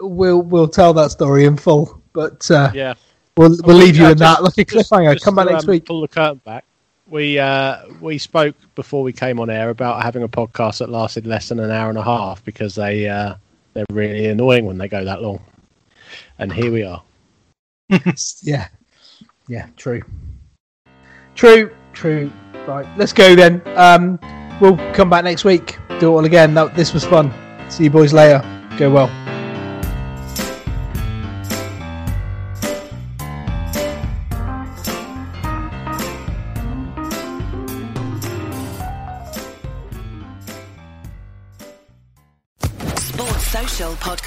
we'll 0.00 0.42
we'll 0.42 0.68
tell 0.68 0.92
that 0.94 1.10
story 1.10 1.44
in 1.44 1.56
full. 1.56 2.02
But 2.12 2.50
uh, 2.50 2.70
Yeah. 2.74 2.94
We'll 3.36 3.56
we'll 3.62 3.76
leave 3.76 3.96
you 3.96 4.06
in 4.08 4.18
that 4.18 4.40
just- 4.40 4.58
like 4.58 4.58
a 4.58 4.64
cliffhanger. 4.64 5.22
Come 5.22 5.36
back 5.36 5.46
next 5.50 5.64
um, 5.64 5.70
week. 5.70 5.86
Pull 5.86 6.00
the 6.00 6.08
curtain 6.08 6.40
back. 6.44 6.64
We 7.10 7.38
uh, 7.38 7.86
we 8.00 8.18
spoke 8.18 8.54
before 8.74 9.02
we 9.02 9.12
came 9.12 9.40
on 9.40 9.48
air 9.48 9.70
about 9.70 10.02
having 10.02 10.22
a 10.22 10.28
podcast 10.28 10.78
that 10.78 10.90
lasted 10.90 11.26
less 11.26 11.48
than 11.48 11.58
an 11.58 11.70
hour 11.70 11.88
and 11.88 11.98
a 11.98 12.02
half 12.02 12.44
because 12.44 12.74
they 12.74 13.08
uh, 13.08 13.34
they're 13.72 13.86
really 13.90 14.26
annoying 14.26 14.66
when 14.66 14.76
they 14.78 14.88
go 14.88 15.04
that 15.04 15.22
long. 15.22 15.40
And 16.38 16.52
here 16.52 16.70
we 16.70 16.82
are. 16.82 17.02
yeah, 18.42 18.68
yeah, 19.48 19.68
true, 19.76 20.02
true, 21.34 21.74
true. 21.92 22.30
Right, 22.66 22.86
let's 22.98 23.14
go 23.14 23.34
then. 23.34 23.62
Um, 23.78 24.18
we'll 24.60 24.76
come 24.92 25.08
back 25.08 25.24
next 25.24 25.44
week. 25.44 25.78
Do 26.00 26.08
it 26.08 26.10
all 26.10 26.24
again. 26.26 26.52
That, 26.52 26.74
this 26.74 26.92
was 26.92 27.04
fun. 27.04 27.32
See 27.70 27.84
you 27.84 27.90
boys 27.90 28.12
later. 28.12 28.42
Go 28.76 28.90
well. 28.90 29.27